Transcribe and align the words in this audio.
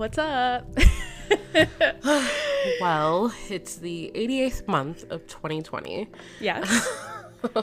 What's 0.00 0.16
up? 0.16 0.64
well, 2.80 3.32
it's 3.48 3.76
the 3.76 4.10
88th 4.14 4.66
month 4.68 5.04
of 5.10 5.26
2020. 5.26 6.08
Yes. 6.40 6.88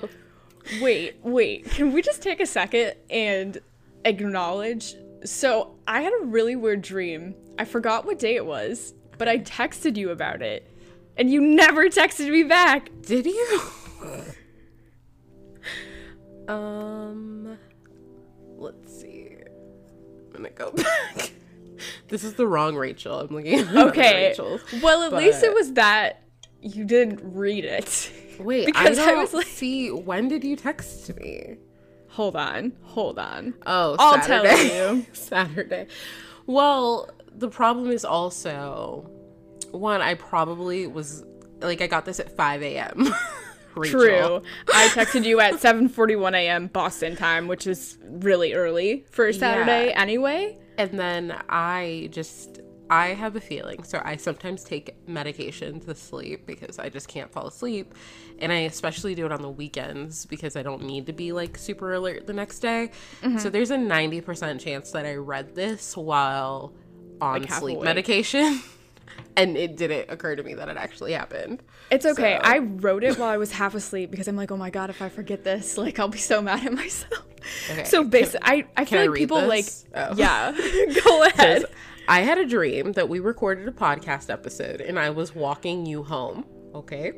wait, 0.82 1.18
wait. 1.24 1.66
Can 1.66 1.94
we 1.94 2.02
just 2.02 2.22
take 2.22 2.40
a 2.40 2.46
second 2.46 2.96
and 3.10 3.60
acknowledge? 4.06 4.96
So, 5.24 5.76
I 5.88 6.02
had 6.02 6.14
a 6.22 6.26
really 6.26 6.56
weird 6.56 6.82
dream. 6.82 7.36
I 7.58 7.66
forgot 7.66 8.06
what 8.06 8.20
day 8.20 8.36
it 8.36 8.46
was, 8.46 8.94
but 9.18 9.28
I 9.28 9.40
texted 9.40 9.98
you 9.98 10.12
about 10.12 10.42
it. 10.42 10.70
And 11.18 11.32
you 11.32 11.42
never 11.42 11.90
texted 11.90 12.32
me 12.32 12.44
back. 12.44 12.90
Did 13.02 13.26
you? 13.26 13.62
um, 16.48 17.58
let's 18.56 19.02
see. 19.02 19.38
I'm 20.28 20.32
gonna 20.32 20.50
go 20.52 20.72
back. 21.16 21.32
This 22.08 22.24
is 22.24 22.34
the 22.36 22.48
wrong 22.48 22.76
Rachel. 22.76 23.20
I'm 23.22 23.28
looking 23.36 23.60
at 23.60 23.76
Okay. 23.76 24.36
Well, 24.82 25.04
at 25.04 25.14
least 25.14 25.44
it 25.44 25.54
was 25.54 25.74
that 25.74 26.24
you 26.62 26.84
didn't 26.86 27.20
read 27.24 27.66
it. 27.66 28.12
Wait, 28.40 28.66
because 28.68 29.00
I, 29.00 29.12
I 29.12 29.16
was 29.16 29.34
like- 29.34 29.48
see. 29.48 29.92
When 29.92 30.28
did 30.28 30.44
you 30.44 30.56
text 30.56 31.16
me? 31.18 31.58
Hold 32.10 32.36
on. 32.36 32.74
Hold 32.84 33.20
on. 33.20 33.54
Oh, 33.66 33.96
I'll 34.00 34.16
tell 34.20 34.44
Saturday. 34.44 34.76
you. 34.76 35.06
Saturday. 35.14 35.88
Well, 36.48 37.10
the 37.36 37.50
problem 37.50 37.92
is 37.92 38.04
also 38.06 39.10
one. 39.72 40.02
I 40.02 40.16
probably 40.16 40.88
was 40.88 41.24
like 41.62 41.82
I 41.82 41.88
got 41.88 42.06
this 42.06 42.20
at 42.20 42.36
5 42.36 42.64
a.m. 42.64 43.14
Rachel. 43.76 44.00
True. 44.00 44.42
I 44.74 44.88
texted 44.88 45.24
you 45.26 45.40
at 45.40 45.56
7:41 45.56 46.34
a.m. 46.34 46.68
Boston 46.68 47.16
time, 47.16 47.48
which 47.48 47.68
is 47.68 48.00
really 48.04 48.54
early 48.54 49.06
for 49.12 49.28
a 49.28 49.34
Saturday 49.34 49.90
Yeah. 49.90 50.02
anyway. 50.02 50.58
And 50.78 50.98
then 51.00 51.36
I 51.50 52.10
just 52.12 52.62
I 52.90 53.08
have 53.10 53.36
a 53.36 53.42
feeling. 53.42 53.84
So 53.84 54.02
I 54.04 54.16
sometimes 54.16 54.64
take 54.64 54.96
medication 55.08 55.80
to 55.82 55.96
sleep 55.96 56.46
because 56.46 56.80
I 56.80 56.90
just 56.90 57.08
can't 57.08 57.32
fall 57.32 57.48
asleep. 57.48 57.94
And 58.40 58.52
I 58.52 58.60
especially 58.60 59.16
do 59.16 59.26
it 59.26 59.32
on 59.32 59.42
the 59.42 59.50
weekends 59.50 60.26
because 60.26 60.56
I 60.56 60.64
don't 60.64 60.84
need 60.84 61.06
to 61.08 61.14
be 61.14 61.32
like 61.32 61.58
super 61.58 61.94
alert 61.94 62.28
the 62.28 62.34
next 62.34 62.60
day. 62.60 62.92
Mm-hmm. 63.22 63.40
So 63.40 63.50
there's 63.50 63.72
a 63.72 63.78
90% 63.78 64.60
chance 64.60 64.92
that 64.92 65.06
I 65.06 65.16
read 65.16 65.56
this 65.56 65.98
while 65.98 66.74
on 67.20 67.42
Like 67.42 67.52
sleep 67.52 67.82
medication. 67.82 68.62
and 69.36 69.56
it 69.58 69.76
didn't 69.78 70.10
occur 70.10 70.36
to 70.36 70.44
me 70.44 70.54
that 70.56 70.68
it 70.70 70.78
actually 70.78 71.14
happened. 71.14 71.62
It's 71.92 72.06
okay. 72.06 72.40
So- 72.42 72.50
I 72.50 72.60
wrote 72.60 73.04
it 73.04 73.18
while 73.18 73.30
I 73.30 73.38
was 73.38 73.52
half 73.52 73.76
asleep 73.76 74.12
because 74.12 74.28
I'm 74.28 74.36
like, 74.36 74.52
oh 74.52 74.58
my 74.58 74.70
god, 74.70 74.90
if 74.90 75.02
I 75.02 75.10
forget 75.10 75.44
this, 75.44 75.78
like 75.78 76.00
I'll 76.00 76.08
be 76.08 76.18
so 76.18 76.42
mad 76.42 76.66
at 76.66 76.74
myself. 76.74 77.26
Okay, 77.72 77.84
So 77.86 78.04
basically, 78.04 78.40
I 78.44 78.66
I 78.76 78.86
feel 78.86 79.00
I 79.02 79.06
like 79.08 79.18
people 79.18 79.42
this? 79.48 79.86
like 79.94 80.10
Oh. 80.10 80.16
yeah. 80.16 80.52
Go 81.06 81.24
ahead. 81.28 81.66
I 82.10 82.22
had 82.22 82.38
a 82.38 82.46
dream 82.46 82.94
that 82.94 83.10
we 83.10 83.20
recorded 83.20 83.68
a 83.68 83.72
podcast 83.72 84.30
episode 84.32 84.80
and 84.82 84.98
I 84.98 85.10
was 85.10 85.36
walking 85.36 85.86
you 85.86 86.04
home, 86.04 86.46
okay? 86.74 87.14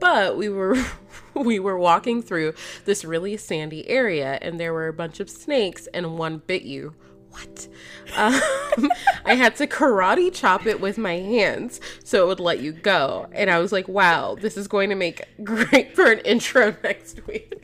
But 0.00 0.36
we 0.36 0.48
were 0.48 0.76
we 1.34 1.58
were 1.58 1.76
walking 1.78 2.22
through 2.22 2.54
this 2.84 3.04
really 3.04 3.36
sandy 3.36 3.88
area 3.88 4.38
and 4.40 4.58
there 4.60 4.72
were 4.72 4.86
a 4.88 4.92
bunch 4.92 5.18
of 5.20 5.28
snakes 5.28 5.88
and 5.92 6.16
one 6.16 6.38
bit 6.46 6.62
you. 6.62 6.94
What? 7.30 7.68
Um, 8.16 8.90
I 9.24 9.34
had 9.34 9.56
to 9.56 9.66
karate 9.66 10.32
chop 10.32 10.66
it 10.66 10.80
with 10.80 10.98
my 10.98 11.14
hands 11.14 11.80
so 12.04 12.24
it 12.24 12.26
would 12.28 12.40
let 12.40 12.60
you 12.60 12.72
go. 12.72 13.28
And 13.32 13.50
I 13.50 13.58
was 13.58 13.72
like, 13.72 13.88
wow, 13.88 14.36
this 14.40 14.56
is 14.56 14.68
going 14.68 14.90
to 14.90 14.96
make 14.96 15.22
great 15.44 15.94
for 15.94 16.10
an 16.10 16.20
intro 16.20 16.74
next 16.82 17.26
week. 17.26 17.54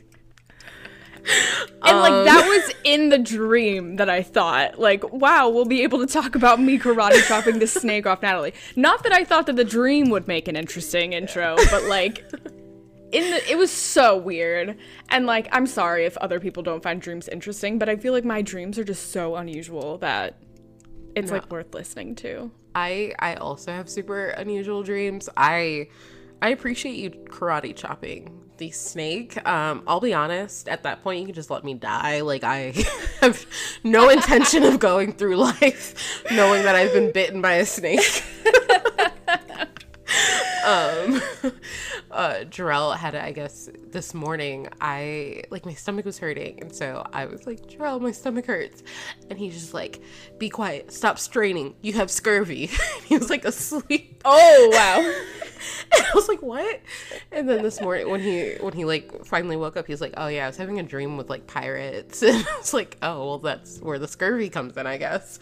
And 1.82 2.00
like 2.00 2.12
Um, 2.12 2.25
that 2.27 2.47
was 2.47 2.75
in 2.84 3.09
the 3.09 3.19
dream 3.19 3.97
that 3.97 4.10
I 4.10 4.22
thought, 4.22 4.78
like, 4.78 5.10
wow, 5.10 5.49
we'll 5.49 5.65
be 5.65 5.82
able 5.82 5.99
to 6.00 6.06
talk 6.06 6.34
about 6.34 6.61
me 6.61 6.78
karate 6.78 7.26
chopping 7.26 7.59
the 7.61 7.66
snake 7.66 8.06
off 8.06 8.21
Natalie. 8.21 8.53
Not 8.76 9.03
that 9.05 9.12
I 9.12 9.25
thought 9.25 9.47
that 9.47 9.56
the 9.56 9.65
dream 9.65 10.11
would 10.11 10.28
make 10.28 10.49
an 10.49 10.56
interesting 10.56 11.15
intro, 11.15 11.56
but 11.71 11.84
like 11.84 12.31
in 13.15 13.31
the 13.31 13.51
it 13.51 13.57
was 13.57 13.71
so 13.71 14.17
weird. 14.17 14.77
And 15.09 15.25
like 15.27 15.49
I'm 15.53 15.67
sorry 15.67 16.05
if 16.05 16.17
other 16.19 16.41
people 16.41 16.63
don't 16.63 16.83
find 16.83 17.01
dreams 17.01 17.29
interesting, 17.29 17.79
but 17.79 17.89
I 17.89 17.97
feel 17.97 18.13
like 18.13 18.25
my 18.25 18.43
dreams 18.43 18.79
are 18.79 18.85
just 18.85 19.13
so 19.13 19.37
unusual 19.37 19.99
that 19.99 20.43
it's 21.15 21.31
like 21.31 21.51
worth 21.51 21.73
listening 21.73 22.17
to. 22.17 22.51
I 22.75 23.15
I 23.21 23.35
also 23.35 23.73
have 23.73 23.89
super 23.89 24.29
unusual 24.31 24.83
dreams. 24.83 25.29
I 25.37 25.89
I 26.43 26.49
appreciate 26.49 26.97
you 26.97 27.11
karate 27.11 27.75
chopping 27.75 28.41
the 28.59 28.71
snake. 28.71 29.47
Um, 29.49 29.83
I'll 29.87 30.01
be 30.01 30.13
honest, 30.13 30.69
at 30.69 30.83
that 30.83 31.03
point 31.03 31.21
you 31.21 31.27
can 31.27 31.35
just 31.35 31.51
let 31.51 31.65
me 31.65 31.75
die. 31.75 32.21
Like 32.21 32.43
I 32.43 32.75
have 33.21 33.47
no 33.85 34.09
intention 34.09 34.65
of 34.65 34.81
going 34.81 35.13
through 35.13 35.37
life 35.61 36.25
knowing 36.33 36.65
that 36.65 36.75
I've 36.75 36.93
been 36.93 37.13
bitten 37.13 37.41
by 37.41 37.55
a 37.55 37.67
snake. 37.67 38.25
um 40.65 41.21
uh 42.11 42.45
Jarrell 42.49 42.97
had 42.97 43.15
it, 43.15 43.23
I 43.23 43.33
guess 43.33 43.69
this 43.91 44.15
morning. 44.15 44.69
I 44.81 45.45
like 45.51 45.67
my 45.67 45.75
stomach 45.75 46.05
was 46.05 46.19
hurting 46.19 46.61
and 46.61 46.75
so 46.75 47.07
I 47.13 47.27
was 47.27 47.47
like 47.47 47.67
Jarrell 47.67 48.01
my 48.01 48.13
stomach 48.13 48.47
hurts. 48.47 48.83
And 49.29 49.39
he's 49.39 49.55
just 49.55 49.75
like 49.75 50.01
be 50.39 50.49
quiet. 50.49 50.93
Stop 50.93 51.19
straining. 51.19 51.75
You 51.83 51.95
have 51.95 52.11
scurvy. 52.11 52.71
He 53.05 53.19
was 53.19 53.29
like 53.29 53.45
asleep. 53.45 54.23
Oh 54.25 54.71
wow. 54.73 55.01
and 55.93 56.07
I 56.07 56.11
was 56.15 56.27
like 56.27 56.41
what? 56.41 56.81
And 57.31 57.49
then 57.49 57.63
this 57.63 57.81
morning 57.81 58.09
when 58.09 58.21
he 58.21 58.55
when 58.61 58.73
he 58.73 58.85
like 58.87 59.27
finally 59.27 59.57
woke 59.57 59.77
up 59.77 59.87
he 59.87 59.93
was 59.93 60.01
like 60.01 60.15
oh 60.17 60.29
yeah 60.29 60.45
I 60.45 60.47
was 60.47 60.57
having 60.57 60.81
a 60.81 60.83
dream 60.83 61.17
with 61.17 61.29
like 61.29 61.47
pirates. 61.47 62.23
And 62.23 62.47
I 62.47 62.59
was 62.59 62.73
like 62.73 62.97
oh 63.03 63.27
well 63.27 63.39
that's 63.39 63.79
where 63.81 63.99
the 63.99 64.09
scurvy 64.09 64.49
comes 64.49 64.77
in 64.77 64.87
I 64.87 64.97
guess. 64.97 65.39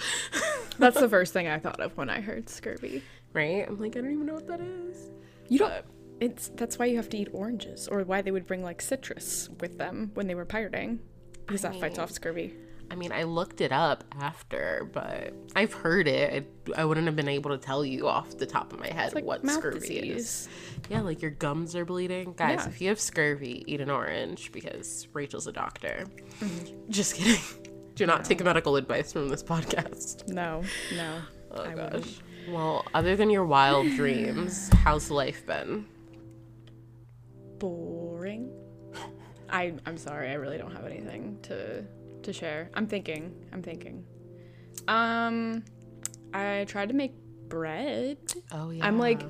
That's 0.79 0.99
the 0.99 1.09
first 1.09 1.33
thing 1.33 1.47
I 1.47 1.59
thought 1.59 1.81
of 1.81 1.97
when 1.97 2.11
I 2.11 2.21
heard 2.21 2.49
scurvy. 2.49 3.03
Right 3.33 3.67
I'm 3.69 3.79
like 3.81 3.97
I 3.97 4.01
don't 4.01 4.13
even 4.13 4.27
know 4.27 4.35
what 4.35 4.47
that 4.49 4.61
is 4.61 5.11
You 5.49 5.59
don't 5.59 5.69
But- 5.71 5.85
it's 6.21 6.51
that's 6.55 6.79
why 6.79 6.87
you 6.87 6.97
have 6.97 7.09
to 7.11 7.17
eat 7.17 7.29
oranges 7.33 7.89
or 7.89 8.03
why 8.05 8.23
they 8.23 8.31
would 8.31 8.47
bring 8.47 8.63
like 8.63 8.81
citrus 8.81 9.49
with 9.61 9.77
them 9.79 10.13
when 10.15 10.29
they 10.29 10.35
were 10.37 10.45
pirating 10.45 11.01
because 11.47 11.63
that 11.63 11.75
fights 11.81 11.99
off 11.99 12.13
scurvy. 12.13 12.55
I 12.91 12.95
mean, 12.95 13.11
I 13.11 13.23
looked 13.25 13.61
it 13.63 13.73
up 13.73 14.05
after, 14.21 14.89
but 14.93 15.33
I've 15.57 15.73
heard 15.73 16.07
it. 16.07 16.47
I, 16.77 16.83
I 16.83 16.85
wouldn't 16.85 17.07
have 17.07 17.17
been 17.17 17.29
able 17.29 17.51
to 17.51 17.59
tell 17.59 17.85
you 17.85 18.07
off 18.07 18.37
the 18.37 18.47
top 18.47 18.73
of 18.73 18.79
my 18.79 18.87
head 18.87 19.15
like 19.15 19.25
what 19.25 19.45
scurvy 19.49 19.79
disease. 19.81 20.17
is. 20.17 20.49
Yeah, 20.91 21.01
like 21.01 21.23
your 21.23 21.31
gums 21.33 21.75
are 21.75 21.85
bleeding. 21.87 22.35
Guys, 22.35 22.61
Yeah. 22.63 22.69
if 22.69 22.81
you 22.81 22.89
have 22.91 23.01
scurvy, 23.01 23.65
eat 23.67 23.81
an 23.81 23.91
orange 23.91 24.53
because 24.53 25.09
Rachel's 25.15 25.47
a 25.49 25.53
doctor. 25.53 26.05
Mm-hmm. 26.41 26.75
Just 26.91 27.15
kidding. 27.17 27.41
Do 27.97 28.07
not 28.07 28.25
take 28.25 28.45
medical 28.45 28.77
advice 28.77 29.13
from 29.13 29.29
this 29.29 29.43
podcast. 29.43 30.29
No, 30.29 30.63
no. 30.95 31.19
Oh 31.51 31.63
I 31.63 31.75
gosh. 31.75 31.93
wouldn't. 31.93 32.23
Well, 32.49 32.85
other 32.95 33.17
than 33.17 33.31
your 33.31 33.45
wild 33.45 33.87
dreams, 33.97 34.71
how's 34.85 35.11
life 35.11 35.47
been? 35.47 35.87
Boring. 37.59 38.51
I 39.51 39.75
I'm 39.87 39.97
sorry, 39.99 40.31
I 40.31 40.35
really 40.35 40.59
don't 40.59 40.75
have 40.75 40.87
anything 40.87 41.39
to 41.43 41.85
to 42.23 42.33
share. 42.33 42.71
I'm 42.75 42.87
thinking. 42.87 43.35
I'm 43.53 43.63
thinking. 43.63 44.05
Um 44.89 45.63
I 46.35 46.65
tried 46.67 46.89
to 46.89 46.95
make 46.95 47.13
bread. 47.49 48.19
Oh 48.53 48.71
yeah. 48.71 48.87
I'm 48.87 48.99
like 48.99 49.23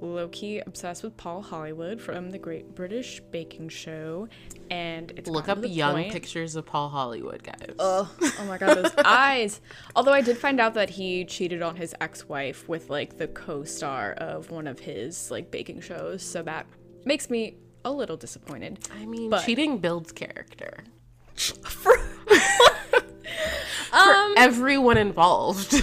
low 0.00 0.28
key 0.28 0.60
obsessed 0.60 1.02
with 1.02 1.16
Paul 1.16 1.42
Hollywood 1.42 2.00
from 2.00 2.30
the 2.30 2.38
Great 2.38 2.74
British 2.74 3.20
Baking 3.30 3.68
Show, 3.68 4.28
and 4.70 5.10
it's 5.16 5.28
look 5.28 5.48
up 5.48 5.58
young 5.64 5.94
point- 5.94 6.12
pictures 6.12 6.56
of 6.56 6.66
Paul 6.66 6.88
Hollywood, 6.88 7.42
guys. 7.42 7.74
Oh, 7.78 8.10
oh 8.20 8.44
my 8.46 8.58
god, 8.58 8.76
those 8.76 8.94
eyes. 9.04 9.60
Although 9.96 10.12
I 10.12 10.20
did 10.20 10.38
find 10.38 10.60
out 10.60 10.74
that 10.74 10.90
he 10.90 11.24
cheated 11.24 11.62
on 11.62 11.76
his 11.76 11.94
ex-wife 12.00 12.68
with 12.68 12.90
like 12.90 13.16
the 13.18 13.28
co-star 13.28 14.12
of 14.12 14.50
one 14.50 14.66
of 14.66 14.78
his 14.78 15.30
like 15.30 15.50
baking 15.50 15.80
shows, 15.80 16.22
so 16.22 16.42
that 16.42 16.66
makes 17.04 17.30
me 17.30 17.56
a 17.84 17.90
little 17.92 18.16
disappointed. 18.16 18.78
I 18.94 19.06
mean, 19.06 19.30
but- 19.30 19.44
cheating 19.44 19.78
builds 19.78 20.12
character. 20.12 20.84
Um, 23.90 24.34
Everyone 24.36 24.98
involved. 24.98 25.82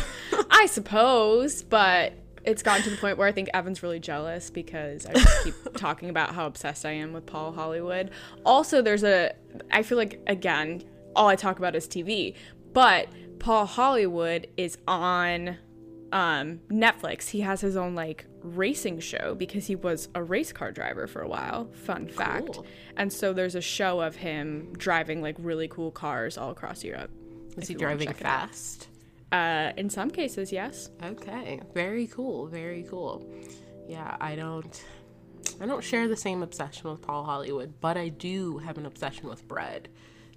I 0.52 0.68
suppose, 0.68 1.64
but 1.64 2.14
it's 2.46 2.64
gotten 2.64 2.84
to 2.84 2.90
the 2.90 2.98
point 2.98 3.18
where 3.18 3.28
I 3.28 3.32
think 3.32 3.50
Evan's 3.54 3.84
really 3.84 4.00
jealous 4.00 4.50
because 4.50 5.06
I 5.06 5.14
keep 5.44 5.56
talking 5.78 6.10
about 6.10 6.34
how 6.34 6.46
obsessed 6.46 6.86
I 6.86 6.92
am 6.92 7.14
with 7.14 7.26
Paul 7.26 7.52
Hollywood. 7.52 8.12
Also, 8.46 8.82
there's 8.82 9.04
a, 9.04 9.34
I 9.72 9.84
feel 9.84 9.98
like, 9.98 10.22
again, 10.28 10.84
all 11.16 11.28
I 11.28 11.36
talk 11.36 11.60
about 11.60 11.76
is 11.76 11.88
TV, 11.88 12.36
but 12.74 13.08
Paul 13.40 13.66
Hollywood 13.66 14.48
is 14.58 14.78
on 14.88 15.58
um, 16.16 16.62
Netflix, 16.70 17.30
he 17.30 17.42
has 17.42 17.60
his 17.60 17.76
own 17.76 17.94
like 17.94 18.26
racing 18.42 19.00
show 19.00 19.36
because 19.36 19.68
he 19.68 19.76
was 19.76 20.08
a 20.16 20.24
race 20.24 20.54
car 20.54 20.72
driver 20.72 21.08
for 21.08 21.22
a 21.22 21.28
while. 21.28 21.70
Fun 21.74 22.08
fact. 22.08 22.54
Cool. 22.54 22.66
And 22.96 23.12
so 23.12 23.34
there's 23.34 23.56
a 23.56 23.62
show 23.62 24.00
of 24.00 24.16
him 24.16 24.72
driving 24.78 25.22
like 25.22 25.36
really 25.38 25.68
cool 25.68 25.92
cars 25.92 26.38
all 26.38 26.52
across 26.52 26.86
Europe. 26.86 27.12
Is 27.58 27.68
he 27.68 27.76
driving 27.76 28.14
fast? 28.14 28.88
Uh, 29.32 29.72
in 29.78 29.90
some 29.90 30.10
cases, 30.10 30.52
yes. 30.52 30.90
Okay, 31.04 31.62
very 31.74 32.08
cool, 32.08 32.48
very 32.48 32.84
cool. 32.90 33.26
Yeah, 33.88 34.16
I 34.22 34.36
don't 34.36 34.84
I 35.62 35.66
don't 35.66 35.84
share 35.84 36.08
the 36.08 36.18
same 36.18 36.44
obsession 36.44 36.90
with 36.90 37.02
Paul 37.02 37.24
Hollywood, 37.24 37.74
but 37.82 37.98
I 37.98 38.10
do 38.10 38.58
have 38.60 38.78
an 38.78 38.86
obsession 38.86 39.28
with 39.30 39.48
bread. 39.48 39.90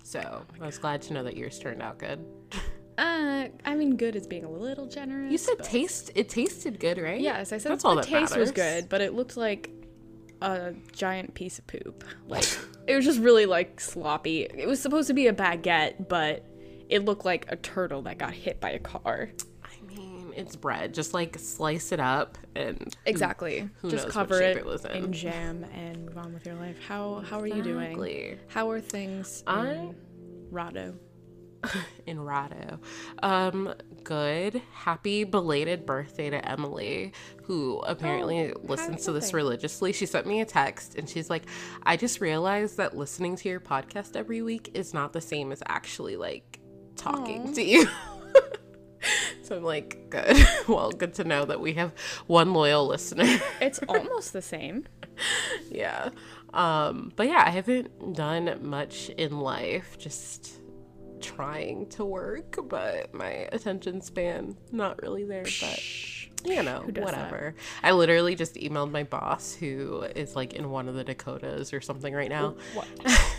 So, 0.02 0.44
I 0.60 0.66
was 0.66 0.78
glad 0.78 1.02
to 1.02 1.12
know 1.12 1.22
that 1.24 1.36
yours 1.36 1.58
turned 1.58 1.82
out 1.82 1.98
good. 1.98 2.24
Uh, 2.98 3.46
I 3.64 3.76
mean, 3.76 3.94
good 3.94 4.16
is 4.16 4.26
being 4.26 4.42
a 4.42 4.50
little 4.50 4.86
generous. 4.86 5.30
You 5.30 5.38
said 5.38 5.58
but- 5.58 5.66
taste 5.66 6.10
it 6.16 6.28
tasted 6.28 6.80
good, 6.80 6.98
right? 6.98 7.20
Yes, 7.20 7.52
I 7.52 7.58
said 7.58 7.70
That's 7.70 7.84
all 7.84 7.94
the 7.94 8.00
that 8.00 8.08
taste 8.08 8.36
was 8.36 8.50
good, 8.50 8.88
but 8.88 9.00
it 9.00 9.14
looked 9.14 9.36
like 9.36 9.70
a 10.42 10.74
giant 10.90 11.32
piece 11.34 11.60
of 11.60 11.66
poop. 11.68 12.02
Like 12.26 12.44
it 12.88 12.96
was 12.96 13.04
just 13.04 13.20
really 13.20 13.46
like 13.46 13.80
sloppy. 13.80 14.42
It 14.52 14.66
was 14.66 14.80
supposed 14.82 15.06
to 15.06 15.14
be 15.14 15.28
a 15.28 15.32
baguette, 15.32 16.08
but 16.08 16.44
it 16.88 17.04
looked 17.04 17.24
like 17.24 17.46
a 17.48 17.56
turtle 17.56 18.02
that 18.02 18.18
got 18.18 18.32
hit 18.32 18.60
by 18.60 18.70
a 18.70 18.78
car. 18.78 19.30
I 19.64 19.86
mean, 19.86 20.32
it's 20.36 20.56
bread. 20.56 20.94
Just 20.94 21.14
like 21.14 21.38
slice 21.38 21.92
it 21.92 22.00
up 22.00 22.38
and 22.56 22.96
Exactly. 23.06 23.68
who 23.80 23.90
just 23.90 24.04
knows 24.06 24.14
what 24.16 24.28
cover 24.28 24.38
shape 24.38 24.56
it, 24.56 24.60
it 24.60 24.66
was 24.66 24.84
in. 24.84 25.04
in 25.04 25.12
jam 25.12 25.64
and 25.74 26.06
move 26.06 26.18
on 26.18 26.32
with 26.32 26.46
your 26.46 26.54
life. 26.56 26.78
How 26.86 27.22
how 27.28 27.38
are 27.40 27.46
you 27.46 27.62
doing? 27.62 28.38
How 28.48 28.70
are 28.70 28.80
things 28.80 29.42
I- 29.46 29.66
in 29.68 29.94
Rado? 30.52 30.94
in 32.06 32.18
Rado. 32.18 32.78
Um, 33.20 33.74
good. 34.04 34.62
Happy 34.72 35.24
belated 35.24 35.84
birthday 35.84 36.30
to 36.30 36.48
Emily, 36.48 37.12
who 37.42 37.80
apparently 37.80 38.52
Oh, 38.52 38.60
listens 38.62 39.04
to 39.06 39.12
this 39.12 39.34
religiously. 39.34 39.92
She 39.92 40.06
sent 40.06 40.24
me 40.26 40.40
a 40.40 40.44
text 40.44 40.94
and 40.94 41.08
she's 41.10 41.28
like, 41.28 41.42
I 41.82 41.96
just 41.96 42.20
realized 42.20 42.76
that 42.76 42.96
listening 42.96 43.34
to 43.36 43.48
your 43.48 43.58
podcast 43.58 44.14
every 44.14 44.40
week 44.40 44.70
is 44.74 44.94
not 44.94 45.12
the 45.12 45.20
same 45.20 45.50
as 45.50 45.60
actually 45.66 46.16
like 46.16 46.47
talking 46.98 47.48
Aw. 47.48 47.54
to 47.54 47.62
you. 47.62 47.88
so 49.42 49.56
I'm 49.56 49.64
like, 49.64 50.10
good. 50.10 50.36
well, 50.68 50.90
good 50.90 51.14
to 51.14 51.24
know 51.24 51.44
that 51.44 51.60
we 51.60 51.74
have 51.74 51.92
one 52.26 52.52
loyal 52.52 52.86
listener. 52.86 53.40
It's 53.60 53.78
almost 53.88 54.32
the 54.32 54.42
same. 54.42 54.84
yeah. 55.70 56.10
Um, 56.52 57.12
but 57.16 57.28
yeah, 57.28 57.44
I 57.46 57.50
haven't 57.50 58.14
done 58.14 58.58
much 58.62 59.10
in 59.10 59.38
life, 59.38 59.98
just 59.98 60.60
trying 61.20 61.86
to 61.90 62.04
work, 62.04 62.58
but 62.68 63.12
my 63.14 63.48
attention 63.52 64.00
span 64.00 64.56
not 64.72 65.02
really 65.02 65.24
there, 65.24 65.44
but 65.60 65.80
you 66.44 66.62
know, 66.62 66.82
does 66.84 66.94
that? 66.94 67.04
whatever. 67.04 67.54
I 67.82 67.92
literally 67.92 68.34
just 68.34 68.54
emailed 68.54 68.90
my 68.90 69.02
boss 69.02 69.54
who 69.54 70.02
is 70.14 70.36
like 70.36 70.52
in 70.54 70.70
one 70.70 70.88
of 70.88 70.94
the 70.94 71.04
Dakotas 71.04 71.72
or 71.72 71.80
something 71.80 72.14
right 72.14 72.30
now. 72.30 72.54
What? 72.74 72.86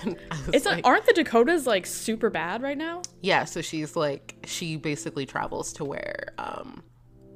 And 0.04 0.18
I 0.31 0.36
was 0.46 0.50
It's 0.56 0.66
like, 0.66 0.86
aren't 0.86 1.06
the 1.06 1.13
Dakotas 1.13 1.66
like 1.66 1.86
super 1.86 2.30
bad 2.30 2.62
right 2.62 2.78
now? 2.78 3.01
yeah, 3.22 3.46
so 3.46 3.62
she's 3.62 3.96
like 3.96 4.36
she 4.46 4.75
basically 4.78 5.25
travels 5.25 5.74
to 5.74 5.86
where 5.86 6.34
um 6.38 6.84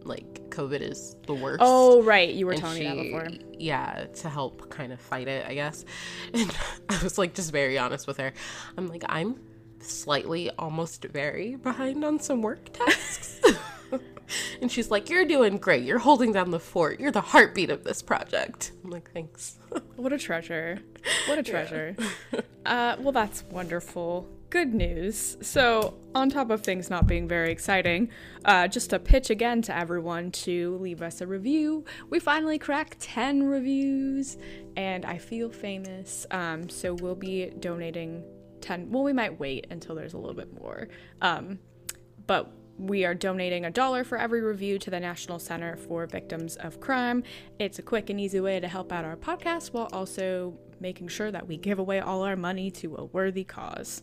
like 0.06 0.50
COVID 0.50 0.82
is 0.82 1.16
the 1.28 1.34
worst. 1.34 1.60
Oh 1.62 2.04
right, 2.04 2.30
you 2.34 2.46
were 2.46 2.52
and 2.52 2.62
telling 2.62 2.80
me 2.80 2.86
that 2.86 2.96
before. 3.04 3.28
yeah 3.58 4.06
to 4.16 4.30
help 4.30 4.70
kind 4.70 4.92
of 4.92 5.00
fight 5.00 5.30
it 5.30 5.46
i 5.48 5.54
guess 5.54 5.86
and 6.34 6.54
i 6.90 7.02
was 7.02 7.18
like 7.18 7.34
just 7.34 7.52
very 7.54 7.78
honest 7.78 8.06
with 8.06 8.18
her 8.18 8.34
i'm 8.78 8.88
like 8.88 9.04
i'm 9.08 9.40
slightly 9.80 10.50
almost 10.60 11.06
very 11.06 11.56
behind 11.56 12.04
on 12.04 12.20
some 12.20 12.42
work 12.42 12.72
tasks 12.74 13.40
and 14.62 14.72
she's 14.72 14.92
like 14.92 15.10
you're 15.10 15.26
doing 15.26 15.58
great 15.58 15.84
you're 15.84 16.00
holding 16.00 16.32
down 16.32 16.52
the 16.52 16.60
fort 16.60 17.00
you're 17.00 17.12
the 17.12 17.22
heartbeat 17.22 17.70
of 17.70 17.84
this 17.84 18.02
project 18.02 18.72
i'm 18.84 18.90
like 18.90 19.12
thanks 19.12 19.58
What 19.96 20.14
a 20.14 20.18
treasure. 20.18 20.80
What 21.28 21.38
a 21.38 21.44
treasure. 21.44 21.96
uh, 22.66 22.96
well, 23.00 23.12
that's 23.12 23.44
wonderful. 23.44 24.28
Good 24.50 24.74
news. 24.74 25.38
So, 25.42 25.96
on 26.14 26.30
top 26.30 26.50
of 26.50 26.62
things 26.62 26.90
not 26.90 27.08
being 27.08 27.28
very 27.28 27.52
exciting, 27.52 28.10
uh, 28.46 28.68
just 28.68 28.92
to 28.92 29.00
pitch 29.00 29.30
again 29.30 29.62
to 29.64 29.76
everyone 29.76 30.32
to 30.32 30.78
leave 30.78 31.02
us 31.02 31.22
a 31.22 31.28
review. 31.28 31.86
We 32.10 32.20
finally 32.20 32.60
cracked 32.60 33.00
10 33.00 33.44
reviews, 33.44 34.38
and 34.76 35.06
I 35.06 35.18
feel 35.18 35.50
famous. 35.50 36.26
Um, 36.32 36.70
so, 36.70 36.94
we'll 36.94 37.16
be 37.16 37.52
donating 37.60 38.24
10. 38.62 38.92
Well, 38.92 39.04
we 39.04 39.14
might 39.14 39.40
wait 39.40 39.68
until 39.70 39.96
there's 39.96 40.14
a 40.14 40.18
little 40.18 40.36
bit 40.36 40.54
more. 40.62 40.88
Um, 41.22 41.60
but 42.28 42.52
we 42.78 43.06
are 43.06 43.14
donating 43.14 43.66
a 43.66 43.72
dollar 43.72 44.04
for 44.04 44.18
every 44.18 44.42
review 44.42 44.80
to 44.80 44.90
the 44.90 45.00
National 45.00 45.40
Center 45.40 45.78
for 45.78 46.06
Victims 46.08 46.56
of 46.58 46.80
Crime. 46.80 47.24
It's 47.60 47.80
a 47.80 47.84
quick 47.84 48.10
and 48.10 48.20
easy 48.20 48.40
way 48.40 48.60
to 48.60 48.68
help 48.68 48.92
out 48.92 49.06
our 49.06 49.16
podcast 49.16 49.74
while 49.74 49.90
also 49.94 50.58
making 50.80 51.08
sure 51.08 51.32
that 51.32 51.48
we 51.48 51.58
give 51.58 51.80
away 51.80 52.00
all 52.00 52.24
our 52.24 52.36
money 52.36 52.70
to 52.72 52.96
a 52.96 53.06
worthy 53.06 53.44
cause. 53.44 54.02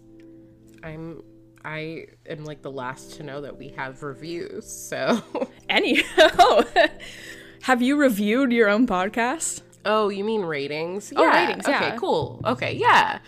i'm 0.83 1.21
i 1.65 2.07
am 2.27 2.45
like 2.45 2.63
the 2.63 2.71
last 2.71 3.15
to 3.17 3.23
know 3.23 3.43
that 3.43 3.59
we 3.59 3.69
have 3.69 4.03
reviews 4.03 4.65
so 4.67 5.21
Any 5.69 6.03
oh, 6.17 6.65
have 7.63 7.83
you 7.83 7.97
reviewed 7.97 8.51
your 8.53 8.69
own 8.71 8.87
podcast? 8.87 9.61
oh 9.85 10.09
you 10.09 10.25
mean 10.25 10.41
ratings 10.43 11.13
Oh, 11.15 11.23
yeah 11.23 11.47
ratings, 11.47 11.69
okay 11.69 11.95
cool 11.99 12.41
okay 12.47 12.73
yeah 12.77 13.19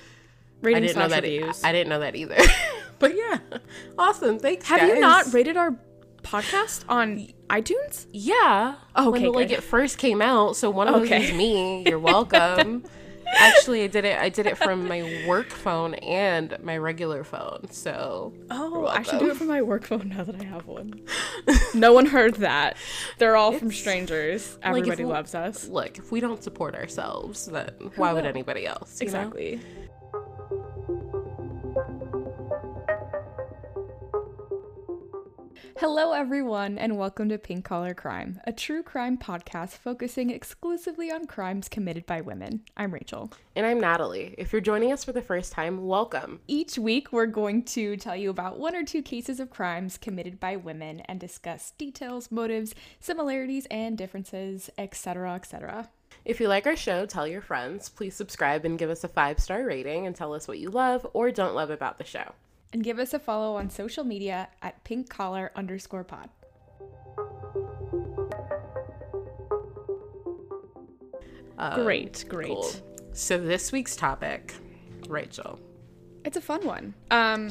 I 0.65 0.79
didn't 0.81 0.97
know 0.97 1.09
that. 1.09 1.25
reviews. 1.25 1.63
I 1.65 1.73
didn't 1.73 1.89
know 1.89 1.99
that 1.99 2.15
either. 2.15 2.37
but 3.03 3.17
yeah, 3.17 3.39
awesome. 3.99 4.39
Thanks. 4.39 4.67
have 4.69 4.89
you 4.89 4.99
not 5.01 5.33
rated 5.35 5.57
our 5.59 5.77
podcast 6.23 6.85
on 6.89 7.29
iTunes? 7.51 8.07
Yeah. 8.13 8.77
Oh, 8.97 9.11
when 9.11 9.21
okay, 9.23 9.29
like 9.29 9.51
it 9.51 9.63
first 9.63 9.99
came 9.99 10.23
out, 10.23 10.57
so 10.57 10.71
one 10.71 10.89
of 10.89 10.95
Okay. 11.03 11.19
those 11.19 11.29
is 11.31 11.35
me. 11.37 11.83
You're 11.87 11.99
welcome. 11.99 12.85
Actually, 13.35 13.83
I 13.83 13.87
did 13.87 14.05
it. 14.05 14.19
I 14.19 14.29
did 14.29 14.47
it 14.47 14.59
from 14.59 14.87
my 14.87 15.25
work 15.27 15.49
phone 15.51 15.95
and 15.95 16.55
my 16.63 16.77
regular 16.77 17.25
phone. 17.25 17.67
So 17.71 18.35
Oh, 18.51 18.87
I 18.87 19.03
should 19.03 19.21
do 19.21 19.31
it 19.31 19.37
from 19.39 19.49
my 19.49 19.63
work 19.63 19.85
phone 19.87 20.11
now 20.11 20.23
that 20.23 20.39
I 20.39 20.45
have 20.45 20.67
one. 20.67 21.01
no 21.75 21.95
one 21.95 22.05
heard 22.07 22.35
that. 22.37 22.77
They're 23.17 23.35
all 23.37 23.53
from 23.53 23.73
strangers. 23.73 24.59
Everybody 24.63 25.05
we- 25.05 25.11
loves 25.11 25.35
us. 25.35 25.67
look, 25.67 25.97
if 25.99 26.13
we 26.13 26.21
don't 26.21 26.43
support 26.45 26.75
ourselves, 26.75 27.47
then 27.47 27.71
why 27.97 28.13
would 28.13 28.27
anybody 28.27 28.67
else? 28.67 29.01
Exactly. 29.01 29.57
know? 29.57 29.63
Hello, 35.83 36.13
everyone, 36.13 36.79
and 36.79 36.97
welcome 36.97 37.29
to 37.29 37.39
Pink 37.39 37.65
Collar 37.65 37.93
Crime, 37.93 38.41
a 38.45 38.53
true 38.53 38.85
crime 38.85 39.19
podcast 39.19 39.71
focusing 39.71 40.31
exclusively 40.31 41.11
on 41.11 41.27
crimes 41.27 41.69
committed 41.69 42.07
by 42.07 42.21
women. 42.21 42.61
I'm 42.77 42.95
Rachel. 42.95 43.33
And 43.57 43.67
I'm 43.67 43.81
Natalie. 43.81 44.37
If 44.39 44.53
you're 44.53 44.61
joining 44.61 44.93
us 44.93 45.03
for 45.03 45.11
the 45.11 45.21
first 45.21 45.51
time, 45.51 45.85
welcome. 45.85 46.39
Each 46.47 46.79
week, 46.79 47.11
we're 47.11 47.27
going 47.27 47.65
to 47.65 47.97
tell 47.97 48.15
you 48.15 48.31
about 48.31 48.61
one 48.61 48.77
or 48.77 48.85
two 48.85 49.03
cases 49.03 49.41
of 49.41 49.51
crimes 49.51 49.99
committed 49.99 50.39
by 50.39 50.55
women 50.55 51.01
and 51.07 51.19
discuss 51.19 51.73
details, 51.73 52.31
motives, 52.31 52.77
similarities, 53.01 53.67
and 53.69 53.99
differences, 53.99 54.71
etc., 54.79 55.35
etc. 55.35 55.89
If 56.25 56.39
you 56.39 56.47
like 56.47 56.69
our 56.69 56.77
show, 56.77 57.07
tell 57.07 57.27
your 57.27 57.43
friends. 57.43 57.89
Please 57.89 58.15
subscribe 58.15 58.65
and 58.65 58.79
give 58.79 58.89
us 58.89 59.03
a 59.03 59.09
five 59.09 59.41
star 59.41 59.65
rating 59.65 60.07
and 60.07 60.15
tell 60.15 60.33
us 60.33 60.47
what 60.47 60.61
you 60.61 60.71
love 60.71 61.05
or 61.13 61.33
don't 61.33 61.57
love 61.57 61.71
about 61.71 61.99
the 61.99 62.05
show. 62.05 62.35
And 62.73 62.83
give 62.83 62.99
us 62.99 63.13
a 63.13 63.19
follow 63.19 63.57
on 63.57 63.69
social 63.69 64.05
media 64.05 64.49
at 64.63 64.83
pink 64.85 65.11
collar 65.11 65.53
underscore 65.55 66.05
pod. 66.05 66.31
Um, 71.59 71.85
Great, 71.85 72.25
great. 72.29 72.49
Cool. 72.49 72.71
So 73.13 73.39
this 73.39 73.73
week's 73.73 73.95
topic, 73.95 74.55
Rachel. 75.09 75.61
It's 76.25 76.37
a 76.37 76.41
fun 76.41 76.65
one. 76.67 76.95
Um, 77.11 77.51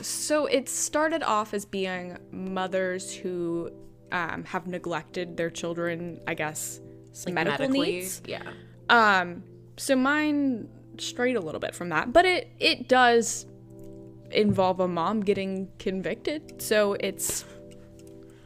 so 0.00 0.46
it 0.46 0.68
started 0.68 1.22
off 1.22 1.52
as 1.52 1.64
being 1.64 2.16
mothers 2.30 3.12
who 3.12 3.70
um, 4.12 4.44
have 4.44 4.66
neglected 4.66 5.36
their 5.36 5.50
children, 5.50 6.20
I 6.26 6.34
guess, 6.34 6.80
Like 7.24 7.34
medical 7.34 7.68
medically, 7.68 7.92
needs. 7.92 8.22
Yeah. 8.26 8.42
Um, 8.88 9.42
so 9.76 9.96
mine 9.96 10.68
strayed 10.98 11.36
a 11.36 11.40
little 11.40 11.60
bit 11.60 11.74
from 11.74 11.88
that, 11.88 12.12
but 12.12 12.24
it 12.24 12.52
it 12.58 12.88
does 12.88 13.46
involve 14.32 14.80
a 14.80 14.88
mom 14.88 15.20
getting 15.20 15.68
convicted, 15.78 16.60
so 16.62 16.94
it's 16.94 17.44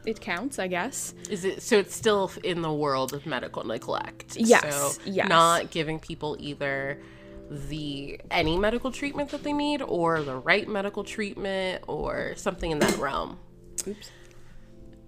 it 0.05 0.21
counts, 0.21 0.59
I 0.59 0.67
guess. 0.67 1.13
Is 1.29 1.45
it 1.45 1.61
so? 1.63 1.79
It's 1.79 1.95
still 1.95 2.31
in 2.43 2.61
the 2.61 2.71
world 2.73 3.13
of 3.13 3.25
medical 3.25 3.63
neglect. 3.63 4.35
Yes, 4.37 4.61
So 4.61 5.01
yes. 5.05 5.27
Not 5.27 5.71
giving 5.71 5.99
people 5.99 6.35
either 6.39 7.01
the 7.49 8.19
any 8.31 8.57
medical 8.57 8.91
treatment 8.91 9.29
that 9.29 9.43
they 9.43 9.53
need 9.53 9.81
or 9.81 10.21
the 10.23 10.35
right 10.35 10.67
medical 10.67 11.03
treatment 11.03 11.83
or 11.87 12.33
something 12.35 12.71
in 12.71 12.79
that 12.79 12.97
realm. 12.97 13.37
Oops. 13.87 14.11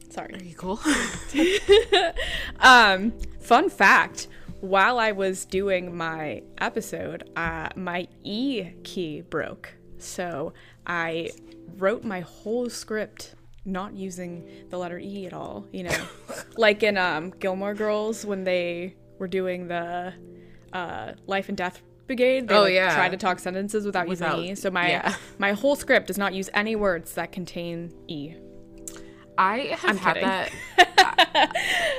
Sorry. 0.10 0.34
Are 0.36 0.44
you 0.44 0.56
cool? 0.56 0.80
Um, 2.60 3.14
fun 3.40 3.70
fact: 3.70 4.28
while 4.62 4.98
I 5.00 5.12
was 5.12 5.46
doing 5.46 5.96
my 5.96 6.44
episode, 6.58 7.30
uh, 7.36 7.70
my 7.76 8.08
E 8.24 8.72
key 8.84 9.22
broke, 9.22 9.74
so 9.98 10.54
I 10.86 11.32
wrote 11.78 12.04
my 12.04 12.22
whole 12.22 12.70
script 12.70 13.36
not 13.66 13.94
using 13.94 14.48
the 14.70 14.78
letter 14.78 14.98
E 14.98 15.26
at 15.26 15.34
all, 15.34 15.66
you 15.72 15.84
know. 15.84 16.08
like 16.58 16.84
in 16.84 16.98
um 16.98 17.32
Gilmore 17.40 17.74
Girls 17.74 18.26
when 18.26 18.44
they 18.44 18.96
were 19.20 19.28
doing 19.28 19.68
the 19.68 20.14
uh 20.74 21.14
life 21.26 21.50
and 21.50 21.58
death 21.58 21.82
brigade, 22.08 22.48
they 22.48 22.56
Oh, 22.56 22.62
like, 22.62 22.74
yeah. 22.74 22.94
tried 22.96 23.10
to 23.12 23.18
talk 23.18 23.40
sentences 23.40 23.86
without, 23.86 24.08
Without- 24.08 24.38
using 24.40 24.52
E. 24.54 24.56
So 24.56 24.72
my 24.72 24.88
yeah. 24.90 25.16
my 25.38 25.52
whole 25.52 25.76
script 25.76 26.08
does 26.08 26.18
not 26.18 26.34
use 26.34 26.50
any 26.54 26.76
words 26.76 27.14
that 27.16 27.32
contain 27.34 27.92
E. 28.08 28.36
I 29.38 29.58
have 29.80 29.90
I'm 29.92 29.98
had 29.98 30.14
kidding. 30.16 30.30
that. 30.78 31.52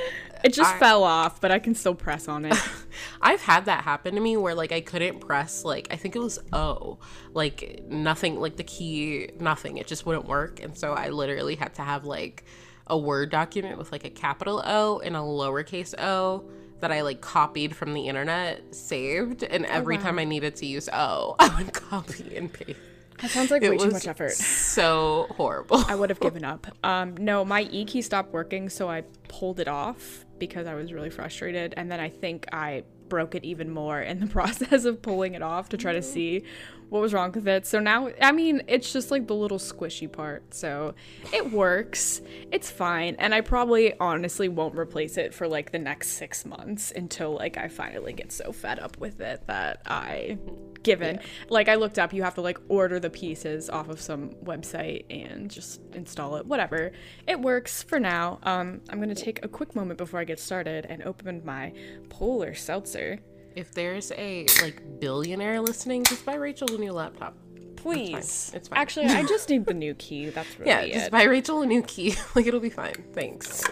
It 0.43 0.53
just 0.53 0.73
I- 0.75 0.79
fell 0.79 1.03
off, 1.03 1.41
but 1.41 1.51
I 1.51 1.59
can 1.59 1.75
still 1.75 1.95
press 1.95 2.27
on 2.27 2.45
it. 2.45 2.55
I've 3.21 3.41
had 3.41 3.65
that 3.65 3.83
happen 3.83 4.15
to 4.15 4.21
me 4.21 4.37
where 4.37 4.55
like 4.55 4.71
I 4.71 4.81
couldn't 4.81 5.19
press 5.19 5.65
like 5.65 5.87
I 5.91 5.95
think 5.95 6.15
it 6.15 6.19
was 6.19 6.39
O, 6.53 6.99
like 7.33 7.83
nothing, 7.87 8.39
like 8.39 8.55
the 8.55 8.63
key, 8.63 9.31
nothing. 9.39 9.77
It 9.77 9.87
just 9.87 10.05
wouldn't 10.05 10.27
work, 10.27 10.61
and 10.63 10.77
so 10.77 10.93
I 10.93 11.09
literally 11.09 11.55
had 11.55 11.73
to 11.75 11.81
have 11.81 12.05
like 12.05 12.45
a 12.87 12.97
Word 12.97 13.29
document 13.29 13.77
with 13.77 13.91
like 13.91 14.05
a 14.05 14.09
capital 14.09 14.63
O 14.65 14.99
and 14.99 15.15
a 15.15 15.19
lowercase 15.19 15.93
O 15.99 16.49
that 16.79 16.91
I 16.91 17.01
like 17.01 17.19
copied 17.21 17.75
from 17.75 17.93
the 17.93 18.07
internet, 18.07 18.73
saved, 18.73 19.43
and 19.43 19.65
every 19.65 19.97
wow. 19.97 20.03
time 20.03 20.19
I 20.19 20.23
needed 20.23 20.55
to 20.57 20.65
use 20.65 20.87
O, 20.91 21.35
I 21.39 21.55
would 21.57 21.73
copy 21.73 22.35
and 22.35 22.51
paste. 22.51 22.79
That 23.21 23.31
sounds 23.31 23.51
like 23.51 23.61
It 23.63 23.69
way 23.69 23.77
too 23.77 23.91
much 23.91 24.07
effort. 24.07 24.31
so 24.31 25.27
horrible. 25.31 25.83
I 25.89 25.95
would 25.95 26.09
have 26.09 26.21
given 26.21 26.45
up. 26.45 26.67
Um, 26.85 27.17
no, 27.17 27.43
my 27.43 27.63
E 27.69 27.83
key 27.83 28.01
stopped 28.01 28.31
working, 28.31 28.69
so 28.69 28.89
I 28.89 29.01
pulled 29.27 29.59
it 29.59 29.67
off 29.67 30.25
because 30.39 30.67
I 30.67 30.75
was 30.75 30.93
really 30.93 31.09
frustrated, 31.09 31.73
and 31.77 31.91
then 31.91 31.99
I 31.99 32.09
think 32.09 32.47
I 32.51 32.83
broke 33.09 33.35
it 33.35 33.43
even 33.43 33.69
more 33.69 34.01
in 34.01 34.19
the 34.19 34.27
process 34.39 34.85
of 34.85 35.01
pulling 35.01 35.33
it 35.33 35.41
off 35.41 35.69
to 35.69 35.77
try 35.77 35.93
to 35.93 35.99
mm-hmm. 35.99 36.13
see 36.13 36.43
what 36.89 37.01
was 37.01 37.13
wrong 37.13 37.31
with 37.31 37.47
it. 37.47 37.65
So 37.65 37.79
now, 37.79 38.09
I 38.21 38.31
mean, 38.31 38.63
it's 38.67 38.91
just 38.91 39.11
like 39.11 39.27
the 39.27 39.35
little 39.35 39.59
squishy 39.59 40.11
part, 40.11 40.53
so 40.53 40.95
it 41.33 41.51
works. 41.51 42.21
It's 42.51 42.69
fine, 42.69 43.15
and 43.19 43.33
I 43.33 43.41
probably 43.41 43.97
honestly 43.99 44.49
won't 44.49 44.77
replace 44.77 45.17
it 45.17 45.33
for 45.33 45.47
like 45.47 45.71
the 45.71 45.79
next 45.79 46.09
six 46.09 46.45
months 46.45 46.91
until 46.95 47.35
like 47.35 47.57
I 47.57 47.67
finally 47.67 48.13
get 48.13 48.31
so 48.31 48.51
fed 48.51 48.79
up 48.79 48.97
with 48.97 49.21
it 49.21 49.45
that 49.47 49.81
I 49.85 50.37
given 50.83 51.19
like 51.49 51.67
i 51.67 51.75
looked 51.75 51.99
up 51.99 52.13
you 52.13 52.23
have 52.23 52.35
to 52.35 52.41
like 52.41 52.57
order 52.69 52.99
the 52.99 53.09
pieces 53.09 53.69
off 53.69 53.89
of 53.89 53.99
some 53.99 54.29
website 54.43 55.03
and 55.09 55.51
just 55.51 55.81
install 55.93 56.35
it 56.37 56.45
whatever. 56.45 56.91
It 57.27 57.39
works 57.39 57.83
for 57.83 57.99
now. 57.99 58.39
Um 58.43 58.81
i'm 58.89 58.99
gonna 58.99 59.15
take 59.15 59.43
a 59.43 59.47
quick 59.47 59.75
moment 59.75 59.97
before 59.97 60.19
i 60.19 60.23
get 60.23 60.39
started 60.39 60.85
and 60.89 61.03
open 61.03 61.41
my 61.43 61.73
polar 62.09 62.53
seltzer 62.53 63.19
If 63.55 63.73
there's 63.73 64.11
a 64.13 64.45
like 64.61 64.81
billionaire 64.99 65.59
listening, 65.61 66.03
just 66.03 66.25
buy 66.25 66.35
Rachel 66.35 66.73
a 66.73 66.77
new 66.77 66.91
laptop. 66.93 67.35
please 67.75 68.51
It's 68.53 68.67
fine. 68.67 68.77
actually 68.79 69.05
i 69.07 69.23
just 69.23 69.49
need 69.49 69.65
the 69.65 69.73
new 69.73 69.93
key 69.95 70.29
that's 70.29 70.53
really 70.59 70.69
Yeah, 70.71 70.81
it 70.81 70.93
just 70.93 71.11
buy 71.11 71.23
Rachel 71.23 71.61
a 71.61 71.65
new 71.65 71.81
key. 71.81 72.15
like 72.35 72.45
it'll 72.45 72.59
be 72.59 72.69
fine. 72.69 72.95
Thanks. 73.13 73.63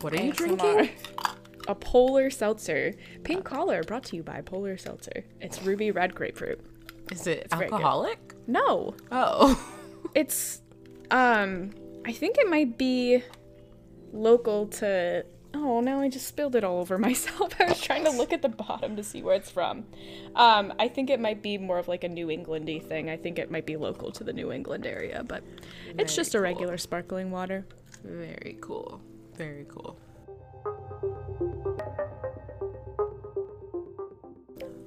What 0.00 0.12
are 0.12 0.22
you 0.22 0.32
drinking? 0.32 0.90
a 1.66 1.74
polar 1.74 2.28
seltzer 2.28 2.92
pink 3.22 3.42
collar 3.44 3.82
brought 3.82 4.04
to 4.04 4.16
you 4.16 4.22
by 4.22 4.42
polar 4.42 4.76
seltzer 4.76 5.24
it's 5.40 5.62
ruby 5.62 5.90
red 5.90 6.14
grapefruit 6.14 6.60
Is 7.10 7.26
it 7.26 7.48
good. 7.48 7.62
alcoholic? 7.72 8.34
no 8.46 8.94
Oh. 9.10 9.58
it's 10.14 10.60
um 11.10 11.70
i 12.04 12.12
think 12.12 12.36
it 12.36 12.50
might 12.50 12.76
be 12.76 13.22
local 14.12 14.66
to 14.66 15.24
oh 15.54 15.80
now 15.80 16.00
i 16.00 16.08
just 16.08 16.26
spilled 16.26 16.54
it 16.56 16.64
all 16.64 16.78
over 16.80 16.98
myself 17.08 17.52
i 17.60 17.64
was 17.64 17.80
trying 17.80 18.04
to 18.04 18.10
look 18.10 18.32
at 18.32 18.42
the 18.42 18.48
bottom 18.48 18.96
to 18.96 19.02
see 19.02 19.22
where 19.22 19.34
it's 19.36 19.50
from 19.50 19.84
um 20.36 20.72
i 20.78 20.88
think 20.88 21.10
it 21.10 21.20
might 21.20 21.42
be 21.42 21.56
more 21.58 21.78
of 21.78 21.88
like 21.88 22.04
a 22.04 22.08
new 22.08 22.26
englandy 22.28 22.82
thing 22.82 23.08
i 23.08 23.16
think 23.16 23.38
it 23.38 23.50
might 23.50 23.66
be 23.66 23.76
local 23.76 24.10
to 24.10 24.24
the 24.24 24.32
new 24.32 24.50
england 24.52 24.86
area 24.86 25.22
but 25.26 25.42
it's 25.98 26.12
Very 26.14 26.16
just 26.24 26.34
a 26.34 26.40
regular 26.40 26.76
sparkling 26.78 27.30
water 27.30 27.66
Very 28.04 28.58
cool. 28.60 29.00
Very 29.36 29.64
cool. 29.68 29.98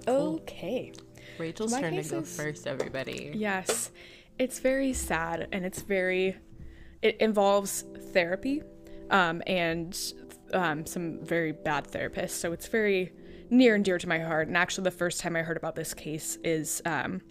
okay 0.08 0.94
Rachel's 1.38 1.74
turn 1.78 1.96
to 1.96 2.02
go 2.10 2.20
is- 2.20 2.36
first, 2.36 2.66
everybody. 2.66 3.32
Yes. 3.36 3.92
It's 4.40 4.60
very 4.60 4.94
sad 4.94 5.48
and 5.52 5.66
it's 5.66 5.82
very 5.82 6.36
it 7.02 7.18
involves 7.20 7.84
therapy 8.14 8.64
um 9.12 9.42
and 9.46 9.96
um 10.54 10.86
some 10.86 11.20
very 11.24 11.52
bad 11.52 11.86
therapists. 11.86 12.32
So 12.32 12.52
it's 12.52 12.68
very 12.68 13.14
near 13.50 13.76
and 13.76 13.84
dear 13.86 13.98
to 13.98 14.08
my 14.08 14.20
heart. 14.20 14.48
And 14.48 14.58
actually 14.58 14.86
the 14.86 14.92
first 14.92 15.20
time 15.20 15.36
I 15.36 15.42
heard 15.42 15.58
about 15.58 15.76
this 15.76 15.94
case 15.94 16.38
is 16.44 16.82
um 16.86 17.22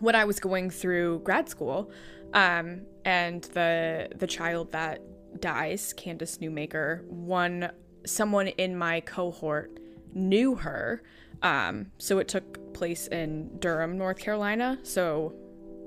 when 0.00 0.14
I 0.14 0.24
was 0.24 0.40
going 0.40 0.70
through 0.70 1.20
grad 1.20 1.48
school. 1.48 1.90
Um 2.32 2.82
and 3.04 3.44
the 3.54 4.08
the 4.16 4.26
child 4.26 4.72
that 4.72 5.00
dies, 5.40 5.92
Candace 5.92 6.38
Newmaker, 6.38 7.04
one 7.06 7.70
someone 8.06 8.48
in 8.48 8.76
my 8.76 9.00
cohort 9.00 9.78
knew 10.14 10.54
her. 10.54 11.02
Um, 11.42 11.90
so 11.98 12.18
it 12.18 12.28
took 12.28 12.74
place 12.74 13.06
in 13.08 13.58
Durham, 13.58 13.98
North 13.98 14.18
Carolina. 14.18 14.78
So 14.82 15.34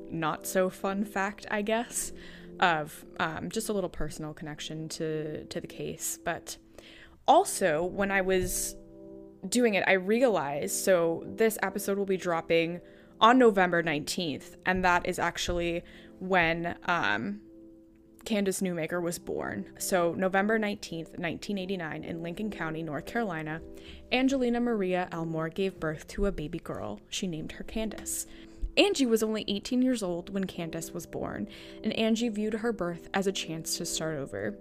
not 0.10 0.46
so 0.46 0.70
fun 0.70 1.04
fact, 1.04 1.46
I 1.50 1.62
guess, 1.62 2.12
of 2.60 3.06
um, 3.20 3.50
just 3.50 3.70
a 3.70 3.74
little 3.74 3.90
personal 3.90 4.34
connection 4.34 4.90
to 4.90 5.46
to 5.46 5.62
the 5.62 5.68
case. 5.68 6.20
But 6.24 6.58
also, 7.28 7.84
when 7.84 8.12
I 8.12 8.22
was 8.22 8.76
doing 9.48 9.76
it, 9.76 9.84
I 9.88 9.94
realized 9.94 10.76
so 10.76 11.24
this 11.26 11.58
episode 11.62 11.98
will 11.98 12.06
be 12.06 12.18
dropping 12.18 12.82
on 13.20 13.40
November 13.40 13.82
19th, 13.82 14.58
and 14.66 14.84
that 14.86 15.08
is 15.08 15.20
actually 15.20 15.84
when 16.20 16.76
um, 16.86 17.42
Candace 18.26 18.62
Newmaker 18.62 19.02
was 19.02 19.18
born. 19.18 19.66
So, 19.80 20.14
November 20.14 20.60
19th, 20.60 21.18
1989, 21.18 22.04
in 22.04 22.22
Lincoln 22.22 22.52
County, 22.52 22.84
North 22.84 23.06
Carolina, 23.06 23.62
Angelina 24.12 24.60
Maria 24.60 25.08
Elmore 25.12 25.50
gave 25.50 25.80
birth 25.80 26.08
to 26.10 26.26
a 26.26 26.32
baby 26.32 26.60
girl. 26.60 27.00
She 27.10 27.26
named 27.26 27.54
her 27.54 27.64
Candace. 27.64 28.28
Angie 28.78 29.06
was 29.08 29.24
only 29.24 29.44
18 29.48 29.82
years 29.82 30.04
old 30.04 30.30
when 30.30 30.46
Candace 30.46 30.92
was 30.92 31.06
born, 31.06 31.48
and 31.84 31.94
Angie 31.94 32.30
viewed 32.30 32.54
her 32.54 32.72
birth 32.72 33.10
as 33.14 33.28
a 33.28 33.32
chance 33.32 33.78
to 33.78 33.86
start 33.86 34.18
over. 34.18 34.56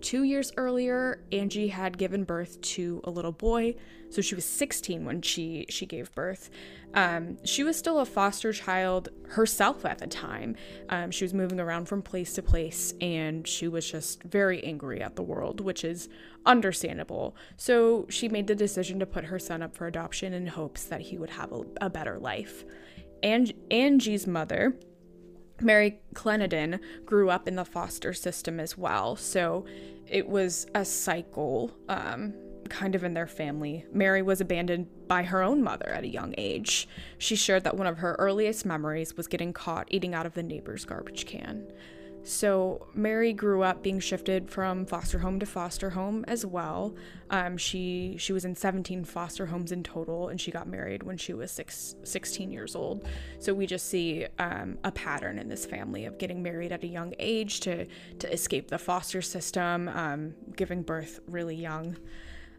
Two 0.00 0.22
years 0.24 0.52
earlier, 0.56 1.22
Angie 1.30 1.68
had 1.68 1.98
given 1.98 2.24
birth 2.24 2.60
to 2.62 3.00
a 3.04 3.10
little 3.10 3.32
boy, 3.32 3.74
so 4.08 4.22
she 4.22 4.34
was 4.34 4.44
16 4.44 5.04
when 5.04 5.20
she 5.20 5.66
she 5.68 5.84
gave 5.84 6.12
birth. 6.14 6.50
Um, 6.94 7.36
she 7.44 7.62
was 7.62 7.78
still 7.78 8.00
a 8.00 8.06
foster 8.06 8.52
child 8.52 9.10
herself 9.28 9.84
at 9.84 9.98
the 9.98 10.06
time. 10.06 10.56
Um, 10.88 11.10
she 11.10 11.24
was 11.24 11.34
moving 11.34 11.60
around 11.60 11.86
from 11.86 12.02
place 12.02 12.32
to 12.34 12.42
place, 12.42 12.94
and 13.00 13.46
she 13.46 13.68
was 13.68 13.88
just 13.88 14.22
very 14.22 14.64
angry 14.64 15.02
at 15.02 15.16
the 15.16 15.22
world, 15.22 15.60
which 15.60 15.84
is 15.84 16.08
understandable. 16.46 17.36
So 17.56 18.06
she 18.08 18.28
made 18.28 18.46
the 18.46 18.54
decision 18.54 18.98
to 19.00 19.06
put 19.06 19.24
her 19.26 19.38
son 19.38 19.62
up 19.62 19.76
for 19.76 19.86
adoption 19.86 20.32
in 20.32 20.46
hopes 20.46 20.84
that 20.84 21.02
he 21.02 21.18
would 21.18 21.30
have 21.30 21.52
a, 21.52 21.62
a 21.82 21.90
better 21.90 22.18
life. 22.18 22.64
Ang- 23.22 23.52
Angie's 23.70 24.26
mother, 24.26 24.76
Mary 25.60 26.00
Clenadin 26.14 26.80
grew 27.04 27.30
up 27.30 27.46
in 27.46 27.56
the 27.56 27.64
foster 27.64 28.12
system 28.12 28.58
as 28.58 28.78
well, 28.78 29.16
so 29.16 29.64
it 30.08 30.28
was 30.28 30.66
a 30.74 30.84
cycle 30.84 31.70
um, 31.88 32.34
kind 32.68 32.94
of 32.94 33.04
in 33.04 33.14
their 33.14 33.26
family. 33.26 33.84
Mary 33.92 34.22
was 34.22 34.40
abandoned 34.40 34.86
by 35.06 35.22
her 35.24 35.42
own 35.42 35.62
mother 35.62 35.88
at 35.88 36.04
a 36.04 36.08
young 36.08 36.34
age. 36.38 36.88
She 37.18 37.36
shared 37.36 37.64
that 37.64 37.76
one 37.76 37.86
of 37.86 37.98
her 37.98 38.16
earliest 38.18 38.64
memories 38.64 39.16
was 39.16 39.26
getting 39.26 39.52
caught 39.52 39.88
eating 39.90 40.14
out 40.14 40.26
of 40.26 40.34
the 40.34 40.42
neighbor's 40.42 40.84
garbage 40.84 41.26
can. 41.26 41.70
So 42.22 42.86
Mary 42.94 43.32
grew 43.32 43.62
up 43.62 43.82
being 43.82 43.98
shifted 43.98 44.50
from 44.50 44.84
foster 44.84 45.18
home 45.18 45.40
to 45.40 45.46
foster 45.46 45.90
home 45.90 46.24
as 46.28 46.44
well. 46.44 46.94
Um, 47.30 47.56
she 47.56 48.16
she 48.18 48.32
was 48.32 48.44
in 48.44 48.54
17 48.54 49.04
foster 49.04 49.46
homes 49.46 49.72
in 49.72 49.82
total, 49.82 50.28
and 50.28 50.40
she 50.40 50.50
got 50.50 50.68
married 50.68 51.02
when 51.02 51.16
she 51.16 51.32
was 51.32 51.50
six, 51.50 51.94
16 52.04 52.50
years 52.50 52.76
old. 52.76 53.08
So 53.38 53.54
we 53.54 53.66
just 53.66 53.86
see 53.88 54.26
um, 54.38 54.78
a 54.84 54.92
pattern 54.92 55.38
in 55.38 55.48
this 55.48 55.64
family 55.64 56.04
of 56.04 56.18
getting 56.18 56.42
married 56.42 56.72
at 56.72 56.84
a 56.84 56.88
young 56.88 57.14
age 57.18 57.60
to 57.60 57.86
to 58.18 58.32
escape 58.32 58.68
the 58.68 58.78
foster 58.78 59.22
system, 59.22 59.88
um, 59.88 60.34
giving 60.56 60.82
birth 60.82 61.20
really 61.26 61.56
young. 61.56 61.96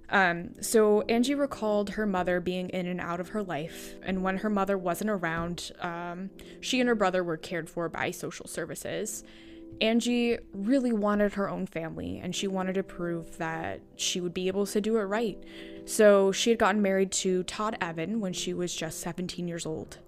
Um, 0.10 0.62
so 0.62 1.02
Angie 1.04 1.36
recalled 1.36 1.92
her 1.92 2.06
mother 2.06 2.42
being 2.42 2.70
in 2.70 2.86
and 2.86 3.00
out 3.00 3.22
of 3.22 3.30
her 3.30 3.42
life, 3.42 3.96
and 4.04 4.24
when 4.24 4.38
her 4.38 4.50
mother 4.50 4.78
wasn't 4.78 5.10
around, 5.10 5.72
um, 5.80 6.32
she 6.60 6.82
and 6.82 6.90
her 6.90 6.96
brother 6.96 7.24
were 7.24 7.38
cared 7.38 7.70
for 7.70 7.88
by 7.88 8.12
social 8.12 8.48
services. 8.48 9.24
Angie 9.80 10.38
really 10.54 10.92
wanted 10.92 11.34
her 11.34 11.50
own 11.50 11.66
family, 11.66 12.20
and 12.22 12.36
she 12.36 12.48
wanted 12.48 12.74
to 12.74 12.84
prove 12.84 13.38
that 13.38 13.82
she 13.96 14.20
would 14.22 14.34
be 14.34 14.48
able 14.48 14.66
to 14.66 14.82
do 14.82 14.98
it 14.98 15.04
right. 15.04 15.42
So 15.86 16.32
she 16.32 16.50
had 16.50 16.60
gotten 16.60 16.82
married 16.82 17.12
to 17.14 17.44
Todd 17.44 17.78
Evan 17.82 18.20
when 18.20 18.34
she 18.34 18.54
was 18.54 18.76
just 18.76 19.00
17 19.00 19.48
years 19.48 19.66
old. 19.66 20.00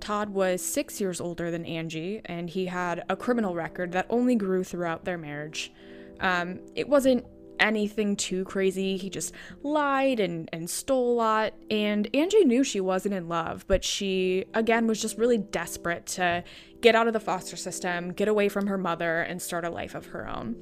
Todd 0.00 0.30
was 0.30 0.62
six 0.62 1.00
years 1.00 1.20
older 1.20 1.50
than 1.50 1.64
Angie, 1.64 2.20
and 2.24 2.48
he 2.48 2.66
had 2.66 3.04
a 3.08 3.16
criminal 3.16 3.54
record 3.54 3.92
that 3.92 4.06
only 4.08 4.34
grew 4.34 4.64
throughout 4.64 5.04
their 5.04 5.18
marriage. 5.18 5.72
Um, 6.20 6.60
it 6.74 6.88
wasn't 6.88 7.24
anything 7.60 8.16
too 8.16 8.44
crazy. 8.44 8.96
He 8.96 9.10
just 9.10 9.32
lied 9.62 10.20
and, 10.20 10.48
and 10.52 10.68
stole 10.68 11.12
a 11.12 11.14
lot. 11.14 11.54
And 11.70 12.08
Angie 12.14 12.44
knew 12.44 12.64
she 12.64 12.80
wasn't 12.80 13.14
in 13.14 13.28
love, 13.28 13.66
but 13.66 13.84
she, 13.84 14.44
again, 14.54 14.86
was 14.86 15.00
just 15.00 15.18
really 15.18 15.38
desperate 15.38 16.06
to 16.06 16.44
get 16.80 16.94
out 16.94 17.06
of 17.06 17.12
the 17.12 17.20
foster 17.20 17.56
system, 17.56 18.12
get 18.12 18.28
away 18.28 18.48
from 18.48 18.66
her 18.66 18.78
mother, 18.78 19.20
and 19.20 19.40
start 19.40 19.64
a 19.64 19.70
life 19.70 19.94
of 19.94 20.06
her 20.06 20.28
own. 20.28 20.56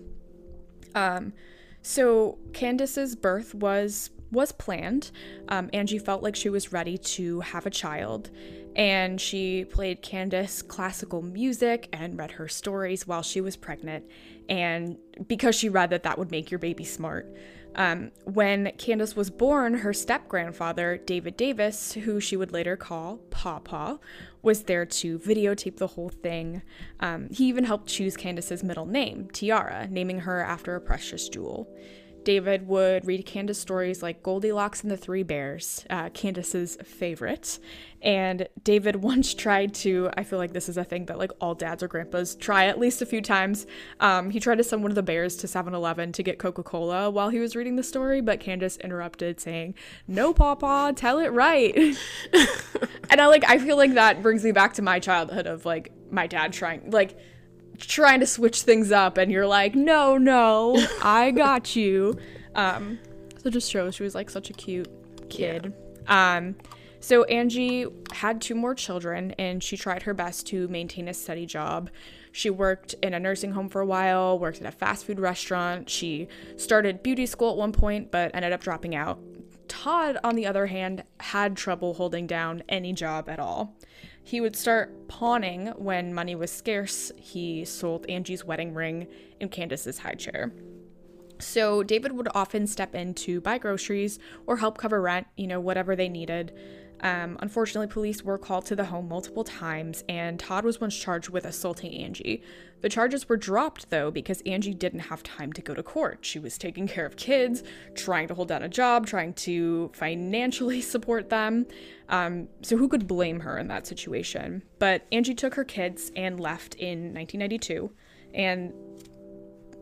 Um, 0.95 1.33
so 1.83 2.39
Candace's 2.53 3.15
birth 3.15 3.55
was 3.55 4.11
was 4.31 4.53
planned. 4.53 5.11
Um, 5.49 5.71
Angie 5.73 5.99
felt 5.99 6.23
like 6.23 6.37
she 6.37 6.49
was 6.49 6.73
ready 6.73 6.99
to 6.99 7.41
have 7.41 7.67
a 7.67 7.71
child, 7.71 8.31
and 8.75 9.21
she 9.21 9.65
played 9.65 10.03
Candace 10.03 10.63
classical 10.63 11.23
music 11.23 11.89
and 11.93 12.19
read 12.19 12.33
her 12.33 12.49
stories 12.49 13.07
while 13.07 13.23
she 13.23 13.41
was 13.41 13.57
pregnant, 13.57 14.05
and 14.49 14.99
because 15.27 15.55
she 15.55 15.69
read 15.69 15.91
that 15.91 16.03
that 16.03 16.19
would 16.19 16.31
make 16.31 16.51
your 16.51 16.59
baby 16.59 16.85
smart. 16.85 17.27
Um, 17.77 18.11
when 18.25 18.73
Candace 18.79 19.15
was 19.15 19.29
born, 19.29 19.75
her 19.75 19.93
step 19.93 20.29
grandfather, 20.29 20.97
David 20.97 21.37
Davis, 21.37 21.93
who 21.93 22.21
she 22.21 22.35
would 22.35 22.51
later 22.51 22.75
call 22.75 23.19
Papa, 23.31 24.01
was 24.41 24.63
there 24.63 24.87
to 24.87 25.19
videotape 25.19 25.77
the 25.77 25.89
whole 25.89 26.09
thing. 26.09 26.63
Um, 27.01 27.29
he 27.31 27.49
even 27.49 27.65
helped 27.65 27.89
choose 27.89 28.17
Candace's 28.17 28.65
middle 28.65 28.87
name, 28.87 29.29
Tiara, 29.31 29.89
naming 29.91 30.21
her 30.21 30.43
after 30.43 30.75
a 30.75 30.81
precious 30.81 31.29
jewel. 31.29 31.69
David 32.27 32.67
would 32.67 33.07
read 33.07 33.25
Candace 33.25 33.61
stories 33.61 34.03
like 34.03 34.21
Goldilocks 34.25 34.83
and 34.83 34.91
the 34.91 34.97
Three 34.97 35.23
Bears, 35.23 35.87
uh, 35.89 36.09
Candace's 36.09 36.77
favorite. 36.83 37.61
And 38.03 38.49
David 38.65 38.97
once 39.03 39.33
tried 39.33 39.73
to, 39.75 40.11
I 40.17 40.25
feel 40.25 40.41
like 40.41 40.53
this 40.53 40.69
is 40.69 40.77
a 40.77 40.83
thing 40.83 41.07
that 41.07 41.19
like 41.19 41.31
all 41.41 41.55
dads 41.55 41.85
or 41.85 41.89
grandpas 41.89 42.35
try 42.35 42.67
at 42.67 42.81
least 42.81 43.01
a 43.01 43.07
few 43.07 43.23
times. 43.23 43.65
Um, 44.01 44.31
he 44.31 44.41
tried 44.41 44.59
to 44.59 44.65
send 44.65 44.83
one 44.83 44.91
of 44.91 44.97
the 44.97 45.05
bears 45.05 45.37
to 45.37 45.47
7 45.47 45.73
Eleven 45.73 46.11
to 46.11 46.23
get 46.25 46.41
Coca 46.41 46.65
Cola 46.65 47.09
while 47.11 47.29
he 47.29 47.39
was 47.39 47.55
reading 47.55 47.77
the 47.77 47.85
story, 47.85 48.21
but 48.21 48.41
Candace 48.41 48.77
interrupted, 48.79 49.39
saying, 49.39 49.77
No, 50.09 50.35
Papa, 50.35 50.95
tell 50.97 51.21
it 51.21 51.29
right. 51.29 51.77
and 53.09 53.21
I 53.21 53.27
like, 53.29 53.49
I 53.49 53.59
feel 53.59 53.77
like 53.77 53.95
that 53.95 54.21
brings 54.21 54.43
me 54.43 54.51
back 54.51 54.75
to 54.75 54.83
my 54.83 54.99
childhood 54.99 55.47
of 55.47 55.65
like 55.65 55.93
my 56.11 56.27
dad 56.27 56.53
trying, 56.53 56.91
like, 56.91 57.17
trying 57.79 58.21
to 58.21 58.27
switch 58.27 58.63
things 58.63 58.93
up 58.93 59.19
and 59.19 59.31
you're 59.31 59.47
like 59.47 59.75
no 59.75 60.17
no 60.17 60.77
i 61.03 61.31
got 61.31 61.77
you. 61.77 62.17
Um 62.55 62.99
so 63.43 63.51
just 63.51 63.71
shows 63.71 63.95
she 63.95 64.03
was 64.03 64.15
like 64.15 64.31
such 64.31 64.51
a 64.51 64.53
cute 64.53 64.89
kid. 65.29 65.73
Yeah. 66.07 66.37
um 66.37 66.57
so 67.01 67.25
angie 67.25 67.87
had 68.13 68.41
two 68.41 68.55
more 68.55 68.75
children 68.75 69.33
and 69.33 69.63
she 69.63 69.77
tried 69.77 70.03
her 70.03 70.15
best 70.15 70.47
to 70.49 70.67
maintain 70.69 71.09
a 71.09 71.15
steady 71.15 71.47
job. 71.47 71.91
She 72.33 72.51
worked 72.51 72.95
in 73.03 73.15
a 73.15 73.21
nursing 73.21 73.53
home 73.53 73.69
for 73.69 73.81
a 73.81 73.87
while 73.87 74.39
worked 74.39 74.61
at 74.61 74.67
a 74.67 74.77
fast 74.77 75.07
food 75.07 75.21
restaurant. 75.21 75.89
She 75.89 76.29
started 76.57 77.03
beauty 77.03 77.27
school 77.27 77.51
at 77.51 77.57
one 77.57 77.73
point 77.73 78.11
but 78.11 78.31
ended 78.35 78.53
up 78.53 78.63
dropping 78.63 78.95
out. 78.95 79.19
Todd 79.69 80.19
on 80.23 80.37
the 80.37 80.47
other 80.47 80.67
hand 80.67 81.03
had 81.21 81.57
trouble 81.57 81.95
holding 81.95 82.27
down 82.27 82.63
any 82.69 82.93
job 82.93 83.29
at 83.29 83.39
all 83.41 83.77
he 84.27 84.41
would 84.41 84.57
start 84.57 85.07
pawning 85.07 85.69
when 85.77 86.13
money 86.13 86.35
was 86.35 86.51
scarce. 86.51 87.13
He 87.17 87.65
sold 87.65 88.05
Angie's 88.09 88.45
wedding 88.45 88.75
ring 88.75 89.07
and 89.41 89.53
Candace's 89.53 89.99
high 89.99 90.15
chair. 90.15 90.53
So 91.39 91.85
David 91.85 92.11
would 92.11 92.27
often 92.35 92.67
step 92.67 92.97
in 92.97 93.15
to 93.15 93.41
buy 93.41 93.59
groceries 93.59 94.19
or 94.45 94.57
help 94.57 94.79
cover 94.79 95.01
rent, 95.01 95.29
you 95.37 95.47
know, 95.47 95.61
whatever 95.61 95.95
they 95.95 96.09
needed. 96.09 96.53
Um, 97.01 97.37
unfortunately, 97.41 97.93
police 97.93 98.23
were 98.23 98.39
called 98.39 98.65
to 98.67 98.77
the 98.77 98.87
home 98.87 99.09
multiple 99.09 99.45
times, 99.45 100.03
and 100.09 100.39
Todd 100.39 100.65
was 100.65 100.81
once 100.81 100.97
charged 100.97 101.29
with 101.29 101.45
assaulting 101.45 101.95
Angie. 101.95 102.43
The 102.81 102.89
charges 102.89 103.29
were 103.29 103.37
dropped, 103.37 103.91
though, 103.91 104.11
because 104.11 104.43
Angie 104.47 104.75
didn't 104.75 105.01
have 105.01 105.23
time 105.23 105.53
to 105.55 105.63
go 105.63 105.75
to 105.75 105.83
court. 105.83 106.19
She 106.23 106.39
was 106.39 106.57
taking 106.59 106.87
care 106.87 107.07
of 107.07 107.17
kids, 107.17 107.63
trying 107.95 108.29
to 108.29 108.35
hold 108.35 108.49
down 108.49 108.63
a 108.63 108.69
job, 108.69 109.07
trying 109.07 109.35
to 109.35 109.91
financially 109.95 110.81
support 110.83 111.29
them. 111.29 111.67
Um, 112.09 112.49
so, 112.63 112.77
who 112.77 112.89
could 112.89 113.07
blame 113.07 113.41
her 113.41 113.59
in 113.59 113.69
that 113.69 113.87
situation? 113.87 114.63
But 114.79 115.07
Angie 115.13 115.35
took 115.35 115.55
her 115.55 115.65
kids 115.65 116.13
and 116.17 116.41
left 116.41 116.75
in 116.77 117.15
1992. 117.15 117.91
And 118.35 118.73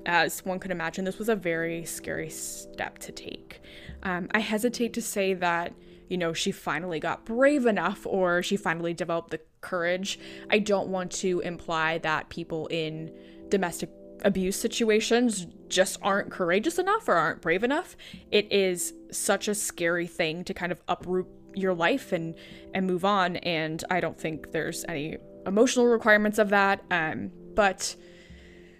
as 0.06 0.44
one 0.44 0.59
could 0.59 0.71
imagine, 0.71 1.04
this 1.04 1.18
was 1.18 1.28
a 1.28 1.37
very 1.37 1.85
scary 1.85 2.30
step 2.30 2.99
to 2.99 3.12
take. 3.12 3.61
Um, 4.02 4.28
I 4.33 4.40
hesitate 4.40 4.92
to 4.94 5.02
say 5.02 5.35
that 5.35 5.73
you 6.09 6.19
know, 6.19 6.33
she 6.33 6.53
finally 6.53 7.01
got 7.01 7.25
brave 7.25 7.67
enough 7.67 8.07
or 8.07 8.43
she 8.43 8.57
finally 8.57 8.95
developed 8.95 9.31
the 9.31 9.40
courage. 9.61 10.19
I 10.51 10.59
don't 10.59 10.88
want 10.88 11.11
to 11.12 11.40
imply 11.40 11.99
that 11.99 12.29
people 12.29 12.67
in 12.69 13.12
domestic 13.49 13.90
abuse 14.23 14.57
situations 14.57 15.47
just 15.69 15.99
aren't 16.03 16.31
courageous 16.31 16.79
enough 16.79 17.09
or 17.09 17.14
aren't 17.14 17.40
brave 17.43 17.64
enough. 17.64 17.97
It 18.31 18.51
is 18.53 18.93
such 19.11 19.49
a 19.49 19.55
scary 19.55 20.07
thing 20.07 20.45
to 20.45 20.55
kind 20.55 20.73
of 20.73 20.83
uproot 20.88 21.27
your 21.55 21.75
life 21.75 22.12
and 22.12 22.35
and 22.75 22.87
move 22.87 23.05
on 23.05 23.37
and 23.37 23.85
I 23.88 24.01
don't 24.01 24.19
think 24.19 24.51
there's 24.51 24.85
any 24.88 25.19
emotional 25.47 25.87
requirements 25.87 26.38
of 26.38 26.51
that. 26.51 26.83
Um, 26.90 27.31
but 27.55 27.97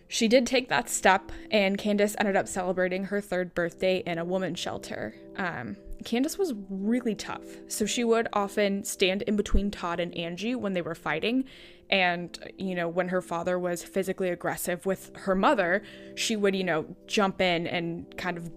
she 0.09 0.29
did 0.29 0.47
take 0.47 0.69
that 0.69 0.89
step, 0.89 1.33
and 1.51 1.79
Candace 1.79 2.15
ended 2.19 2.37
up 2.37 2.47
celebrating 2.47 3.05
her 3.05 3.21
third 3.21 3.55
birthday 3.55 4.03
in 4.07 4.19
a 4.19 4.25
woman's 4.25 4.59
shelter. 4.59 5.15
Um, 5.37 5.77
Candace 6.05 6.39
was 6.39 6.55
really 6.69 7.15
tough, 7.15 7.45
so 7.69 7.87
she 7.87 8.05
would 8.05 8.29
often 8.33 8.85
stand 8.85 9.23
in 9.23 9.37
between 9.37 9.71
Todd 9.71 10.01
and 10.01 10.15
Angie 10.17 10.55
when 10.55 10.73
they 10.73 10.83
were 10.83 10.95
fighting. 10.95 11.45
And, 11.91 12.39
you 12.59 12.75
know, 12.75 12.89
when 12.89 13.09
her 13.09 13.21
father 13.21 13.59
was 13.59 13.83
physically 13.83 14.31
aggressive 14.31 14.87
with 14.87 15.11
her 15.15 15.35
mother, 15.35 15.83
she 16.15 16.37
would, 16.37 16.55
you 16.57 16.65
know, 16.65 16.87
jump 17.07 17.41
in 17.41 17.67
and 17.67 18.17
kind 18.17 18.39
of 18.39 18.51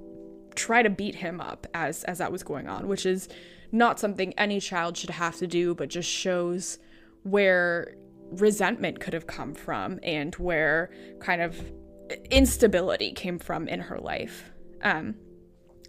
try 0.56 0.82
to 0.82 0.90
beat 0.90 1.16
him 1.16 1.40
up 1.40 1.68
as 1.74 2.04
as 2.06 2.18
that 2.18 2.32
was 2.32 2.44
going 2.44 2.68
on, 2.68 2.88
which 2.88 3.06
is 3.06 3.28
not 3.72 4.00
something 4.00 4.34
any 4.38 4.60
child 4.60 4.98
should 4.98 5.10
have 5.10 5.38
to 5.38 5.48
do, 5.48 5.76
but 5.76 5.90
just 5.90 6.10
shows 6.10 6.80
where 7.24 7.96
resentment 8.32 9.00
could 9.00 9.14
have 9.14 9.28
come 9.28 9.54
from 9.54 10.00
and 10.04 10.36
where 10.36 10.90
kind 11.20 11.42
of 11.42 11.60
instability 12.32 13.12
came 13.12 13.40
from 13.40 13.68
in 13.68 13.82
her 13.82 14.00
life. 14.00 14.52
Um, 14.82 15.16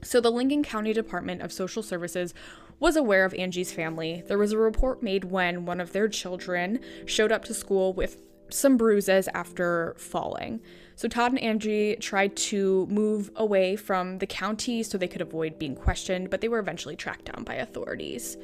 so, 0.02 0.20
the 0.20 0.30
Lincoln 0.30 0.62
County 0.62 0.92
Department 0.92 1.42
of 1.42 1.52
Social 1.52 1.82
Services 1.82 2.32
was 2.78 2.96
aware 2.96 3.24
of 3.24 3.34
Angie's 3.34 3.72
family. 3.72 4.22
There 4.26 4.38
was 4.38 4.52
a 4.52 4.58
report 4.58 5.02
made 5.02 5.24
when 5.24 5.66
one 5.66 5.80
of 5.80 5.92
their 5.92 6.08
children 6.08 6.80
showed 7.06 7.32
up 7.32 7.44
to 7.46 7.54
school 7.54 7.92
with 7.92 8.18
some 8.50 8.76
bruises 8.76 9.28
after 9.34 9.94
falling. 9.98 10.60
So, 10.94 11.08
Todd 11.08 11.32
and 11.32 11.40
Angie 11.40 11.96
tried 11.96 12.36
to 12.36 12.86
move 12.86 13.30
away 13.36 13.76
from 13.76 14.18
the 14.18 14.26
county 14.26 14.82
so 14.82 14.96
they 14.96 15.08
could 15.08 15.20
avoid 15.20 15.58
being 15.58 15.74
questioned, 15.74 16.30
but 16.30 16.40
they 16.40 16.48
were 16.48 16.58
eventually 16.60 16.96
tracked 16.96 17.26
down 17.26 17.44
by 17.44 17.54
authorities. 17.54 18.36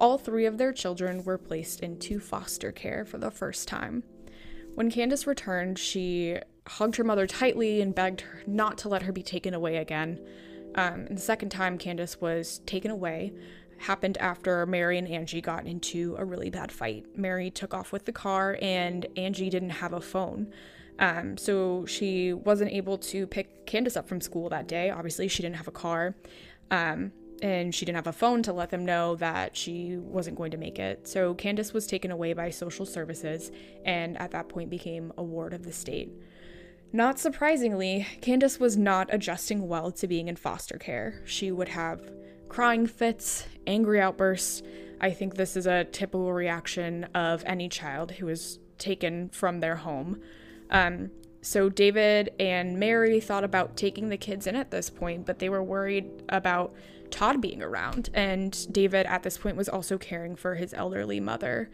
All 0.00 0.18
three 0.18 0.46
of 0.46 0.58
their 0.58 0.72
children 0.72 1.24
were 1.24 1.38
placed 1.38 1.80
into 1.80 2.20
foster 2.20 2.72
care 2.72 3.04
for 3.04 3.18
the 3.18 3.30
first 3.30 3.68
time. 3.68 4.02
When 4.74 4.90
Candace 4.90 5.26
returned, 5.26 5.78
she 5.78 6.38
hugged 6.66 6.96
her 6.96 7.04
mother 7.04 7.26
tightly 7.26 7.80
and 7.80 7.94
begged 7.94 8.20
her 8.22 8.42
not 8.46 8.78
to 8.78 8.88
let 8.88 9.02
her 9.02 9.12
be 9.12 9.22
taken 9.22 9.52
away 9.52 9.76
again. 9.76 10.20
Um, 10.80 11.06
and 11.08 11.18
the 11.18 11.22
second 11.22 11.50
time 11.50 11.76
Candace 11.76 12.20
was 12.22 12.60
taken 12.64 12.90
away 12.90 13.34
happened 13.76 14.16
after 14.18 14.64
Mary 14.64 14.96
and 14.96 15.06
Angie 15.06 15.42
got 15.42 15.66
into 15.66 16.16
a 16.18 16.24
really 16.24 16.48
bad 16.48 16.72
fight. 16.72 17.04
Mary 17.16 17.50
took 17.50 17.74
off 17.74 17.92
with 17.92 18.06
the 18.06 18.12
car, 18.12 18.58
and 18.62 19.06
Angie 19.16 19.50
didn't 19.50 19.70
have 19.70 19.92
a 19.92 20.00
phone. 20.00 20.52
Um, 20.98 21.36
so 21.36 21.84
she 21.86 22.32
wasn't 22.32 22.72
able 22.72 22.96
to 22.98 23.26
pick 23.26 23.66
Candace 23.66 23.96
up 23.96 24.08
from 24.08 24.20
school 24.20 24.48
that 24.50 24.68
day. 24.68 24.90
Obviously, 24.90 25.28
she 25.28 25.42
didn't 25.42 25.56
have 25.56 25.68
a 25.68 25.72
car. 25.72 26.14
Um, 26.70 27.12
and 27.42 27.74
she 27.74 27.86
didn't 27.86 27.96
have 27.96 28.06
a 28.06 28.12
phone 28.12 28.42
to 28.42 28.52
let 28.52 28.70
them 28.70 28.84
know 28.84 29.16
that 29.16 29.56
she 29.56 29.96
wasn't 29.96 30.36
going 30.36 30.50
to 30.50 30.58
make 30.58 30.78
it. 30.78 31.08
So 31.08 31.34
Candace 31.34 31.72
was 31.72 31.86
taken 31.86 32.10
away 32.10 32.34
by 32.34 32.50
social 32.50 32.84
services 32.84 33.50
and 33.86 34.18
at 34.18 34.30
that 34.32 34.50
point 34.50 34.68
became 34.68 35.10
a 35.16 35.22
ward 35.22 35.54
of 35.54 35.62
the 35.62 35.72
state. 35.72 36.12
Not 36.92 37.20
surprisingly, 37.20 38.06
Candace 38.20 38.58
was 38.58 38.76
not 38.76 39.08
adjusting 39.12 39.68
well 39.68 39.92
to 39.92 40.08
being 40.08 40.26
in 40.26 40.36
foster 40.36 40.76
care. 40.76 41.22
She 41.24 41.52
would 41.52 41.68
have 41.68 42.10
crying 42.48 42.86
fits, 42.86 43.46
angry 43.66 44.00
outbursts. 44.00 44.62
I 45.00 45.12
think 45.12 45.34
this 45.34 45.56
is 45.56 45.66
a 45.66 45.84
typical 45.84 46.32
reaction 46.32 47.04
of 47.14 47.44
any 47.46 47.68
child 47.68 48.10
who 48.12 48.28
is 48.28 48.58
taken 48.76 49.28
from 49.28 49.60
their 49.60 49.76
home. 49.76 50.20
Um, 50.70 51.10
so 51.42 51.68
David 51.68 52.30
and 52.40 52.78
Mary 52.78 53.20
thought 53.20 53.44
about 53.44 53.76
taking 53.76 54.08
the 54.08 54.16
kids 54.16 54.46
in 54.46 54.56
at 54.56 54.70
this 54.70 54.90
point, 54.90 55.24
but 55.26 55.38
they 55.38 55.48
were 55.48 55.62
worried 55.62 56.24
about 56.28 56.74
Todd 57.10 57.40
being 57.40 57.62
around. 57.62 58.10
And 58.14 58.66
David 58.72 59.06
at 59.06 59.22
this 59.22 59.38
point 59.38 59.56
was 59.56 59.68
also 59.68 59.96
caring 59.96 60.36
for 60.36 60.56
his 60.56 60.74
elderly 60.74 61.20
mother. 61.20 61.70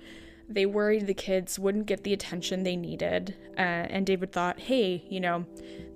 They 0.48 0.66
worried 0.66 1.06
the 1.06 1.14
kids 1.14 1.58
wouldn't 1.58 1.86
get 1.86 2.04
the 2.04 2.12
attention 2.12 2.62
they 2.62 2.76
needed. 2.76 3.36
Uh, 3.58 3.60
and 3.90 4.06
David 4.06 4.32
thought, 4.32 4.60
hey, 4.60 5.04
you 5.10 5.18
know, 5.18 5.44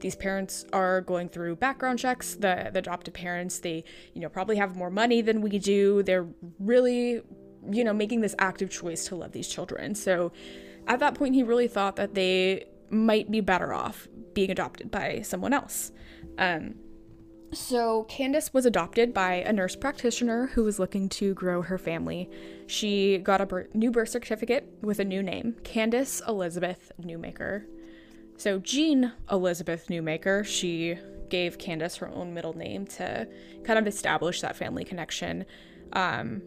these 0.00 0.16
parents 0.16 0.64
are 0.72 1.00
going 1.02 1.28
through 1.28 1.56
background 1.56 1.98
checks. 1.98 2.34
The, 2.34 2.70
the 2.72 2.80
adopted 2.80 3.14
parents, 3.14 3.60
they, 3.60 3.84
you 4.12 4.20
know, 4.20 4.28
probably 4.28 4.56
have 4.56 4.74
more 4.74 4.90
money 4.90 5.20
than 5.20 5.40
we 5.40 5.58
do. 5.58 6.02
They're 6.02 6.26
really, 6.58 7.22
you 7.70 7.84
know, 7.84 7.92
making 7.92 8.22
this 8.22 8.34
active 8.38 8.70
choice 8.70 9.06
to 9.06 9.16
love 9.16 9.32
these 9.32 9.48
children. 9.48 9.94
So 9.94 10.32
at 10.88 10.98
that 10.98 11.14
point, 11.14 11.34
he 11.34 11.42
really 11.42 11.68
thought 11.68 11.96
that 11.96 12.14
they 12.14 12.66
might 12.90 13.30
be 13.30 13.40
better 13.40 13.72
off 13.72 14.08
being 14.34 14.50
adopted 14.50 14.90
by 14.90 15.22
someone 15.22 15.52
else. 15.52 15.92
Um, 16.38 16.74
So, 17.52 18.04
Candace 18.04 18.54
was 18.54 18.64
adopted 18.64 19.12
by 19.12 19.34
a 19.34 19.52
nurse 19.52 19.74
practitioner 19.74 20.46
who 20.48 20.62
was 20.62 20.78
looking 20.78 21.08
to 21.10 21.34
grow 21.34 21.62
her 21.62 21.78
family. 21.78 22.30
She 22.68 23.18
got 23.18 23.40
a 23.40 23.66
new 23.74 23.90
birth 23.90 24.10
certificate 24.10 24.72
with 24.82 25.00
a 25.00 25.04
new 25.04 25.20
name, 25.20 25.56
Candace 25.64 26.22
Elizabeth 26.28 26.92
Newmaker. 27.02 27.64
So, 28.36 28.60
Jean 28.60 29.12
Elizabeth 29.32 29.88
Newmaker, 29.88 30.44
she 30.44 30.96
gave 31.28 31.58
Candace 31.58 31.96
her 31.96 32.08
own 32.08 32.32
middle 32.34 32.56
name 32.56 32.86
to 32.86 33.26
kind 33.64 33.80
of 33.80 33.86
establish 33.88 34.40
that 34.42 34.54
family 34.54 34.84
connection. 34.84 35.44
Um, 35.92 36.42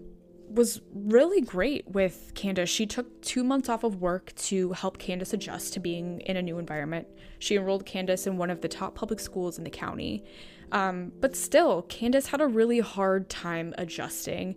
was 0.49 0.81
really 0.93 1.41
great 1.41 1.87
with 1.87 2.31
Candace. 2.35 2.69
She 2.69 2.85
took 2.85 3.21
two 3.21 3.43
months 3.43 3.69
off 3.69 3.83
of 3.83 4.01
work 4.01 4.33
to 4.35 4.71
help 4.73 4.99
Candace 4.99 5.33
adjust 5.33 5.73
to 5.73 5.79
being 5.79 6.21
in 6.21 6.37
a 6.37 6.41
new 6.41 6.59
environment. 6.59 7.07
She 7.39 7.55
enrolled 7.55 7.85
Candace 7.85 8.27
in 8.27 8.37
one 8.37 8.49
of 8.49 8.61
the 8.61 8.67
top 8.67 8.93
public 8.93 9.19
schools 9.19 9.57
in 9.57 9.63
the 9.63 9.69
county. 9.69 10.23
Um, 10.73 11.11
but 11.21 11.35
still, 11.35 11.83
Candace 11.83 12.27
had 12.27 12.41
a 12.41 12.47
really 12.47 12.79
hard 12.79 13.29
time 13.29 13.73
adjusting. 13.77 14.55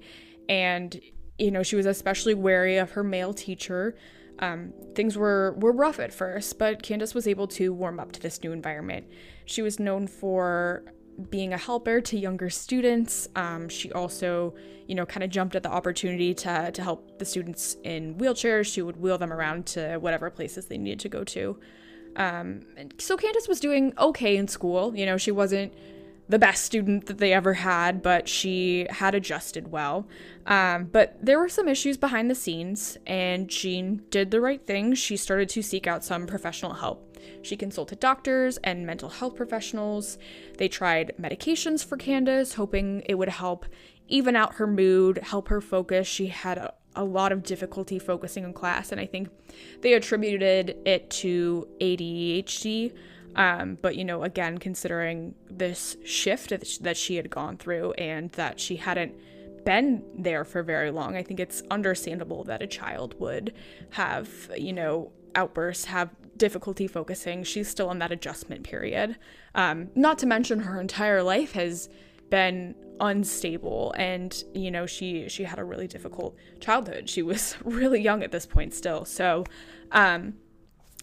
And, 0.49 0.99
you 1.39 1.51
know, 1.51 1.63
she 1.63 1.77
was 1.77 1.87
especially 1.87 2.35
wary 2.35 2.79
of 2.79 2.93
her 2.93 3.05
male 3.05 3.35
teacher. 3.35 3.95
Um, 4.39 4.73
things 4.95 5.17
were, 5.17 5.55
were 5.59 5.73
rough 5.73 6.01
at 6.01 6.13
first, 6.13 6.59
but 6.59 6.83
Candace 6.83 7.15
was 7.15 7.29
able 7.29 7.47
to 7.49 7.73
warm 7.73 8.01
up 8.01 8.13
to 8.13 8.21
this 8.21 8.43
new 8.43 8.53
environment. 8.53 9.07
She 9.45 9.63
was 9.63 9.79
known 9.79 10.07
for 10.07 10.85
being 11.31 11.53
a 11.53 11.59
helper 11.59 12.01
to 12.01 12.19
younger 12.19 12.51
students. 12.51 13.29
Um, 13.37 13.69
she 13.69 13.93
also, 13.93 14.55
you 14.87 14.95
know, 14.95 15.07
kind 15.07 15.25
of 15.25 15.31
jumped 15.31 15.55
at 15.55 15.63
the 15.63 15.71
opportunity 15.71 16.35
to, 16.35 16.71
to 16.73 16.83
help 16.83 17.19
the 17.19 17.25
students 17.25 17.77
in 17.85 18.15
wheelchairs. 18.17 18.73
She 18.73 18.83
would 18.83 18.99
wheel 18.99 19.19
them 19.19 19.33
around 19.33 19.67
to 19.69 19.97
whatever 19.99 20.31
places 20.31 20.67
they 20.67 20.79
needed 20.79 21.01
to 21.01 21.09
go 21.09 21.25
to. 21.25 21.59
Um, 22.17 22.63
so 22.99 23.17
Candace 23.17 23.49
was 23.49 23.61
doing 23.61 23.93
okay 23.99 24.37
in 24.37 24.49
school. 24.49 24.97
You 24.97 25.07
know, 25.07 25.17
she 25.19 25.31
wasn't 25.31 25.73
the 26.29 26.39
best 26.39 26.65
student 26.65 27.07
that 27.07 27.19
they 27.19 27.33
ever 27.33 27.55
had, 27.55 28.03
but 28.03 28.29
she 28.29 28.87
had 28.91 29.15
adjusted 29.15 29.71
well. 29.71 30.09
Um, 30.47 30.85
but 30.85 31.17
there 31.23 31.39
were 31.39 31.49
some 31.49 31.69
issues 31.69 31.97
behind 31.97 32.31
the 32.31 32.35
scenes, 32.35 32.99
and 33.07 33.49
Jean 33.49 34.03
did 34.11 34.31
the 34.31 34.41
right 34.41 34.65
thing. 34.65 34.95
She 34.95 35.17
started 35.17 35.49
to 35.51 35.63
seek 35.63 35.87
out 35.87 36.05
some 36.05 36.27
professional 36.27 36.75
help. 36.75 37.17
She 37.43 37.57
consulted 37.57 38.01
doctors 38.01 38.57
and 38.59 38.87
mental 38.87 39.09
health 39.09 39.37
professionals. 39.37 40.19
They 40.59 40.69
tried 40.69 41.15
medications 41.21 41.85
for 41.85 41.97
Candace, 41.97 42.55
hoping 42.55 43.03
it 43.07 43.15
would 43.15 43.29
help 43.29 43.67
even 44.09 44.37
out 44.37 44.55
her 44.55 44.67
mood, 44.67 45.19
help 45.19 45.49
her 45.49 45.61
focus. 45.61 46.07
She 46.07 46.29
had 46.29 46.59
a, 46.59 46.75
a 46.95 47.05
lot 47.05 47.33
of 47.33 47.43
difficulty 47.43 47.99
focusing 47.99 48.45
in 48.45 48.53
class, 48.53 48.93
and 48.93 49.01
I 49.01 49.07
think 49.07 49.29
they 49.81 49.95
attributed 49.95 50.77
it 50.87 51.11
to 51.11 51.69
ADHD. 51.81 52.93
Um, 53.37 53.79
but 53.81 53.97
you 53.97 54.05
know, 54.05 54.25
again, 54.25 54.59
considering 54.59 55.35
this 55.49 55.97
shift 56.05 56.53
that 56.83 56.97
she 56.97 57.17
had 57.17 57.31
gone 57.31 57.57
through 57.57 57.93
and 57.93 58.31
that 58.33 58.59
she 58.59 58.77
hadn't 58.77 59.15
been 59.65 60.03
there 60.17 60.45
for 60.45 60.63
very 60.63 60.91
long, 60.91 61.17
I 61.17 61.23
think 61.23 61.39
it's 61.39 61.63
understandable 61.71 62.45
that 62.45 62.63
a 62.63 62.67
child 62.67 63.15
would 63.21 63.55
have, 63.91 64.51
you 64.57 64.73
know, 64.73 65.13
outbursts, 65.35 65.85
have 65.85 66.11
difficulty 66.37 66.87
focusing. 66.87 67.45
She's 67.45 67.69
still 67.69 67.91
in 67.91 67.99
that 67.99 68.11
adjustment 68.11 68.65
period. 68.65 69.17
Um, 69.55 69.91
not 69.95 70.19
to 70.21 70.27
mention 70.27 70.61
her 70.61 70.81
entire 70.81 71.23
life 71.23 71.53
has 71.53 71.89
been 72.31 72.75
unstable 73.01 73.95
and 73.99 74.43
you 74.55 74.71
know 74.71 74.87
she 74.87 75.29
she 75.29 75.45
had 75.45 75.59
a 75.59 75.65
really 75.65 75.87
difficult 75.87 76.35
childhood 76.61 77.09
she 77.09 77.23
was 77.23 77.57
really 77.65 78.01
young 78.01 78.23
at 78.23 78.33
this 78.33 78.47
point 78.47 78.73
still 78.73 79.05
so 79.05 79.45
um 79.93 80.33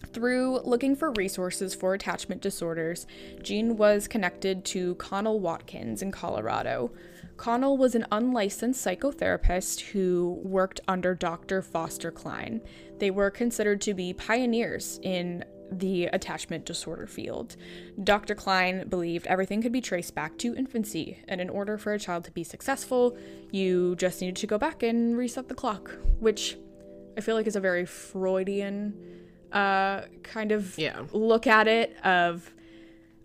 through 0.04 0.60
looking 0.60 0.96
for 0.96 1.10
resources 1.12 1.74
for 1.74 1.94
attachment 1.94 2.40
disorders, 2.40 3.06
Jean 3.42 3.76
was 3.76 4.08
connected 4.08 4.64
to 4.66 4.94
Connell 4.96 5.40
Watkins 5.40 6.02
in 6.02 6.10
Colorado. 6.12 6.92
Connell 7.36 7.76
was 7.76 7.94
an 7.94 8.06
unlicensed 8.12 8.84
psychotherapist 8.84 9.80
who 9.80 10.40
worked 10.44 10.80
under 10.86 11.14
Dr. 11.14 11.62
Foster 11.62 12.10
Cline. 12.10 12.60
They 12.98 13.10
were 13.10 13.30
considered 13.30 13.80
to 13.82 13.94
be 13.94 14.12
pioneers 14.12 15.00
in 15.02 15.44
the 15.72 16.06
attachment 16.06 16.66
disorder 16.66 17.06
field. 17.06 17.56
Dr. 18.02 18.34
Cline 18.34 18.88
believed 18.88 19.26
everything 19.26 19.62
could 19.62 19.72
be 19.72 19.80
traced 19.80 20.14
back 20.14 20.38
to 20.38 20.54
infancy, 20.54 21.18
and 21.26 21.40
in 21.40 21.48
order 21.48 21.78
for 21.78 21.92
a 21.92 21.98
child 21.98 22.24
to 22.24 22.30
be 22.30 22.44
successful, 22.44 23.16
you 23.50 23.96
just 23.96 24.20
needed 24.20 24.36
to 24.36 24.46
go 24.46 24.58
back 24.58 24.82
and 24.82 25.16
reset 25.16 25.48
the 25.48 25.54
clock, 25.54 25.90
which 26.20 26.56
I 27.16 27.20
feel 27.20 27.34
like 27.34 27.46
is 27.46 27.56
a 27.56 27.60
very 27.60 27.86
Freudian 27.86 28.94
uh, 29.54 30.02
kind 30.22 30.52
of 30.52 30.76
yeah. 30.76 31.02
look 31.12 31.46
at 31.46 31.68
it 31.68 31.96
of 32.04 32.52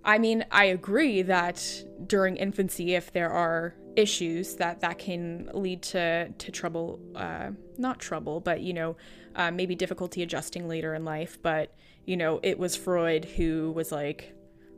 I 0.04 0.18
mean, 0.18 0.46
I 0.52 0.66
agree 0.66 1.22
that 1.24 1.84
during 2.08 2.38
infancy, 2.38 2.96
if 2.96 3.12
there 3.12 3.30
are 3.30 3.76
issues, 3.96 4.56
that 4.56 4.80
that 4.82 4.98
can 4.98 5.50
lead 5.54 5.82
to 5.84 6.30
to 6.30 6.52
trouble, 6.52 7.00
uh, 7.16 7.52
not 7.78 8.00
trouble, 8.00 8.40
but 8.40 8.62
you 8.62 8.74
know, 8.74 8.96
uh, 9.36 9.52
maybe 9.52 9.76
difficulty 9.76 10.24
adjusting 10.24 10.68
later 10.68 10.96
in 10.96 11.04
life. 11.04 11.38
But 11.42 11.76
you 12.06 12.16
know, 12.16 12.40
it 12.44 12.58
was 12.58 12.76
Freud 12.76 13.26
who 13.26 13.72
was 13.76 13.92
like, 13.92 14.34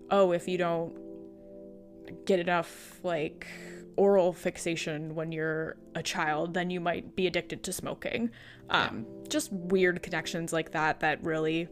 "Oh, 0.10 0.32
if 0.32 0.48
you 0.48 0.58
don't 0.58 0.98
get 2.26 2.40
enough 2.40 3.00
like 3.04 3.48
oral 3.96 4.34
fixation 4.34 5.16
when 5.16 5.32
you're 5.32 5.78
a 5.96 6.04
child, 6.04 6.54
then 6.54 6.70
you 6.70 6.80
might 6.80 7.16
be 7.16 7.28
addicted 7.28 7.64
to 7.64 7.74
smoking." 7.74 8.30
Um, 8.70 9.06
just 9.30 9.52
weird 9.52 10.02
connections 10.02 10.54
like 10.54 10.72
that 10.72 11.02
that 11.02 11.24
really 11.24 11.68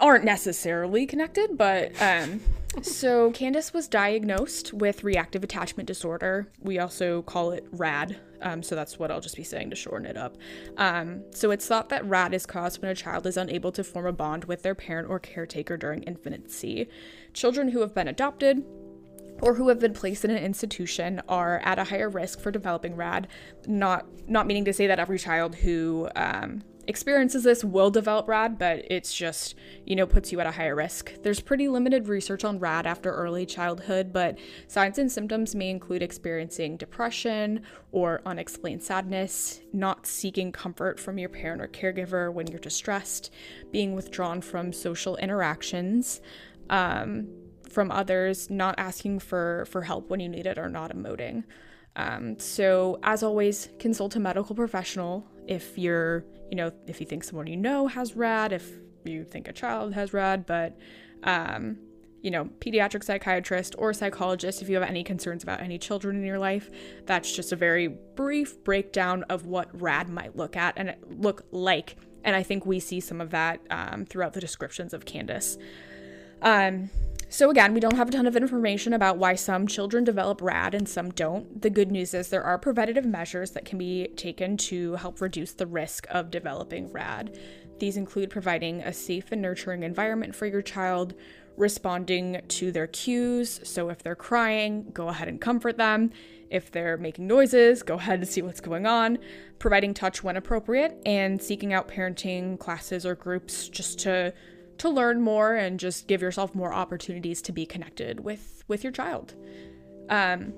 aren't 0.00 0.24
necessarily 0.24 1.06
connected, 1.06 1.56
but 1.56 1.92
um, 2.00 2.40
so 2.82 3.30
Candace 3.32 3.72
was 3.72 3.88
diagnosed 3.88 4.72
with 4.72 5.04
reactive 5.04 5.44
attachment 5.44 5.86
disorder. 5.86 6.48
We 6.60 6.78
also 6.78 7.22
call 7.22 7.52
it 7.52 7.66
RAD, 7.72 8.16
um, 8.42 8.62
so 8.62 8.74
that's 8.74 8.98
what 8.98 9.10
I'll 9.10 9.20
just 9.20 9.36
be 9.36 9.44
saying 9.44 9.70
to 9.70 9.76
shorten 9.76 10.06
it 10.06 10.16
up. 10.16 10.36
Um, 10.76 11.22
so 11.32 11.50
it's 11.50 11.66
thought 11.66 11.88
that 11.90 12.04
RAD 12.04 12.34
is 12.34 12.46
caused 12.46 12.82
when 12.82 12.90
a 12.90 12.94
child 12.94 13.26
is 13.26 13.36
unable 13.36 13.72
to 13.72 13.84
form 13.84 14.06
a 14.06 14.12
bond 14.12 14.44
with 14.44 14.62
their 14.62 14.74
parent 14.74 15.08
or 15.08 15.18
caretaker 15.18 15.76
during 15.76 16.02
infancy. 16.02 16.88
Children 17.32 17.68
who 17.68 17.80
have 17.80 17.94
been 17.94 18.08
adopted 18.08 18.64
or 19.42 19.54
who 19.54 19.68
have 19.68 19.78
been 19.78 19.92
placed 19.92 20.24
in 20.24 20.30
an 20.30 20.42
institution 20.42 21.20
are 21.28 21.58
at 21.60 21.78
a 21.78 21.84
higher 21.84 22.08
risk 22.08 22.40
for 22.40 22.50
developing 22.50 22.96
RAD. 22.96 23.28
Not 23.66 24.06
not 24.28 24.46
meaning 24.46 24.64
to 24.66 24.72
say 24.72 24.86
that 24.86 24.98
every 24.98 25.18
child 25.18 25.56
who 25.56 26.08
um, 26.16 26.62
experiences 26.90 27.44
this 27.44 27.64
will 27.64 27.90
develop 27.90 28.28
RAD, 28.28 28.58
but 28.58 28.84
it's 28.90 29.14
just, 29.14 29.54
you 29.86 29.94
know, 29.96 30.06
puts 30.06 30.32
you 30.32 30.40
at 30.40 30.46
a 30.46 30.50
higher 30.50 30.74
risk. 30.74 31.12
There's 31.22 31.40
pretty 31.40 31.68
limited 31.68 32.08
research 32.08 32.44
on 32.44 32.58
RAD 32.58 32.86
after 32.86 33.12
early 33.12 33.46
childhood, 33.46 34.12
but 34.12 34.38
signs 34.66 34.98
and 34.98 35.10
symptoms 35.10 35.54
may 35.54 35.70
include 35.70 36.02
experiencing 36.02 36.76
depression 36.76 37.62
or 37.92 38.20
unexplained 38.26 38.82
sadness, 38.82 39.60
not 39.72 40.06
seeking 40.06 40.52
comfort 40.52 40.98
from 40.98 41.16
your 41.18 41.28
parent 41.28 41.62
or 41.62 41.68
caregiver 41.68 42.32
when 42.32 42.48
you're 42.48 42.58
distressed, 42.58 43.32
being 43.70 43.94
withdrawn 43.94 44.40
from 44.40 44.72
social 44.72 45.16
interactions. 45.18 46.20
Um, 46.70 47.28
from 47.70 47.90
others, 47.90 48.50
not 48.50 48.74
asking 48.78 49.20
for 49.20 49.64
for 49.70 49.82
help 49.82 50.10
when 50.10 50.20
you 50.20 50.28
need 50.28 50.46
it, 50.46 50.58
or 50.58 50.68
not 50.68 50.94
emoting. 50.94 51.44
Um, 51.96 52.38
so, 52.38 52.98
as 53.02 53.22
always, 53.22 53.68
consult 53.78 54.16
a 54.16 54.20
medical 54.20 54.54
professional 54.54 55.26
if 55.46 55.76
you're, 55.76 56.24
you 56.50 56.56
know, 56.56 56.72
if 56.86 57.00
you 57.00 57.06
think 57.06 57.24
someone 57.24 57.46
you 57.46 57.56
know 57.56 57.88
has 57.88 58.14
RAD, 58.14 58.52
if 58.52 58.70
you 59.04 59.24
think 59.24 59.48
a 59.48 59.52
child 59.52 59.94
has 59.94 60.12
RAD, 60.12 60.46
but, 60.46 60.78
um, 61.24 61.78
you 62.22 62.30
know, 62.30 62.44
pediatric 62.60 63.02
psychiatrist 63.02 63.74
or 63.78 63.92
psychologist 63.92 64.62
if 64.62 64.68
you 64.68 64.76
have 64.76 64.88
any 64.88 65.02
concerns 65.02 65.42
about 65.42 65.60
any 65.60 65.78
children 65.78 66.16
in 66.16 66.24
your 66.24 66.38
life. 66.38 66.70
That's 67.06 67.34
just 67.34 67.52
a 67.52 67.56
very 67.56 67.88
brief 67.88 68.62
breakdown 68.62 69.24
of 69.24 69.46
what 69.46 69.68
RAD 69.72 70.08
might 70.08 70.36
look 70.36 70.56
at 70.56 70.74
and 70.76 70.94
look 71.08 71.42
like. 71.50 71.96
And 72.22 72.36
I 72.36 72.42
think 72.42 72.66
we 72.66 72.78
see 72.78 73.00
some 73.00 73.20
of 73.20 73.30
that 73.30 73.60
um, 73.70 74.04
throughout 74.04 74.34
the 74.34 74.40
descriptions 74.40 74.92
of 74.92 75.06
Candace. 75.06 75.56
Um, 76.42 76.90
so, 77.32 77.48
again, 77.48 77.74
we 77.74 77.78
don't 77.78 77.94
have 77.94 78.08
a 78.08 78.10
ton 78.10 78.26
of 78.26 78.34
information 78.34 78.92
about 78.92 79.16
why 79.16 79.36
some 79.36 79.68
children 79.68 80.02
develop 80.02 80.42
RAD 80.42 80.74
and 80.74 80.88
some 80.88 81.10
don't. 81.12 81.62
The 81.62 81.70
good 81.70 81.92
news 81.92 82.12
is 82.12 82.28
there 82.28 82.42
are 82.42 82.58
preventative 82.58 83.06
measures 83.06 83.52
that 83.52 83.64
can 83.64 83.78
be 83.78 84.08
taken 84.16 84.56
to 84.56 84.96
help 84.96 85.20
reduce 85.20 85.52
the 85.52 85.68
risk 85.68 86.08
of 86.10 86.32
developing 86.32 86.90
RAD. 86.90 87.38
These 87.78 87.96
include 87.96 88.30
providing 88.30 88.80
a 88.80 88.92
safe 88.92 89.30
and 89.30 89.40
nurturing 89.40 89.84
environment 89.84 90.34
for 90.34 90.46
your 90.46 90.60
child, 90.60 91.14
responding 91.56 92.42
to 92.48 92.72
their 92.72 92.88
cues. 92.88 93.60
So, 93.62 93.90
if 93.90 94.02
they're 94.02 94.16
crying, 94.16 94.90
go 94.92 95.06
ahead 95.06 95.28
and 95.28 95.40
comfort 95.40 95.76
them. 95.76 96.10
If 96.50 96.72
they're 96.72 96.96
making 96.96 97.28
noises, 97.28 97.84
go 97.84 97.94
ahead 97.94 98.18
and 98.18 98.28
see 98.28 98.42
what's 98.42 98.60
going 98.60 98.86
on, 98.86 99.18
providing 99.60 99.94
touch 99.94 100.24
when 100.24 100.36
appropriate, 100.36 101.00
and 101.06 101.40
seeking 101.40 101.72
out 101.72 101.86
parenting 101.86 102.58
classes 102.58 103.06
or 103.06 103.14
groups 103.14 103.68
just 103.68 104.00
to 104.00 104.34
to 104.80 104.88
learn 104.88 105.20
more 105.20 105.54
and 105.54 105.78
just 105.78 106.06
give 106.08 106.22
yourself 106.22 106.54
more 106.54 106.72
opportunities 106.72 107.42
to 107.42 107.52
be 107.52 107.66
connected 107.66 108.20
with 108.20 108.64
with 108.66 108.82
your 108.82 108.92
child. 108.92 109.34
Um, 110.08 110.54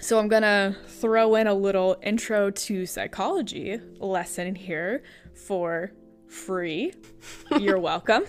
so 0.00 0.18
I'm 0.18 0.28
gonna 0.28 0.76
throw 0.86 1.34
in 1.34 1.46
a 1.46 1.54
little 1.54 1.96
intro 2.02 2.50
to 2.50 2.86
psychology 2.86 3.80
lesson 3.98 4.54
here 4.54 5.02
for 5.34 5.92
free. 6.26 6.94
You're 7.58 7.78
welcome. 7.78 8.24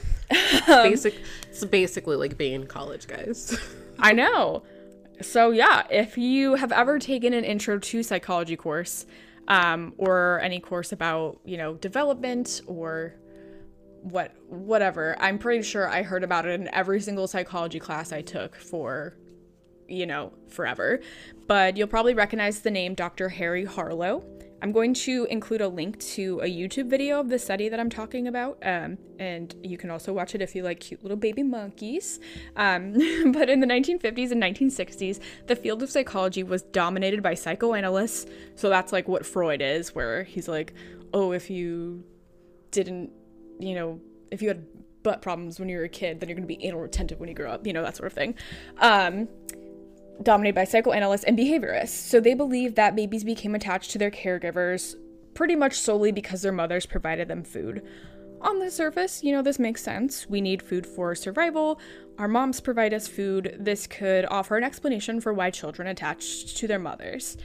Basic. 0.67 1.15
It's 1.47 1.63
basically 1.63 2.17
like 2.17 2.38
being 2.38 2.62
in 2.62 2.67
college, 2.67 3.07
guys. 3.07 3.57
I 3.99 4.13
know. 4.13 4.63
So 5.21 5.51
yeah, 5.51 5.83
if 5.89 6.17
you 6.17 6.55
have 6.55 6.71
ever 6.71 6.99
taken 6.99 7.33
an 7.33 7.45
intro 7.45 7.79
to 7.79 8.03
psychology 8.03 8.57
course, 8.57 9.05
um, 9.47 9.93
or 9.97 10.39
any 10.41 10.59
course 10.59 10.91
about 10.91 11.39
you 11.45 11.57
know 11.57 11.75
development 11.75 12.62
or 12.67 13.15
what 14.01 14.35
whatever, 14.47 15.15
I'm 15.19 15.38
pretty 15.38 15.63
sure 15.63 15.88
I 15.88 16.03
heard 16.03 16.23
about 16.23 16.45
it 16.45 16.59
in 16.59 16.73
every 16.73 17.01
single 17.01 17.27
psychology 17.27 17.79
class 17.79 18.12
I 18.12 18.21
took 18.21 18.55
for 18.55 19.15
you 19.88 20.05
know 20.05 20.33
forever. 20.47 20.99
But 21.47 21.77
you'll 21.77 21.88
probably 21.88 22.13
recognize 22.13 22.62
the 22.62 22.71
name 22.71 22.93
Dr. 22.93 23.29
Harry 23.29 23.65
Harlow. 23.65 24.23
I'm 24.62 24.71
going 24.73 24.93
to 24.95 25.25
include 25.29 25.62
a 25.62 25.69
link 25.69 25.99
to 25.99 26.41
a 26.41 26.45
YouTube 26.45 26.89
video 26.89 27.19
of 27.21 27.29
the 27.29 27.39
study 27.39 27.69
that 27.69 27.79
I'm 27.79 27.89
talking 27.89 28.27
about, 28.27 28.57
um, 28.62 28.97
and 29.17 29.55
you 29.63 29.77
can 29.77 29.89
also 29.89 30.12
watch 30.12 30.35
it 30.35 30.41
if 30.41 30.53
you 30.53 30.63
like 30.63 30.81
cute 30.81 31.01
little 31.01 31.17
baby 31.17 31.43
monkeys. 31.43 32.19
Um, 32.57 32.91
but 33.31 33.49
in 33.49 33.62
the 33.62 33.67
1950s 33.67 34.31
and 34.31 34.43
1960s, 34.43 35.21
the 35.47 35.55
field 35.55 35.81
of 35.81 35.89
psychology 35.89 36.43
was 36.43 36.62
dominated 36.62 37.23
by 37.23 37.35
psychoanalysts. 37.35 38.29
So 38.55 38.69
that's 38.69 38.91
like 38.91 39.07
what 39.07 39.25
Freud 39.25 39.62
is, 39.62 39.95
where 39.95 40.23
he's 40.23 40.49
like, 40.49 40.73
oh, 41.13 41.31
if 41.31 41.49
you 41.49 42.03
didn't, 42.71 43.12
you 43.60 43.76
know, 43.76 44.00
if 44.32 44.41
you 44.41 44.48
had 44.48 44.65
butt 45.04 45.22
problems 45.22 45.60
when 45.60 45.69
you 45.69 45.78
were 45.78 45.84
a 45.84 45.89
kid, 45.89 46.19
then 46.19 46.30
you're 46.30 46.36
going 46.36 46.48
to 46.48 46.56
be 46.56 46.63
anal 46.65 46.82
retentive 46.82 47.19
when 47.19 47.30
you 47.30 47.36
grow 47.36 47.52
up, 47.52 47.65
you 47.65 47.74
know, 47.74 47.84
that 47.84 47.95
sort 47.95 48.08
of 48.08 48.13
thing. 48.13 48.36
Um, 48.80 49.28
dominated 50.22 50.56
by 50.56 50.65
psychoanalysts 50.65 51.24
and 51.24 51.38
behaviorists. 51.38 51.89
So 51.89 52.19
they 52.19 52.34
believe 52.34 52.76
that 52.76 52.95
babies 52.95 53.24
became 53.24 53.56
attached 53.56 53.91
to 53.91 53.98
their 53.98 54.12
caregivers 54.12 54.95
pretty 55.34 55.56
much 55.56 55.76
solely 55.76 56.12
because 56.12 56.41
their 56.41 56.52
mothers 56.52 56.86
provided 56.86 57.28
them 57.28 57.43
food. 57.43 57.88
On 58.41 58.60
the 58.60 58.72
surface, 58.72 59.24
you 59.24 59.32
know, 59.32 59.41
this 59.41 59.60
makes 59.60 59.84
sense. 59.84 60.28
We 60.28 60.41
need 60.41 60.62
food 60.62 60.86
for 60.86 61.13
survival. 61.13 61.80
Our 62.17 62.28
moms 62.28 62.62
provide 62.62 62.93
us 62.93 63.08
food. 63.08 63.56
This 63.60 63.86
could 63.86 64.26
offer 64.30 64.58
an 64.58 64.63
explanation 64.63 65.19
for 65.19 65.34
why 65.34 65.50
children 65.52 65.88
attached 65.88 66.58
to 66.58 66.67
their 66.67 66.80
mothers. 66.80 67.38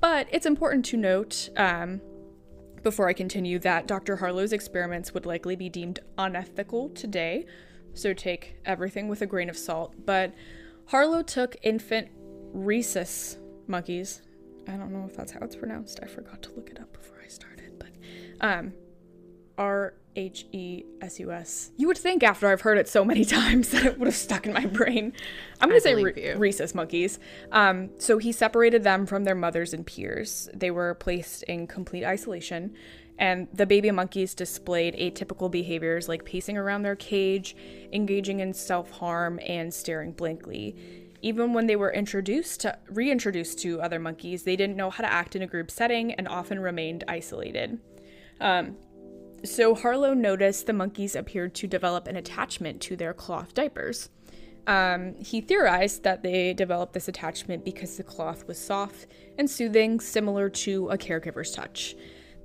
But 0.00 0.28
it's 0.30 0.46
important 0.46 0.84
to 0.86 0.96
note, 0.96 1.50
um, 1.56 2.00
before 2.82 3.08
I 3.08 3.12
continue, 3.12 3.58
that 3.60 3.86
Dr. 3.86 4.16
Harlow's 4.16 4.52
experiments 4.52 5.12
would 5.12 5.26
likely 5.26 5.56
be 5.56 5.68
deemed 5.68 6.00
unethical 6.18 6.88
today. 6.90 7.46
So 7.94 8.12
take 8.12 8.56
everything 8.64 9.08
with 9.08 9.22
a 9.22 9.26
grain 9.26 9.50
of 9.50 9.58
salt. 9.58 9.94
But 10.04 10.34
Harlow 10.86 11.22
took 11.22 11.56
infant 11.62 12.08
rhesus 12.52 13.38
monkeys. 13.66 14.22
I 14.68 14.72
don't 14.72 14.92
know 14.92 15.04
if 15.06 15.16
that's 15.16 15.32
how 15.32 15.40
it's 15.42 15.56
pronounced. 15.56 16.00
I 16.02 16.06
forgot 16.06 16.42
to 16.42 16.50
look 16.52 16.70
it 16.70 16.80
up 16.80 16.92
before 16.92 17.20
I 17.24 17.28
started, 17.28 17.78
but 17.78 17.90
um, 18.40 18.72
R 19.58 19.94
H 20.16 20.46
E 20.52 20.84
S 21.00 21.20
U 21.20 21.30
S. 21.30 21.70
You 21.76 21.86
would 21.86 21.98
think 21.98 22.22
after 22.22 22.48
I've 22.48 22.62
heard 22.62 22.78
it 22.78 22.88
so 22.88 23.04
many 23.04 23.24
times 23.38 23.70
that 23.70 23.84
it 23.84 23.98
would 23.98 24.06
have 24.06 24.14
stuck 24.14 24.46
in 24.46 24.52
my 24.52 24.66
brain. 24.66 25.12
I'm 25.60 25.68
gonna 25.68 25.76
I 25.76 25.80
say 25.80 25.94
re- 25.94 26.34
rhesus 26.34 26.74
monkeys. 26.74 27.18
Um, 27.52 27.90
so 27.98 28.18
he 28.18 28.32
separated 28.32 28.82
them 28.82 29.06
from 29.06 29.24
their 29.24 29.34
mothers 29.34 29.72
and 29.72 29.86
peers. 29.86 30.48
They 30.54 30.70
were 30.70 30.94
placed 30.94 31.44
in 31.44 31.66
complete 31.66 32.04
isolation, 32.04 32.74
and 33.18 33.48
the 33.52 33.66
baby 33.66 33.90
monkeys 33.90 34.34
displayed 34.34 34.94
atypical 34.94 35.50
behaviors 35.50 36.08
like 36.08 36.24
pacing 36.24 36.56
around 36.56 36.82
their 36.82 36.96
cage, 36.96 37.54
engaging 37.92 38.40
in 38.40 38.52
self 38.52 38.90
harm, 38.90 39.38
and 39.46 39.72
staring 39.72 40.12
blankly. 40.12 40.74
Even 41.22 41.52
when 41.52 41.66
they 41.66 41.76
were 41.76 41.92
introduced 41.92 42.62
to, 42.62 42.78
reintroduced 42.88 43.58
to 43.60 43.80
other 43.82 43.98
monkeys, 43.98 44.42
they 44.42 44.56
didn't 44.56 44.76
know 44.76 44.88
how 44.88 45.04
to 45.04 45.12
act 45.12 45.36
in 45.36 45.42
a 45.42 45.46
group 45.46 45.70
setting 45.70 46.14
and 46.14 46.26
often 46.26 46.58
remained 46.58 47.04
isolated. 47.06 47.78
Um, 48.40 48.76
so 49.44 49.74
Harlow 49.74 50.14
noticed 50.14 50.66
the 50.66 50.72
monkeys 50.72 51.14
appeared 51.14 51.54
to 51.56 51.66
develop 51.66 52.06
an 52.06 52.16
attachment 52.16 52.80
to 52.82 52.96
their 52.96 53.14
cloth 53.14 53.54
diapers. 53.54 54.08
Um, 54.66 55.14
he 55.14 55.40
theorized 55.40 56.02
that 56.04 56.22
they 56.22 56.52
developed 56.54 56.92
this 56.92 57.08
attachment 57.08 57.64
because 57.64 57.96
the 57.96 58.02
cloth 58.02 58.46
was 58.46 58.58
soft 58.58 59.06
and 59.38 59.50
soothing, 59.50 60.00
similar 60.00 60.48
to 60.50 60.88
a 60.90 60.98
caregiver's 60.98 61.52
touch. 61.52 61.96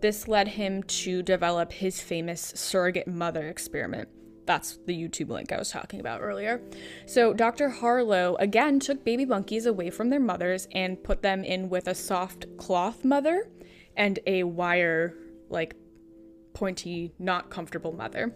This 0.02 0.28
led 0.28 0.50
him 0.50 0.84
to 0.84 1.22
develop 1.24 1.72
his 1.72 2.02
famous 2.02 2.54
surrogate 2.56 3.08
mother 3.08 3.48
experiment. 3.48 4.10
That's 4.46 4.78
the 4.86 4.94
YouTube 4.96 5.30
link 5.30 5.52
I 5.52 5.58
was 5.58 5.72
talking 5.72 6.00
about 6.00 6.22
earlier. 6.22 6.62
So, 7.08 7.34
Dr. 7.34 7.70
Harlow 7.70 8.36
again 8.40 8.80
took 8.80 9.04
baby 9.04 9.26
monkeys 9.26 9.66
away 9.66 9.90
from 9.90 10.10
their 10.10 10.20
mothers 10.20 10.68
and 10.72 11.04
put 11.04 11.22
them 11.24 11.44
in 11.44 11.70
with 11.70 11.88
a 11.88 11.96
soft 11.96 12.46
cloth 12.58 13.04
mother 13.04 13.50
and 13.98 14.20
a 14.28 14.44
wire, 14.44 15.16
like 15.50 15.76
pointy, 16.56 17.14
not 17.20 17.52
comfortable 17.52 17.92
mother. 17.92 18.34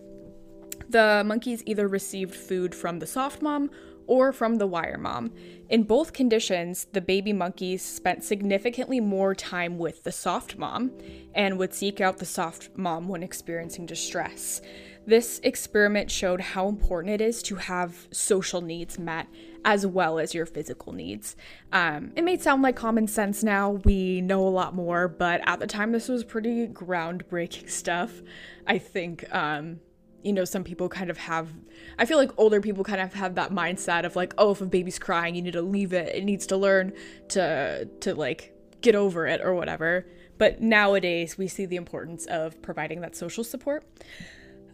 The 0.88 1.24
monkeys 1.26 1.64
either 1.66 1.88
received 1.88 2.36
food 2.36 2.76
from 2.76 3.00
the 3.00 3.08
soft 3.08 3.42
mom 3.42 3.72
or 4.08 4.34
from 4.34 4.56
the 4.56 4.66
wire 4.66 4.98
mom. 4.98 5.32
In 5.70 5.84
both 5.84 6.14
conditions, 6.14 6.88
the 6.94 7.02
baby 7.02 7.32
monkeys 7.32 7.84
spent 7.84 8.24
significantly 8.24 9.00
more 9.00 9.36
time 9.36 9.78
with 9.78 10.04
the 10.04 10.12
soft 10.12 10.58
mom 10.58 10.92
and 11.36 11.60
would 11.60 11.74
seek 11.74 12.02
out 12.02 12.18
the 12.18 12.26
soft 12.26 12.70
mom 12.76 13.08
when 13.08 13.22
experiencing 13.22 13.86
distress. 13.86 14.62
This 15.06 15.40
experiment 15.44 16.10
showed 16.10 16.42
how 16.42 16.68
important 16.68 17.14
it 17.14 17.22
is 17.22 17.44
to 17.44 17.56
have 17.56 18.08
social 18.12 18.62
needs 18.62 18.98
met 18.98 19.28
as 19.66 19.86
well 19.86 20.20
as 20.20 20.34
your 20.34 20.46
physical 20.46 20.94
needs. 20.94 21.36
Um, 21.72 22.12
it 22.16 22.24
may 22.24 22.38
sound 22.38 22.62
like 22.62 22.76
common 22.76 23.08
sense 23.08 23.44
now, 23.44 23.72
we 23.72 24.22
know 24.22 24.48
a 24.48 24.50
lot 24.50 24.74
more, 24.74 25.08
but 25.08 25.42
at 25.46 25.60
the 25.60 25.68
time, 25.68 25.92
this 25.92 26.08
was 26.08 26.24
pretty 26.24 26.68
groundbreaking 26.68 27.70
stuff. 27.70 28.22
I 28.66 28.78
think 28.78 29.34
um, 29.34 29.80
you 30.24 30.34
know, 30.34 30.46
some 30.46 30.64
people 30.64 30.90
kind 30.90 31.10
of 31.10 31.18
have, 31.18 31.50
I 31.98 32.06
feel 32.06 32.18
like 32.18 32.32
older 32.38 32.60
people 32.60 32.84
kind 32.84 33.02
of 33.02 33.14
have 33.14 33.36
that 33.36 33.52
mindset 33.52 34.06
of 34.06 34.16
like, 34.16 34.34
oh, 34.38 34.52
if 34.52 34.62
a 34.62 34.66
baby's 34.66 35.00
crying, 35.00 35.36
you 35.36 35.42
need 35.42 35.54
to 35.54 35.62
leave 35.62 35.94
it. 35.94 36.14
It 36.14 36.24
needs 36.24 36.46
to 36.48 36.58
learn 36.58 36.94
to, 37.30 37.86
to 38.02 38.16
like 38.16 38.54
get 38.82 38.96
over 38.96 39.28
it 39.28 39.42
or 39.42 39.54
whatever. 39.54 40.06
But 40.38 40.62
nowadays, 40.62 41.38
we 41.38 41.48
see 41.48 41.66
the 41.66 41.76
importance 41.76 42.26
of 42.26 42.62
providing 42.62 43.02
that 43.02 43.16
social 43.16 43.44
support. 43.44 43.84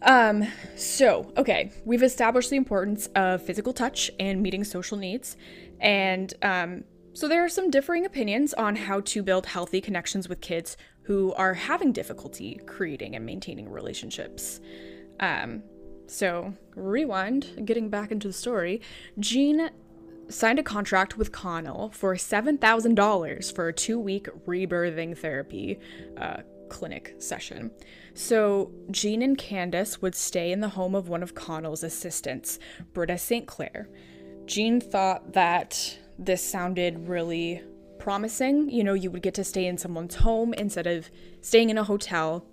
Um, 0.02 0.46
so, 0.76 1.32
okay, 1.36 1.72
we've 1.84 2.02
established 2.02 2.50
the 2.50 2.56
importance 2.56 3.08
of 3.14 3.42
physical 3.42 3.72
touch 3.72 4.10
and 4.20 4.42
meeting 4.42 4.64
social 4.64 4.96
needs. 4.96 5.36
And, 5.80 6.32
um, 6.42 6.84
so 7.14 7.28
there 7.28 7.42
are 7.42 7.48
some 7.48 7.70
differing 7.70 8.04
opinions 8.04 8.52
on 8.52 8.76
how 8.76 9.00
to 9.00 9.22
build 9.22 9.46
healthy 9.46 9.80
connections 9.80 10.28
with 10.28 10.42
kids 10.42 10.76
who 11.04 11.32
are 11.34 11.54
having 11.54 11.92
difficulty 11.92 12.60
creating 12.66 13.16
and 13.16 13.24
maintaining 13.24 13.70
relationships. 13.70 14.60
Um, 15.18 15.62
so 16.06 16.52
rewind, 16.74 17.62
getting 17.64 17.88
back 17.88 18.10
into 18.10 18.28
the 18.28 18.34
story, 18.34 18.82
Jean 19.18 19.70
signed 20.28 20.58
a 20.58 20.62
contract 20.62 21.16
with 21.16 21.32
Connell 21.32 21.90
for 21.90 22.14
$7,000 22.14 23.54
for 23.54 23.68
a 23.68 23.72
two 23.72 23.98
week 23.98 24.28
rebirthing 24.46 25.16
therapy 25.16 25.78
uh, 26.18 26.42
clinic 26.68 27.14
session. 27.18 27.70
So 28.16 28.72
Jean 28.90 29.20
and 29.20 29.36
Candace 29.36 30.00
would 30.00 30.14
stay 30.14 30.50
in 30.50 30.60
the 30.60 30.70
home 30.70 30.94
of 30.94 31.10
one 31.10 31.22
of 31.22 31.34
Connell's 31.34 31.82
assistants, 31.82 32.58
Britta 32.94 33.18
St. 33.18 33.46
Clair. 33.46 33.90
Jean 34.46 34.80
thought 34.80 35.34
that 35.34 35.98
this 36.18 36.42
sounded 36.42 37.08
really 37.08 37.62
promising. 37.98 38.70
You 38.70 38.84
know, 38.84 38.94
you 38.94 39.10
would 39.10 39.20
get 39.20 39.34
to 39.34 39.44
stay 39.44 39.66
in 39.66 39.76
someone's 39.76 40.14
home 40.14 40.54
instead 40.54 40.86
of 40.86 41.10
staying 41.42 41.68
in 41.68 41.76
a 41.76 41.84
hotel. 41.84 42.46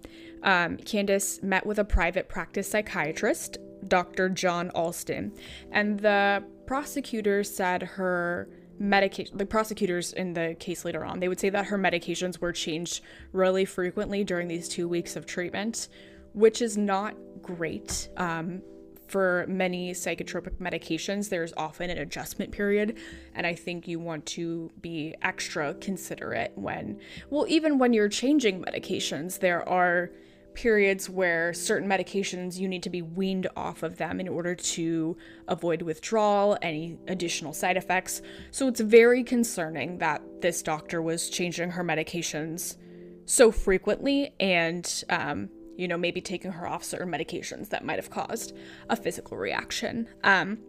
Um, 0.43 0.75
Candace 0.75 1.41
met 1.41 1.65
with 1.65 1.79
a 1.79 1.85
private 1.85 2.27
practice 2.27 2.67
psychiatrist, 2.69 3.57
Dr. 3.87 4.27
John 4.27 4.69
Alston, 4.71 5.31
and 5.71 5.97
the 5.97 6.43
prosecutor 6.65 7.41
said 7.45 7.83
her 7.83 8.49
medication 8.79 9.37
the 9.37 9.45
prosecutors 9.45 10.13
in 10.13 10.33
the 10.33 10.55
case 10.59 10.83
later 10.83 11.05
on. 11.05 11.19
They 11.19 11.27
would 11.27 11.39
say 11.39 11.49
that 11.49 11.67
her 11.67 11.77
medications 11.77 12.39
were 12.39 12.51
changed 12.51 13.03
really 13.31 13.65
frequently 13.65 14.23
during 14.23 14.47
these 14.47 14.67
two 14.67 14.87
weeks 14.87 15.15
of 15.15 15.25
treatment 15.25 15.89
which 16.33 16.61
is 16.61 16.77
not 16.77 17.15
great 17.41 18.09
um, 18.17 18.61
for 19.07 19.45
many 19.47 19.91
psychotropic 19.91 20.57
medications. 20.57 21.29
There's 21.29 21.53
often 21.55 21.89
an 21.89 21.99
adjustment 21.99 22.51
period 22.51 22.97
and 23.35 23.45
i 23.45 23.53
think 23.53 23.87
you 23.87 23.99
want 23.99 24.25
to 24.25 24.71
be 24.81 25.15
extra 25.21 25.73
considerate 25.75 26.51
when 26.55 26.99
well 27.29 27.45
even 27.47 27.77
when 27.77 27.93
you're 27.93 28.09
changing 28.09 28.63
medications 28.63 29.39
there 29.39 29.67
are 29.67 30.11
periods 30.55 31.09
where 31.09 31.53
certain 31.53 31.87
medications 31.87 32.57
you 32.57 32.67
need 32.67 32.83
to 32.83 32.89
be 32.89 33.01
weaned 33.01 33.47
off 33.55 33.83
of 33.83 33.97
them 33.97 34.19
in 34.19 34.27
order 34.27 34.55
to 34.55 35.17
avoid 35.47 35.81
withdrawal, 35.81 36.57
any 36.61 36.97
additional 37.07 37.53
side 37.53 37.77
effects. 37.77 38.21
So 38.51 38.67
it's 38.67 38.79
very 38.79 39.23
concerning 39.23 39.97
that 39.99 40.21
this 40.41 40.61
doctor 40.61 41.01
was 41.01 41.29
changing 41.29 41.71
her 41.71 41.83
medications 41.83 42.77
so 43.25 43.51
frequently 43.51 44.33
and, 44.39 45.03
um, 45.09 45.49
you 45.77 45.87
know, 45.87 45.97
maybe 45.97 46.21
taking 46.21 46.51
her 46.51 46.67
off 46.67 46.83
certain 46.83 47.09
medications 47.09 47.69
that 47.69 47.83
might 47.85 47.97
have 47.97 48.09
caused 48.09 48.55
a 48.89 48.95
physical 48.95 49.37
reaction. 49.37 50.07
Um, 50.23 50.59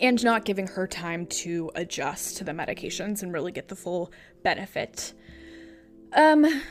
and 0.00 0.22
not 0.22 0.44
giving 0.44 0.66
her 0.66 0.86
time 0.86 1.26
to 1.26 1.70
adjust 1.74 2.36
to 2.36 2.44
the 2.44 2.52
medications 2.52 3.22
and 3.22 3.32
really 3.32 3.50
get 3.50 3.68
the 3.68 3.74
full 3.74 4.12
benefit 4.44 5.14
um, 6.12 6.62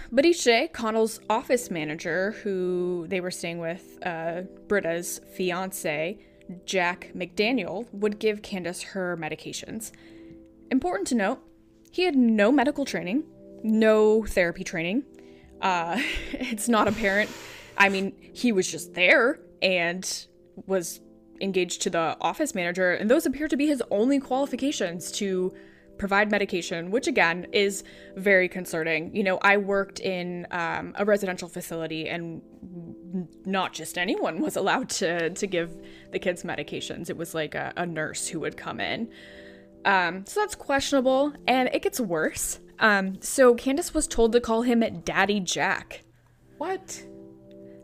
day, 0.44 0.70
Connell's 0.74 1.20
office 1.30 1.72
manager, 1.72 2.32
who 2.44 3.06
they 3.08 3.22
were 3.22 3.32
staying 3.32 3.60
with, 3.60 3.98
uh, 4.06 4.42
Britta's 4.68 5.22
fiance, 5.36 6.18
Jack 6.66 7.12
McDaniel, 7.16 7.88
would 7.94 8.20
give 8.20 8.42
Candace 8.42 8.82
her 8.82 9.18
medications. 9.18 9.92
Important 10.72 11.08
to 11.10 11.16
note, 11.16 11.40
he 11.92 12.04
had 12.04 12.16
no 12.16 12.52
medical 12.52 12.86
training, 12.86 13.24
no 13.64 14.24
therapy 14.24 14.64
training. 14.64 15.04
Uh, 15.62 16.02
it's 16.32 16.68
not 16.68 16.88
apparent. 16.88 17.30
I 17.78 17.90
mean, 17.90 18.14
he 18.34 18.52
was 18.52 18.70
just 18.70 18.94
there 18.94 19.40
and 19.62 20.28
was 20.68 21.02
engaged 21.42 21.82
to 21.84 21.90
the 21.90 22.18
office 22.20 22.54
manager, 22.54 22.92
and 22.92 23.10
those 23.10 23.26
appear 23.26 23.48
to 23.48 23.58
be 23.58 23.68
his 23.68 23.82
only 23.90 24.20
qualifications 24.20 25.12
to 25.14 25.54
provide 26.00 26.32
medication, 26.32 26.90
which 26.90 27.08
again 27.08 27.46
is 27.52 27.84
very 28.16 28.50
concerning. 28.50 29.16
You 29.16 29.24
know, 29.24 29.38
I 29.44 29.58
worked 29.58 30.00
in 30.00 30.48
um, 30.50 30.94
a 30.98 31.06
residential 31.06 31.48
facility, 31.48 32.10
and 32.10 32.42
not 33.46 33.74
just 33.74 33.98
anyone 33.98 34.40
was 34.42 34.56
allowed 34.56 34.90
to 34.90 35.30
to 35.30 35.48
give 35.48 35.78
the 36.12 36.18
kids 36.18 36.42
medications. 36.44 37.10
It 37.10 37.18
was 37.18 37.36
like 37.36 37.54
a, 37.54 37.74
a 37.78 37.86
nurse 37.86 38.28
who 38.28 38.40
would 38.40 38.58
come 38.58 38.80
in. 38.80 39.10
Um, 39.86 40.26
so 40.26 40.40
that's 40.40 40.56
questionable, 40.56 41.34
and 41.48 41.70
it 41.72 41.84
gets 41.84 42.00
worse. 42.00 42.60
Um, 42.80 43.22
so 43.22 43.54
Candace 43.56 43.94
was 43.94 44.08
told 44.08 44.32
to 44.32 44.42
call 44.42 44.64
him 44.64 44.84
Daddy 45.04 45.40
Jack. 45.40 46.04
What? 46.58 47.04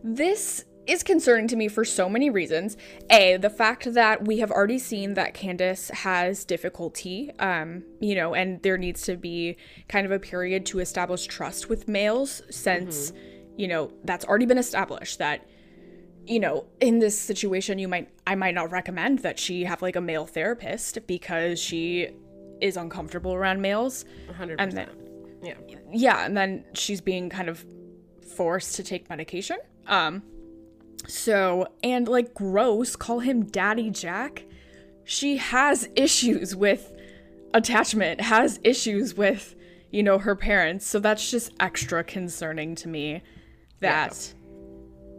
This 0.04 0.66
is 0.88 1.04
concerning 1.04 1.48
to 1.48 1.56
me 1.56 1.68
for 1.68 1.84
so 1.84 2.10
many 2.10 2.30
reasons. 2.30 2.78
A, 3.10 3.38
the 3.38 3.50
fact 3.50 3.94
that 3.94 4.26
we 4.26 4.40
have 4.40 4.52
already 4.52 4.80
seen 4.80 5.14
that 5.16 5.34
Candace 5.34 5.90
has 5.90 6.46
difficulty, 6.46 7.32
um, 7.40 7.84
you 8.00 8.16
know, 8.16 8.34
and 8.34 8.62
there 8.62 8.78
needs 8.78 9.02
to 9.04 9.18
be 9.18 9.58
kind 9.88 10.06
of 10.06 10.12
a 10.12 10.20
period 10.20 10.66
to 10.68 10.80
establish 10.80 11.26
trust 11.26 11.70
with 11.70 11.88
males 11.88 12.42
since, 12.50 13.12
mm-hmm. 13.12 13.60
you 13.60 13.68
know, 13.68 13.92
that's 14.04 14.26
already 14.26 14.46
been 14.46 14.58
established 14.58 15.20
that 15.20 15.48
you 16.28 16.40
know, 16.40 16.66
in 16.80 16.98
this 17.00 17.20
situation 17.20 17.78
you 17.78 17.88
might 17.88 18.10
I 18.26 18.36
might 18.36 18.56
not 18.56 18.72
recommend 18.72 19.20
that 19.20 19.38
she 19.38 19.64
have 19.66 19.82
like 19.82 19.96
a 19.96 20.02
male 20.02 20.26
therapist 20.26 21.06
because 21.08 21.60
she 21.60 22.10
is 22.62 22.78
uncomfortable 22.78 23.34
around 23.34 23.62
males. 23.62 24.06
100%. 24.32 24.56
And 24.58 24.72
then 24.72 24.90
yeah. 25.44 25.54
Yeah, 25.92 26.26
and 26.26 26.36
then 26.36 26.66
she's 26.74 27.02
being 27.02 27.30
kind 27.30 27.48
of 27.48 27.64
forced 28.36 28.76
to 28.78 28.84
take 28.84 29.08
medication. 29.10 29.58
Um 29.88 30.24
so, 31.08 31.68
and 31.84 32.08
like 32.08 32.34
gross, 32.34 32.96
call 32.96 33.20
him 33.20 33.46
Daddy 33.46 33.90
Jack. 33.90 34.46
She 35.04 35.38
has 35.38 35.90
issues 35.96 36.56
with 36.56 36.94
attachment, 37.54 38.22
has 38.22 38.60
issues 38.64 39.16
with, 39.16 39.56
you 39.92 40.04
know, 40.04 40.18
her 40.18 40.36
parents. 40.36 40.86
So 40.86 41.00
that's 41.00 41.30
just 41.30 41.52
extra 41.60 42.04
concerning 42.04 42.76
to 42.76 42.88
me 42.88 43.22
that 43.80 44.34
yeah. 44.34 44.42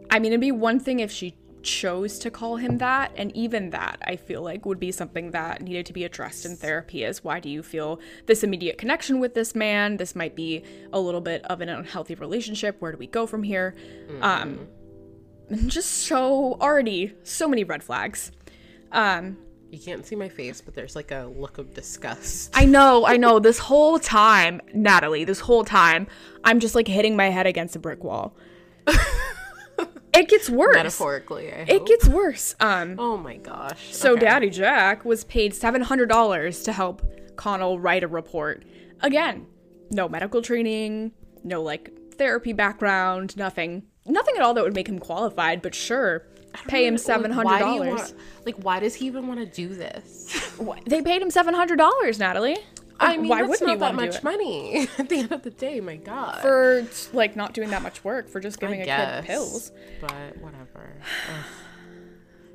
I 0.09 0.19
mean, 0.19 0.31
it'd 0.31 0.41
be 0.41 0.51
one 0.51 0.79
thing 0.79 0.99
if 0.99 1.11
she 1.11 1.37
chose 1.63 2.17
to 2.19 2.31
call 2.31 2.55
him 2.55 2.77
that 2.77 3.11
and 3.17 3.35
even 3.35 3.71
that 3.71 3.97
i 4.05 4.15
feel 4.15 4.41
like 4.41 4.65
would 4.65 4.79
be 4.79 4.91
something 4.91 5.31
that 5.31 5.61
needed 5.61 5.85
to 5.85 5.91
be 5.91 6.05
addressed 6.05 6.45
in 6.45 6.55
therapy 6.55 7.03
is 7.03 7.25
why 7.25 7.41
do 7.41 7.49
you 7.49 7.61
feel 7.61 7.99
this 8.25 8.41
immediate 8.41 8.77
connection 8.77 9.19
with 9.19 9.33
this 9.33 9.53
man 9.53 9.97
this 9.97 10.15
might 10.15 10.33
be 10.33 10.63
a 10.93 10.99
little 10.99 11.19
bit 11.19 11.43
of 11.45 11.59
an 11.59 11.67
unhealthy 11.67 12.15
relationship 12.15 12.77
where 12.79 12.93
do 12.93 12.97
we 12.97 13.07
go 13.07 13.27
from 13.27 13.43
here 13.43 13.75
mm-hmm. 14.07 14.23
um 14.23 14.67
just 15.67 15.91
so 15.91 16.57
already 16.59 17.13
so 17.23 17.47
many 17.47 17.63
red 17.63 17.83
flags. 17.83 18.31
Um, 18.91 19.37
you 19.71 19.79
can't 19.79 20.05
see 20.05 20.15
my 20.15 20.29
face, 20.29 20.61
but 20.61 20.75
there's 20.75 20.95
like 20.95 21.11
a 21.11 21.29
look 21.35 21.57
of 21.57 21.73
disgust. 21.73 22.51
I 22.53 22.65
know, 22.65 23.05
I 23.05 23.17
know. 23.17 23.39
This 23.39 23.59
whole 23.59 23.99
time, 23.99 24.61
Natalie, 24.73 25.25
this 25.25 25.41
whole 25.41 25.65
time, 25.65 26.07
I'm 26.43 26.59
just 26.59 26.73
like 26.73 26.87
hitting 26.87 27.15
my 27.15 27.29
head 27.29 27.47
against 27.47 27.75
a 27.75 27.79
brick 27.79 28.03
wall. 28.03 28.35
it 30.13 30.29
gets 30.29 30.49
worse. 30.49 30.75
Metaphorically, 30.75 31.47
it 31.47 31.85
gets 31.85 32.07
worse. 32.07 32.55
Um. 32.59 32.95
Oh 32.97 33.17
my 33.17 33.37
gosh. 33.37 33.93
So 33.93 34.13
okay. 34.13 34.21
Daddy 34.21 34.49
Jack 34.49 35.03
was 35.03 35.25
paid 35.25 35.53
seven 35.53 35.81
hundred 35.81 36.07
dollars 36.07 36.63
to 36.63 36.71
help 36.71 37.01
Connell 37.35 37.77
write 37.79 38.03
a 38.03 38.07
report. 38.07 38.63
Again, 39.01 39.47
no 39.91 40.07
medical 40.07 40.41
training, 40.41 41.11
no 41.43 41.61
like 41.61 41.91
therapy 42.17 42.53
background, 42.53 43.35
nothing 43.35 43.83
nothing 44.07 44.35
at 44.35 44.41
all 44.41 44.53
that 44.53 44.63
would 44.63 44.75
make 44.75 44.87
him 44.87 44.99
qualified, 44.99 45.61
but 45.61 45.75
sure, 45.75 46.23
pay 46.67 46.85
him 46.85 46.97
seven 46.97 47.31
hundred 47.31 47.59
dollars. 47.59 48.13
Like, 48.45 48.55
why 48.57 48.79
does 48.79 48.95
he 48.95 49.05
even 49.07 49.27
want 49.27 49.39
to 49.39 49.45
do 49.45 49.69
this? 49.69 50.57
they 50.85 51.01
paid 51.01 51.21
him 51.21 51.29
seven 51.29 51.53
hundred 51.53 51.77
dollars, 51.77 52.19
Natalie. 52.19 52.57
I 52.99 53.17
mean, 53.17 53.27
why 53.27 53.43
wouldn't 53.43 53.67
not 53.67 53.79
that 53.79 53.95
much 53.95 54.23
money 54.23 54.87
at 54.97 55.09
the 55.09 55.19
end 55.19 55.31
of 55.31 55.43
the 55.43 55.51
day? 55.51 55.79
My 55.79 55.97
God, 55.97 56.41
for 56.41 56.87
like 57.13 57.35
not 57.35 57.53
doing 57.53 57.69
that 57.69 57.81
much 57.81 58.03
work 58.03 58.29
for 58.29 58.39
just 58.39 58.59
giving 58.59 58.79
I 58.79 58.83
a 58.83 58.85
guess, 58.85 59.21
kid 59.21 59.27
pills. 59.27 59.71
But 60.01 60.37
whatever. 60.39 60.93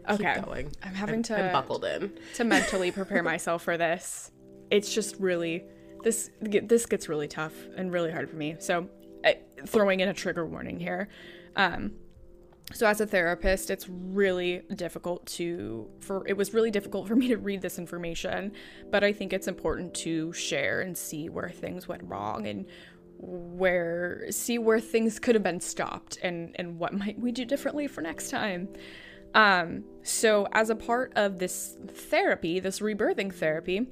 okay, 0.10 0.42
I'm 0.82 0.94
having 0.94 1.16
I'm, 1.16 1.22
to 1.24 1.44
I'm 1.44 1.52
buckled 1.52 1.84
in 1.84 2.12
to 2.34 2.44
mentally 2.44 2.90
prepare 2.90 3.22
myself 3.22 3.62
for 3.62 3.76
this. 3.76 4.30
It's 4.70 4.92
just 4.92 5.16
really 5.20 5.64
this 6.02 6.30
this 6.40 6.86
gets 6.86 7.08
really 7.08 7.28
tough 7.28 7.54
and 7.76 7.92
really 7.92 8.10
hard 8.10 8.28
for 8.28 8.36
me. 8.36 8.56
So, 8.58 8.88
throwing 9.66 10.00
in 10.00 10.08
a 10.08 10.14
trigger 10.14 10.44
warning 10.46 10.78
here. 10.78 11.08
Um, 11.56 11.92
so 12.72 12.86
as 12.86 13.00
a 13.00 13.06
therapist, 13.06 13.70
it's 13.70 13.88
really 13.88 14.62
difficult 14.74 15.26
to 15.26 15.90
for 16.00 16.26
it 16.26 16.36
was 16.36 16.54
really 16.54 16.70
difficult 16.70 17.06
for 17.06 17.16
me 17.16 17.28
to 17.28 17.36
read 17.36 17.60
this 17.60 17.78
information, 17.78 18.52
but 18.90 19.04
I 19.04 19.12
think 19.12 19.32
it's 19.32 19.48
important 19.48 19.94
to 19.94 20.32
share 20.32 20.80
and 20.80 20.96
see 20.96 21.28
where 21.28 21.50
things 21.50 21.86
went 21.86 22.02
wrong 22.04 22.46
and 22.46 22.66
where 23.18 24.24
see 24.30 24.58
where 24.58 24.80
things 24.80 25.18
could 25.18 25.34
have 25.34 25.44
been 25.44 25.60
stopped 25.60 26.18
and 26.22 26.54
and 26.58 26.78
what 26.78 26.92
might 26.92 27.18
we 27.18 27.32
do 27.32 27.44
differently 27.44 27.86
for 27.86 28.00
next 28.00 28.30
time. 28.30 28.68
Um, 29.34 29.84
so 30.02 30.46
as 30.52 30.70
a 30.70 30.76
part 30.76 31.12
of 31.16 31.38
this 31.38 31.76
therapy, 31.88 32.60
this 32.60 32.80
rebirthing 32.80 33.32
therapy, 33.32 33.86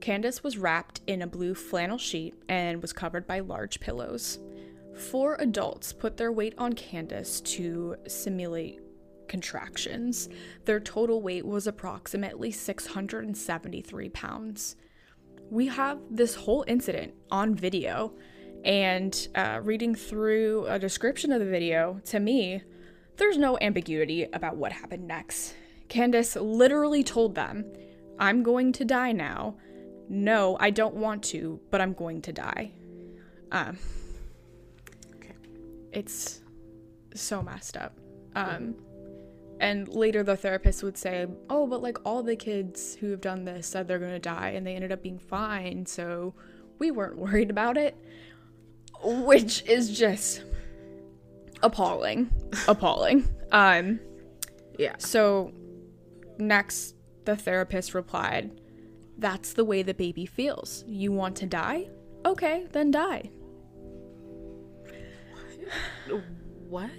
Candace 0.00 0.42
was 0.42 0.58
wrapped 0.58 1.00
in 1.06 1.22
a 1.22 1.26
blue 1.26 1.54
flannel 1.54 1.98
sheet 1.98 2.34
and 2.48 2.82
was 2.82 2.92
covered 2.92 3.26
by 3.26 3.40
large 3.40 3.80
pillows. 3.80 4.38
Four 4.96 5.36
adults 5.40 5.92
put 5.92 6.16
their 6.16 6.32
weight 6.32 6.54
on 6.56 6.72
Candace 6.72 7.40
to 7.42 7.96
simulate 8.06 8.80
contractions. 9.28 10.28
Their 10.64 10.80
total 10.80 11.20
weight 11.20 11.44
was 11.44 11.66
approximately 11.66 12.50
673 12.50 14.08
pounds. 14.10 14.76
We 15.50 15.66
have 15.66 15.98
this 16.10 16.34
whole 16.34 16.64
incident 16.68 17.14
on 17.30 17.54
video, 17.54 18.14
and 18.64 19.28
uh, 19.34 19.60
reading 19.62 19.94
through 19.94 20.66
a 20.68 20.78
description 20.78 21.32
of 21.32 21.40
the 21.40 21.46
video, 21.46 22.00
to 22.06 22.20
me, 22.20 22.62
there's 23.16 23.36
no 23.36 23.58
ambiguity 23.60 24.26
about 24.32 24.56
what 24.56 24.72
happened 24.72 25.06
next. 25.06 25.54
Candace 25.88 26.36
literally 26.36 27.04
told 27.04 27.34
them, 27.34 27.64
I'm 28.18 28.42
going 28.42 28.72
to 28.72 28.84
die 28.84 29.12
now. 29.12 29.56
No, 30.08 30.56
I 30.60 30.70
don't 30.70 30.94
want 30.94 31.22
to, 31.24 31.60
but 31.70 31.80
I'm 31.80 31.92
going 31.92 32.22
to 32.22 32.32
die. 32.32 32.72
Um, 33.52 33.78
it's 35.94 36.42
so 37.14 37.42
messed 37.42 37.76
up. 37.76 37.98
Um, 38.34 38.74
and 39.60 39.88
later 39.88 40.22
the 40.22 40.36
therapist 40.36 40.82
would 40.82 40.98
say, 40.98 41.26
"Oh, 41.48 41.66
but 41.66 41.82
like 41.82 41.98
all 42.04 42.22
the 42.22 42.36
kids 42.36 42.96
who 42.96 43.10
have 43.10 43.20
done 43.20 43.44
this 43.44 43.66
said 43.66 43.86
they're 43.86 43.98
going 43.98 44.12
to 44.12 44.18
die 44.18 44.50
and 44.50 44.66
they 44.66 44.74
ended 44.74 44.92
up 44.92 45.02
being 45.02 45.18
fine, 45.18 45.86
so 45.86 46.34
we 46.78 46.90
weren't 46.90 47.16
worried 47.26 47.50
about 47.50 47.76
it." 47.76 47.96
Which 49.02 49.64
is 49.66 49.96
just 49.96 50.42
appalling. 51.62 52.30
appalling. 52.68 53.28
Um 53.52 54.00
yeah. 54.78 54.96
So 54.98 55.52
next 56.38 56.96
the 57.24 57.36
therapist 57.36 57.94
replied, 57.94 58.60
"That's 59.18 59.52
the 59.52 59.64
way 59.64 59.82
the 59.82 59.94
baby 59.94 60.26
feels. 60.26 60.84
You 60.86 61.12
want 61.12 61.36
to 61.36 61.46
die? 61.46 61.88
Okay, 62.26 62.66
then 62.72 62.90
die." 62.90 63.30
What? 66.68 66.90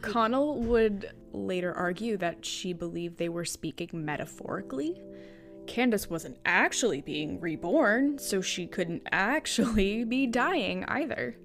Connell 0.00 0.60
would 0.60 1.10
later 1.32 1.72
argue 1.72 2.16
that 2.16 2.44
she 2.44 2.72
believed 2.72 3.18
they 3.18 3.28
were 3.28 3.44
speaking 3.44 4.04
metaphorically. 4.04 5.00
Candace 5.66 6.08
wasn't 6.08 6.38
actually 6.44 7.00
being 7.00 7.40
reborn, 7.40 8.18
so 8.18 8.40
she 8.40 8.66
couldn't 8.66 9.02
actually 9.12 10.04
be 10.16 10.26
dying 10.26 10.84
either. 10.86 11.36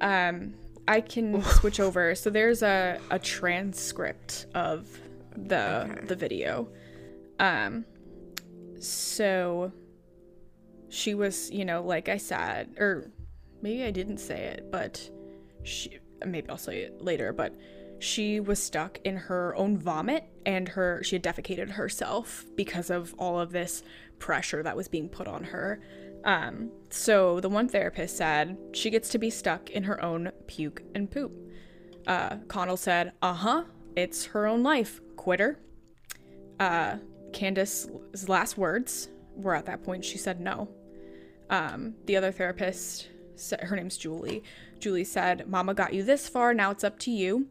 Um, 0.00 0.54
I 0.88 1.00
can 1.00 1.42
switch 1.60 1.80
over. 1.80 2.14
So 2.14 2.30
there's 2.30 2.62
a, 2.62 2.98
a 3.10 3.18
transcript 3.18 4.46
of 4.54 4.88
the 5.36 5.82
okay. 5.82 6.06
the 6.06 6.16
video. 6.16 6.68
Um, 7.38 7.84
so 8.80 9.72
she 10.88 11.14
was, 11.14 11.50
you 11.50 11.64
know, 11.64 11.82
like 11.82 12.08
I 12.08 12.16
said, 12.16 12.74
or 12.78 13.10
maybe 13.62 13.84
I 13.84 13.90
didn't 13.90 14.18
say 14.18 14.44
it, 14.44 14.70
but 14.70 15.08
she 15.62 15.98
maybe 16.24 16.48
I'll 16.48 16.58
say 16.58 16.80
it 16.80 17.02
later, 17.02 17.32
but 17.32 17.54
she 17.98 18.40
was 18.40 18.62
stuck 18.62 18.98
in 19.04 19.16
her 19.16 19.54
own 19.56 19.78
vomit 19.78 20.24
and 20.44 20.68
her 20.68 21.02
she 21.02 21.16
had 21.16 21.22
defecated 21.22 21.70
herself 21.70 22.44
because 22.54 22.90
of 22.90 23.14
all 23.18 23.40
of 23.40 23.52
this 23.52 23.82
pressure 24.18 24.62
that 24.62 24.76
was 24.76 24.88
being 24.88 25.08
put 25.08 25.26
on 25.26 25.44
her. 25.44 25.80
Um, 26.24 26.70
so 26.90 27.40
the 27.40 27.48
one 27.48 27.68
therapist 27.68 28.16
said 28.16 28.58
she 28.72 28.90
gets 28.90 29.08
to 29.10 29.18
be 29.18 29.30
stuck 29.30 29.70
in 29.70 29.84
her 29.84 30.02
own 30.02 30.32
puke 30.46 30.82
and 30.94 31.10
poop. 31.10 31.32
Uh, 32.06 32.36
Connell 32.48 32.76
said, 32.76 33.12
"Uh 33.22 33.32
huh, 33.32 33.64
it's 33.96 34.26
her 34.26 34.46
own 34.46 34.62
life. 34.62 35.00
quitter. 35.16 35.58
Uh, 36.60 36.98
Candace's 37.32 38.28
last 38.28 38.56
words 38.56 39.08
were 39.34 39.54
at 39.54 39.66
that 39.66 39.82
point, 39.82 40.04
she 40.04 40.18
said 40.18 40.40
no. 40.40 40.68
Um, 41.50 41.94
the 42.06 42.16
other 42.16 42.30
therapist, 42.30 43.08
her 43.60 43.76
name's 43.76 43.96
Julie. 43.96 44.42
Julie 44.78 45.04
said, 45.04 45.48
Mama 45.48 45.74
got 45.74 45.94
you 45.94 46.02
this 46.02 46.28
far, 46.28 46.54
now 46.54 46.70
it's 46.70 46.84
up 46.84 46.98
to 47.00 47.10
you. 47.10 47.48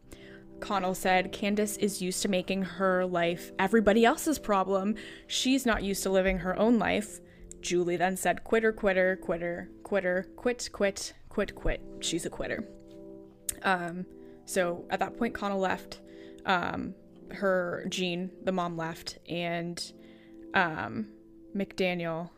Connell 0.59 0.95
said, 0.95 1.31
Candace 1.31 1.77
is 1.77 2.01
used 2.01 2.21
to 2.21 2.29
making 2.29 2.63
her 2.63 3.05
life 3.05 3.51
everybody 3.59 4.05
else's 4.05 4.39
problem. 4.39 4.95
She's 5.27 5.65
not 5.65 5.83
used 5.83 6.03
to 6.03 6.09
living 6.09 6.39
her 6.39 6.57
own 6.57 6.79
life. 6.79 7.19
Julie 7.61 7.97
then 7.97 8.15
said, 8.15 8.43
Quitter, 8.43 8.71
quitter, 8.71 9.17
quitter, 9.17 9.69
quitter, 9.83 10.27
quit, 10.35 10.69
quit, 10.71 11.13
quit, 11.29 11.55
quit. 11.55 11.81
She's 11.99 12.25
a 12.25 12.29
quitter. 12.29 12.67
Um, 13.63 14.05
so 14.45 14.85
at 14.89 14.99
that 14.99 15.17
point, 15.17 15.33
Connell 15.33 15.59
left. 15.59 15.99
Um, 16.45 16.93
her 17.31 17.85
Jean, 17.89 18.31
the 18.43 18.51
mom, 18.51 18.77
left, 18.77 19.17
and 19.27 19.91
um, 20.53 21.07
McDaniel, 21.55 22.29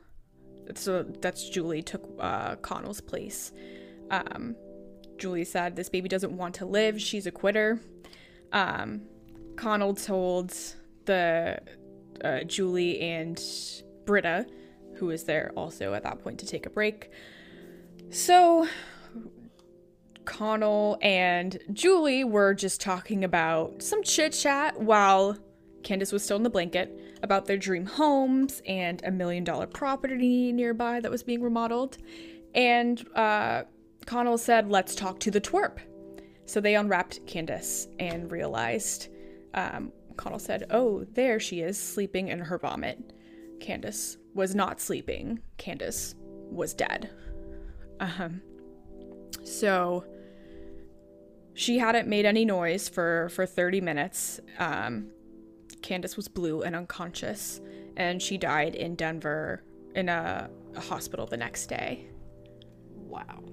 so 0.75 1.03
that's 1.03 1.49
Julie, 1.49 1.81
took 1.81 2.03
uh, 2.19 2.55
Connell's 2.57 3.01
place. 3.01 3.51
Um, 4.11 4.55
Julie 5.17 5.45
said, 5.45 5.75
This 5.75 5.89
baby 5.89 6.09
doesn't 6.09 6.35
want 6.35 6.55
to 6.55 6.65
live. 6.65 7.01
She's 7.01 7.27
a 7.27 7.31
quitter. 7.31 7.79
Um, 8.51 9.01
Connell 9.55 9.95
told 9.95 10.53
the 11.05 11.59
uh, 12.23 12.43
Julie 12.43 12.99
and 12.99 13.41
Britta, 14.05 14.45
who 14.95 15.07
was 15.07 15.23
there 15.23 15.51
also 15.55 15.93
at 15.93 16.03
that 16.03 16.23
point 16.23 16.39
to 16.39 16.45
take 16.45 16.65
a 16.65 16.69
break. 16.69 17.09
So 18.09 18.67
Connell 20.25 20.97
and 21.01 21.57
Julie 21.73 22.23
were 22.23 22.53
just 22.53 22.81
talking 22.81 23.23
about 23.23 23.81
some 23.81 24.03
chit 24.03 24.33
chat 24.33 24.79
while 24.79 25.37
Candace 25.83 26.11
was 26.11 26.23
still 26.23 26.37
in 26.37 26.43
the 26.43 26.49
blanket 26.49 27.06
about 27.23 27.45
their 27.45 27.57
dream 27.57 27.85
homes 27.85 28.61
and 28.67 29.01
a 29.03 29.11
million 29.11 29.43
dollar 29.43 29.67
property 29.67 30.51
nearby 30.51 30.99
that 30.99 31.11
was 31.11 31.23
being 31.23 31.41
remodeled. 31.41 31.97
And 32.53 33.05
uh, 33.15 33.63
Connell 34.05 34.37
said, 34.37 34.69
Let's 34.69 34.95
talk 34.95 35.19
to 35.21 35.31
the 35.31 35.41
twerp. 35.41 35.77
So 36.45 36.61
they 36.61 36.75
unwrapped 36.75 37.25
Candace 37.27 37.87
and 37.99 38.31
realized, 38.31 39.09
um, 39.53 39.91
Connell 40.15 40.39
said, 40.39 40.65
Oh, 40.69 41.05
there 41.13 41.39
she 41.39 41.61
is, 41.61 41.77
sleeping 41.77 42.29
in 42.29 42.39
her 42.39 42.57
vomit. 42.57 43.13
Candace 43.59 44.17
was 44.33 44.55
not 44.55 44.79
sleeping. 44.79 45.39
Candace 45.57 46.15
was 46.49 46.73
dead. 46.73 47.09
Um, 47.99 48.41
so 49.43 50.05
she 51.53 51.79
hadn't 51.79 52.07
made 52.07 52.25
any 52.25 52.45
noise 52.45 52.87
for, 52.87 53.29
for 53.29 53.45
30 53.45 53.81
minutes. 53.81 54.39
Um, 54.59 55.09
Candace 55.81 56.15
was 56.17 56.27
blue 56.27 56.61
and 56.61 56.75
unconscious, 56.75 57.61
and 57.95 58.21
she 58.21 58.37
died 58.37 58.75
in 58.75 58.95
Denver 58.95 59.63
in 59.95 60.09
a, 60.09 60.49
a 60.75 60.79
hospital 60.81 61.25
the 61.25 61.37
next 61.37 61.67
day. 61.67 62.05
Wow. 62.93 63.43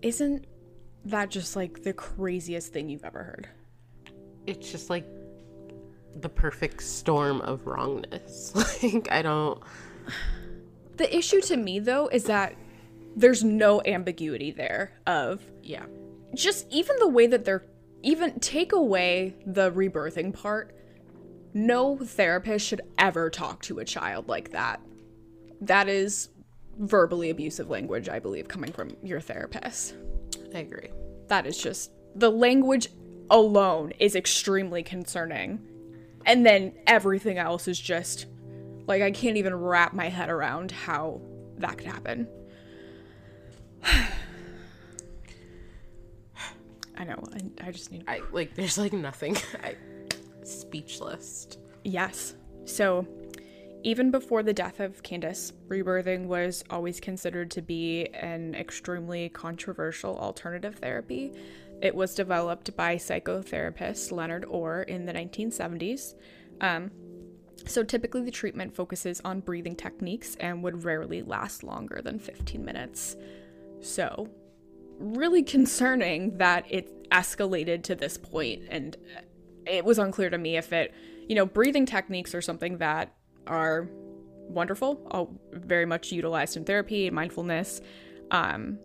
Isn't 0.00 0.46
that 1.04 1.30
just 1.30 1.56
like 1.56 1.82
the 1.82 1.92
craziest 1.92 2.72
thing 2.72 2.88
you've 2.88 3.04
ever 3.04 3.22
heard? 3.22 3.48
It's 4.46 4.70
just 4.70 4.90
like 4.90 5.06
the 6.16 6.28
perfect 6.28 6.82
storm 6.82 7.40
of 7.42 7.66
wrongness. 7.66 8.54
like, 8.82 9.10
I 9.10 9.22
don't. 9.22 9.62
The 10.98 11.16
issue 11.16 11.40
to 11.40 11.56
me, 11.56 11.78
though, 11.80 12.08
is 12.08 12.24
that 12.24 12.54
there's 13.16 13.42
no 13.42 13.80
ambiguity 13.86 14.50
there 14.50 14.92
of. 15.06 15.42
Yeah. 15.62 15.86
Just 16.34 16.66
even 16.70 16.96
the 16.98 17.08
way 17.08 17.26
that 17.26 17.44
they're. 17.46 17.64
Even 18.02 18.38
take 18.38 18.72
away 18.72 19.34
the 19.46 19.72
rebirthing 19.72 20.34
part. 20.34 20.76
No 21.54 21.98
therapist 21.98 22.66
should 22.66 22.80
ever 22.98 23.28
talk 23.30 23.62
to 23.62 23.78
a 23.78 23.84
child 23.84 24.28
like 24.28 24.52
that. 24.52 24.80
That 25.60 25.88
is 25.88 26.30
verbally 26.78 27.30
abusive 27.30 27.68
language, 27.68 28.08
I 28.08 28.18
believe, 28.18 28.48
coming 28.48 28.72
from 28.72 28.96
your 29.02 29.20
therapist. 29.20 29.94
I 30.54 30.58
agree. 30.58 30.88
That 31.28 31.46
is 31.46 31.58
just 31.58 31.90
the 32.14 32.30
language 32.30 32.88
alone 33.30 33.92
is 33.98 34.14
extremely 34.14 34.82
concerning. 34.82 35.60
And 36.24 36.46
then 36.46 36.74
everything 36.86 37.38
else 37.38 37.68
is 37.68 37.78
just 37.78 38.26
like 38.86 39.02
I 39.02 39.10
can't 39.10 39.36
even 39.36 39.54
wrap 39.54 39.92
my 39.92 40.08
head 40.08 40.30
around 40.30 40.70
how 40.70 41.20
that 41.58 41.78
could 41.78 41.86
happen. 41.86 42.28
I 46.96 47.04
know. 47.04 47.24
I, 47.32 47.68
I 47.68 47.70
just 47.72 47.90
need. 47.90 48.04
I 48.06 48.20
like. 48.32 48.54
There's 48.54 48.78
like 48.78 48.92
nothing. 48.92 49.36
I 49.64 49.76
speechless. 50.44 51.48
Yes. 51.84 52.34
So, 52.64 53.06
even 53.84 54.12
before 54.12 54.44
the 54.44 54.52
death 54.52 54.78
of 54.78 55.02
Candace, 55.02 55.52
rebirthing 55.68 56.26
was 56.26 56.62
always 56.70 57.00
considered 57.00 57.50
to 57.52 57.62
be 57.62 58.06
an 58.14 58.54
extremely 58.54 59.28
controversial 59.30 60.16
alternative 60.18 60.76
therapy. 60.76 61.32
It 61.80 61.94
was 61.94 62.14
developed 62.14 62.76
by 62.76 62.96
psychotherapist 62.96 64.12
Leonard 64.12 64.44
Orr 64.44 64.82
in 64.82 65.04
the 65.04 65.12
1970s. 65.12 66.14
Um, 66.60 66.92
so, 67.66 67.82
typically, 67.82 68.22
the 68.22 68.30
treatment 68.30 68.74
focuses 68.74 69.20
on 69.24 69.40
breathing 69.40 69.74
techniques 69.74 70.36
and 70.36 70.62
would 70.62 70.84
rarely 70.84 71.22
last 71.22 71.64
longer 71.64 72.00
than 72.02 72.18
15 72.18 72.64
minutes. 72.64 73.16
So, 73.80 74.28
really 74.98 75.42
concerning 75.42 76.38
that 76.38 76.64
it 76.70 77.08
escalated 77.10 77.82
to 77.84 77.94
this 77.94 78.16
point, 78.16 78.62
and 78.70 78.96
it 79.66 79.84
was 79.84 79.98
unclear 79.98 80.30
to 80.30 80.38
me 80.38 80.56
if 80.56 80.72
it, 80.72 80.94
you 81.28 81.34
know, 81.34 81.46
breathing 81.46 81.86
techniques 81.86 82.34
are 82.34 82.42
something 82.42 82.78
that 82.78 83.14
are 83.46 83.88
wonderful, 84.48 85.06
all 85.10 85.38
very 85.52 85.86
much 85.86 86.12
utilized 86.12 86.56
in 86.56 86.64
therapy, 86.64 87.06
and 87.06 87.14
mindfulness. 87.14 87.80
Um, 88.30 88.78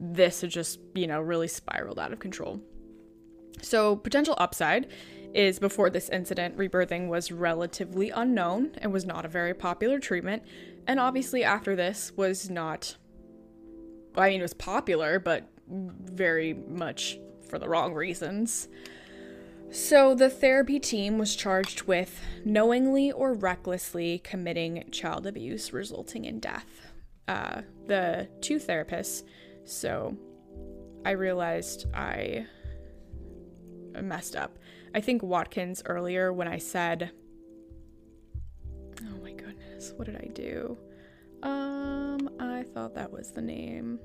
this 0.00 0.40
had 0.42 0.50
just, 0.50 0.80
you 0.94 1.06
know, 1.06 1.20
really 1.20 1.48
spiraled 1.48 1.98
out 1.98 2.12
of 2.12 2.18
control. 2.18 2.60
So, 3.62 3.96
potential 3.96 4.34
upside 4.38 4.88
is 5.32 5.58
before 5.58 5.90
this 5.90 6.08
incident, 6.08 6.56
rebirthing 6.56 7.08
was 7.08 7.32
relatively 7.32 8.10
unknown 8.10 8.72
and 8.78 8.92
was 8.92 9.04
not 9.04 9.24
a 9.24 9.28
very 9.28 9.54
popular 9.54 9.98
treatment. 9.98 10.42
And 10.86 11.00
obviously, 11.00 11.44
after 11.44 11.74
this, 11.74 12.12
was 12.16 12.50
not, 12.50 12.96
I 14.16 14.30
mean, 14.30 14.40
it 14.40 14.42
was 14.42 14.54
popular, 14.54 15.18
but 15.18 15.48
very 15.68 16.54
much 16.54 17.18
for 17.48 17.58
the 17.58 17.68
wrong 17.68 17.94
reasons. 17.94 18.68
So, 19.74 20.14
the 20.14 20.30
therapy 20.30 20.78
team 20.78 21.18
was 21.18 21.34
charged 21.34 21.82
with 21.82 22.20
knowingly 22.44 23.10
or 23.10 23.34
recklessly 23.34 24.20
committing 24.20 24.84
child 24.92 25.26
abuse 25.26 25.72
resulting 25.72 26.26
in 26.26 26.38
death. 26.38 26.92
Uh, 27.26 27.62
the 27.88 28.28
two 28.40 28.60
therapists, 28.60 29.24
so 29.64 30.16
I 31.04 31.10
realized 31.10 31.86
I 31.92 32.46
messed 34.00 34.36
up. 34.36 34.60
I 34.94 35.00
think 35.00 35.24
Watkins 35.24 35.82
earlier 35.86 36.32
when 36.32 36.46
I 36.46 36.58
said, 36.58 37.10
Oh 39.00 39.18
my 39.24 39.32
goodness, 39.32 39.92
what 39.96 40.04
did 40.04 40.18
I 40.18 40.28
do? 40.32 40.78
Um, 41.42 42.30
I 42.38 42.62
thought 42.62 42.94
that 42.94 43.10
was 43.10 43.32
the 43.32 43.42
name 43.42 43.98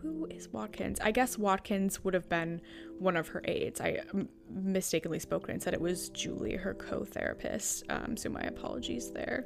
who 0.00 0.26
is 0.30 0.48
Watkins? 0.48 1.00
I 1.00 1.10
guess 1.10 1.38
Watkins 1.38 2.04
would 2.04 2.14
have 2.14 2.28
been 2.28 2.60
one 2.98 3.16
of 3.16 3.28
her 3.28 3.42
aides. 3.44 3.80
I 3.80 4.02
mistakenly 4.50 5.18
spoke 5.18 5.48
and 5.48 5.62
said 5.62 5.74
it 5.74 5.80
was 5.80 6.08
Julie, 6.10 6.56
her 6.56 6.74
co 6.74 7.04
therapist. 7.04 7.84
Um, 7.88 8.16
so 8.16 8.28
my 8.28 8.42
apologies 8.42 9.10
there. 9.10 9.44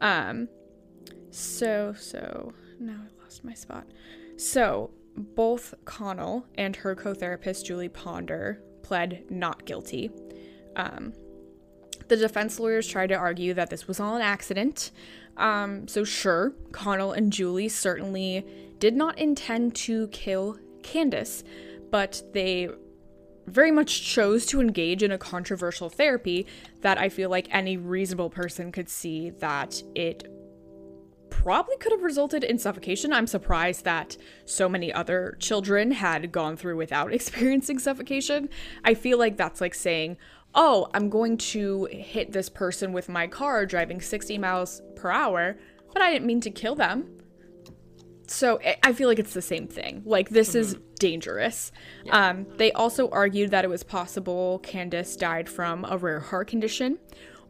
Um, 0.00 0.48
so, 1.30 1.94
so, 1.98 2.52
now 2.78 2.94
I 2.94 3.22
lost 3.22 3.44
my 3.44 3.54
spot. 3.54 3.86
So, 4.36 4.90
both 5.16 5.74
Connell 5.84 6.46
and 6.56 6.76
her 6.76 6.94
co 6.94 7.14
therapist, 7.14 7.66
Julie 7.66 7.88
Ponder, 7.88 8.62
pled 8.82 9.24
not 9.30 9.64
guilty. 9.64 10.10
Um, 10.76 11.12
the 12.08 12.16
defense 12.16 12.60
lawyers 12.60 12.86
tried 12.86 13.08
to 13.08 13.14
argue 13.14 13.54
that 13.54 13.70
this 13.70 13.88
was 13.88 13.98
all 13.98 14.16
an 14.16 14.22
accident. 14.22 14.92
Um, 15.36 15.86
so, 15.86 16.04
sure, 16.04 16.52
Connell 16.72 17.12
and 17.12 17.32
Julie 17.32 17.68
certainly 17.68 18.46
did 18.78 18.94
not 18.94 19.18
intend 19.18 19.74
to 19.74 20.08
kill 20.08 20.58
Candace, 20.82 21.44
but 21.90 22.22
they 22.32 22.68
very 23.46 23.70
much 23.70 24.02
chose 24.02 24.44
to 24.46 24.60
engage 24.60 25.02
in 25.02 25.12
a 25.12 25.18
controversial 25.18 25.88
therapy 25.88 26.46
that 26.80 26.98
I 26.98 27.08
feel 27.08 27.30
like 27.30 27.48
any 27.50 27.76
reasonable 27.76 28.30
person 28.30 28.72
could 28.72 28.88
see 28.88 29.30
that 29.30 29.82
it 29.94 30.28
probably 31.30 31.76
could 31.76 31.92
have 31.92 32.02
resulted 32.02 32.42
in 32.42 32.58
suffocation. 32.58 33.12
I'm 33.12 33.26
surprised 33.26 33.84
that 33.84 34.16
so 34.46 34.68
many 34.68 34.92
other 34.92 35.36
children 35.38 35.92
had 35.92 36.32
gone 36.32 36.56
through 36.56 36.76
without 36.76 37.12
experiencing 37.12 37.78
suffocation. 37.78 38.48
I 38.84 38.94
feel 38.94 39.18
like 39.18 39.36
that's 39.36 39.60
like 39.60 39.74
saying, 39.74 40.16
oh, 40.54 40.88
I'm 40.94 41.10
going 41.10 41.36
to 41.38 41.86
hit 41.86 42.32
this 42.32 42.48
person 42.48 42.92
with 42.92 43.08
my 43.08 43.26
car 43.26 43.66
driving 43.66 44.00
60 44.00 44.38
miles 44.38 44.80
per 44.94 45.10
hour, 45.10 45.58
but 45.92 46.00
I 46.00 46.12
didn't 46.12 46.26
mean 46.26 46.40
to 46.42 46.50
kill 46.50 46.74
them 46.74 47.16
so 48.28 48.60
I 48.82 48.92
feel 48.92 49.08
like 49.08 49.18
it's 49.18 49.34
the 49.34 49.42
same 49.42 49.66
thing. 49.68 50.02
Like 50.04 50.30
this 50.30 50.50
mm-hmm. 50.50 50.58
is 50.58 50.76
dangerous. 50.98 51.72
Um, 52.10 52.46
they 52.56 52.72
also 52.72 53.08
argued 53.10 53.50
that 53.50 53.64
it 53.64 53.68
was 53.68 53.82
possible 53.82 54.58
Candace 54.60 55.16
died 55.16 55.48
from 55.48 55.84
a 55.88 55.96
rare 55.96 56.20
heart 56.20 56.48
condition 56.48 56.98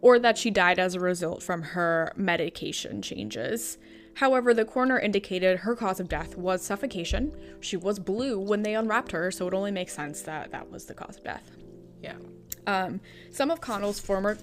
or 0.02 0.18
that 0.18 0.36
she 0.36 0.50
died 0.50 0.78
as 0.78 0.94
a 0.94 1.00
result 1.00 1.42
from 1.42 1.62
her 1.62 2.12
medication 2.16 3.00
changes. 3.00 3.78
However, 4.14 4.54
the 4.54 4.64
coroner 4.64 4.98
indicated 4.98 5.60
her 5.60 5.74
cause 5.74 6.00
of 6.00 6.08
death 6.08 6.36
was 6.36 6.62
suffocation. 6.62 7.34
She 7.60 7.76
was 7.76 7.98
blue 7.98 8.38
when 8.38 8.62
they 8.62 8.74
unwrapped 8.74 9.12
her, 9.12 9.30
so 9.30 9.46
it 9.46 9.54
only 9.54 9.70
makes 9.70 9.94
sense 9.94 10.22
that 10.22 10.52
that 10.52 10.70
was 10.70 10.86
the 10.86 10.94
cause 10.94 11.18
of 11.18 11.24
death. 11.24 11.50
Yeah. 12.02 12.16
Um, 12.66 13.00
some 13.30 13.50
of 13.50 13.60
Connell's 13.60 14.00
former. 14.00 14.38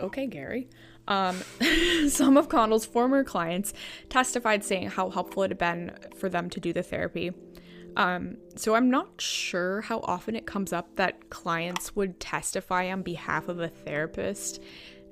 Okay, 0.00 0.26
Gary. 0.26 0.68
Um, 1.08 1.36
some 2.08 2.36
of 2.36 2.48
Connell's 2.48 2.86
former 2.86 3.22
clients 3.24 3.72
testified 4.08 4.64
saying 4.64 4.90
how 4.90 5.10
helpful 5.10 5.44
it 5.44 5.50
had 5.50 5.58
been 5.58 5.92
for 6.16 6.28
them 6.28 6.50
to 6.50 6.60
do 6.60 6.72
the 6.72 6.82
therapy. 6.82 7.32
Um, 7.96 8.36
so 8.56 8.74
I'm 8.74 8.90
not 8.90 9.20
sure 9.20 9.80
how 9.80 10.00
often 10.00 10.36
it 10.36 10.46
comes 10.46 10.72
up 10.72 10.96
that 10.96 11.30
clients 11.30 11.96
would 11.96 12.20
testify 12.20 12.90
on 12.92 13.02
behalf 13.02 13.48
of 13.48 13.60
a 13.60 13.68
therapist 13.68 14.60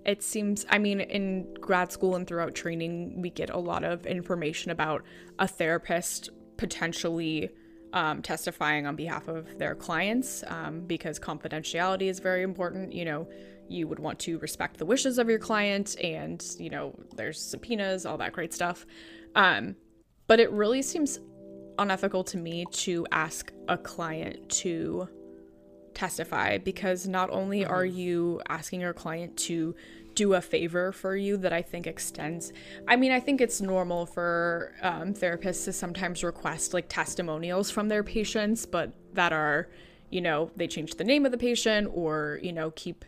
it 0.04 0.22
seems 0.22 0.66
i 0.70 0.78
mean 0.78 1.00
in 1.00 1.52
grad 1.54 1.90
school 1.90 2.14
and 2.14 2.26
throughout 2.26 2.54
training 2.54 3.20
we 3.20 3.30
get 3.30 3.50
a 3.50 3.58
lot 3.58 3.84
of 3.84 4.06
information 4.06 4.70
about 4.70 5.02
a 5.38 5.48
therapist 5.48 6.30
potentially 6.56 7.50
um, 7.94 8.20
testifying 8.22 8.86
on 8.86 8.96
behalf 8.96 9.28
of 9.28 9.56
their 9.58 9.74
clients 9.74 10.42
um, 10.48 10.80
because 10.80 11.18
confidentiality 11.18 12.02
is 12.02 12.18
very 12.18 12.42
important 12.42 12.92
you 12.92 13.04
know 13.04 13.26
you 13.68 13.88
would 13.88 14.00
want 14.00 14.18
to 14.18 14.38
respect 14.40 14.76
the 14.76 14.84
wishes 14.84 15.16
of 15.16 15.30
your 15.30 15.38
client 15.38 15.96
and 16.02 16.44
you 16.58 16.68
know 16.68 16.94
there's 17.14 17.40
subpoenas 17.40 18.04
all 18.04 18.18
that 18.18 18.32
great 18.32 18.52
stuff 18.52 18.84
um, 19.36 19.76
but 20.26 20.40
it 20.40 20.50
really 20.50 20.82
seems 20.82 21.20
unethical 21.78 22.24
to 22.24 22.36
me 22.36 22.66
to 22.72 23.06
ask 23.12 23.52
a 23.68 23.78
client 23.78 24.48
to 24.48 25.08
testify 25.94 26.58
because 26.58 27.06
not 27.06 27.30
only 27.30 27.64
are 27.64 27.84
mm-hmm. 27.84 27.96
you 27.96 28.40
asking 28.48 28.80
your 28.80 28.92
client 28.92 29.36
to 29.36 29.74
do 30.14 30.34
a 30.34 30.40
favor 30.40 30.92
for 30.92 31.16
you 31.16 31.36
that 31.38 31.52
I 31.52 31.62
think 31.62 31.86
extends. 31.86 32.52
I 32.88 32.96
mean, 32.96 33.12
I 33.12 33.20
think 33.20 33.40
it's 33.40 33.60
normal 33.60 34.06
for 34.06 34.74
um, 34.82 35.14
therapists 35.14 35.64
to 35.64 35.72
sometimes 35.72 36.22
request 36.22 36.74
like 36.74 36.88
testimonials 36.88 37.70
from 37.70 37.88
their 37.88 38.02
patients, 38.02 38.66
but 38.66 38.92
that 39.14 39.32
are, 39.32 39.68
you 40.10 40.20
know, 40.20 40.50
they 40.56 40.66
change 40.66 40.94
the 40.94 41.04
name 41.04 41.24
of 41.26 41.32
the 41.32 41.38
patient 41.38 41.90
or, 41.92 42.38
you 42.42 42.52
know, 42.52 42.70
keep 42.72 43.04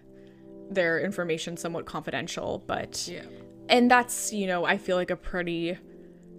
their 0.70 1.00
information 1.00 1.56
somewhat 1.56 1.86
confidential. 1.86 2.62
But, 2.66 3.08
yeah. 3.10 3.22
And 3.68 3.90
that's, 3.90 4.32
you 4.32 4.46
know, 4.46 4.64
I 4.64 4.78
feel 4.78 4.96
like 4.96 5.10
a 5.10 5.16
pretty 5.16 5.78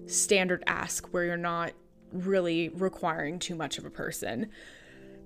standard 0.06 0.64
ask 0.68 1.08
where 1.08 1.26
you're 1.26 1.38
not 1.38 1.74
really 2.14 2.70
requiring 2.70 3.40
too 3.40 3.56
much 3.56 3.78
of 3.78 3.86
a 3.86 3.90
person. 3.90 4.50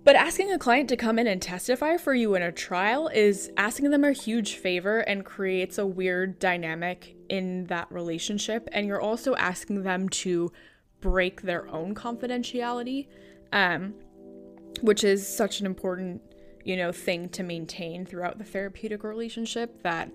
But 0.04 0.16
asking 0.16 0.52
a 0.52 0.58
client 0.58 0.90
to 0.90 0.98
come 0.98 1.20
in 1.20 1.28
and 1.28 1.40
testify 1.40 1.98
for 1.98 2.16
you 2.16 2.34
in 2.34 2.42
a 2.42 2.52
trial 2.52 3.08
is 3.08 3.52
asking 3.56 3.92
them 3.92 4.04
a 4.04 4.12
huge 4.12 4.56
favor 4.56 5.00
and 5.02 5.24
creates 5.24 5.78
a 5.78 5.86
weird 5.86 6.40
dynamic 6.40 7.16
in 7.30 7.66
that 7.66 7.92
relationship. 7.92 8.68
And 8.72 8.88
you're 8.88 9.02
also 9.02 9.36
asking 9.36 9.84
them 9.84 10.10
to 10.10 10.52
break 11.02 11.44
their 11.44 11.68
own 11.70 11.94
confidentiality, 11.94 13.08
um, 13.54 13.94
which 14.82 15.04
is 15.04 15.28
such 15.28 15.60
an 15.60 15.68
important, 15.68 16.22
you 16.64 16.78
know, 16.78 16.92
thing 16.92 17.30
to 17.30 17.44
maintain 17.44 18.04
throughout 18.04 18.40
the 18.40 18.44
therapeutic 18.44 19.04
relationship 19.04 19.84
that 19.84 20.12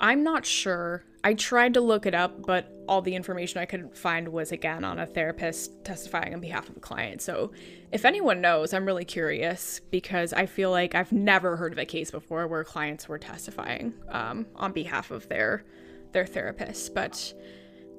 I'm 0.00 0.22
not 0.22 0.46
sure. 0.46 1.04
I 1.26 1.34
tried 1.34 1.74
to 1.74 1.80
look 1.80 2.06
it 2.06 2.14
up, 2.14 2.46
but 2.46 2.72
all 2.86 3.02
the 3.02 3.16
information 3.16 3.60
I 3.60 3.64
could 3.64 3.96
find 3.96 4.28
was 4.28 4.52
again 4.52 4.84
on 4.84 5.00
a 5.00 5.06
therapist 5.06 5.84
testifying 5.84 6.32
on 6.32 6.40
behalf 6.40 6.68
of 6.68 6.76
a 6.76 6.80
client. 6.80 7.20
So, 7.20 7.50
if 7.90 8.04
anyone 8.04 8.40
knows, 8.40 8.72
I'm 8.72 8.86
really 8.86 9.04
curious 9.04 9.80
because 9.90 10.32
I 10.32 10.46
feel 10.46 10.70
like 10.70 10.94
I've 10.94 11.10
never 11.10 11.56
heard 11.56 11.72
of 11.72 11.78
a 11.78 11.84
case 11.84 12.12
before 12.12 12.46
where 12.46 12.62
clients 12.62 13.08
were 13.08 13.18
testifying 13.18 13.92
um, 14.10 14.46
on 14.54 14.70
behalf 14.70 15.10
of 15.10 15.28
their 15.28 15.64
their 16.12 16.26
therapist. 16.26 16.94
But 16.94 17.34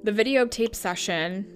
the 0.05 0.13
videotape 0.13 0.73
session, 0.73 1.53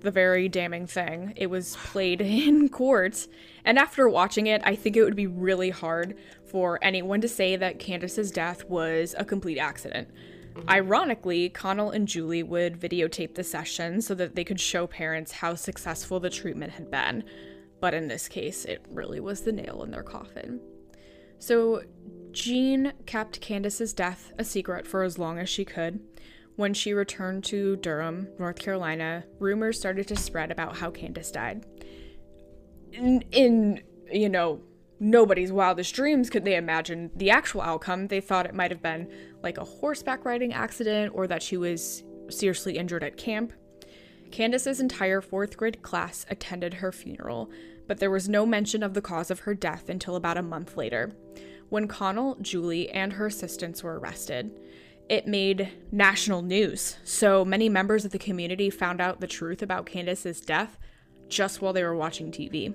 the 0.00 0.10
very 0.10 0.50
damning 0.50 0.86
thing, 0.86 1.32
it 1.36 1.46
was 1.46 1.78
played 1.86 2.20
in 2.20 2.68
court, 2.68 3.28
and 3.64 3.78
after 3.78 4.10
watching 4.10 4.46
it, 4.46 4.60
I 4.62 4.76
think 4.76 4.94
it 4.94 5.04
would 5.04 5.16
be 5.16 5.26
really 5.26 5.70
hard 5.70 6.18
for 6.44 6.78
anyone 6.82 7.22
to 7.22 7.28
say 7.28 7.56
that 7.56 7.78
Candace's 7.78 8.30
death 8.30 8.68
was 8.68 9.14
a 9.16 9.24
complete 9.24 9.56
accident. 9.56 10.08
Ironically, 10.68 11.48
Connell 11.48 11.90
and 11.90 12.08
Julie 12.08 12.42
would 12.42 12.80
videotape 12.80 13.34
the 13.34 13.44
session 13.44 14.00
so 14.00 14.14
that 14.14 14.34
they 14.34 14.44
could 14.44 14.60
show 14.60 14.86
parents 14.86 15.32
how 15.32 15.54
successful 15.54 16.20
the 16.20 16.30
treatment 16.30 16.72
had 16.72 16.90
been. 16.90 17.24
But 17.80 17.94
in 17.94 18.08
this 18.08 18.28
case, 18.28 18.64
it 18.64 18.84
really 18.90 19.20
was 19.20 19.42
the 19.42 19.52
nail 19.52 19.82
in 19.82 19.90
their 19.90 20.02
coffin. 20.02 20.60
So, 21.38 21.82
Jean 22.30 22.92
kept 23.06 23.40
Candace's 23.40 23.92
death 23.92 24.32
a 24.38 24.44
secret 24.44 24.86
for 24.86 25.02
as 25.02 25.18
long 25.18 25.38
as 25.38 25.48
she 25.48 25.64
could. 25.64 26.00
When 26.56 26.72
she 26.72 26.94
returned 26.94 27.44
to 27.44 27.76
Durham, 27.76 28.28
North 28.38 28.58
Carolina, 28.58 29.24
rumors 29.40 29.78
started 29.78 30.08
to 30.08 30.16
spread 30.16 30.50
about 30.50 30.76
how 30.76 30.90
Candace 30.90 31.30
died. 31.30 31.66
In, 32.92 33.22
in 33.32 33.82
you 34.10 34.28
know, 34.28 34.60
nobody's 35.00 35.52
wildest 35.52 35.94
dreams 35.94 36.30
could 36.30 36.44
they 36.44 36.56
imagine 36.56 37.10
the 37.16 37.30
actual 37.30 37.60
outcome. 37.60 38.06
They 38.06 38.20
thought 38.20 38.46
it 38.46 38.54
might 38.54 38.70
have 38.70 38.82
been 38.82 39.12
like 39.44 39.58
a 39.58 39.64
horseback 39.64 40.24
riding 40.24 40.52
accident 40.52 41.12
or 41.14 41.28
that 41.28 41.42
she 41.42 41.56
was 41.56 42.02
seriously 42.28 42.76
injured 42.76 43.04
at 43.04 43.16
camp. 43.16 43.52
Candace's 44.32 44.80
entire 44.80 45.20
fourth 45.20 45.56
grade 45.56 45.82
class 45.82 46.26
attended 46.28 46.74
her 46.74 46.90
funeral, 46.90 47.48
but 47.86 47.98
there 47.98 48.10
was 48.10 48.28
no 48.28 48.44
mention 48.44 48.82
of 48.82 48.94
the 48.94 49.02
cause 49.02 49.30
of 49.30 49.40
her 49.40 49.54
death 49.54 49.88
until 49.88 50.16
about 50.16 50.36
a 50.36 50.42
month 50.42 50.76
later, 50.76 51.12
when 51.68 51.86
Connell, 51.86 52.36
Julie, 52.40 52.90
and 52.90 53.12
her 53.12 53.26
assistants 53.26 53.84
were 53.84 54.00
arrested. 54.00 54.50
It 55.08 55.28
made 55.28 55.70
national 55.92 56.42
news, 56.42 56.96
so 57.04 57.44
many 57.44 57.68
members 57.68 58.04
of 58.04 58.10
the 58.10 58.18
community 58.18 58.70
found 58.70 59.00
out 59.00 59.20
the 59.20 59.26
truth 59.28 59.62
about 59.62 59.86
Candace's 59.86 60.40
death 60.40 60.78
just 61.28 61.60
while 61.62 61.72
they 61.72 61.84
were 61.84 61.94
watching 61.94 62.32
TV 62.32 62.74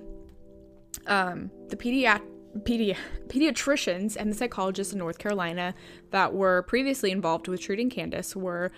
um, 1.06 1.50
the 1.68 1.76
pediat- 1.76 2.22
pedi- 2.58 2.96
pediatricians 3.28 4.16
and 4.16 4.30
the 4.30 4.36
psychologists 4.36 4.92
in 4.92 4.98
North 4.98 5.18
Carolina 5.18 5.74
that 6.10 6.34
were 6.34 6.62
previously 6.62 7.10
involved 7.10 7.48
with 7.48 7.60
treating 7.60 7.90
Candace 7.90 8.34
were 8.34 8.70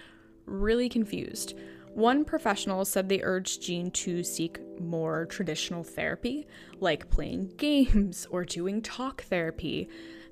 really 0.46 0.88
confused. 0.88 1.54
One 1.94 2.24
professional 2.24 2.84
said 2.84 3.08
they 3.08 3.22
urged 3.22 3.62
Jean 3.62 3.90
to 3.92 4.22
seek 4.22 4.58
more 4.80 5.26
traditional 5.26 5.84
therapy, 5.84 6.46
like 6.80 7.10
playing 7.10 7.52
games 7.58 8.26
or 8.30 8.44
doing 8.44 8.80
talk 8.80 9.22
therapy. 9.22 9.88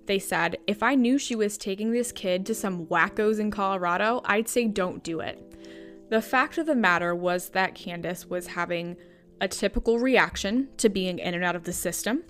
They 0.07 0.19
said, 0.19 0.57
if 0.67 0.83
I 0.83 0.95
knew 0.95 1.19
she 1.19 1.37
was 1.37 1.59
taking 1.59 1.93
this 1.93 2.13
kid 2.13 2.47
to 2.47 2.55
some 2.55 2.87
wackos 2.87 3.39
in 3.39 3.51
Colorado, 3.51 4.23
I'd 4.25 4.49
say 4.49 4.67
don't 4.67 5.05
do 5.05 5.21
it. 5.21 5.47
The 6.09 6.23
fact 6.23 6.59
of 6.59 6.67
the 6.67 6.75
matter 6.75 7.15
was 7.15 7.51
that 7.51 7.75
Candace 7.75 8.27
was 8.27 8.49
having 8.49 8.97
a 9.41 9.47
typical 9.47 9.99
reaction 9.99 10.69
to 10.79 10.89
being 10.89 11.19
in 11.19 11.35
and 11.35 11.45
out 11.45 11.57
of 11.57 11.65
the 11.65 11.73
system. 11.73 12.25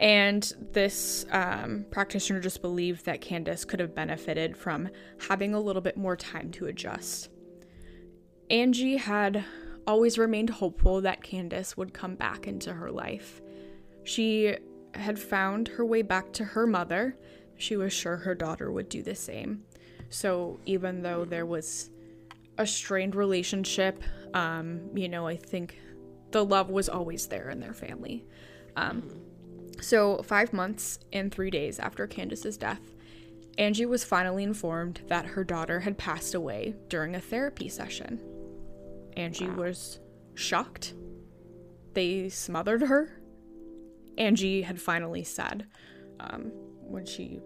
And 0.00 0.52
this 0.72 1.26
um, 1.30 1.86
practitioner 1.90 2.40
just 2.40 2.60
believed 2.60 3.04
that 3.04 3.20
Candace 3.20 3.64
could 3.64 3.78
have 3.80 3.94
benefited 3.94 4.56
from 4.56 4.88
having 5.28 5.54
a 5.54 5.60
little 5.60 5.82
bit 5.82 5.96
more 5.96 6.16
time 6.16 6.50
to 6.52 6.66
adjust. 6.66 7.28
Angie 8.50 8.96
had 8.96 9.44
always 9.86 10.18
remained 10.18 10.50
hopeful 10.50 11.00
that 11.00 11.22
Candace 11.22 11.76
would 11.76 11.94
come 11.94 12.14
back 12.16 12.46
into 12.46 12.72
her 12.72 12.90
life. 12.90 13.40
She 14.04 14.56
had 14.94 15.18
found 15.18 15.68
her 15.68 15.84
way 15.84 16.02
back 16.02 16.32
to 16.34 16.44
her 16.44 16.66
mother. 16.66 17.16
She 17.56 17.76
was 17.76 17.92
sure 17.92 18.16
her 18.16 18.34
daughter 18.34 18.70
would 18.70 18.88
do 18.88 19.02
the 19.02 19.14
same. 19.14 19.62
So 20.10 20.60
even 20.66 21.02
though 21.02 21.24
there 21.24 21.46
was 21.46 21.90
a 22.58 22.66
strained 22.66 23.14
relationship, 23.14 24.02
um, 24.34 24.90
you 24.94 25.08
know, 25.08 25.26
I 25.26 25.36
think 25.36 25.78
the 26.30 26.44
love 26.44 26.70
was 26.70 26.88
always 26.88 27.26
there 27.26 27.50
in 27.50 27.60
their 27.60 27.72
family. 27.72 28.26
Um, 28.76 29.08
so, 29.80 30.22
five 30.22 30.52
months 30.52 30.98
and 31.12 31.32
three 31.32 31.50
days 31.50 31.78
after 31.78 32.06
Candace's 32.06 32.56
death, 32.56 32.80
Angie 33.58 33.86
was 33.86 34.04
finally 34.04 34.44
informed 34.44 35.00
that 35.08 35.26
her 35.26 35.44
daughter 35.44 35.80
had 35.80 35.98
passed 35.98 36.34
away 36.34 36.74
during 36.88 37.14
a 37.14 37.20
therapy 37.20 37.68
session. 37.68 38.20
Angie 39.16 39.48
wow. 39.48 39.56
was 39.56 40.00
shocked. 40.34 40.94
They 41.94 42.28
smothered 42.28 42.82
her. 42.82 43.20
Angie 44.16 44.62
had 44.62 44.80
finally 44.80 45.24
said 45.24 45.66
um, 46.20 46.52
when 46.80 47.04
she 47.04 47.40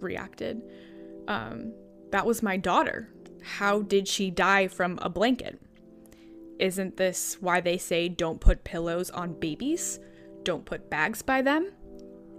reacted, 0.00 0.62
um, 1.28 1.72
That 2.10 2.26
was 2.26 2.42
my 2.42 2.56
daughter. 2.56 3.08
How 3.42 3.82
did 3.82 4.08
she 4.08 4.30
die 4.30 4.66
from 4.66 4.98
a 5.00 5.08
blanket? 5.08 5.60
Isn't 6.58 6.96
this 6.96 7.36
why 7.40 7.60
they 7.60 7.78
say 7.78 8.08
don't 8.08 8.40
put 8.40 8.64
pillows 8.64 9.10
on 9.10 9.38
babies? 9.38 10.00
Don't 10.48 10.64
put 10.64 10.88
bags 10.88 11.20
by 11.20 11.42
them? 11.42 11.72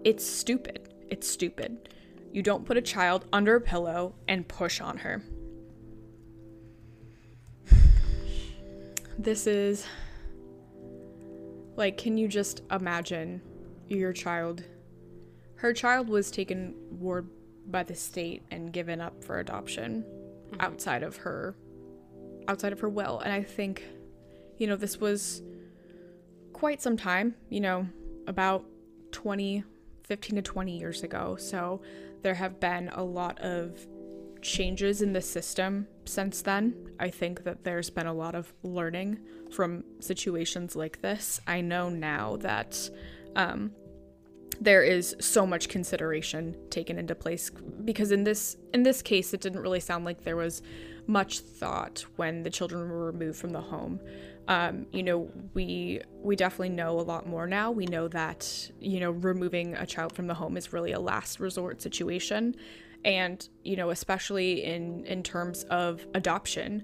It's 0.04 0.26
stupid. 0.26 0.92
It's 1.10 1.30
stupid. 1.30 1.90
You 2.32 2.42
don't 2.42 2.66
put 2.66 2.76
a 2.76 2.82
child 2.82 3.26
under 3.32 3.56
a 3.56 3.62
pillow 3.62 4.16
and 4.28 4.48
push 4.48 4.82
on 4.82 4.98
her. 4.98 5.22
This 9.20 9.46
is 9.46 9.86
Like, 11.76 12.00
can 12.00 12.18
you 12.18 12.28
just 12.28 12.64
imagine 12.72 13.44
your 13.88 14.12
child? 14.12 14.64
Her 15.58 15.72
child 15.72 16.10
was 16.10 16.32
taken 16.32 16.74
ward 16.90 17.30
by 17.68 17.84
the 17.84 17.94
state 17.94 18.42
and 18.50 18.74
given 18.74 19.02
up 19.02 19.24
for 19.24 19.38
adoption 19.38 20.04
mm-hmm. 20.04 20.56
outside 20.60 21.04
of 21.04 21.18
her 21.18 21.54
outside 22.48 22.74
of 22.74 22.80
her 22.80 22.90
will. 22.90 23.20
And 23.20 23.32
I 23.32 23.44
think, 23.44 23.84
you 24.58 24.66
know, 24.66 24.78
this 24.78 25.00
was 25.00 25.44
quite 26.54 26.82
some 26.82 26.98
time, 26.98 27.36
you 27.50 27.60
know, 27.62 27.88
about 28.30 28.64
20, 29.12 29.64
15 30.04 30.36
to 30.38 30.42
20 30.42 30.78
years 30.78 31.04
ago. 31.04 31.36
So 31.38 31.82
there 32.22 32.36
have 32.36 32.60
been 32.60 32.90
a 32.94 33.04
lot 33.04 33.40
of 33.40 33.86
changes 34.42 35.02
in 35.02 35.12
the 35.12 35.22
system 35.22 35.88
since 36.06 36.42
then. 36.42 36.74
I 37.00 37.10
think 37.10 37.44
that 37.44 37.64
there's 37.64 37.90
been 37.90 38.08
a 38.08 38.14
lot 38.14 38.36
of 38.36 38.54
learning 38.64 39.20
from 39.52 39.84
situations 40.00 40.76
like 40.76 41.02
this. 41.02 41.42
I 41.48 41.62
know 41.62 41.90
now 41.90 42.38
that 42.38 42.90
um, 43.36 43.72
there 44.62 44.84
is 44.84 45.16
so 45.20 45.46
much 45.46 45.70
consideration 45.70 46.56
taken 46.70 46.98
into 46.98 47.16
place 47.16 47.50
because 47.84 48.12
in 48.12 48.24
this 48.24 48.58
in 48.74 48.84
this 48.84 49.02
case 49.02 49.34
it 49.34 49.42
didn't 49.42 49.62
really 49.62 49.80
sound 49.80 50.06
like 50.06 50.24
there 50.24 50.36
was 50.36 50.62
much 51.08 51.40
thought 51.40 52.06
when 52.18 52.44
the 52.44 52.50
children 52.50 52.88
were 52.90 53.06
removed 53.06 53.38
from 53.38 53.52
the 53.52 53.62
home. 53.62 54.00
Um, 54.50 54.88
you 54.92 55.04
know, 55.04 55.30
we 55.54 56.02
we 56.24 56.36
definitely 56.36 56.70
know 56.70 57.00
a 57.00 57.02
lot 57.02 57.28
more 57.28 57.46
now. 57.46 57.70
We 57.70 57.86
know 57.86 58.08
that 58.08 58.72
you 58.80 59.00
know 59.00 59.12
removing 59.12 59.76
a 59.76 59.86
child 59.86 60.14
from 60.14 60.26
the 60.26 60.34
home 60.34 60.58
is 60.58 60.74
really 60.74 60.92
a 60.92 61.00
last 61.00 61.40
resort 61.40 61.84
situation, 61.84 62.56
and 63.06 63.48
you 63.64 63.76
know 63.76 63.92
especially 63.92 64.64
in 64.64 65.06
in 65.06 65.22
terms 65.22 65.66
of 65.66 66.06
adoption, 66.16 66.84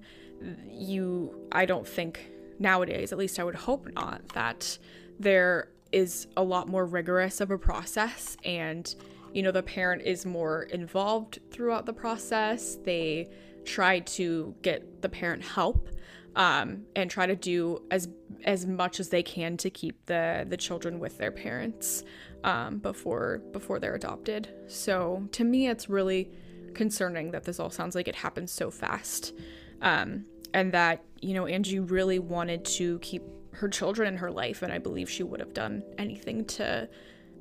you 0.69 1.47
I 1.51 1.65
don't 1.65 1.87
think 1.87 2.29
nowadays, 2.59 3.11
at 3.11 3.17
least 3.17 3.39
I 3.39 3.43
would 3.43 3.55
hope 3.55 3.87
not, 3.95 4.29
that 4.29 4.77
there 5.19 5.69
is 5.91 6.27
a 6.37 6.43
lot 6.43 6.67
more 6.67 6.85
rigorous 6.85 7.41
of 7.41 7.49
a 7.51 7.57
process 7.57 8.37
and 8.43 8.95
you 9.33 9.41
know 9.41 9.51
the 9.51 9.63
parent 9.63 10.01
is 10.03 10.25
more 10.25 10.63
involved 10.63 11.39
throughout 11.49 11.87
the 11.87 11.93
process. 11.93 12.77
They 12.83 13.27
try 13.65 14.01
to 14.01 14.53
get 14.61 15.01
the 15.01 15.09
parent 15.09 15.43
help 15.43 15.89
um, 16.35 16.83
and 16.95 17.09
try 17.09 17.25
to 17.25 17.35
do 17.35 17.81
as 17.91 18.09
as 18.43 18.65
much 18.65 18.99
as 18.99 19.09
they 19.09 19.23
can 19.23 19.57
to 19.57 19.69
keep 19.69 20.05
the 20.05 20.45
the 20.47 20.57
children 20.57 20.99
with 20.99 21.17
their 21.17 21.31
parents 21.31 22.03
um, 22.43 22.77
before 22.79 23.41
before 23.51 23.79
they're 23.79 23.95
adopted. 23.95 24.53
So 24.67 25.27
to 25.31 25.43
me, 25.43 25.67
it's 25.67 25.89
really 25.89 26.31
concerning 26.73 27.31
that 27.31 27.43
this 27.43 27.59
all 27.59 27.69
sounds 27.69 27.95
like 27.95 28.07
it 28.07 28.15
happens 28.15 28.51
so 28.51 28.69
fast, 28.69 29.33
um, 29.81 30.25
and 30.53 30.71
that 30.73 31.03
you 31.21 31.33
know 31.33 31.45
Angie 31.45 31.79
really 31.79 32.19
wanted 32.19 32.65
to 32.65 32.99
keep 32.99 33.23
her 33.51 33.69
children 33.69 34.07
in 34.09 34.17
her 34.17 34.31
life, 34.31 34.61
and 34.61 34.73
I 34.73 34.77
believe 34.77 35.09
she 35.09 35.23
would 35.23 35.39
have 35.39 35.53
done 35.53 35.83
anything 35.97 36.45
to 36.45 36.89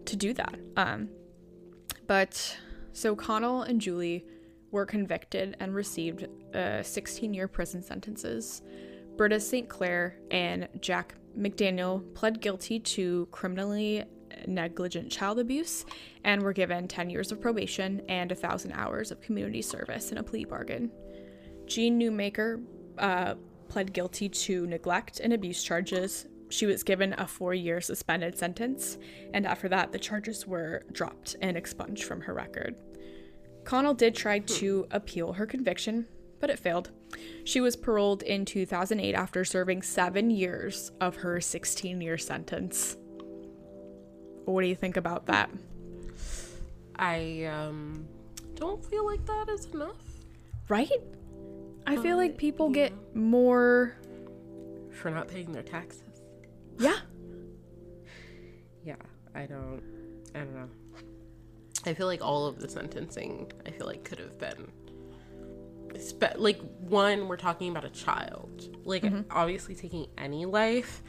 to 0.05 0.16
do 0.16 0.32
that. 0.34 0.59
Um, 0.76 1.09
but 2.07 2.57
so 2.92 3.16
Connell 3.16 3.62
and 3.62 3.80
Julie 3.80 4.24
were 4.75 4.85
convicted 4.85 5.57
and 5.61 5.72
received 5.72 6.27
uh, 6.53 6.83
16 6.83 7.33
year 7.33 7.47
prison 7.47 7.81
sentences. 7.81 8.61
Britta 9.16 9.39
St. 9.39 9.68
Clair 9.68 10.18
and 10.33 10.68
Jack 10.81 11.14
McDaniel 11.39 12.12
pled 12.14 12.41
guilty 12.41 12.81
to 12.81 13.29
criminally 13.31 14.03
negligent 14.49 15.12
child 15.12 15.39
abuse 15.39 15.87
and 16.25 16.43
were 16.43 16.53
given 16.53 16.89
10 16.89 17.09
years 17.09 17.31
of 17.31 17.41
probation 17.41 18.03
and 18.09 18.33
1,000 18.33 18.72
hours 18.72 19.12
of 19.12 19.20
community 19.20 19.62
service 19.62 20.11
in 20.11 20.18
a 20.18 20.22
plea 20.25 20.45
bargain. 20.45 20.91
Jean 21.66 21.99
Newmaker 21.99 22.61
uh, 22.99 23.35
pled 23.68 23.93
guilty 23.93 24.29
to 24.29 24.66
neglect 24.66 25.20
and 25.20 25.33
abuse 25.33 25.62
charges. 25.62 26.27
She 26.49 26.66
was 26.66 26.83
given 26.83 27.14
a 27.16 27.29
four 27.29 27.55
year 27.55 27.81
suspended 27.81 28.37
sentence, 28.37 28.99
and 29.33 29.47
after 29.47 29.68
that, 29.68 29.93
the 29.93 30.01
charges 30.01 30.49
were 30.49 30.83
dropped 30.91 31.37
and 31.41 31.57
expunged 31.57 32.03
from 32.03 32.20
her 32.22 32.35
record. 32.35 32.75
Connell 33.65 33.95
did 33.95 34.15
try 34.15 34.39
to 34.41 34.87
appeal 34.91 35.35
her 35.35 35.47
conviction, 35.47 36.07
but 36.41 36.51
it 36.51 36.59
failed. 36.59 36.91
She 37.45 37.61
was 37.61 37.77
paroled 37.77 38.23
in 38.23 38.45
2008 38.45 39.15
after 39.15 39.45
serving 39.45 39.83
seven 39.83 40.31
years 40.31 40.93
of 41.01 41.17
her 41.17 41.41
16 41.41 42.01
year 42.01 42.19
sentence. 42.19 42.97
What 44.45 44.61
do 44.62 44.67
you 44.69 44.75
think 44.75 44.97
about 44.97 45.27
that? 45.27 45.51
I 46.97 47.45
um, 47.45 48.07
don't 48.55 48.85
feel 48.85 49.07
like 49.07 49.25
that 49.27 49.49
is 49.49 49.67
enough. 49.67 49.97
Right? 50.69 50.91
I 51.87 51.97
feel 51.97 52.17
like 52.17 52.37
people 52.37 52.69
yeah. 52.69 52.89
get 52.89 53.17
more. 53.17 53.97
For 54.91 55.11
not 55.11 55.29
paying 55.29 55.53
their 55.53 55.62
taxes. 55.62 56.23
Yeah. 56.79 56.99
yeah, 58.85 58.97
I 59.35 59.47
don't. 59.47 59.83
I 60.35 60.39
don't 60.39 60.55
know. 60.55 60.69
I 61.87 61.95
feel 61.95 62.07
like 62.07 62.22
all 62.22 62.47
of 62.47 62.61
the 62.61 62.68
sentencing, 62.68 63.53
I 63.66 63.70
feel 63.70 63.87
like 63.87 64.05
could 64.05 64.18
have 64.18 64.39
been, 64.39 64.70
spe- 65.99 66.37
like 66.37 66.61
one, 66.81 67.29
we're 67.29 67.37
talking 67.37 67.70
about 67.70 67.85
a 67.85 67.91
child. 67.91 68.77
Like 68.85 69.03
mm-hmm. 69.03 69.22
obviously 69.31 69.75
taking 69.75 70.07
any 70.16 70.47
life, 70.47 71.03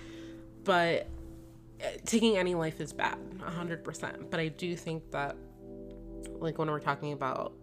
but 0.63 1.07
eh, 1.79 1.97
taking 2.05 2.37
any 2.37 2.55
life 2.55 2.81
is 2.81 2.93
bad, 2.93 3.17
hundred 3.41 3.83
percent. 3.83 4.29
But 4.29 4.39
I 4.39 4.49
do 4.49 4.75
think 4.75 5.11
that, 5.11 5.37
like 6.39 6.57
when 6.57 6.69
we're 6.69 6.79
talking 6.79 7.13
about 7.13 7.53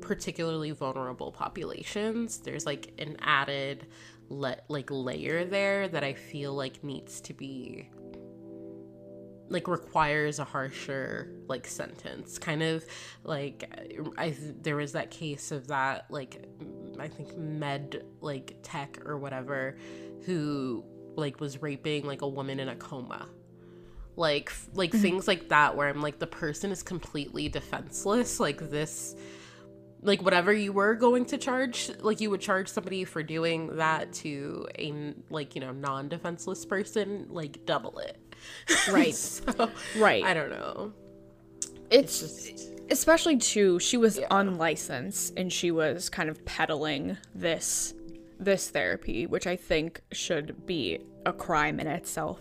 particularly 0.00 0.72
vulnerable 0.72 1.32
populations, 1.32 2.38
there's 2.38 2.66
like 2.66 2.92
an 2.98 3.16
added 3.20 3.86
let 4.28 4.64
like 4.68 4.90
layer 4.90 5.44
there 5.44 5.88
that 5.88 6.04
I 6.04 6.14
feel 6.14 6.54
like 6.54 6.82
needs 6.84 7.20
to 7.22 7.34
be 7.34 7.88
like 9.50 9.68
requires 9.68 10.38
a 10.38 10.44
harsher 10.44 11.30
like 11.48 11.66
sentence 11.66 12.38
kind 12.38 12.62
of 12.62 12.84
like 13.24 13.68
i 14.16 14.34
there 14.62 14.76
was 14.76 14.92
that 14.92 15.10
case 15.10 15.50
of 15.50 15.66
that 15.66 16.06
like 16.08 16.46
i 16.98 17.08
think 17.08 17.36
med 17.36 18.04
like 18.20 18.56
tech 18.62 18.98
or 19.04 19.18
whatever 19.18 19.76
who 20.24 20.82
like 21.16 21.40
was 21.40 21.62
raping 21.62 22.04
like 22.06 22.22
a 22.22 22.28
woman 22.28 22.60
in 22.60 22.68
a 22.68 22.76
coma. 22.76 23.28
Like 24.16 24.52
like 24.74 24.90
mm-hmm. 24.90 25.02
things 25.02 25.28
like 25.28 25.48
that 25.48 25.76
where 25.76 25.88
i'm 25.88 26.02
like 26.02 26.18
the 26.18 26.26
person 26.26 26.70
is 26.72 26.82
completely 26.82 27.48
defenseless. 27.48 28.40
Like 28.40 28.70
this 28.70 29.14
like 30.02 30.22
whatever 30.22 30.52
you 30.52 30.72
were 30.72 30.94
going 30.94 31.26
to 31.26 31.38
charge 31.38 31.90
like 32.00 32.20
you 32.20 32.30
would 32.30 32.40
charge 32.40 32.68
somebody 32.68 33.04
for 33.04 33.22
doing 33.22 33.76
that 33.76 34.12
to 34.12 34.66
a 34.78 35.14
like 35.28 35.54
you 35.54 35.60
know 35.60 35.72
non-defenseless 35.72 36.64
person 36.64 37.26
like 37.28 37.64
double 37.66 37.98
it 37.98 38.29
right 38.90 39.14
so, 39.14 39.70
right 39.96 40.24
i 40.24 40.34
don't 40.34 40.50
know 40.50 40.92
it's, 41.90 42.22
it's 42.22 42.44
just, 42.50 42.72
especially 42.90 43.36
too 43.36 43.78
she 43.78 43.96
was 43.96 44.18
yeah. 44.18 44.26
unlicensed 44.30 45.32
and 45.36 45.52
she 45.52 45.70
was 45.70 46.08
kind 46.08 46.28
of 46.28 46.44
peddling 46.44 47.16
this 47.34 47.94
this 48.38 48.70
therapy 48.70 49.26
which 49.26 49.46
i 49.46 49.56
think 49.56 50.00
should 50.12 50.66
be 50.66 50.98
a 51.26 51.32
crime 51.32 51.80
in 51.80 51.86
itself 51.86 52.40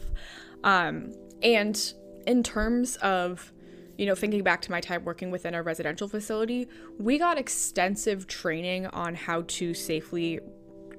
um 0.63 1.13
and 1.41 1.93
in 2.27 2.43
terms 2.43 2.95
of 2.97 3.51
you 3.99 4.05
know, 4.05 4.15
thinking 4.15 4.43
back 4.43 4.61
to 4.61 4.71
my 4.71 4.79
time 4.79 5.03
working 5.03 5.29
within 5.29 5.53
a 5.53 5.61
residential 5.61 6.07
facility, 6.07 6.69
we 6.99 7.17
got 7.17 7.37
extensive 7.37 8.27
training 8.27 8.87
on 8.87 9.13
how 9.13 9.43
to 9.45 9.73
safely 9.73 10.39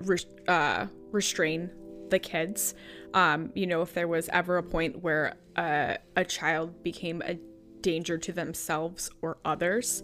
re- 0.00 0.18
uh, 0.46 0.84
restrain 1.10 1.70
the 2.10 2.18
kids. 2.18 2.74
Um, 3.14 3.50
you 3.54 3.66
know, 3.66 3.82
if 3.82 3.94
there 3.94 4.08
was 4.08 4.28
ever 4.32 4.56
a 4.56 4.62
point 4.62 5.02
where 5.02 5.36
uh, 5.56 5.96
a 6.16 6.24
child 6.24 6.82
became 6.82 7.22
a 7.22 7.38
danger 7.80 8.18
to 8.18 8.32
themselves 8.32 9.10
or 9.22 9.38
others, 9.44 10.02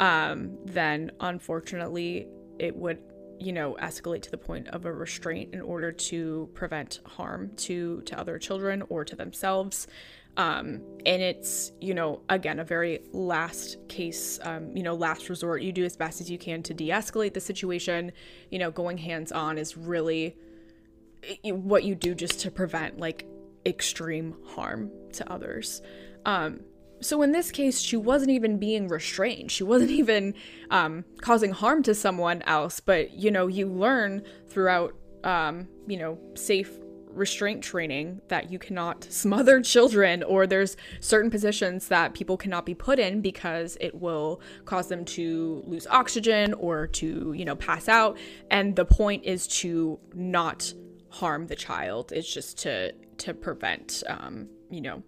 um, 0.00 0.56
then 0.64 1.10
unfortunately 1.20 2.26
it 2.58 2.76
would 2.76 2.98
you 3.40 3.52
know 3.52 3.76
escalate 3.80 4.22
to 4.22 4.30
the 4.30 4.38
point 4.38 4.68
of 4.68 4.84
a 4.84 4.92
restraint 4.92 5.52
in 5.52 5.60
order 5.60 5.90
to 5.90 6.48
prevent 6.54 7.00
harm 7.04 7.50
to 7.56 8.00
to 8.02 8.18
other 8.18 8.38
children 8.38 8.82
or 8.88 9.04
to 9.04 9.16
themselves. 9.16 9.86
Um, 10.36 10.82
and 11.06 11.22
it's 11.22 11.72
you 11.80 11.94
know 11.94 12.22
again 12.28 12.58
a 12.58 12.64
very 12.64 13.00
last 13.12 13.76
case 13.88 14.38
um, 14.42 14.76
you 14.76 14.82
know 14.82 14.94
last 14.94 15.28
resort. 15.28 15.62
You 15.62 15.72
do 15.72 15.84
as 15.84 15.96
best 15.96 16.20
as 16.20 16.30
you 16.30 16.38
can 16.38 16.62
to 16.64 16.74
de-escalate 16.74 17.34
the 17.34 17.40
situation. 17.40 18.12
You 18.50 18.58
know 18.58 18.70
going 18.70 18.98
hands 18.98 19.32
on 19.32 19.58
is 19.58 19.76
really 19.76 20.36
what 21.44 21.84
you 21.84 21.94
do 21.94 22.14
just 22.14 22.40
to 22.40 22.50
prevent 22.50 22.98
like 22.98 23.26
extreme 23.66 24.34
harm 24.46 24.90
to 25.12 25.30
others. 25.30 25.82
Um, 26.24 26.60
so 27.00 27.22
in 27.22 27.32
this 27.32 27.50
case 27.50 27.80
she 27.80 27.96
wasn't 27.96 28.30
even 28.30 28.58
being 28.58 28.88
restrained. 28.88 29.50
She 29.50 29.64
wasn't 29.64 29.90
even 30.02 30.34
um, 30.70 31.04
causing 31.20 31.52
harm 31.52 31.82
to 31.84 31.94
someone 31.94 32.42
else 32.42 32.80
but 32.80 33.12
you 33.12 33.30
know 33.30 33.46
you 33.46 33.68
learn 33.68 34.22
throughout 34.48 34.94
um, 35.24 35.68
you 35.86 35.96
know 35.96 36.18
safe 36.34 36.70
restraint 37.14 37.62
training 37.62 38.20
that 38.28 38.50
you 38.50 38.58
cannot 38.58 39.04
smother 39.10 39.60
children 39.60 40.22
or 40.22 40.46
there's 40.46 40.76
certain 41.00 41.30
positions 41.30 41.88
that 41.88 42.14
people 42.14 42.36
cannot 42.36 42.66
be 42.66 42.74
put 42.74 42.98
in 42.98 43.20
because 43.20 43.76
it 43.80 43.94
will 43.94 44.40
cause 44.64 44.88
them 44.88 45.04
to 45.04 45.62
lose 45.66 45.86
oxygen 45.86 46.52
or 46.54 46.86
to 46.86 47.32
you 47.36 47.44
know 47.44 47.56
pass 47.56 47.88
out. 47.88 48.18
And 48.50 48.76
the 48.76 48.84
point 48.84 49.24
is 49.24 49.46
to 49.48 49.98
not 50.14 50.72
harm 51.14 51.46
the 51.46 51.56
child 51.56 52.12
it's 52.12 52.32
just 52.32 52.58
to 52.58 52.92
to 53.18 53.32
prevent, 53.32 54.02
um, 54.08 54.48
you 54.70 54.80
know, 54.80 55.02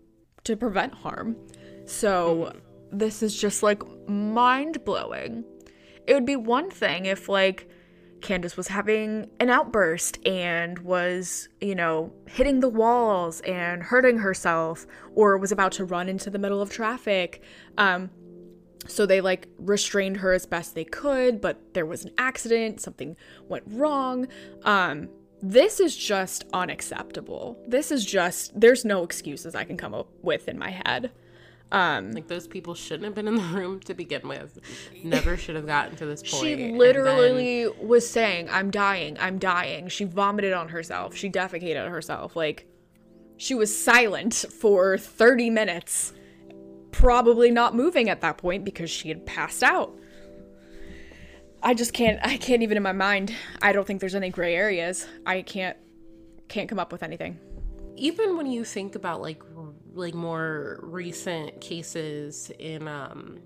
to 0.44 0.56
prevent 0.56 0.94
harm. 0.94 1.36
So 1.84 2.52
this 2.92 3.22
is 3.22 3.38
just 3.38 3.62
like 3.62 3.82
mind 4.08 4.84
blowing. 4.84 5.44
It 6.06 6.14
would 6.14 6.26
be 6.26 6.36
one 6.36 6.70
thing 6.70 7.06
if 7.06 7.28
like 7.28 7.68
Candace 8.20 8.56
was 8.56 8.68
having 8.68 9.28
an 9.40 9.50
outburst 9.50 10.24
and 10.26 10.78
was, 10.78 11.48
you 11.60 11.74
know, 11.74 12.12
hitting 12.26 12.60
the 12.60 12.68
walls 12.68 13.40
and 13.40 13.82
hurting 13.82 14.18
herself 14.18 14.86
or 15.14 15.36
was 15.36 15.52
about 15.52 15.72
to 15.72 15.84
run 15.84 16.08
into 16.08 16.30
the 16.30 16.38
middle 16.38 16.62
of 16.62 16.70
traffic. 16.70 17.42
Um, 17.76 18.10
so 18.86 19.04
they 19.04 19.20
like 19.20 19.48
restrained 19.58 20.18
her 20.18 20.32
as 20.32 20.46
best 20.46 20.74
they 20.74 20.84
could, 20.84 21.40
but 21.40 21.74
there 21.74 21.86
was 21.86 22.04
an 22.04 22.12
accident, 22.18 22.80
something 22.80 23.16
went 23.48 23.64
wrong. 23.66 24.28
Um, 24.62 25.08
this 25.50 25.80
is 25.80 25.96
just 25.96 26.44
unacceptable. 26.52 27.56
This 27.68 27.92
is 27.92 28.04
just, 28.04 28.58
there's 28.58 28.84
no 28.84 29.04
excuses 29.04 29.54
I 29.54 29.64
can 29.64 29.76
come 29.76 29.94
up 29.94 30.08
with 30.22 30.48
in 30.48 30.58
my 30.58 30.70
head. 30.70 31.12
Um, 31.72 32.12
like 32.12 32.28
those 32.28 32.46
people 32.46 32.74
shouldn't 32.74 33.04
have 33.04 33.14
been 33.14 33.28
in 33.28 33.34
the 33.36 33.42
room 33.58 33.80
to 33.80 33.94
begin 33.94 34.26
with. 34.28 34.58
Never 35.02 35.36
should 35.36 35.56
have 35.56 35.66
gotten 35.66 35.96
to 35.96 36.06
this 36.06 36.22
point. 36.22 36.42
She 36.42 36.72
literally 36.72 37.64
then... 37.64 37.88
was 37.88 38.08
saying, 38.08 38.48
"I'm 38.50 38.70
dying. 38.70 39.16
I'm 39.18 39.38
dying." 39.38 39.88
She 39.88 40.04
vomited 40.04 40.52
on 40.52 40.68
herself. 40.68 41.16
She 41.16 41.28
defecated 41.28 41.84
on 41.84 41.90
herself. 41.90 42.36
Like 42.36 42.68
she 43.36 43.54
was 43.54 43.76
silent 43.76 44.44
for 44.60 44.96
30 44.96 45.50
minutes, 45.50 46.12
probably 46.92 47.50
not 47.50 47.74
moving 47.74 48.08
at 48.08 48.20
that 48.20 48.38
point 48.38 48.64
because 48.64 48.88
she 48.88 49.08
had 49.08 49.26
passed 49.26 49.64
out. 49.64 49.92
I 51.66 51.74
just 51.74 51.92
can't 51.92 52.20
I 52.22 52.36
can't 52.36 52.62
even 52.62 52.76
in 52.76 52.82
my 52.84 52.92
mind. 52.92 53.34
I 53.60 53.72
don't 53.72 53.84
think 53.84 53.98
there's 54.00 54.14
any 54.14 54.30
gray 54.30 54.54
areas. 54.54 55.04
I 55.26 55.42
can't 55.42 55.76
can't 56.46 56.68
come 56.68 56.78
up 56.78 56.92
with 56.92 57.02
anything. 57.02 57.40
Even 57.96 58.36
when 58.36 58.46
you 58.46 58.64
think 58.64 58.94
about 58.94 59.20
like 59.20 59.42
like 59.92 60.14
more 60.14 60.78
recent 60.80 61.60
cases 61.60 62.52
in 62.60 62.86
um 62.86 63.40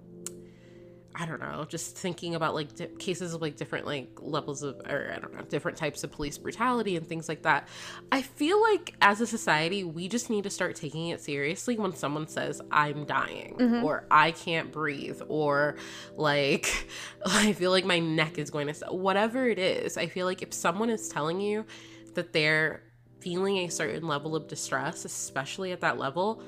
I 1.21 1.27
don't 1.27 1.39
know, 1.39 1.66
just 1.68 1.99
thinking 1.99 2.35
about 2.35 2.55
like 2.55 2.75
di- 2.75 2.87
cases 2.99 3.35
of 3.35 3.43
like 3.43 3.57
different 3.57 3.85
like 3.85 4.09
levels 4.23 4.62
of, 4.62 4.81
or 4.89 5.12
I 5.14 5.18
don't 5.18 5.35
know, 5.35 5.43
different 5.43 5.77
types 5.77 6.03
of 6.03 6.11
police 6.11 6.39
brutality 6.39 6.97
and 6.97 7.07
things 7.07 7.29
like 7.29 7.43
that. 7.43 7.68
I 8.11 8.23
feel 8.23 8.59
like 8.62 8.95
as 9.03 9.21
a 9.21 9.27
society, 9.27 9.85
we 9.85 10.09
just 10.09 10.31
need 10.31 10.45
to 10.45 10.51
start 10.51 10.77
taking 10.77 11.09
it 11.09 11.21
seriously 11.21 11.77
when 11.77 11.95
someone 11.95 12.27
says, 12.27 12.62
I'm 12.71 13.05
dying, 13.05 13.57
mm-hmm. 13.59 13.85
or 13.85 14.07
I 14.11 14.31
can't 14.31 14.73
breathe, 14.73 15.21
or 15.29 15.77
like, 16.16 16.89
I 17.27 17.53
feel 17.53 17.71
like 17.71 17.85
my 17.85 17.99
neck 17.99 18.39
is 18.39 18.49
going 18.49 18.73
to, 18.73 18.87
whatever 18.87 19.47
it 19.47 19.59
is. 19.59 19.99
I 19.99 20.07
feel 20.07 20.25
like 20.25 20.41
if 20.41 20.55
someone 20.55 20.89
is 20.89 21.11
telling 21.11 21.39
you 21.39 21.66
that 22.14 22.33
they're 22.33 22.83
feeling 23.21 23.59
a 23.59 23.68
certain 23.68 24.09
level 24.09 24.35
of 24.35 24.49
distress, 24.49 25.05
especially 25.05 25.73
at 25.73 25.83
that 25.83 25.99
level, 25.99 26.43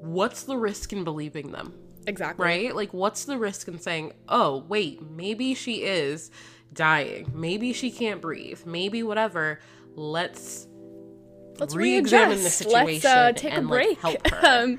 what's 0.00 0.42
the 0.42 0.56
risk 0.56 0.92
in 0.92 1.04
believing 1.04 1.52
them? 1.52 1.74
Exactly. 2.08 2.44
Right? 2.44 2.74
Like, 2.74 2.94
what's 2.94 3.26
the 3.26 3.36
risk 3.36 3.68
in 3.68 3.78
saying, 3.78 4.14
oh, 4.28 4.64
wait, 4.66 5.02
maybe 5.10 5.54
she 5.54 5.82
is 5.82 6.30
dying. 6.72 7.30
Maybe 7.34 7.72
she 7.72 7.90
can't 7.90 8.22
breathe. 8.22 8.60
Maybe 8.64 9.02
whatever. 9.02 9.60
Let's, 9.94 10.66
Let's 11.58 11.74
re-examine 11.74 12.42
the 12.42 12.50
situation 12.50 13.02
Let's, 13.02 13.04
uh, 13.04 13.32
take 13.32 13.52
and, 13.52 13.66
a 13.66 13.68
break. 13.68 14.02
Like, 14.02 14.26
help 14.26 14.34
her. 14.42 14.62
um, 14.64 14.78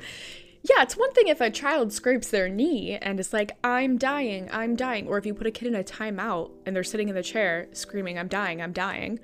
yeah, 0.63 0.81
it's 0.81 0.97
one 0.97 1.13
thing 1.13 1.27
if 1.27 1.39
a 1.39 1.51
child 1.51 1.93
scrapes 1.93 2.29
their 2.29 2.49
knee 2.49 2.97
and 2.97 3.19
it's 3.19 3.31
like, 3.31 3.51
I'm 3.63 3.97
dying, 3.97 4.49
I'm 4.51 4.75
dying. 4.75 5.07
Or 5.07 5.17
if 5.17 5.25
you 5.25 5.33
put 5.33 5.47
a 5.47 5.51
kid 5.51 5.67
in 5.67 5.75
a 5.75 5.83
timeout 5.83 6.51
and 6.65 6.75
they're 6.75 6.83
sitting 6.83 7.09
in 7.09 7.15
the 7.15 7.23
chair 7.23 7.67
screaming, 7.73 8.17
I'm 8.17 8.27
dying, 8.27 8.61
I'm 8.61 8.73
dying. 8.73 9.19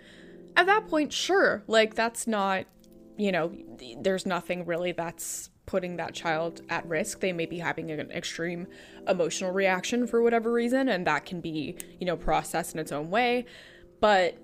At 0.55 0.67
that 0.67 0.87
point, 0.87 1.11
sure. 1.11 1.63
Like, 1.67 1.95
that's 1.95 2.27
not, 2.27 2.65
you 3.17 3.31
know, 3.31 3.51
there's 3.99 4.25
nothing 4.25 4.65
really 4.65 4.91
that's 4.91 5.49
putting 5.65 5.97
that 5.97 6.13
child 6.13 6.61
at 6.69 6.87
risk. 6.87 7.19
They 7.19 7.33
may 7.33 7.45
be 7.45 7.59
having 7.59 7.91
an 7.91 8.11
extreme 8.11 8.67
emotional 9.07 9.51
reaction 9.51 10.07
for 10.07 10.21
whatever 10.21 10.51
reason, 10.51 10.89
and 10.89 11.05
that 11.07 11.25
can 11.25 11.41
be, 11.41 11.77
you 11.99 12.05
know, 12.05 12.17
processed 12.17 12.73
in 12.73 12.79
its 12.79 12.91
own 12.91 13.09
way. 13.09 13.45
But 13.99 14.37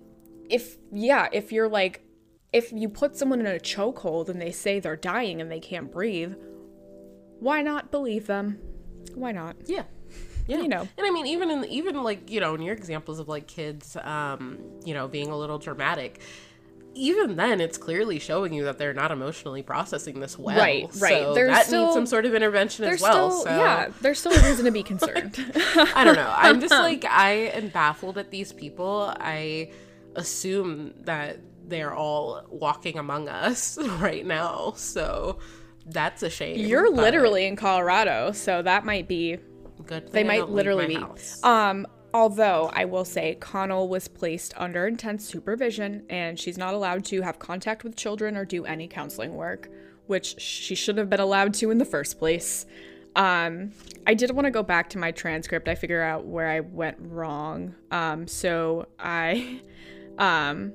if, 0.50 0.78
yeah, 0.92 1.28
if 1.32 1.52
you're 1.52 1.70
like, 1.70 2.04
if 2.54 2.72
you 2.72 2.90
put 2.90 3.16
someone 3.16 3.40
in 3.40 3.48
a 3.48 3.60
chokehold 3.60 4.30
and 4.30 4.42
they 4.42 4.52
say 4.52 4.80
they're 4.80 4.96
dying 4.96 5.40
and 5.40 5.52
they 5.52 5.60
can't 5.60 5.92
breathe, 5.92 6.36
why 7.40 7.62
not 7.62 7.92
believe 7.92 8.28
them? 8.28 8.60
Why 9.16 9.32
not? 9.32 9.56
Yeah. 9.66 9.84
Yeah. 10.48 10.58
You 10.58 10.68
know. 10.68 10.82
And 10.82 11.08
I 11.08 11.12
mean 11.12 11.28
even 11.28 11.50
in 11.50 11.66
even 11.66 12.04
like, 12.04 12.30
you 12.30 12.40
know, 12.40 12.56
in 12.56 12.62
your 12.62 12.76
examples 12.76 13.20
of 13.20 13.28
like 13.28 13.48
kids 13.48 13.96
um, 13.96 14.60
you 14.84 14.94
know, 14.94 15.08
being 15.08 15.30
a 15.30 15.38
little 15.38 15.58
dramatic, 15.58 16.22
even 16.94 17.36
then 17.36 17.62
it's 17.62 17.78
clearly 17.78 18.20
showing 18.20 18.54
you 18.54 18.66
that 18.66 18.78
they're 18.78 18.94
not 18.94 19.12
emotionally 19.12 19.64
processing 19.64 20.20
this 20.20 20.38
well. 20.38 20.58
Right, 20.58 20.88
right. 21.00 21.24
So 21.24 21.34
there's 21.34 21.52
that 21.52 21.66
still, 21.66 21.86
needs 21.86 21.96
some 21.96 22.06
sort 22.06 22.26
of 22.26 22.36
intervention 22.36 22.86
as 22.86 23.02
well. 23.02 23.32
Still, 23.32 23.44
so. 23.44 23.58
Yeah, 23.58 23.90
there's 24.02 24.20
still 24.20 24.34
a 24.34 24.50
reason 24.50 24.66
to 24.66 24.72
be 24.72 24.84
concerned. 24.84 25.36
I 25.96 26.04
don't 26.04 26.16
know. 26.16 26.34
I'm 26.36 26.60
just 26.60 26.72
like 26.80 27.06
I 27.06 27.32
am 27.32 27.70
baffled 27.70 28.18
at 28.18 28.32
these 28.32 28.52
people. 28.52 29.14
I 29.20 29.72
assume 30.16 30.94
that 31.02 31.40
they're 31.66 31.94
all 31.94 32.44
walking 32.50 32.98
among 32.98 33.30
us 33.30 33.78
right 34.00 34.26
now. 34.26 34.74
So 34.76 35.40
that's 35.86 36.24
a 36.24 36.30
shame. 36.30 36.60
You're 36.60 36.92
literally 36.92 37.46
in 37.46 37.56
Colorado, 37.56 38.32
so 38.34 38.62
that 38.62 38.86
might 38.86 39.08
be 39.08 39.38
good. 39.86 40.12
They 40.12 40.24
might 40.24 40.50
literally 40.50 40.88
be. 40.88 41.04
Um 41.44 41.88
Although 42.14 42.70
I 42.74 42.86
will 42.86 43.06
say 43.06 43.36
Connell 43.36 43.88
was 43.88 44.08
placed 44.08 44.54
under 44.58 44.86
intense 44.86 45.26
supervision 45.26 46.04
and 46.10 46.38
she's 46.38 46.58
not 46.58 46.74
allowed 46.74 47.06
to 47.06 47.22
have 47.22 47.40
contact 47.40 47.84
with 47.84 47.96
children 47.96 48.36
or 48.36 48.44
do 48.44 48.66
any 48.66 48.88
counseling 48.88 49.36
work, 49.36 49.70
which 50.08 50.40
she 50.40 50.76
should 50.76 50.98
have 50.98 51.10
been 51.10 51.22
allowed 51.22 51.54
to 51.56 51.72
in 51.72 51.78
the 51.78 51.86
first 51.86 52.20
place. 52.20 52.66
Um, 53.16 53.72
I 54.06 54.14
did 54.14 54.32
want 54.32 54.46
to 54.46 54.52
go 54.52 54.64
back 54.64 54.90
to 54.92 54.98
my 54.98 55.12
transcript. 55.12 55.68
I 55.68 55.76
figure 55.76 56.02
out 56.02 56.26
where 56.26 56.48
I 56.48 56.60
went 56.60 56.98
wrong. 57.00 57.76
Um, 57.92 58.28
so 58.28 58.88
I, 59.00 59.62
um, 60.18 60.74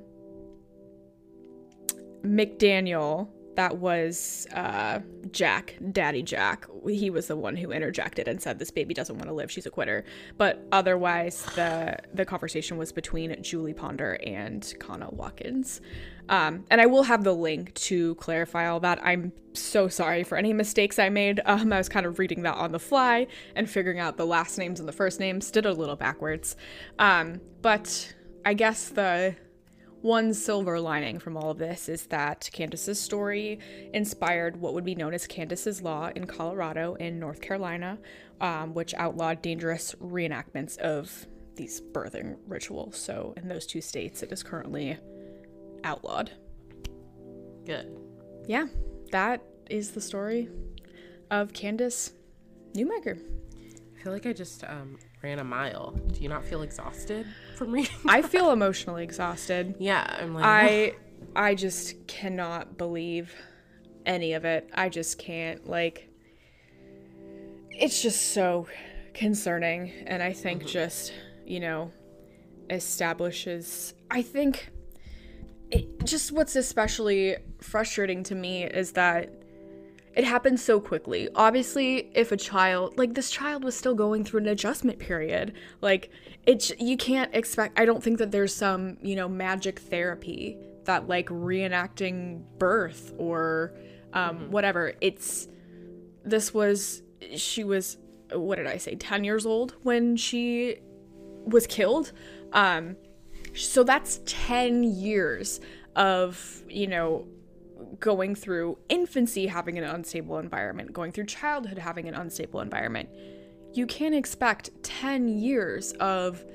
McDaniel 2.23 3.29
that 3.57 3.77
was 3.79 4.45
uh, 4.53 4.99
Jack, 5.31 5.75
Daddy 5.91 6.21
Jack. 6.21 6.67
He 6.87 7.09
was 7.09 7.25
the 7.25 7.35
one 7.35 7.55
who 7.55 7.71
interjected 7.71 8.27
and 8.27 8.39
said, 8.39 8.59
"This 8.59 8.69
baby 8.69 8.93
doesn't 8.93 9.15
want 9.15 9.27
to 9.27 9.33
live. 9.33 9.51
She's 9.51 9.65
a 9.65 9.71
quitter." 9.71 10.05
But 10.37 10.63
otherwise, 10.71 11.43
the 11.55 11.97
the 12.13 12.23
conversation 12.23 12.77
was 12.77 12.91
between 12.91 13.41
Julie 13.41 13.73
Ponder 13.73 14.19
and 14.23 14.73
Connell 14.79 15.11
Watkins. 15.15 15.81
Um, 16.29 16.65
and 16.69 16.79
I 16.79 16.85
will 16.85 17.03
have 17.03 17.23
the 17.23 17.33
link 17.33 17.73
to 17.75 18.13
clarify 18.15 18.67
all 18.67 18.79
that. 18.81 19.03
I'm 19.03 19.31
so 19.53 19.87
sorry 19.87 20.23
for 20.23 20.37
any 20.37 20.53
mistakes 20.53 20.99
I 20.99 21.09
made. 21.09 21.41
Um, 21.45 21.73
I 21.73 21.79
was 21.79 21.89
kind 21.89 22.05
of 22.05 22.19
reading 22.19 22.43
that 22.43 22.55
on 22.55 22.71
the 22.71 22.79
fly 22.79 23.25
and 23.55 23.67
figuring 23.67 23.99
out 23.99 24.17
the 24.17 24.25
last 24.25 24.59
names 24.59 24.79
and 24.79 24.87
the 24.87 24.93
first 24.93 25.19
names. 25.19 25.49
Did 25.49 25.65
a 25.65 25.73
little 25.73 25.95
backwards. 25.95 26.55
Um, 26.99 27.41
but 27.63 28.13
I 28.45 28.53
guess 28.53 28.89
the 28.89 29.35
one 30.01 30.33
silver 30.33 30.79
lining 30.79 31.19
from 31.19 31.35
all 31.35 31.51
of 31.51 31.57
this 31.57 31.89
is 31.89 32.05
that 32.07 32.49
Candace's 32.53 32.99
story 32.99 33.59
inspired 33.93 34.59
what 34.59 34.73
would 34.73 34.85
be 34.85 34.95
known 34.95 35.13
as 35.13 35.25
Candace's 35.25 35.81
Law 35.81 36.11
in 36.15 36.27
Colorado 36.27 36.95
and 36.99 37.19
North 37.19 37.41
Carolina, 37.41 37.97
um, 38.39 38.73
which 38.73 38.93
outlawed 38.93 39.41
dangerous 39.41 39.95
reenactments 40.01 40.77
of 40.77 41.25
these 41.55 41.81
birthing 41.81 42.37
rituals. 42.47 42.95
So, 42.95 43.33
in 43.37 43.47
those 43.47 43.65
two 43.65 43.81
states, 43.81 44.21
it 44.21 44.31
is 44.31 44.43
currently 44.43 44.97
outlawed. 45.83 46.31
Good. 47.65 47.97
Yeah, 48.47 48.67
that 49.11 49.41
is 49.69 49.91
the 49.91 50.01
story 50.01 50.47
of 51.31 51.53
Candace 51.53 52.13
Newmaker. 52.73 53.19
I 53.95 54.03
feel 54.03 54.13
like 54.13 54.27
I 54.27 54.33
just 54.33 54.63
um, 54.63 54.99
ran 55.23 55.39
a 55.39 55.43
mile. 55.43 55.91
Do 56.11 56.21
you 56.21 56.29
not 56.29 56.45
feel 56.45 56.61
exhausted 56.61 57.25
from 57.57 57.71
reading? 57.71 57.95
I 58.07 58.21
feel 58.21 58.51
emotionally 58.51 59.03
exhausted. 59.03 59.75
Yeah, 59.79 60.05
I'm 60.19 60.33
like 60.33 60.45
I 60.45 60.95
I 61.35 61.55
just 61.55 62.07
cannot 62.07 62.77
believe 62.77 63.33
any 64.05 64.33
of 64.33 64.45
it. 64.45 64.69
I 64.73 64.89
just 64.89 65.17
can't 65.17 65.67
like 65.67 66.09
it's 67.69 68.01
just 68.01 68.33
so 68.33 68.67
concerning 69.13 69.91
and 70.05 70.21
I 70.23 70.33
think 70.33 70.61
mm-hmm. 70.61 70.69
just, 70.69 71.13
you 71.45 71.59
know, 71.59 71.91
establishes 72.69 73.93
I 74.11 74.21
think 74.21 74.69
it, 75.71 76.05
just 76.05 76.31
what's 76.31 76.55
especially 76.55 77.35
frustrating 77.61 78.23
to 78.23 78.35
me 78.35 78.63
is 78.63 78.93
that 78.93 79.36
it 80.17 80.23
happened 80.23 80.59
so 80.59 80.79
quickly. 80.79 81.29
Obviously, 81.35 82.09
if 82.15 82.31
a 82.31 82.37
child, 82.37 82.97
like 82.97 83.13
this 83.13 83.29
child 83.29 83.63
was 83.63 83.77
still 83.77 83.93
going 83.93 84.23
through 84.23 84.39
an 84.39 84.47
adjustment 84.47 84.97
period, 84.97 85.53
like 85.79 86.09
it's 86.47 86.71
you 86.79 86.97
can't 86.97 87.33
expect 87.35 87.79
I 87.79 87.85
don't 87.85 88.03
think 88.03 88.17
that 88.17 88.31
there's 88.31 88.53
some, 88.53 88.97
you 89.03 89.15
know, 89.15 89.29
magic 89.29 89.77
therapy 89.77 90.57
that 90.85 91.07
like 91.07 91.27
reenacting 91.27 92.41
birth 92.57 93.13
or 93.19 93.75
um 94.13 94.37
mm-hmm. 94.37 94.51
whatever. 94.51 94.93
It's 95.01 95.49
this 96.25 96.51
was 96.51 97.03
she 97.35 97.63
was 97.63 97.99
what 98.33 98.55
did 98.55 98.65
I 98.65 98.77
say? 98.77 98.95
10 98.95 99.23
years 99.23 99.45
old 99.45 99.75
when 99.83 100.17
she 100.17 100.77
was 101.45 101.67
killed. 101.67 102.11
Um 102.53 102.95
so 103.53 103.83
that's 103.83 104.19
10 104.25 104.83
years 104.83 105.61
of, 105.95 106.63
you 106.67 106.87
know, 106.87 107.27
going 107.99 108.35
through 108.35 108.77
infancy 108.89 109.47
having 109.47 109.77
an 109.77 109.83
unstable 109.83 110.37
environment, 110.39 110.93
going 110.93 111.11
through 111.11 111.25
childhood 111.25 111.77
having 111.77 112.07
an 112.07 112.13
unstable 112.13 112.59
environment, 112.61 113.09
you 113.73 113.85
can't 113.85 114.15
expect 114.15 114.69
10 114.83 115.27
years 115.27 115.93
of 115.93 116.45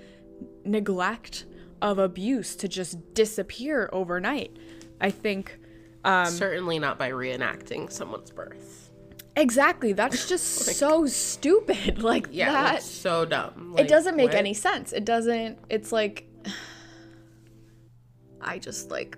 neglect, 0.64 1.46
of 1.80 1.98
abuse 1.98 2.54
to 2.56 2.68
just 2.68 3.14
disappear 3.14 3.88
overnight. 3.92 4.56
I 5.00 5.10
think 5.10 5.58
um, 6.04 6.26
Certainly 6.26 6.78
not 6.80 6.98
by 6.98 7.10
reenacting 7.10 7.90
someone's 7.90 8.30
birth. 8.30 8.90
exactly 9.36 9.92
that's 9.92 10.28
just 10.34 10.44
so 10.76 11.06
stupid. 11.06 12.02
Like 12.02 12.28
Yeah, 12.30 12.52
that 12.52 12.72
that's 12.74 12.86
so 12.86 13.24
dumb. 13.24 13.74
it 13.78 13.88
doesn't 13.88 14.16
make 14.16 14.30
what? 14.30 14.36
any 14.36 14.54
sense. 14.54 14.92
It 14.92 15.04
doesn't 15.04 15.58
it's 15.70 15.92
like 15.92 16.26
I 18.40 18.58
just 18.58 18.90
like 18.90 19.16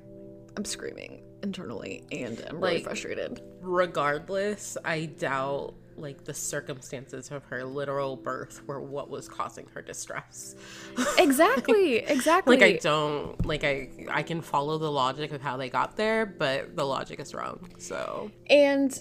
I'm 0.56 0.64
screaming 0.64 1.22
internally 1.44 2.02
and 2.10 2.44
I'm 2.48 2.58
really 2.60 2.74
Like- 2.76 2.84
frustrated. 2.84 3.40
Regardless, 3.60 4.76
I 4.84 5.06
doubt 5.06 5.74
like 5.96 6.24
the 6.24 6.34
circumstances 6.34 7.30
of 7.30 7.44
her 7.44 7.62
literal 7.64 8.16
birth 8.16 8.66
were 8.66 8.80
what 8.80 9.08
was 9.08 9.28
causing 9.28 9.66
her 9.74 9.80
distress. 9.80 10.56
Exactly, 11.18 11.98
exactly. 11.98 12.56
like 12.56 12.64
I 12.64 12.72
don't 12.78 13.46
like 13.46 13.62
I 13.62 13.88
I 14.10 14.22
can 14.24 14.40
follow 14.42 14.76
the 14.78 14.90
logic 14.90 15.30
of 15.32 15.40
how 15.40 15.56
they 15.56 15.70
got 15.70 15.96
there, 15.96 16.26
but 16.26 16.74
the 16.74 16.84
logic 16.84 17.20
is 17.20 17.32
wrong. 17.32 17.60
So 17.78 18.30
And 18.50 19.00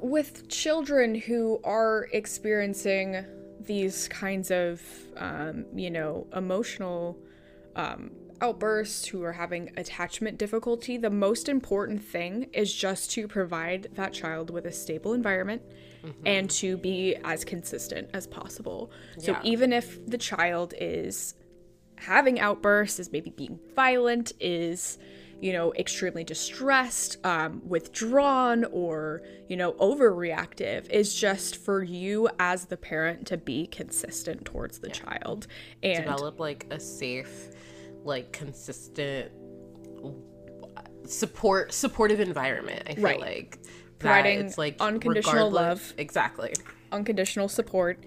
with 0.00 0.48
children 0.48 1.14
who 1.14 1.60
are 1.62 2.08
experiencing 2.12 3.22
these 3.60 4.08
kinds 4.08 4.50
of, 4.50 4.80
um, 5.16 5.66
you 5.74 5.90
know, 5.90 6.26
emotional 6.34 7.18
um, 7.76 8.10
outbursts, 8.40 9.06
who 9.06 9.22
are 9.22 9.32
having 9.32 9.70
attachment 9.76 10.38
difficulty, 10.38 10.96
the 10.96 11.10
most 11.10 11.48
important 11.48 12.02
thing 12.02 12.48
is 12.52 12.72
just 12.74 13.10
to 13.12 13.28
provide 13.28 13.88
that 13.94 14.12
child 14.12 14.50
with 14.50 14.66
a 14.66 14.72
stable 14.72 15.12
environment 15.12 15.62
and 16.24 16.48
to 16.48 16.78
be 16.78 17.14
as 17.24 17.44
consistent 17.44 18.08
as 18.14 18.26
possible. 18.26 18.90
So 19.18 19.36
even 19.42 19.72
if 19.72 20.04
the 20.06 20.16
child 20.18 20.72
is 20.80 21.34
having 21.96 22.40
outbursts, 22.40 22.98
is 22.98 23.12
maybe 23.12 23.28
being 23.28 23.58
violent, 23.76 24.32
is, 24.40 24.98
you 25.42 25.52
know, 25.52 25.74
extremely 25.74 26.24
distressed, 26.24 27.18
um, 27.24 27.60
withdrawn, 27.68 28.64
or, 28.72 29.20
you 29.48 29.56
know, 29.56 29.72
overreactive, 29.74 30.88
is 30.88 31.14
just 31.14 31.56
for 31.56 31.82
you 31.82 32.30
as 32.38 32.64
the 32.66 32.78
parent 32.78 33.26
to 33.26 33.36
be 33.36 33.66
consistent 33.66 34.46
towards 34.46 34.78
the 34.78 34.88
child. 34.88 35.46
And 35.82 36.04
develop 36.04 36.40
like 36.40 36.66
a 36.70 36.80
safe, 36.80 37.50
like 38.04 38.32
consistent 38.32 39.30
support 41.06 41.72
supportive 41.72 42.20
environment. 42.20 42.82
I 42.86 42.94
feel 42.94 43.04
Right. 43.04 43.20
like 43.20 43.58
Providing 43.98 44.40
it's 44.46 44.56
like 44.56 44.76
unconditional 44.80 45.50
love. 45.50 45.92
Exactly. 45.98 46.54
unconditional 46.92 47.48
support. 47.48 48.04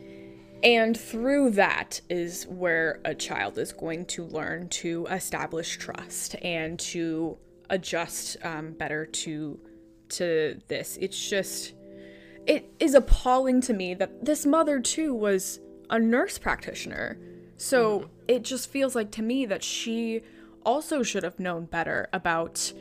And 0.63 0.97
through 0.97 1.51
that 1.51 1.99
is 2.09 2.45
where 2.47 2.99
a 3.05 3.13
child 3.13 3.57
is 3.57 3.71
going 3.73 4.05
to 4.07 4.23
learn 4.25 4.69
to 4.69 5.05
establish 5.07 5.77
trust 5.77 6.35
and 6.41 6.79
to 6.79 7.37
adjust 7.69 8.37
um, 8.43 8.71
better 8.73 9.05
to 9.05 9.59
to 10.09 10.59
this. 10.69 10.97
It's 11.01 11.29
just 11.29 11.73
it 12.47 12.71
is 12.79 12.93
appalling 12.93 13.61
to 13.61 13.73
me 13.73 13.93
that 13.95 14.25
this 14.25 14.45
mother 14.45 14.79
too 14.79 15.13
was 15.13 15.59
a 15.89 15.99
nurse 15.99 16.37
practitioner. 16.37 17.17
So 17.63 17.99
mm-hmm. 17.99 18.09
it 18.27 18.43
just 18.43 18.69
feels 18.69 18.93
like 18.93 19.09
to 19.11 19.21
me 19.21 19.45
that 19.45 19.63
she 19.63 20.21
also 20.65 21.01
should 21.01 21.23
have 21.23 21.39
known 21.39 21.63
better 21.65 22.09
about 22.11 22.73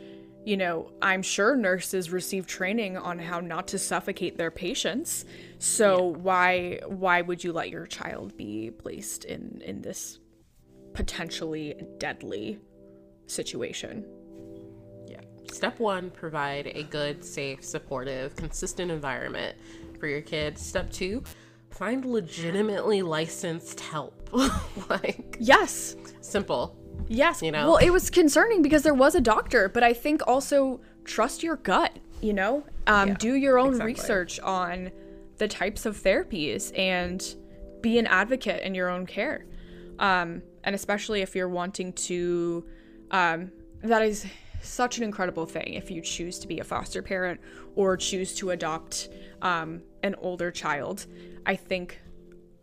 you 0.44 0.56
know, 0.56 0.90
I'm 1.00 1.22
sure 1.22 1.54
nurses 1.54 2.10
receive 2.10 2.48
training 2.48 2.96
on 2.96 3.20
how 3.20 3.38
not 3.38 3.68
to 3.68 3.78
suffocate 3.78 4.36
their 4.36 4.50
patients. 4.50 5.24
So 5.60 6.02
why 6.02 6.80
why 6.84 7.20
would 7.20 7.44
you 7.44 7.52
let 7.52 7.70
your 7.70 7.86
child 7.86 8.36
be 8.36 8.72
placed 8.72 9.24
in 9.24 9.62
in 9.64 9.82
this 9.82 10.18
potentially 10.94 11.80
deadly 11.98 12.58
situation? 13.28 14.04
Yeah. 15.06 15.20
Step 15.52 15.78
one, 15.78 16.10
provide 16.10 16.72
a 16.74 16.82
good, 16.82 17.24
safe, 17.24 17.64
supportive, 17.64 18.34
consistent 18.34 18.90
environment 18.90 19.56
for 20.00 20.08
your 20.08 20.22
kids. 20.22 20.60
Step 20.60 20.90
two, 20.90 21.22
find 21.72 22.04
legitimately 22.04 23.02
licensed 23.02 23.80
help. 23.80 24.28
like 24.90 25.36
Yes. 25.40 25.96
simple. 26.20 26.76
Yes. 27.08 27.42
You 27.42 27.52
know? 27.52 27.68
Well, 27.68 27.76
it 27.78 27.90
was 27.90 28.10
concerning 28.10 28.62
because 28.62 28.82
there 28.82 28.94
was 28.94 29.14
a 29.14 29.20
doctor, 29.20 29.68
but 29.68 29.82
I 29.82 29.92
think 29.92 30.22
also 30.26 30.80
trust 31.04 31.42
your 31.42 31.56
gut, 31.56 31.98
you 32.20 32.32
know? 32.32 32.64
Um, 32.86 33.08
Yeah, 33.10 33.14
do 33.14 33.34
your 33.34 33.58
own 33.58 33.68
exactly. 33.70 33.92
research 33.94 34.40
on 34.40 34.90
the 35.38 35.48
types 35.48 35.86
of 35.86 35.96
therapies 36.00 36.76
and 36.78 37.34
be 37.80 37.98
an 37.98 38.06
advocate 38.06 38.62
in 38.62 38.74
your 38.74 38.88
own 38.88 39.06
care. 39.06 39.44
Um, 39.98 40.42
and 40.64 40.74
especially 40.74 41.22
if 41.22 41.34
you're 41.34 41.48
wanting 41.48 41.92
to, 41.94 42.64
um, 43.10 43.50
that 43.82 44.02
is 44.02 44.24
such 44.60 44.98
an 44.98 45.02
incredible 45.04 45.44
thing 45.44 45.74
if 45.74 45.90
you 45.90 46.00
choose 46.00 46.38
to 46.38 46.46
be 46.46 46.60
a 46.60 46.64
foster 46.64 47.02
parent 47.02 47.40
or 47.74 47.96
choose 47.96 48.34
to 48.36 48.50
adopt 48.50 49.08
um, 49.42 49.82
an 50.04 50.14
older 50.20 50.50
child. 50.52 51.06
I 51.46 51.56
think 51.56 52.00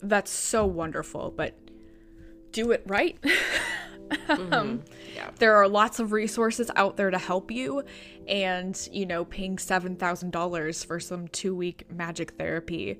that's 0.01 0.32
so 0.32 0.65
wonderful, 0.65 1.34
but 1.36 1.57
do 2.51 2.71
it 2.71 2.84
right. 2.88 3.17
um, 4.30 4.84
Yeah. 5.15 5.30
there 5.38 5.55
are 5.55 5.67
lots 5.67 5.99
of 5.99 6.11
resources 6.11 6.71
out 6.75 6.97
there 6.97 7.11
to 7.11 7.17
help 7.17 7.51
you 7.51 7.84
and 8.27 8.89
you 8.91 9.05
know 9.05 9.25
paying 9.25 9.57
$7000 9.57 10.86
for 10.86 10.99
some 10.99 11.27
two 11.27 11.55
week 11.55 11.91
magic 11.91 12.32
therapy 12.32 12.99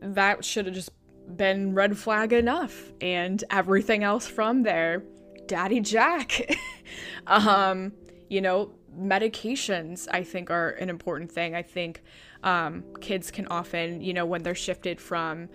that 0.00 0.44
should 0.44 0.66
have 0.66 0.74
just 0.74 0.90
been 1.36 1.74
red 1.74 1.96
flag 1.96 2.32
enough 2.32 2.92
and 3.00 3.44
everything 3.50 4.02
else 4.02 4.26
from 4.26 4.62
there 4.62 5.04
daddy 5.46 5.80
jack 5.80 6.56
um 7.26 7.92
you 8.28 8.40
know 8.40 8.70
medications 8.98 10.06
i 10.10 10.22
think 10.22 10.50
are 10.50 10.70
an 10.70 10.90
important 10.90 11.30
thing 11.30 11.54
i 11.54 11.62
think 11.62 12.02
um, 12.44 12.84
kids 13.00 13.30
can 13.30 13.46
often 13.48 14.00
you 14.00 14.14
know 14.14 14.24
when 14.24 14.42
they're 14.42 14.54
shifted 14.54 15.00
from 15.00 15.48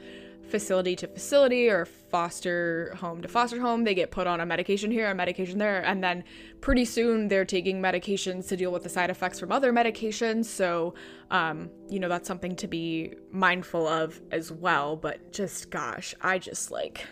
facility 0.49 0.95
to 0.95 1.07
facility 1.07 1.69
or 1.69 1.85
foster 1.85 2.93
home 2.97 3.21
to 3.21 3.27
foster 3.27 3.61
home 3.61 3.83
they 3.83 3.93
get 3.93 4.09
put 4.09 4.25
on 4.25 4.41
a 4.41 4.45
medication 4.45 4.89
here 4.89 5.09
a 5.09 5.13
medication 5.13 5.59
there 5.59 5.85
and 5.85 6.03
then 6.03 6.23
pretty 6.59 6.83
soon 6.83 7.27
they're 7.27 7.45
taking 7.45 7.79
medications 7.79 8.47
to 8.47 8.57
deal 8.57 8.71
with 8.71 8.81
the 8.81 8.89
side 8.89 9.11
effects 9.11 9.39
from 9.39 9.51
other 9.51 9.71
medications. 9.71 10.45
So 10.45 10.95
um, 11.29 11.69
you 11.87 11.99
know 11.99 12.09
that's 12.09 12.27
something 12.27 12.55
to 12.57 12.67
be 12.67 13.13
mindful 13.31 13.87
of 13.87 14.19
as 14.31 14.51
well 14.51 14.95
but 14.95 15.31
just 15.31 15.69
gosh 15.69 16.15
i 16.21 16.39
just 16.39 16.71
like 16.71 17.05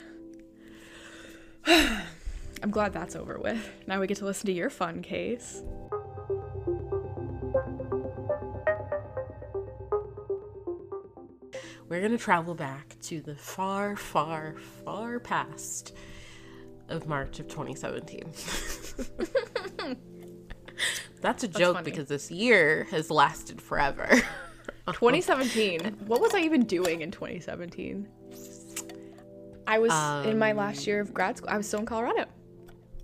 i'm 1.68 2.72
glad 2.72 2.92
that's 2.92 3.16
over 3.16 3.38
with. 3.38 3.70
Now 3.86 4.00
we 4.00 4.08
get 4.08 4.18
to 4.18 4.26
listen 4.26 4.48
to 4.48 4.54
your 4.54 4.72
fun 4.72 5.04
case 5.04 5.62
We're 11.90 12.00
going 12.00 12.12
to 12.12 12.18
travel 12.18 12.54
back 12.54 12.96
to 13.04 13.22
the 13.22 13.36
far, 13.36 13.96
far, 13.96 14.56
far 14.84 15.20
past 15.20 15.96
of 16.90 17.08
March 17.08 17.40
of 17.40 17.48
2017. 17.48 18.32
That's 21.22 21.44
a 21.44 21.48
joke 21.48 21.78
funny. 21.78 21.86
because 21.86 22.08
this 22.08 22.30
year 22.30 22.88
has 22.92 23.10
lasted 23.10 23.62
forever. 23.62 24.10
2017 24.88 25.82
what 26.06 26.22
was 26.22 26.34
i 26.34 26.40
even 26.40 26.64
doing 26.64 27.02
in 27.02 27.12
2017 27.12 28.08
i 29.68 29.78
was 29.78 29.92
in 30.26 30.40
my 30.40 30.54
last 30.54 30.80
um, 30.80 30.86
year 30.86 31.02
of 31.02 31.14
grad 31.14 31.36
school 31.36 31.50
i 31.50 31.58
was 31.58 31.68
still 31.68 31.82
in 31.82 31.86
colorado 31.86 32.24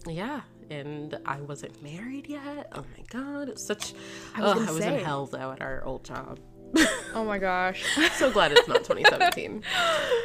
yeah, 0.08 0.42
and 0.70 1.18
I 1.26 1.42
wasn't 1.42 1.82
married 1.82 2.28
yet. 2.28 2.72
Oh 2.74 2.84
my 2.98 3.04
god, 3.10 3.50
it's 3.50 3.66
such. 3.66 3.94
I 4.36 4.42
was 4.42 4.54
gonna 4.54 4.72
I 4.72 4.74
was 4.74 4.86
in 4.86 5.00
hell 5.00 5.26
though 5.26 5.52
at 5.52 5.62
our 5.62 5.84
old 5.84 6.04
job. 6.04 6.40
oh 7.14 7.24
my 7.24 7.38
gosh 7.38 7.86
so 8.24 8.32
glad 8.32 8.52
it's 8.52 8.68
not 8.68 8.84
2017. 8.84 9.64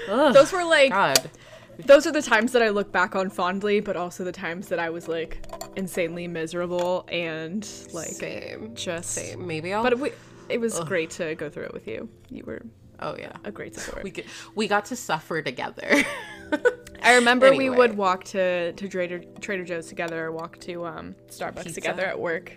Ugh, 0.09 0.35
those 0.35 0.53
were 0.53 0.65
like 0.65 0.91
God. 0.91 1.31
those 1.79 2.07
are 2.07 2.13
the 2.13 2.23
times 2.23 2.53
that 2.53 2.63
I 2.63 2.69
look 2.69 2.93
back 2.93 3.17
on 3.17 3.31
fondly, 3.31 3.81
but 3.81 3.97
also 3.97 4.25
the 4.25 4.33
times 4.33 4.69
that 4.69 4.79
I 4.79 4.91
was 4.91 5.09
like 5.09 5.45
insanely 5.77 6.29
miserable 6.29 7.07
and 7.09 7.69
like 7.93 8.09
Same. 8.09 8.75
just. 8.75 9.11
Same. 9.11 9.47
Maybe 9.47 9.73
I'll. 9.73 9.83
But 9.83 9.95
it, 9.95 10.19
it 10.49 10.61
was 10.61 10.79
great 10.81 11.11
to 11.11 11.35
go 11.35 11.51
through 11.51 11.65
it 11.65 11.75
with 11.75 11.87
you. 11.87 12.09
You 12.31 12.45
were 12.45 12.63
oh 13.01 13.17
yeah. 13.19 13.33
a 13.45 13.51
great 13.51 13.75
support. 13.75 14.05
We 14.05 14.11
get, 14.11 14.27
we 14.55 14.69
got 14.69 14.87
to 14.87 14.97
suffer 14.97 15.43
together. 15.43 16.05
I 17.03 17.15
remember 17.15 17.55
we 17.55 17.71
would 17.71 17.97
walk 17.97 18.25
to 18.25 18.73
to 18.73 18.89
Trader 18.89 19.21
Trader 19.41 19.65
Joe's 19.65 19.87
together, 19.87 20.27
or 20.27 20.33
walk 20.33 20.59
to 20.61 20.87
um 20.87 21.15
Starbucks 21.29 21.65
Pizza. 21.65 21.75
together 21.75 22.07
at 22.07 22.19
work. 22.19 22.53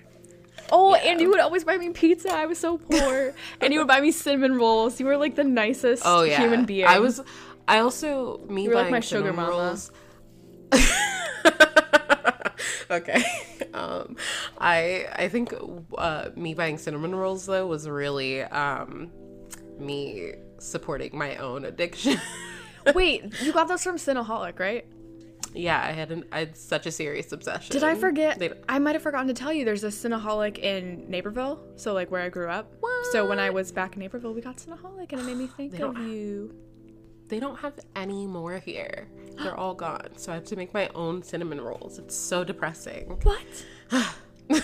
Oh, 0.72 0.95
Yeah. 0.95 1.11
and 1.11 1.22
you 1.22 1.30
would 1.30 1.39
always 1.39 1.63
buy 1.63 1.78
me 1.78 1.89
pizza. 1.89 2.32
I 2.34 2.45
was 2.45 2.59
so 2.59 2.78
poor, 2.78 3.34
and 3.61 3.74
you 3.74 3.80
would 3.80 3.88
buy 3.88 4.01
me 4.01 4.11
cinnamon 4.11 4.55
rolls. 4.55 4.99
You 4.99 5.05
were 5.05 5.17
like 5.17 5.36
the 5.36 5.43
nicest 5.43 6.03
oh 6.05 6.24
yeah. 6.24 6.39
human 6.39 6.65
being. 6.65 6.88
I 6.88 6.99
was. 6.99 7.22
I 7.67 7.80
also 7.80 8.39
me 8.49 8.63
You 8.63 8.69
were 8.69 8.76
like 8.76 8.84
buying 8.86 8.91
my 8.91 8.99
sugar 9.01 9.30
cinnamon 9.32 9.45
mama. 9.45 9.51
rolls- 9.51 9.91
okay. 12.91 13.24
um, 13.74 14.15
I 14.57 15.07
I 15.15 15.30
think 15.30 15.53
uh, 15.97 16.30
me 16.36 16.53
buying 16.53 16.78
cinnamon 16.78 17.15
rolls 17.15 17.45
though 17.45 17.67
was 17.67 17.88
really 17.88 18.41
um, 18.43 19.11
me 19.80 20.34
supporting 20.59 21.17
my 21.17 21.36
own 21.38 21.65
addiction. 21.65 22.19
Wait, 22.95 23.24
you 23.41 23.53
got 23.53 23.67
those 23.67 23.84
from 23.84 23.97
Cinnaholic, 23.97 24.59
right? 24.59 24.86
Yeah, 25.54 25.84
I 25.86 25.91
had 25.91 26.12
an 26.12 26.26
I 26.32 26.39
had 26.39 26.58
such 26.58 26.86
a 26.86 26.91
serious 26.91 27.32
obsession. 27.32 27.72
Did 27.72 27.84
I 27.84 27.95
forget? 27.95 28.39
They- 28.39 28.54
I 28.70 28.80
might 28.80 28.93
have 28.95 29.02
forgotten 29.04 29.28
to 29.28 29.34
tell 29.34 29.52
you. 29.54 29.66
There's 29.66 29.84
a 29.84 29.88
Cinnaholic 29.89 30.58
in 30.60 31.10
Naperville, 31.10 31.60
so 31.76 31.93
like 31.93 32.10
where 32.12 32.22
I 32.22 32.30
grew 32.30 32.49
up. 32.49 32.74
So 33.12 33.28
when 33.28 33.39
I 33.39 33.49
was 33.49 33.72
back 33.72 33.93
in 33.95 33.99
Naperville, 33.99 34.34
we 34.34 34.41
got 34.41 34.58
Cinnaholic, 34.58 35.12
and 35.12 35.22
it 35.22 35.24
made 35.26 35.38
me 35.38 35.47
think 35.58 35.80
of 35.80 35.97
you. 35.97 36.56
They 37.28 37.39
don't 37.39 37.58
have 37.60 37.74
any 37.95 38.28
more 38.28 38.60
here. 38.60 39.08
They're 39.41 39.56
all 39.58 39.74
gone. 39.74 40.10
So 40.18 40.32
I 40.32 40.36
have 40.36 40.43
to 40.45 40.56
make 40.56 40.74
my 40.74 40.89
own 40.95 41.24
cinnamon 41.24 41.62
rolls. 41.62 41.97
It's 41.97 42.16
so 42.16 42.43
depressing. 42.43 43.18
What? 43.24 43.66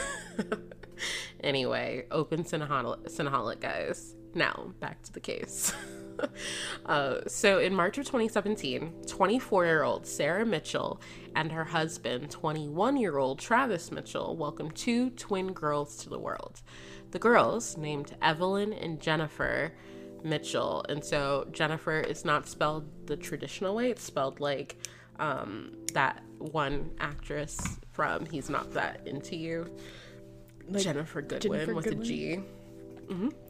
Anyway, 1.44 2.06
open 2.10 2.44
Cinnaholic, 2.44 3.06
Cinnaholic 3.16 3.60
guys. 3.60 4.16
Now, 4.34 4.74
back 4.80 5.04
to 5.04 5.14
the 5.14 5.20
case. 5.20 5.72
uh, 6.86 7.20
so, 7.28 7.60
in 7.60 7.74
March 7.74 7.98
of 7.98 8.06
2017, 8.06 8.94
24 9.08 9.66
year 9.66 9.84
old 9.84 10.06
Sarah 10.06 10.46
Mitchell 10.46 11.02
and 11.36 11.52
her 11.52 11.64
husband, 11.64 12.32
21 12.32 12.98
year 12.98 13.18
old 13.18 13.40
Travis 13.40 13.92
Mitchell, 13.92 14.36
welcomed 14.36 14.76
two 14.76 15.10
twin 15.12 15.54
girls 15.54 15.98
to 15.98 16.10
the 16.10 16.20
world. 16.20 16.62
The 17.12 17.20
girls, 17.20 17.78
named 17.78 18.16
Evelyn 18.22 18.74
and 18.74 19.00
Jennifer 19.00 19.74
Mitchell, 20.24 20.86
and 20.90 21.04
so 21.04 21.48
Jennifer 21.52 22.00
is 22.00 22.26
not 22.26 22.48
spelled 22.48 22.90
the 23.08 23.16
traditional 23.16 23.76
way, 23.76 23.92
it's 23.92 24.04
spelled 24.04 24.40
like 24.40 24.78
um, 25.20 25.74
that 25.94 26.22
one 26.38 26.92
actress 27.00 27.80
from 27.92 28.26
He's 28.26 28.50
Not 28.50 28.72
That 28.74 29.08
Into 29.08 29.36
You. 29.36 29.72
Ginnifer 30.72 31.28
Goodwin 31.28 31.40
Jennifer 31.60 31.74
with 31.74 31.86
Goodwin? 31.86 32.02
a 32.02 32.06
G. 32.06 32.40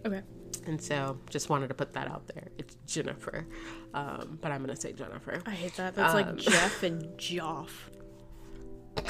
Okay. 0.06 0.22
And 0.68 0.80
so 0.82 1.18
just 1.30 1.50
wanted 1.50 1.70
to 1.70 1.74
put 1.74 1.94
that 1.94 2.08
out 2.10 2.28
there. 2.28 2.50
It's 2.58 2.76
Jennifer. 2.86 3.48
Um, 3.94 4.38
but 4.42 4.52
I'm 4.52 4.64
going 4.64 4.76
to 4.76 4.80
say 4.82 4.92
Jennifer. 4.92 5.42
I 5.46 5.52
hate 5.52 5.76
that. 5.78 5.96
That's 5.96 6.14
Um, 6.14 6.22
like 6.22 6.36
Jeff 6.38 6.84
and 6.84 7.04
Joff. 7.18 7.70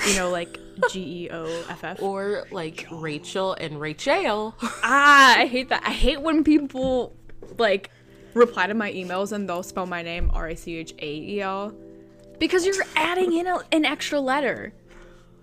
You 0.07 0.15
know, 0.15 0.29
like 0.29 0.59
G 0.91 1.23
E 1.23 1.29
O 1.31 1.45
F 1.69 1.83
F. 1.83 2.01
Or 2.01 2.45
like 2.51 2.85
Rachel 2.91 3.53
and 3.59 3.79
Rachel. 3.81 4.55
Ah, 4.83 5.37
I 5.39 5.47
hate 5.47 5.69
that. 5.69 5.81
I 5.85 5.91
hate 5.91 6.21
when 6.21 6.43
people 6.43 7.15
like 7.57 7.89
reply 8.33 8.67
to 8.67 8.73
my 8.73 8.91
emails 8.91 9.31
and 9.31 9.49
they'll 9.49 9.63
spell 9.63 9.85
my 9.85 10.01
name 10.03 10.29
R 10.33 10.49
A 10.49 10.55
C 10.55 10.75
H 10.77 10.93
A 10.99 11.05
E 11.15 11.41
L 11.41 11.73
because 12.37 12.65
you're 12.65 12.75
adding 12.95 13.33
in 13.33 13.47
a, 13.47 13.59
an 13.71 13.83
extra 13.85 14.19
letter. 14.19 14.73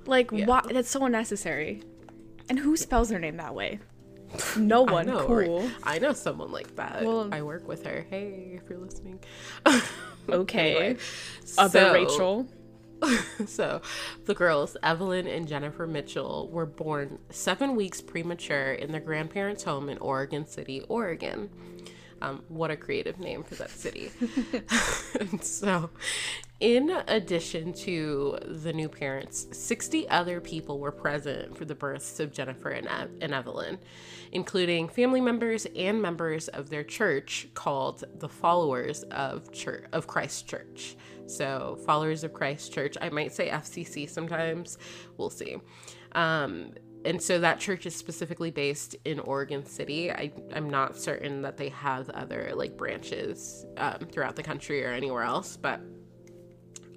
Like, 0.07 0.31
why? 0.31 0.61
That's 0.71 0.91
so 0.91 1.05
unnecessary. 1.07 1.83
And 2.49 2.59
who 2.59 2.77
spells 2.77 3.09
their 3.09 3.19
name 3.19 3.39
that 3.39 3.55
way? 3.55 3.81
No 4.57 4.87
I 4.87 4.93
one. 4.93 5.07
know, 5.07 5.26
cool. 5.26 5.70
I 5.82 5.99
know 5.99 6.12
someone 6.12 6.51
like 6.53 6.76
that. 6.76 7.03
Well- 7.05 7.28
I 7.32 7.43
work 7.43 7.66
with 7.68 7.85
her. 7.85 8.07
Hey, 8.11 8.59
if 8.62 8.68
you're 8.68 8.78
listening. 8.78 9.20
Okay. 10.26 10.76
Anyway, 10.76 10.97
Other 11.59 11.80
so- 11.80 11.93
Rachel. 11.93 12.49
so 13.47 13.82
the 14.24 14.35
girls 14.35 14.76
evelyn 14.82 15.26
and 15.26 15.47
jennifer 15.47 15.87
mitchell 15.87 16.49
were 16.51 16.64
born 16.64 17.18
seven 17.28 17.74
weeks 17.76 18.01
premature 18.01 18.72
in 18.72 18.93
their 18.93 19.01
grandparents 19.01 19.64
home 19.64 19.91
in 19.91 19.99
oregon 19.99 20.47
city 20.47 20.80
oregon 20.89 21.51
um, 22.25 22.43
what 22.49 22.70
a 22.70 22.77
creative 22.77 23.18
name 23.18 23.43
for 23.43 23.55
that 23.57 23.70
city. 23.70 24.11
So 25.41 25.91
in 26.61 26.91
addition 27.09 27.72
to 27.72 28.39
the 28.45 28.72
new 28.72 28.89
parents 28.89 29.47
60 29.51 30.09
other 30.09 30.41
people 30.41 30.79
were 30.79 30.93
present 30.93 31.57
for 31.57 31.64
the 31.64 31.75
births 31.75 32.20
of 32.20 32.33
jennifer 32.33 32.70
and, 32.70 32.87
Ev- 32.87 33.11
and 33.20 33.35
evelyn 33.35 33.77
including 34.31 34.89
family 34.89 35.20
members 35.20 35.66
and 35.77 36.01
members 36.01 36.47
of 36.49 36.70
their 36.70 36.85
church 36.85 37.49
called 37.55 38.05
the 38.18 38.29
followers 38.29 39.03
of 39.11 39.51
church 39.53 39.85
of 39.93 40.07
christ 40.07 40.47
church. 40.47 40.97
So, 41.27 41.79
followers 41.87 42.22
of 42.22 42.33
Christ 42.33 42.72
Church, 42.72 42.97
I 43.01 43.09
might 43.09 43.33
say 43.33 43.49
FCC 43.49 44.09
sometimes, 44.09 44.79
we'll 45.16 45.31
see. 45.31 45.57
Um, 46.12 46.72
and 47.05 47.20
so 47.20 47.38
that 47.38 47.61
church 47.61 47.86
is 47.86 47.94
specifically 47.94 48.50
based 48.50 48.96
in 49.05 49.20
Oregon 49.20 49.64
City. 49.64 50.11
I, 50.11 50.32
I'm 50.55 50.70
not 50.70 50.96
certain 50.96 51.42
that 51.42 51.57
they 51.57 51.68
have 51.70 52.09
other 52.11 52.52
like 52.55 52.76
branches 52.76 53.66
um, 53.76 53.98
throughout 54.11 54.36
the 54.36 54.42
country 54.42 54.84
or 54.84 54.88
anywhere 54.88 55.22
else, 55.22 55.57
but 55.57 55.80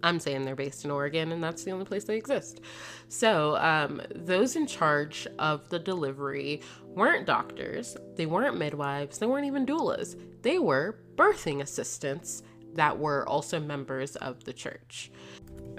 I'm 0.03 0.19
saying 0.19 0.45
they're 0.45 0.55
based 0.55 0.85
in 0.85 0.91
Oregon 0.91 1.31
and 1.31 1.43
that's 1.43 1.63
the 1.63 1.71
only 1.71 1.85
place 1.85 2.05
they 2.05 2.15
exist. 2.15 2.61
So, 3.09 3.57
um, 3.57 4.01
those 4.15 4.55
in 4.55 4.67
charge 4.67 5.27
of 5.39 5.67
the 5.69 5.79
delivery 5.79 6.61
weren't 6.85 7.25
doctors, 7.25 7.97
they 8.15 8.25
weren't 8.25 8.57
midwives, 8.57 9.17
they 9.17 9.25
weren't 9.25 9.45
even 9.45 9.65
doulas. 9.65 10.15
They 10.41 10.59
were 10.59 10.99
birthing 11.15 11.61
assistants 11.61 12.43
that 12.75 12.97
were 12.97 13.27
also 13.27 13.59
members 13.59 14.15
of 14.17 14.43
the 14.43 14.53
church. 14.53 15.11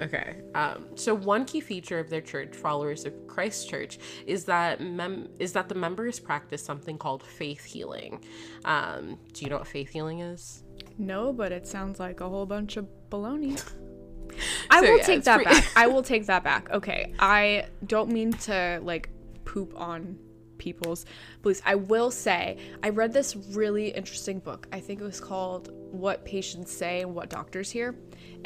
Okay. 0.01 0.37
Um, 0.55 0.85
so 0.95 1.13
one 1.13 1.43
key 1.45 1.59
feature 1.59 1.99
of 1.99 2.09
their 2.09 2.21
church, 2.21 2.55
followers 2.55 3.05
of 3.05 3.27
Christ 3.27 3.69
Church, 3.69 3.99
is 4.25 4.45
that 4.45 4.79
mem- 4.79 5.27
is 5.39 5.51
that 5.53 5.67
the 5.69 5.75
members 5.75 6.19
practice 6.19 6.63
something 6.63 6.97
called 6.97 7.21
faith 7.23 7.63
healing. 7.65 8.23
Um, 8.65 9.17
do 9.33 9.43
you 9.43 9.49
know 9.49 9.57
what 9.57 9.67
faith 9.67 9.89
healing 9.89 10.19
is? 10.21 10.63
No, 10.97 11.33
but 11.33 11.51
it 11.51 11.67
sounds 11.67 11.99
like 11.99 12.21
a 12.21 12.29
whole 12.29 12.45
bunch 12.45 12.77
of 12.77 12.87
baloney. 13.09 13.61
I 14.69 14.81
So, 14.81 14.89
will 14.91 14.97
yeah, 14.99 15.03
take 15.03 15.23
that 15.23 15.35
pretty- 15.43 15.51
back. 15.61 15.71
I 15.75 15.87
will 15.93 16.03
take 16.03 16.25
that 16.27 16.43
back. 16.43 16.69
Okay. 16.71 17.13
I 17.19 17.65
don't 17.85 18.09
mean 18.11 18.31
to 18.33 18.79
like 18.83 19.09
poop 19.43 19.73
on 19.75 20.17
people's 20.59 21.05
beliefs. 21.41 21.61
I 21.65 21.75
will 21.75 22.11
say 22.11 22.57
I 22.83 22.89
read 22.89 23.11
this 23.13 23.35
really 23.35 23.89
interesting 23.89 24.39
book. 24.39 24.67
I 24.71 24.79
think 24.79 25.01
it 25.01 25.03
was 25.05 25.19
called 25.19 25.69
What 25.73 26.25
Patients 26.25 26.71
Say 26.71 27.01
and 27.01 27.15
What 27.15 27.29
Doctors 27.29 27.71
Hear. 27.71 27.95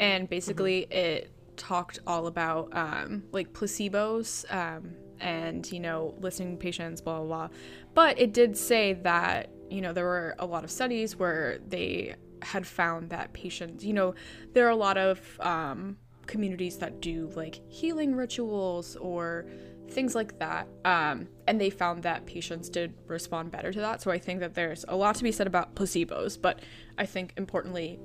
And 0.00 0.28
basically 0.28 0.82
it 0.90 1.30
talked 1.56 1.98
all 2.06 2.26
about 2.26 2.68
um 2.76 3.24
like 3.32 3.52
placebos 3.52 4.44
um 4.52 4.94
and 5.20 5.70
you 5.72 5.80
know 5.80 6.14
listening 6.20 6.56
to 6.56 6.62
patients 6.62 7.00
blah 7.00 7.18
blah 7.18 7.26
blah. 7.26 7.48
But 7.94 8.18
it 8.18 8.32
did 8.32 8.56
say 8.56 8.94
that, 8.94 9.50
you 9.70 9.80
know, 9.80 9.92
there 9.92 10.04
were 10.04 10.34
a 10.38 10.46
lot 10.46 10.64
of 10.64 10.70
studies 10.70 11.16
where 11.16 11.58
they 11.66 12.16
had 12.42 12.66
found 12.66 13.10
that 13.10 13.32
patients, 13.32 13.84
you 13.84 13.94
know, 13.94 14.14
there 14.52 14.66
are 14.66 14.70
a 14.70 14.76
lot 14.76 14.98
of 14.98 15.20
um, 15.40 15.96
communities 16.26 16.78
that 16.78 17.00
do 17.00 17.30
like 17.34 17.60
healing 17.68 18.14
rituals 18.14 18.96
or 18.96 19.46
things 19.90 20.14
like 20.14 20.38
that. 20.40 20.66
Um, 20.84 21.28
and 21.46 21.60
they 21.60 21.70
found 21.70 22.02
that 22.02 22.26
patients 22.26 22.68
did 22.68 22.94
respond 23.06 23.52
better 23.52 23.72
to 23.72 23.80
that. 23.80 24.02
So 24.02 24.10
I 24.10 24.18
think 24.18 24.40
that 24.40 24.54
there's 24.54 24.84
a 24.88 24.96
lot 24.96 25.14
to 25.16 25.22
be 25.22 25.32
said 25.32 25.46
about 25.46 25.74
placebos, 25.76 26.40
but 26.40 26.60
I 26.98 27.06
think 27.06 27.32
importantly, 27.36 28.00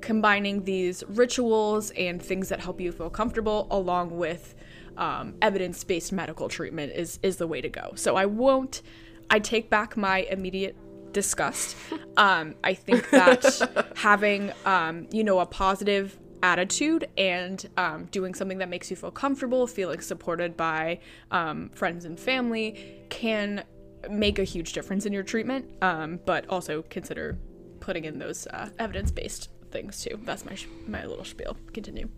combining 0.00 0.64
these 0.64 1.02
rituals 1.08 1.90
and 1.92 2.22
things 2.22 2.48
that 2.48 2.60
help 2.60 2.80
you 2.80 2.92
feel 2.92 3.10
comfortable 3.10 3.66
along 3.70 4.16
with 4.16 4.54
um, 4.96 5.34
evidence-based 5.40 6.12
medical 6.12 6.48
treatment 6.48 6.92
is 6.94 7.18
is 7.22 7.36
the 7.36 7.46
way 7.46 7.60
to 7.60 7.68
go. 7.68 7.92
So 7.94 8.16
I 8.16 8.26
won't. 8.26 8.82
I 9.30 9.38
take 9.38 9.70
back 9.70 9.96
my 9.96 10.18
immediate 10.30 10.76
disgust. 11.12 11.76
Um, 12.16 12.56
I 12.62 12.74
think 12.74 13.08
that 13.10 13.92
having 13.96 14.52
um, 14.66 15.06
you 15.10 15.24
know 15.24 15.38
a 15.38 15.46
positive 15.46 16.18
attitude 16.42 17.08
and 17.16 17.66
um, 17.78 18.06
doing 18.06 18.34
something 18.34 18.58
that 18.58 18.68
makes 18.68 18.90
you 18.90 18.96
feel 18.96 19.10
comfortable, 19.10 19.66
feeling 19.66 20.00
supported 20.00 20.54
by 20.54 20.98
um, 21.30 21.70
friends 21.70 22.04
and 22.04 22.20
family 22.20 23.04
can 23.08 23.64
make 24.10 24.38
a 24.38 24.44
huge 24.44 24.74
difference 24.74 25.06
in 25.06 25.14
your 25.14 25.22
treatment. 25.22 25.70
Um, 25.80 26.20
but 26.26 26.46
also 26.50 26.82
consider 26.82 27.38
putting 27.78 28.04
in 28.04 28.18
those 28.18 28.46
uh, 28.48 28.68
evidence-based 28.78 29.48
things 29.70 30.02
too. 30.02 30.18
That's 30.24 30.44
my 30.44 30.54
sh- 30.54 30.68
my 30.86 31.04
little 31.04 31.24
spiel. 31.24 31.56
Continue. 31.72 32.08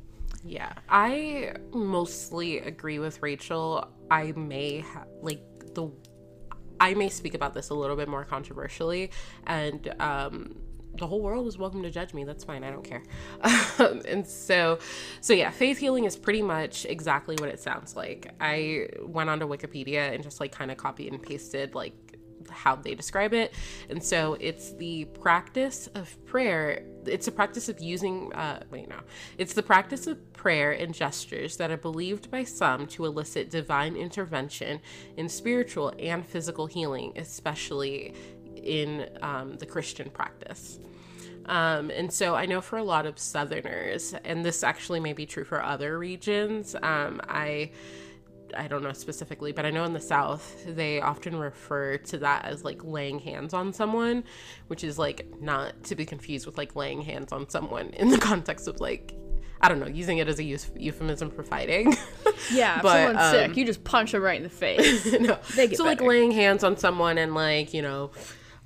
Yeah, 0.45 0.73
I 0.89 1.55
mostly 1.73 2.59
agree 2.59 2.99
with 2.99 3.23
Rachel. 3.23 3.89
I 4.11 4.33
may 4.33 4.81
ha- 4.81 5.05
like 5.21 5.43
the 5.75 5.91
I 6.81 6.95
may 6.95 7.09
speak 7.09 7.35
about 7.35 7.55
this 7.55 7.71
a 7.71 7.75
little 7.75 7.97
bit 7.97 8.09
more 8.09 8.25
controversially, 8.25 9.13
and 9.47 9.95
um, 10.01 10.57
the 10.97 11.07
whole 11.07 11.21
world 11.21 11.47
is 11.47 11.57
welcome 11.57 11.83
to 11.83 11.91
judge 11.91 12.13
me. 12.13 12.25
That's 12.25 12.45
fine. 12.45 12.65
I 12.65 12.71
don't 12.71 12.85
care. 12.85 13.03
Um, 13.79 14.03
and 14.07 14.27
so, 14.27 14.79
so 15.23 15.33
yeah, 15.33 15.51
faith 15.51 15.79
healing 15.79 16.05
is 16.05 16.15
pretty 16.15 16.43
much 16.43 16.85
exactly 16.85 17.37
what 17.41 17.49
it 17.49 17.59
sounds 17.59 17.97
like. 17.97 18.33
I 18.39 18.89
went 19.01 19.31
onto 19.31 19.49
Wikipedia 19.49 20.15
and 20.15 20.23
just 20.23 20.41
like 20.41 20.53
kind 20.53 20.71
of 20.71 20.77
copied 20.77 21.11
and 21.13 21.21
pasted 21.23 21.75
like 21.75 22.12
how 22.53 22.77
they 22.77 22.95
describe 22.95 23.35
it. 23.35 23.55
And 23.89 24.03
so 24.03 24.37
it's 24.41 24.75
the 24.75 25.07
practice 25.07 25.89
of 25.95 26.25
prayer. 26.27 26.85
It's 27.07 27.27
a 27.29 27.33
practice 27.33 27.69
of 27.69 27.81
using, 27.81 28.33
uh, 28.35 28.63
wait, 28.71 28.89
no. 28.89 29.01
It's 29.39 29.55
the 29.55 29.63
practice 29.63 30.07
of 30.07 30.33
prayer 30.33 30.73
and 30.73 30.95
gestures 30.95 31.57
that 31.57 31.71
are 31.71 31.77
believed 31.77 32.31
by 32.31 32.45
some 32.45 32.87
to 32.89 33.07
elicit 33.07 33.51
divine 33.51 33.97
intervention 33.97 34.81
in 35.17 35.29
spiritual 35.29 35.93
and 35.99 36.25
physical 36.25 36.67
healing, 36.67 37.13
especially 37.17 38.15
in 38.57 39.09
um, 39.23 39.57
the 39.57 39.67
Christian 39.67 40.11
practice. 40.11 40.79
Um, 41.47 41.91
and 41.91 42.13
so 42.13 42.37
I 42.37 42.47
know 42.47 42.61
for 42.61 42.79
a 42.79 42.85
lot 42.85 43.05
of 43.05 43.19
Southerners, 43.19 44.15
and 44.25 44.45
this 44.45 44.63
actually 44.63 45.01
may 45.01 45.13
be 45.13 45.27
true 45.27 45.45
for 45.45 45.63
other 45.63 45.99
regions, 45.99 46.77
um, 46.83 47.21
I 47.29 47.73
I 48.57 48.69
don't 48.69 48.83
know 48.83 48.93
specifically, 48.93 49.53
but 49.53 49.65
I 49.65 49.71
know 49.71 49.85
in 49.85 49.93
the 49.93 50.01
South 50.01 50.65
they 50.67 51.01
often 51.01 51.37
refer 51.37 51.97
to 51.99 52.19
that 52.19 52.45
as 52.45 52.65
like 52.65 52.83
laying 52.85 53.19
hands 53.19 53.55
on 53.55 53.73
someone, 53.73 54.25
which 54.69 54.85
is 54.85 54.99
like 54.99 55.27
not 55.41 55.83
to 55.85 55.95
be 55.95 56.05
confused 56.05 56.47
with 56.47 56.59
like 56.59 56.77
laying 56.77 57.03
hands 57.03 57.33
on 57.33 57.49
someone 57.49 57.89
in 57.91 58.11
the 58.11 58.19
context 58.31 58.69
of 58.69 58.81
like 58.81 59.15
I 59.63 59.69
don't 59.69 59.79
know, 59.79 59.87
using 59.87 60.19
it 60.19 60.27
as 60.27 60.41
a 60.41 60.45
euphemism 60.45 61.31
for 61.31 61.43
fighting. 61.43 61.97
Yeah, 62.51 62.79
if 62.79 62.83
someone's 62.83 63.19
um, 63.19 63.31
sick, 63.33 63.57
you 63.57 63.65
just 63.65 63.85
punch 63.85 64.11
them 64.11 64.21
right 64.21 64.37
in 64.37 64.43
the 64.43 64.49
face. 64.49 65.07
no. 65.21 65.39
So 65.45 65.85
like 65.85 66.01
laying 66.01 66.33
hands 66.33 66.65
on 66.65 66.77
someone 66.77 67.17
and 67.17 67.35
like, 67.35 67.73
you 67.73 67.83
know, 67.83 68.11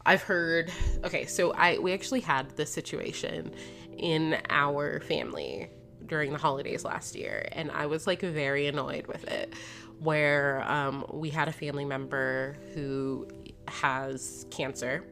I've 0.06 0.22
heard 0.22 0.72
okay, 1.04 1.26
so 1.26 1.52
I 1.52 1.78
we 1.78 1.92
actually 1.92 2.20
had 2.20 2.56
this 2.56 2.72
situation 2.72 3.52
in 3.98 4.38
our 4.48 5.00
family 5.00 5.68
during 6.06 6.32
the 6.32 6.38
holidays 6.38 6.84
last 6.84 7.14
year 7.14 7.48
and 7.52 7.70
I 7.70 7.86
was 7.86 8.06
like 8.06 8.20
very 8.20 8.66
annoyed 8.66 9.06
with 9.06 9.24
it 9.24 9.54
where 10.00 10.62
um 10.70 11.04
we 11.12 11.30
had 11.30 11.48
a 11.48 11.52
family 11.52 11.84
member 11.84 12.56
who 12.74 13.26
has 13.68 14.46
cancer 14.50 15.04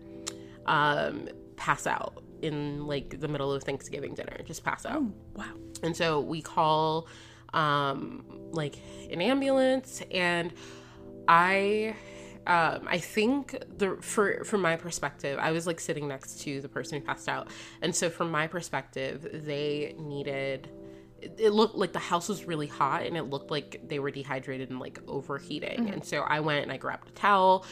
um 0.67 1.29
pass 1.57 1.87
out 1.87 2.23
in 2.45 2.87
like 2.87 3.21
the 3.21 3.29
middle 3.29 3.53
of 3.53 3.63
Thanksgiving 3.63 4.15
dinner, 4.15 4.37
just 4.45 4.63
pass 4.65 4.85
out. 4.85 5.03
wow. 5.35 5.45
And 5.83 5.97
so 5.97 6.21
we 6.21 6.43
call 6.43 7.09
um 7.53 8.25
like 8.51 8.77
an 9.11 9.21
ambulance 9.21 10.03
and 10.11 10.53
I 11.27 11.95
um 12.47 12.87
I 12.87 12.99
think 12.99 13.57
the 13.79 13.97
for 14.01 14.45
from 14.45 14.61
my 14.61 14.77
perspective, 14.77 15.39
I 15.41 15.53
was 15.53 15.67
like 15.67 15.81
sitting 15.81 16.07
next 16.09 16.41
to 16.43 16.61
the 16.61 16.69
person 16.69 17.01
who 17.01 17.07
passed 17.07 17.29
out. 17.29 17.49
And 17.81 17.95
so 17.95 18.11
from 18.11 18.31
my 18.31 18.47
perspective, 18.47 19.27
they 19.47 19.95
needed 19.99 20.69
it 21.39 21.51
looked 21.51 21.77
like 21.77 21.93
the 21.93 21.99
house 21.99 22.29
was 22.29 22.45
really 22.45 22.67
hot 22.67 23.05
and 23.05 23.17
it 23.17 23.25
looked 23.25 23.51
like 23.51 23.81
they 23.89 23.99
were 23.99 24.11
dehydrated 24.11 24.71
and 24.71 24.79
like 24.79 24.99
overheating. 25.07 25.91
And 25.91 26.05
so 26.05 26.21
I 26.21 26.41
went 26.41 26.63
and 26.63 26.73
I 26.73 26.77
grabbed 26.77 27.09
a 27.09 27.13
towel, 27.13 27.65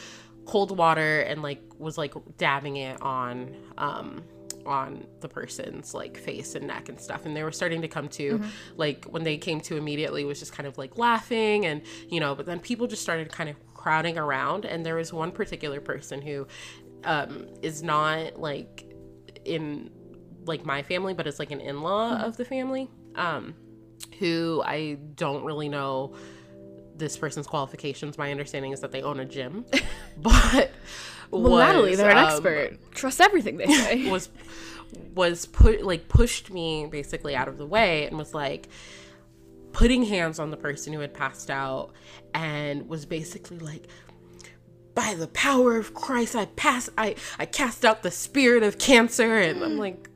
cold 0.45 0.77
water 0.77 1.21
and 1.21 1.41
like 1.41 1.61
was 1.77 1.97
like 1.97 2.13
dabbing 2.37 2.77
it 2.77 3.01
on 3.01 3.55
um 3.77 4.23
on 4.65 5.05
the 5.19 5.27
person's 5.27 5.93
like 5.93 6.17
face 6.17 6.55
and 6.55 6.67
neck 6.67 6.87
and 6.89 6.99
stuff. 6.99 7.25
And 7.25 7.35
they 7.35 7.43
were 7.43 7.51
starting 7.51 7.81
to 7.81 7.87
come 7.87 8.07
to 8.09 8.41
like 8.77 9.05
when 9.05 9.23
they 9.23 9.37
came 9.37 9.59
to 9.61 9.77
immediately 9.77 10.23
was 10.25 10.39
just 10.39 10.53
kind 10.53 10.67
of 10.67 10.77
like 10.77 10.97
laughing 10.97 11.65
and 11.65 11.81
you 12.09 12.19
know 12.19 12.33
but 12.35 12.45
then 12.45 12.59
people 12.59 12.87
just 12.87 13.01
started 13.01 13.31
kind 13.31 13.49
of 13.49 13.55
crowding 13.73 14.17
around. 14.17 14.65
And 14.65 14.85
there 14.85 14.95
was 14.95 15.11
one 15.13 15.31
particular 15.31 15.81
person 15.81 16.21
who 16.21 16.47
um 17.03 17.47
is 17.61 17.83
not 17.83 18.39
like 18.39 18.85
in 19.45 19.89
like 20.45 20.65
my 20.65 20.81
family 20.83 21.13
but 21.13 21.25
it's 21.27 21.39
like 21.39 21.51
an 21.51 21.61
in-law 21.61 22.17
of 22.17 22.37
the 22.37 22.45
family 22.45 22.89
um 23.15 23.55
who 24.19 24.61
I 24.65 24.97
don't 25.15 25.43
really 25.43 25.69
know 25.69 26.15
this 26.95 27.17
person's 27.17 27.47
qualifications. 27.47 28.17
My 28.17 28.31
understanding 28.31 28.71
is 28.71 28.81
that 28.81 28.91
they 28.91 29.01
own 29.01 29.19
a 29.19 29.25
gym, 29.25 29.65
but 30.17 30.71
Well, 31.31 31.57
Natalie, 31.57 31.95
they're 31.95 32.11
an 32.11 32.17
um, 32.17 32.27
expert. 32.27 32.77
Trust 32.91 33.19
everything 33.21 33.57
they 33.57 33.67
say. 33.67 34.09
was 34.11 34.29
was 35.15 35.45
put 35.47 35.83
like 35.83 36.07
pushed 36.07 36.51
me 36.51 36.85
basically 36.85 37.35
out 37.35 37.47
of 37.47 37.57
the 37.57 37.65
way 37.65 38.05
and 38.05 38.17
was 38.17 38.33
like 38.33 38.69
putting 39.71 40.03
hands 40.03 40.37
on 40.37 40.51
the 40.51 40.57
person 40.57 40.93
who 40.93 40.99
had 40.99 41.13
passed 41.13 41.49
out 41.49 41.91
and 42.35 42.87
was 42.87 43.05
basically 43.05 43.57
like 43.57 43.87
by 44.93 45.15
the 45.15 45.27
power 45.27 45.77
of 45.77 45.95
Christ 45.95 46.35
I 46.35 46.45
pass 46.45 46.89
I 46.95 47.15
I 47.39 47.47
cast 47.47 47.83
out 47.83 48.03
the 48.03 48.11
spirit 48.11 48.61
of 48.61 48.77
cancer 48.77 49.39
and 49.39 49.63
I'm 49.63 49.79
like 49.79 50.09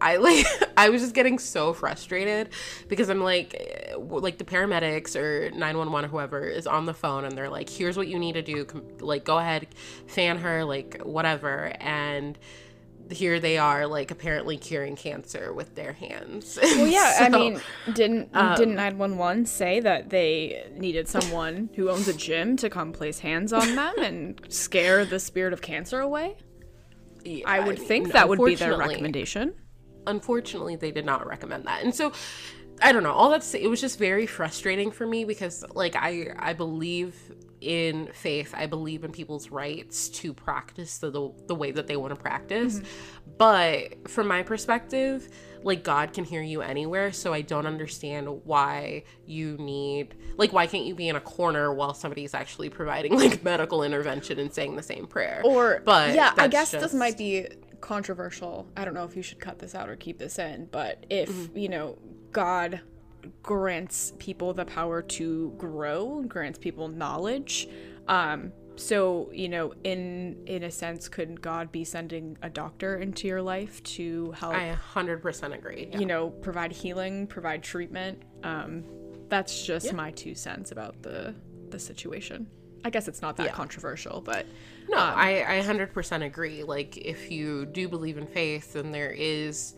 I 0.00 0.16
like 0.16 0.46
I 0.76 0.88
was 0.88 1.02
just 1.02 1.14
getting 1.14 1.38
so 1.38 1.72
frustrated 1.72 2.50
because 2.88 3.08
I'm 3.08 3.20
like 3.20 3.96
like 3.98 4.38
the 4.38 4.44
paramedics 4.44 5.16
or 5.16 5.50
911 5.50 6.04
or 6.04 6.08
whoever 6.08 6.46
is 6.46 6.66
on 6.66 6.86
the 6.86 6.94
phone 6.94 7.24
and 7.24 7.36
they're 7.36 7.50
like 7.50 7.68
here's 7.68 7.96
what 7.96 8.08
you 8.08 8.18
need 8.18 8.32
to 8.32 8.42
do 8.42 8.66
like 9.00 9.24
go 9.24 9.38
ahead 9.38 9.68
fan 10.06 10.38
her 10.38 10.64
like 10.64 11.00
whatever 11.02 11.72
and 11.80 12.38
here 13.12 13.40
they 13.40 13.58
are 13.58 13.86
like 13.86 14.10
apparently 14.10 14.56
curing 14.56 14.96
cancer 14.96 15.52
with 15.52 15.74
their 15.74 15.92
hands. 15.92 16.58
Well, 16.80 16.86
yeah, 16.86 17.16
I 17.20 17.28
mean, 17.28 17.60
didn't 17.92 18.30
um, 18.32 18.54
didn't 18.54 18.76
911 18.76 19.46
say 19.46 19.80
that 19.80 20.08
they 20.10 20.66
needed 20.76 21.08
someone 21.08 21.68
who 21.74 21.90
owns 21.90 22.08
a 22.08 22.14
gym 22.14 22.56
to 22.58 22.70
come 22.70 22.92
place 22.92 23.18
hands 23.18 23.52
on 23.52 23.74
them 23.74 23.94
and 23.98 24.40
scare 24.48 25.04
the 25.04 25.18
spirit 25.18 25.52
of 25.52 25.60
cancer 25.60 26.00
away? 26.00 26.36
Yeah, 27.22 27.44
I 27.46 27.60
would 27.60 27.78
mean, 27.78 27.86
think 27.86 28.12
that 28.12 28.30
would 28.30 28.42
be 28.42 28.54
their 28.54 28.78
recommendation. 28.78 29.52
Unfortunately 30.06 30.76
they 30.76 30.90
did 30.90 31.04
not 31.04 31.26
recommend 31.26 31.64
that. 31.66 31.82
And 31.82 31.94
so 31.94 32.12
i 32.82 32.92
don't 32.92 33.02
know. 33.02 33.12
All 33.12 33.30
that's 33.30 33.54
it 33.54 33.68
was 33.68 33.80
just 33.80 33.98
very 33.98 34.26
frustrating 34.26 34.90
for 34.90 35.06
me 35.06 35.24
because 35.24 35.64
like 35.74 35.96
i 35.96 36.34
i 36.38 36.52
believe 36.52 37.14
in 37.60 38.08
faith. 38.14 38.54
I 38.56 38.66
believe 38.66 39.04
in 39.04 39.12
people's 39.12 39.50
rights 39.50 40.08
to 40.10 40.32
practice 40.32 40.98
the 40.98 41.10
the, 41.10 41.30
the 41.46 41.54
way 41.54 41.70
that 41.72 41.86
they 41.86 41.96
want 41.96 42.14
to 42.14 42.20
practice. 42.20 42.76
Mm-hmm. 42.76 43.30
But 43.38 44.10
from 44.10 44.28
my 44.28 44.42
perspective 44.42 45.28
like 45.62 45.84
god 45.84 46.14
can 46.14 46.24
hear 46.24 46.42
you 46.42 46.62
anywhere. 46.62 47.12
So 47.12 47.32
i 47.32 47.42
don't 47.42 47.66
understand 47.66 48.28
why 48.44 49.04
you 49.26 49.56
need 49.58 50.14
like 50.36 50.52
why 50.52 50.66
can't 50.66 50.84
you 50.84 50.94
be 50.94 51.08
in 51.08 51.16
a 51.16 51.20
corner 51.20 51.72
while 51.74 51.94
somebody's 51.94 52.34
actually 52.34 52.70
providing 52.70 53.14
like 53.16 53.44
medical 53.44 53.82
intervention 53.82 54.38
and 54.38 54.52
saying 54.52 54.76
the 54.76 54.82
same 54.82 55.06
prayer? 55.06 55.42
Or, 55.44 55.82
but 55.84 56.14
yeah, 56.14 56.32
I 56.36 56.48
guess 56.48 56.70
this 56.70 56.94
might 56.94 57.18
be 57.18 57.46
controversial. 57.80 58.68
I 58.76 58.84
don't 58.84 58.94
know 58.94 59.04
if 59.04 59.16
you 59.16 59.22
should 59.22 59.40
cut 59.40 59.58
this 59.58 59.74
out 59.74 59.88
or 59.88 59.96
keep 59.96 60.18
this 60.18 60.38
in, 60.38 60.66
but 60.70 61.04
if, 61.10 61.30
Mm-hmm. 61.30 61.58
you 61.58 61.68
know, 61.68 61.98
God 62.32 62.80
grants 63.42 64.12
people 64.18 64.52
the 64.54 64.64
power 64.64 65.02
to 65.02 65.54
grow, 65.58 66.22
grants 66.26 66.58
people 66.58 66.88
knowledge, 66.88 67.68
um, 68.08 68.52
so 68.76 69.30
you 69.32 69.48
know 69.48 69.74
in 69.84 70.42
in 70.46 70.62
a 70.62 70.70
sense 70.70 71.06
could 71.06 71.42
god 71.42 71.70
be 71.70 71.84
sending 71.84 72.38
a 72.40 72.48
doctor 72.48 72.96
into 72.96 73.28
your 73.28 73.42
life 73.42 73.82
to 73.82 74.30
help 74.32 74.54
i 74.54 74.74
100% 74.94 75.54
agree 75.54 75.88
yeah. 75.92 75.98
you 75.98 76.06
know 76.06 76.30
provide 76.30 76.72
healing 76.72 77.26
provide 77.26 77.62
treatment 77.62 78.22
um 78.42 78.82
that's 79.28 79.66
just 79.66 79.92
my 79.92 80.10
two 80.12 80.34
cents 80.34 80.72
about 80.72 81.02
the 81.02 81.34
the 81.68 81.78
situation 81.78 82.46
i 82.84 82.90
guess 82.90 83.08
it's 83.08 83.22
not 83.22 83.36
that 83.36 83.46
Yeah. 83.46 83.52
controversial 83.52 84.20
but 84.20 84.46
No, 84.88 84.96
I, 84.98 85.58
I 85.58 85.62
100% 85.62 86.24
agree. 86.24 86.64
Like, 86.64 86.96
if 86.96 87.30
you 87.30 87.64
do 87.66 87.88
believe 87.88 88.18
in 88.18 88.26
faith, 88.26 88.72
then 88.72 88.90
there 88.90 89.12
is, 89.12 89.76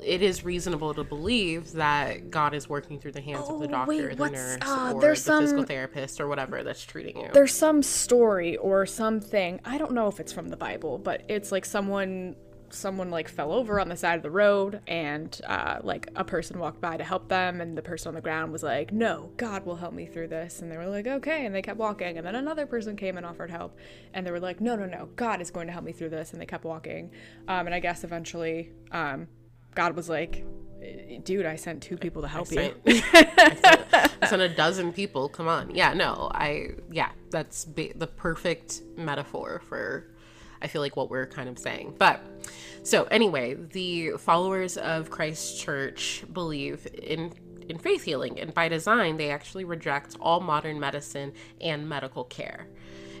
it 0.00 0.22
is 0.22 0.44
reasonable 0.44 0.94
to 0.94 1.02
believe 1.02 1.72
that 1.72 2.30
God 2.30 2.54
is 2.54 2.68
working 2.68 3.00
through 3.00 3.12
the 3.12 3.20
hands 3.20 3.48
of 3.48 3.58
the 3.58 3.66
Oh, 3.66 3.70
doctor, 3.70 4.08
wait, 4.08 4.16
the 4.16 4.28
nurse, 4.30 4.58
uh, 4.62 4.92
or 4.94 5.00
there's 5.00 5.24
the 5.24 5.36
physical 5.40 5.64
therapist, 5.64 6.20
or 6.20 6.28
whatever 6.28 6.62
that's 6.62 6.84
treating 6.84 7.18
you. 7.18 7.30
there's 7.32 7.52
some 7.54 7.82
story 7.82 8.56
or 8.58 8.86
something 8.86 9.58
i 9.64 9.76
don't 9.76 9.90
know 9.92 10.06
if 10.06 10.20
it's 10.20 10.32
from 10.32 10.48
the 10.50 10.56
bible 10.56 10.98
but 10.98 11.22
it's 11.28 11.50
like 11.50 11.64
someone 11.64 12.36
someone 12.70 13.10
like 13.10 13.28
fell 13.28 13.52
over 13.52 13.78
on 13.80 13.88
the 13.88 13.96
side 13.96 14.16
of 14.16 14.22
the 14.22 14.30
road 14.30 14.80
and 14.86 15.40
uh, 15.46 15.78
like 15.82 16.08
a 16.16 16.24
person 16.24 16.58
walked 16.58 16.80
by 16.80 16.96
to 16.96 17.04
help 17.04 17.28
them 17.28 17.60
and 17.60 17.76
the 17.76 17.82
person 17.82 18.08
on 18.08 18.14
the 18.14 18.20
ground 18.20 18.52
was 18.52 18.62
like 18.62 18.92
no 18.92 19.30
god 19.36 19.64
will 19.64 19.76
help 19.76 19.92
me 19.94 20.06
through 20.06 20.28
this. 20.28 20.60
And 20.60 20.70
they 20.70 20.76
were 20.76 20.86
like 20.86 21.06
okay. 21.06 21.46
And 21.46 21.54
they 21.54 21.62
kept 21.62 21.78
walking. 21.78 22.16
And 22.18 22.26
then 22.26 22.34
another 22.34 22.66
person 22.66 22.96
came 22.96 23.16
and 23.16 23.24
offered 23.26 23.50
help. 23.50 23.76
And 24.14 24.26
they 24.26 24.30
were 24.30 24.40
like 24.40 24.60
no 24.60 24.76
no 24.76 24.86
no. 24.86 25.08
God 25.16 25.40
is 25.40 25.50
going 25.50 25.66
to 25.66 25.72
help 25.72 25.84
me 25.84 25.92
through 25.92 26.10
this. 26.10 26.32
And 26.32 26.40
they 26.40 26.46
kept 26.46 26.64
walking. 26.64 27.10
Um, 27.48 27.66
and 27.66 27.74
i 27.74 27.80
guess 27.80 28.04
eventually 28.04 28.72
um, 28.92 29.28
god 29.74 29.94
was 29.96 30.08
like 30.08 30.44
dude 31.24 31.46
i 31.46 31.56
sent 31.56 31.82
two 31.82 31.96
people 31.96 32.22
to 32.22 32.28
help 32.28 32.50
you. 32.50 32.56
Sent- 32.56 32.76
I 32.86 33.54
sent, 33.54 33.94
I 34.22 34.26
sent 34.26 34.42
a 34.48 34.48
dozen 34.48 34.92
people. 34.92 35.28
Come 35.28 35.48
on. 35.48 35.74
Yeah, 35.74 35.94
no, 35.94 36.30
I, 36.34 36.70
yeah, 36.90 37.10
that's 37.30 37.64
ba- 37.64 37.94
the 37.96 38.06
perfect 38.06 38.82
metaphor 38.96 39.62
for, 39.68 40.08
I 40.62 40.66
feel 40.66 40.82
like 40.82 40.96
what 40.96 41.10
we're 41.10 41.26
kind 41.26 41.48
of 41.48 41.58
saying. 41.58 41.94
But, 41.98 42.24
so 42.82 43.04
anyway, 43.04 43.54
the 43.54 44.12
followers 44.18 44.76
of 44.76 45.10
Christ 45.10 45.60
Church 45.60 46.24
believe 46.32 46.86
in 47.02 47.32
in 47.68 47.78
faith 47.78 48.04
healing 48.04 48.38
and 48.38 48.54
by 48.54 48.68
design 48.68 49.16
they 49.16 49.28
actually 49.28 49.64
reject 49.64 50.16
all 50.20 50.38
modern 50.38 50.78
medicine 50.78 51.32
and 51.60 51.88
medical 51.88 52.22
care 52.22 52.68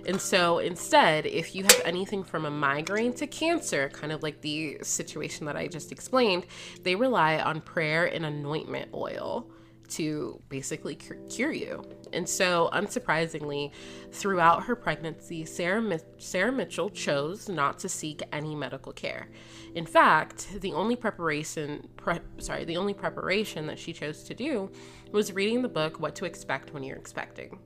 and 0.06 0.20
so 0.20 0.58
instead, 0.58 1.26
if 1.26 1.54
you 1.54 1.64
have 1.64 1.82
anything 1.84 2.22
from 2.22 2.44
a 2.46 2.50
migraine 2.50 3.12
to 3.14 3.26
cancer, 3.26 3.88
kind 3.88 4.12
of 4.12 4.22
like 4.22 4.40
the 4.40 4.78
situation 4.82 5.46
that 5.46 5.56
I 5.56 5.66
just 5.66 5.90
explained, 5.90 6.46
they 6.84 6.94
rely 6.94 7.38
on 7.38 7.60
prayer 7.60 8.06
and 8.06 8.24
anointment 8.24 8.90
oil 8.94 9.50
to 9.86 10.40
basically 10.48 10.94
cure 10.94 11.52
you. 11.52 11.82
And 12.12 12.28
so, 12.28 12.70
unsurprisingly, 12.72 13.72
throughout 14.12 14.64
her 14.64 14.76
pregnancy, 14.76 15.44
Sarah, 15.44 15.82
Mi- 15.82 15.98
Sarah 16.18 16.52
Mitchell 16.52 16.90
chose 16.90 17.48
not 17.48 17.78
to 17.80 17.88
seek 17.88 18.22
any 18.32 18.54
medical 18.54 18.92
care. 18.92 19.28
In 19.74 19.86
fact, 19.86 20.60
the 20.60 20.72
only 20.72 20.96
preparation, 20.96 21.88
pre- 21.96 22.20
sorry, 22.38 22.64
the 22.64 22.76
only 22.76 22.94
preparation 22.94 23.66
that 23.66 23.78
she 23.78 23.92
chose 23.92 24.22
to 24.24 24.34
do 24.34 24.70
was 25.12 25.32
reading 25.32 25.62
the 25.62 25.68
book 25.68 26.00
What 26.00 26.14
to 26.16 26.24
Expect 26.24 26.72
When 26.72 26.82
You're 26.82 26.96
Expecting. 26.96 27.58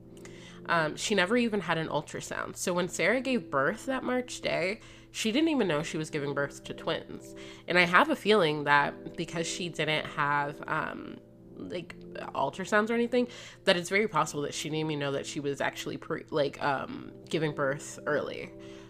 Um, 0.67 0.95
she 0.95 1.15
never 1.15 1.37
even 1.37 1.59
had 1.59 1.77
an 1.77 1.87
ultrasound. 1.87 2.55
So 2.55 2.73
when 2.73 2.87
Sarah 2.87 3.21
gave 3.21 3.49
birth 3.49 3.85
that 3.87 4.03
March 4.03 4.41
day, 4.41 4.79
she 5.11 5.31
didn't 5.31 5.49
even 5.49 5.67
know 5.67 5.83
she 5.83 5.97
was 5.97 6.09
giving 6.09 6.33
birth 6.33 6.63
to 6.65 6.73
twins. 6.73 7.35
And 7.67 7.77
I 7.77 7.85
have 7.85 8.09
a 8.09 8.15
feeling 8.15 8.63
that 8.63 9.17
because 9.17 9.45
she 9.45 9.69
didn't 9.69 10.05
have 10.05 10.55
um, 10.67 11.17
like 11.57 11.95
ultrasounds 12.35 12.89
or 12.89 12.93
anything 12.93 13.27
that 13.65 13.77
it's 13.77 13.89
very 13.89 14.07
possible 14.07 14.41
that 14.43 14.53
she 14.53 14.69
didn't 14.69 14.85
even 14.85 14.99
know 14.99 15.11
that 15.11 15.25
she 15.25 15.39
was 15.39 15.61
actually 15.61 15.97
pre 15.97 16.23
like 16.29 16.61
um 16.63 17.11
giving 17.29 17.53
birth 17.53 17.99
early. 18.05 18.49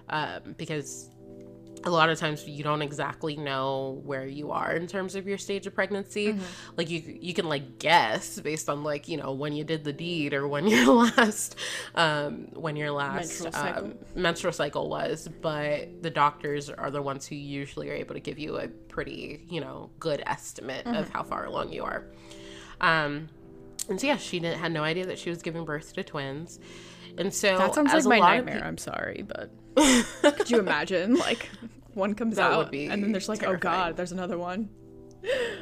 Um 0.09 0.55
because 0.57 1.11
a 1.83 1.89
lot 1.89 2.09
of 2.09 2.19
times 2.19 2.47
you 2.47 2.63
don't 2.63 2.81
exactly 2.81 3.35
know 3.35 4.01
where 4.05 4.25
you 4.25 4.51
are 4.51 4.73
in 4.73 4.85
terms 4.87 5.15
of 5.15 5.27
your 5.27 5.37
stage 5.37 5.65
of 5.65 5.73
pregnancy. 5.73 6.27
Mm-hmm. 6.27 6.43
like 6.77 6.89
you 6.89 7.01
you 7.19 7.33
can 7.33 7.49
like 7.49 7.79
guess 7.79 8.39
based 8.39 8.69
on 8.69 8.83
like 8.83 9.07
you 9.07 9.17
know 9.17 9.31
when 9.33 9.53
you 9.53 9.63
did 9.63 9.83
the 9.83 9.93
deed 9.93 10.33
or 10.33 10.47
when 10.47 10.67
your 10.67 10.93
last 10.93 11.55
um 11.95 12.47
when 12.53 12.75
your 12.75 12.91
last 12.91 13.41
menstrual 13.41 13.51
cycle, 13.51 13.85
um, 13.85 13.93
menstrual 14.15 14.53
cycle 14.53 14.89
was. 14.89 15.27
But 15.41 16.03
the 16.03 16.09
doctors 16.09 16.69
are 16.69 16.91
the 16.91 17.01
ones 17.01 17.25
who 17.25 17.35
usually 17.35 17.89
are 17.89 17.95
able 17.95 18.13
to 18.13 18.21
give 18.21 18.37
you 18.37 18.57
a 18.57 18.67
pretty 18.67 19.45
you 19.49 19.61
know 19.61 19.89
good 19.99 20.21
estimate 20.25 20.85
mm-hmm. 20.85 20.97
of 20.97 21.09
how 21.09 21.23
far 21.23 21.45
along 21.45 21.71
you 21.71 21.83
are 21.83 22.05
um 22.81 23.29
and 23.89 23.99
so 23.99 24.07
yeah 24.07 24.17
she 24.17 24.39
didn't, 24.39 24.59
had 24.59 24.71
no 24.71 24.83
idea 24.83 25.05
that 25.05 25.17
she 25.17 25.29
was 25.29 25.41
giving 25.41 25.63
birth 25.63 25.93
to 25.93 26.03
twins 26.03 26.59
and 27.17 27.33
so 27.33 27.57
that 27.57 27.73
sounds 27.73 27.93
like 27.93 28.05
my 28.05 28.19
nightmare. 28.19 28.59
Pe- 28.59 28.65
I'm 28.65 28.77
sorry, 28.77 29.25
but 29.27 29.51
could 30.37 30.49
you 30.49 30.59
imagine 30.59 31.15
like 31.15 31.49
one 31.93 32.13
comes 32.13 32.37
that 32.37 32.51
out 32.51 32.73
and 32.73 33.03
then 33.03 33.11
there's 33.11 33.27
like, 33.27 33.39
terrifying. 33.39 33.57
oh 33.57 33.59
god, 33.59 33.97
there's 33.97 34.11
another 34.11 34.37
one. 34.37 34.69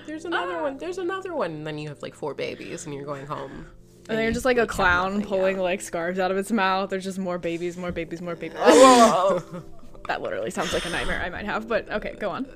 There's 0.06 0.26
another 0.26 0.58
ah. 0.58 0.64
one. 0.64 0.78
There's 0.78 0.98
another 0.98 1.34
one. 1.36 1.52
And 1.52 1.68
then 1.68 1.78
you 1.78 1.90
have 1.90 2.02
like 2.02 2.16
four 2.16 2.34
babies, 2.34 2.86
and 2.86 2.94
you're 2.94 3.06
going 3.06 3.26
home. 3.26 3.52
And, 3.52 4.10
and 4.10 4.18
then 4.18 4.24
you're 4.24 4.34
just 4.34 4.46
like 4.46 4.58
a 4.58 4.66
clown 4.66 5.22
pulling 5.22 5.58
out. 5.58 5.64
like 5.64 5.82
scarves 5.82 6.20
out 6.20 6.32
of 6.32 6.38
its 6.38 6.52
mouth. 6.52 6.90
There's 6.90 7.04
just 7.04 7.20
more 7.20 7.38
babies, 7.38 7.78
more 7.78 7.92
babies, 7.92 8.22
more 8.22 8.36
babies. 8.36 8.58
Oh, 8.62 9.64
that 10.08 10.22
literally 10.22 10.50
sounds 10.50 10.74
like 10.74 10.86
a 10.86 10.90
nightmare 10.90 11.22
I 11.22 11.30
might 11.30 11.46
have. 11.46 11.68
But 11.68 11.92
okay, 11.92 12.16
go 12.18 12.30
on. 12.30 12.48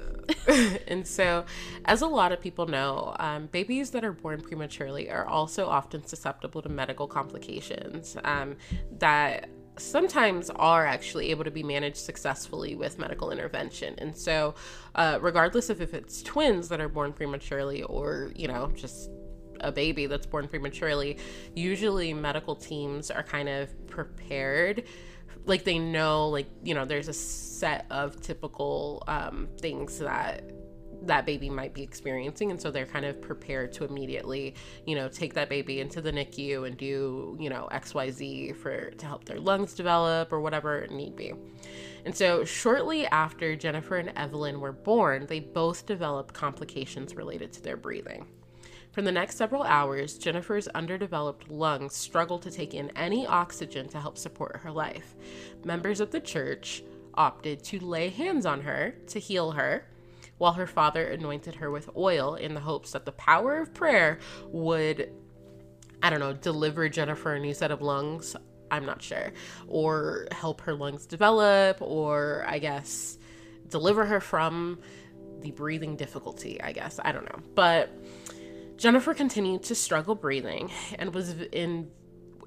and 0.87 1.07
so, 1.07 1.45
as 1.85 2.01
a 2.01 2.07
lot 2.07 2.31
of 2.31 2.41
people 2.41 2.65
know, 2.65 3.15
um, 3.19 3.47
babies 3.47 3.91
that 3.91 4.03
are 4.03 4.11
born 4.11 4.41
prematurely 4.41 5.09
are 5.09 5.25
also 5.25 5.67
often 5.67 6.05
susceptible 6.05 6.61
to 6.61 6.69
medical 6.69 7.07
complications 7.07 8.17
um, 8.23 8.55
that 8.99 9.49
sometimes 9.77 10.49
are 10.51 10.85
actually 10.85 11.31
able 11.31 11.43
to 11.43 11.51
be 11.51 11.63
managed 11.63 11.97
successfully 11.97 12.75
with 12.75 12.99
medical 12.99 13.31
intervention. 13.31 13.95
And 13.97 14.15
so, 14.15 14.55
uh, 14.95 15.19
regardless 15.21 15.69
of 15.69 15.81
if 15.81 15.93
it's 15.93 16.21
twins 16.21 16.69
that 16.69 16.79
are 16.79 16.89
born 16.89 17.13
prematurely 17.13 17.83
or, 17.83 18.31
you 18.35 18.47
know, 18.47 18.71
just 18.75 19.09
a 19.61 19.71
baby 19.71 20.05
that's 20.05 20.25
born 20.25 20.47
prematurely, 20.47 21.17
usually 21.55 22.13
medical 22.13 22.55
teams 22.55 23.09
are 23.09 23.23
kind 23.23 23.49
of 23.49 23.87
prepared 23.87 24.83
like 25.45 25.64
they 25.64 25.80
know 25.80 26.30
like 26.30 26.48
you 26.64 26.74
know 26.74 26.86
there's 26.86 27.07
a 27.07 27.14
set 27.14 27.86
of 27.90 28.20
typical 28.22 29.03
um, 29.07 29.48
things 29.60 29.99
that 29.99 30.44
that 31.06 31.26
baby 31.26 31.49
might 31.49 31.74
be 31.74 31.82
experiencing 31.82 32.49
and 32.52 32.61
so 32.61 32.72
they're 32.72 32.86
kind 32.86 33.06
of 33.06 33.22
prepared 33.22 33.74
to 33.74 33.84
immediately 33.84 34.56
you 34.86 34.95
know 34.95 35.10
take 35.10 35.34
that 35.34 35.49
baby 35.49 35.82
into 35.82 36.02
the 36.02 36.11
NICU 36.11 36.65
and 36.65 36.78
do 36.78 37.38
you 37.40 37.49
know 37.49 37.68
XYZ 37.72 38.56
for 38.56 38.91
to 38.91 39.06
help 39.06 39.26
their 39.26 39.40
lungs 39.40 39.74
develop 39.74 40.32
or 40.32 40.40
whatever 40.40 40.80
it 40.80 40.91
need 40.91 41.15
be. 41.15 41.34
And 42.06 42.15
so 42.15 42.44
shortly 42.44 43.06
after 43.07 43.56
Jennifer 43.56 43.98
and 43.98 44.11
Evelyn 44.18 44.60
were 44.60 44.74
born, 44.74 45.26
they 45.26 45.40
both 45.40 45.86
developed 45.86 46.34
complications 46.34 47.15
related 47.15 47.53
to 47.53 47.61
their 47.61 47.78
breathing. 47.78 48.28
For 48.94 49.02
the 49.02 49.11
next 49.11 49.38
several 49.38 49.64
hours, 49.64 50.20
Jennifer's 50.20 50.68
underdeveloped 50.68 51.49
lungs 51.49 51.95
struggled 51.95 52.44
to 52.44 52.52
take 52.52 52.76
in 52.76 52.91
any 52.95 53.26
oxygen 53.26 53.90
to 53.90 53.99
help 53.99 54.20
support 54.20 54.57
her 54.57 54.72
life. 54.72 55.15
Members 55.65 55.99
of 55.99 56.11
the 56.11 56.20
church 56.20 56.84
opted 57.15 57.64
to 57.64 57.80
lay 57.80 58.10
hands 58.10 58.45
on 58.45 58.61
her 58.61 58.94
to 59.07 59.20
heal 59.20 59.52
her, 59.52 59.88
while 60.38 60.53
her 60.53 60.68
father 60.68 61.07
anointed 61.07 61.56
her 61.56 61.72
with 61.72 61.90
oil 61.98 62.36
in 62.36 62.53
the 62.53 62.60
hopes 62.60 62.91
that 62.91 63.06
the 63.06 63.11
power 63.14 63.57
of 63.57 63.74
prayer 63.74 64.20
would, 64.49 65.11
I 66.03 66.11
don't 66.11 66.20
know, 66.20 66.34
deliver 66.34 66.88
Jennifer 66.88 67.34
a 67.34 67.40
new 67.40 67.56
set 67.56 67.72
of 67.72 67.82
lungs. 67.82 68.36
I'm 68.70 68.86
not 68.86 69.02
sure. 69.02 69.34
Or 69.68 70.28
help 70.32 70.61
her 70.61 70.76
lungs 70.76 71.07
develop, 71.07 71.82
or 71.82 72.45
I 72.48 72.60
guess 72.60 73.18
deliver 73.70 74.06
her 74.06 74.20
from 74.20 74.78
the 75.41 75.52
breathing 75.52 75.95
difficulty, 75.95 76.61
I 76.61 76.72
guess. 76.74 76.99
I 77.03 77.11
don't 77.11 77.26
know. 77.26 77.40
But 77.56 77.90
Jennifer 78.84 79.14
continued 79.14 79.64
to 79.64 79.76
struggle 79.76 80.14
breathing 80.14 80.69
and 80.99 81.15
was 81.15 81.35
in 81.53 81.89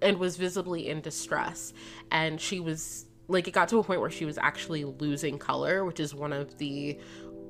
and 0.03 0.19
was 0.19 0.37
visibly 0.37 0.87
in 0.91 1.01
distress. 1.01 1.73
And 2.11 2.39
she 2.39 2.61
was 2.61 3.07
like 3.27 3.49
it 3.49 3.53
got 3.53 3.71
to 3.71 3.79
a 3.79 3.83
point 3.83 4.03
where 4.03 4.11
she 4.11 4.27
was 4.27 4.37
actually 4.37 4.85
losing 4.85 5.39
color, 5.39 5.87
which 5.87 5.99
is 5.99 6.15
one 6.15 6.35
of 6.35 6.59
the 6.59 7.01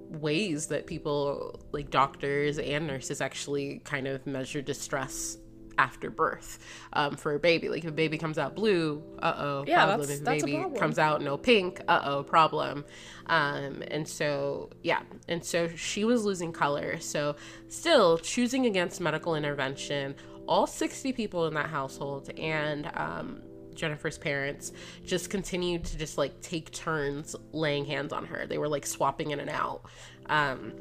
ways 0.08 0.68
that 0.68 0.86
people 0.86 1.60
like 1.72 1.90
doctors 1.90 2.60
and 2.60 2.86
nurses 2.86 3.20
actually 3.20 3.80
kind 3.82 4.06
of 4.06 4.24
measure 4.24 4.62
distress 4.62 5.36
after 5.78 6.10
birth 6.10 6.58
um, 6.92 7.16
for 7.16 7.34
a 7.34 7.38
baby. 7.38 7.68
Like 7.68 7.84
if 7.84 7.90
a 7.90 7.92
baby 7.92 8.18
comes 8.18 8.38
out 8.38 8.54
blue, 8.54 9.02
uh 9.20 9.34
oh, 9.36 9.64
yeah, 9.66 9.84
problem. 9.84 10.00
That's, 10.00 10.20
if 10.20 10.20
a 10.20 10.46
baby 10.46 10.78
comes 10.78 10.98
out 10.98 11.22
no 11.22 11.36
pink, 11.36 11.80
uh 11.88 12.00
oh, 12.04 12.22
problem. 12.22 12.84
Um, 13.26 13.82
and 13.88 14.06
so 14.06 14.70
yeah, 14.82 15.02
and 15.28 15.44
so 15.44 15.68
she 15.68 16.04
was 16.04 16.24
losing 16.24 16.52
color. 16.52 16.98
So 17.00 17.36
still 17.68 18.18
choosing 18.18 18.66
against 18.66 19.00
medical 19.00 19.34
intervention. 19.34 20.14
All 20.48 20.66
60 20.66 21.12
people 21.12 21.46
in 21.48 21.54
that 21.54 21.66
household 21.66 22.30
and 22.38 22.88
um, 22.94 23.42
Jennifer's 23.74 24.18
parents 24.18 24.72
just 25.04 25.30
continued 25.30 25.84
to 25.84 25.98
just 25.98 26.18
like 26.18 26.40
take 26.40 26.70
turns 26.72 27.36
laying 27.52 27.84
hands 27.84 28.12
on 28.12 28.26
her. 28.26 28.46
They 28.46 28.58
were 28.58 28.68
like 28.68 28.86
swapping 28.86 29.30
in 29.30 29.40
and 29.40 29.50
out. 29.50 29.82
Um, 30.26 30.72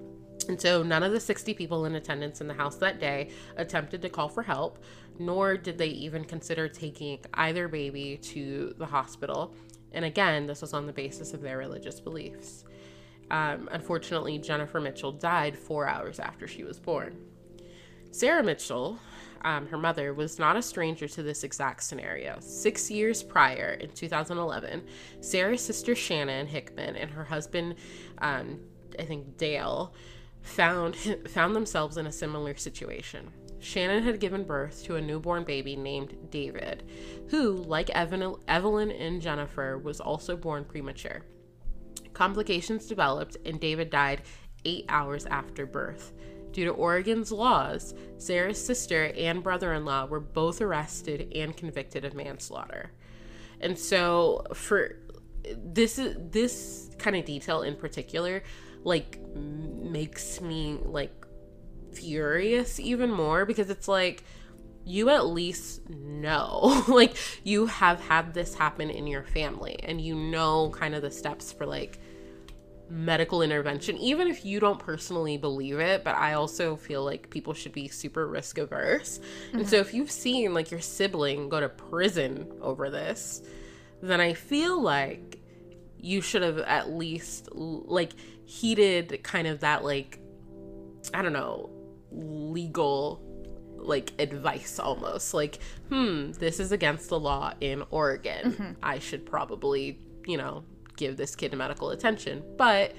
and 0.47 0.59
so 0.59 0.83
none 0.83 1.03
of 1.03 1.11
the 1.11 1.19
60 1.19 1.53
people 1.53 1.85
in 1.85 1.95
attendance 1.95 2.41
in 2.41 2.47
the 2.47 2.53
house 2.53 2.75
that 2.77 2.99
day 2.99 3.29
attempted 3.57 4.01
to 4.01 4.09
call 4.09 4.29
for 4.29 4.43
help, 4.43 4.83
nor 5.17 5.57
did 5.57 5.77
they 5.77 5.87
even 5.87 6.23
consider 6.23 6.67
taking 6.67 7.19
either 7.33 7.67
baby 7.67 8.17
to 8.17 8.73
the 8.77 8.85
hospital. 8.85 9.53
And 9.91 10.05
again, 10.05 10.45
this 10.45 10.61
was 10.61 10.73
on 10.73 10.85
the 10.85 10.93
basis 10.93 11.33
of 11.33 11.41
their 11.41 11.57
religious 11.57 11.99
beliefs. 11.99 12.65
Um, 13.31 13.69
unfortunately, 13.71 14.37
Jennifer 14.37 14.79
Mitchell 14.79 15.11
died 15.11 15.57
four 15.57 15.87
hours 15.87 16.19
after 16.19 16.47
she 16.47 16.63
was 16.63 16.79
born. 16.79 17.17
Sarah 18.11 18.43
Mitchell, 18.43 18.99
um, 19.43 19.67
her 19.67 19.77
mother, 19.77 20.13
was 20.13 20.37
not 20.37 20.55
a 20.55 20.61
stranger 20.61 21.07
to 21.07 21.23
this 21.23 21.43
exact 21.43 21.83
scenario. 21.83 22.37
Six 22.39 22.91
years 22.91 23.23
prior, 23.23 23.77
in 23.79 23.89
2011, 23.89 24.83
Sarah's 25.21 25.65
sister 25.65 25.95
Shannon 25.95 26.45
Hickman 26.45 26.95
and 26.95 27.09
her 27.09 27.23
husband, 27.23 27.75
um, 28.19 28.59
I 28.99 29.03
think 29.03 29.37
Dale, 29.37 29.93
found 30.45 30.95
found 31.27 31.55
themselves 31.55 31.97
in 31.97 32.07
a 32.07 32.11
similar 32.11 32.55
situation. 32.55 33.31
Shannon 33.59 34.03
had 34.03 34.19
given 34.19 34.43
birth 34.43 34.83
to 34.83 34.95
a 34.95 35.01
newborn 35.01 35.43
baby 35.43 35.75
named 35.75 36.15
David, 36.29 36.83
who, 37.29 37.53
like 37.53 37.89
Evelyn 37.89 38.91
and 38.91 39.21
Jennifer, 39.21 39.77
was 39.79 39.99
also 39.99 40.37
born 40.37 40.65
premature. 40.65 41.23
Complications 42.13 42.85
developed, 42.85 43.37
and 43.43 43.59
David 43.59 43.89
died 43.89 44.21
eight 44.65 44.85
hours 44.87 45.25
after 45.25 45.65
birth. 45.65 46.13
Due 46.51 46.65
to 46.65 46.71
Oregon's 46.71 47.31
laws, 47.31 47.95
Sarah's 48.17 48.63
sister 48.63 49.11
and 49.17 49.41
brother 49.41 49.73
in 49.73 49.83
law 49.83 50.05
were 50.05 50.19
both 50.19 50.61
arrested 50.61 51.31
and 51.35 51.57
convicted 51.57 52.05
of 52.05 52.13
manslaughter. 52.13 52.91
And 53.59 53.77
so, 53.77 54.45
for 54.53 54.97
this, 55.57 55.99
this 56.17 56.91
kind 56.99 57.15
of 57.15 57.25
detail 57.25 57.63
in 57.63 57.75
particular 57.75 58.43
like 58.85 59.19
makes 59.35 60.39
me 60.39 60.79
like 60.85 61.25
furious 61.91 62.79
even 62.79 63.11
more 63.11 63.45
because 63.45 63.69
it's 63.69 63.87
like 63.87 64.23
you 64.85 65.09
at 65.09 65.25
least 65.25 65.89
know 65.89 66.83
like 66.87 67.15
you 67.43 67.65
have 67.65 67.99
had 67.99 68.33
this 68.33 68.53
happen 68.53 68.89
in 68.89 69.07
your 69.07 69.23
family 69.23 69.77
and 69.83 69.99
you 69.99 70.15
know 70.15 70.69
kind 70.69 70.95
of 70.95 71.01
the 71.01 71.11
steps 71.11 71.51
for 71.51 71.65
like 71.65 71.99
medical 72.87 73.41
intervention 73.41 73.97
even 73.97 74.27
if 74.27 74.45
you 74.45 74.59
don't 74.59 74.77
personally 74.77 75.37
believe 75.37 75.79
it 75.79 76.03
but 76.03 76.15
i 76.15 76.33
also 76.33 76.75
feel 76.75 77.03
like 77.03 77.27
people 77.31 77.51
should 77.51 77.71
be 77.71 77.87
super 77.87 78.27
risk 78.27 78.59
averse 78.59 79.19
mm-hmm. 79.47 79.59
and 79.59 79.67
so 79.67 79.77
if 79.77 79.91
you've 79.91 80.11
seen 80.11 80.53
like 80.53 80.69
your 80.69 80.79
sibling 80.79 81.49
go 81.49 81.59
to 81.59 81.67
prison 81.67 82.47
over 82.61 82.91
this 82.91 83.41
then 84.03 84.21
i 84.21 84.33
feel 84.33 84.79
like 84.79 85.39
you 85.97 86.21
should 86.21 86.43
have 86.43 86.59
at 86.59 86.91
least 86.91 87.49
like 87.55 88.11
heated 88.45 89.23
kind 89.23 89.47
of 89.47 89.59
that 89.61 89.83
like 89.83 90.19
I 91.13 91.21
don't 91.21 91.33
know, 91.33 91.69
legal 92.11 93.21
like 93.77 94.13
advice 94.19 94.79
almost. 94.79 95.33
Like, 95.33 95.59
hmm, 95.89 96.31
this 96.33 96.59
is 96.59 96.71
against 96.71 97.09
the 97.09 97.19
law 97.19 97.53
in 97.61 97.83
Oregon. 97.91 98.51
Mm-hmm. 98.51 98.71
I 98.81 98.99
should 98.99 99.25
probably, 99.25 99.99
you 100.25 100.37
know, 100.37 100.63
give 100.97 101.17
this 101.17 101.35
kid 101.35 101.53
medical 101.53 101.91
attention. 101.91 102.43
But 102.57 102.95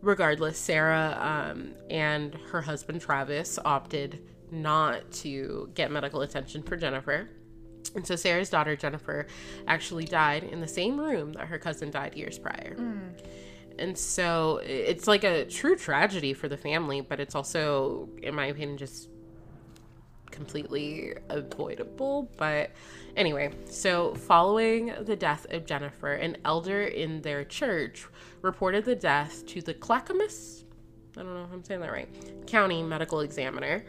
regardless, 0.00 0.58
Sarah 0.58 1.18
um, 1.20 1.74
and 1.90 2.34
her 2.50 2.62
husband 2.62 3.00
Travis 3.00 3.58
opted 3.64 4.20
not 4.50 5.10
to 5.12 5.70
get 5.74 5.90
medical 5.90 6.22
attention 6.22 6.62
for 6.62 6.76
Jennifer. 6.76 7.28
And 7.94 8.06
so 8.06 8.16
Sarah's 8.16 8.50
daughter 8.50 8.76
Jennifer 8.76 9.26
actually 9.66 10.04
died 10.04 10.44
in 10.44 10.60
the 10.60 10.68
same 10.68 10.98
room 10.98 11.32
that 11.34 11.46
her 11.46 11.58
cousin 11.58 11.90
died 11.90 12.14
years 12.14 12.38
prior. 12.38 12.76
Mm. 12.78 13.26
And 13.78 13.96
so 13.96 14.60
it's 14.64 15.06
like 15.06 15.24
a 15.24 15.44
true 15.44 15.76
tragedy 15.76 16.34
for 16.34 16.48
the 16.48 16.56
family, 16.56 17.00
but 17.00 17.20
it's 17.20 17.34
also, 17.34 18.08
in 18.22 18.34
my 18.34 18.46
opinion, 18.46 18.76
just 18.76 19.08
completely 20.30 21.14
avoidable. 21.28 22.30
But 22.36 22.70
anyway, 23.16 23.50
so 23.66 24.14
following 24.14 24.92
the 25.02 25.16
death 25.16 25.46
of 25.50 25.66
Jennifer, 25.66 26.14
an 26.14 26.36
elder 26.44 26.82
in 26.82 27.22
their 27.22 27.44
church 27.44 28.06
reported 28.42 28.84
the 28.84 28.96
death 28.96 29.46
to 29.46 29.60
the 29.60 29.74
Clackamas, 29.74 30.64
I 31.16 31.22
don't 31.22 31.34
know 31.34 31.44
if 31.44 31.52
I'm 31.52 31.64
saying 31.64 31.80
that 31.80 31.90
right, 31.90 32.46
county 32.46 32.82
medical 32.82 33.20
examiner. 33.20 33.84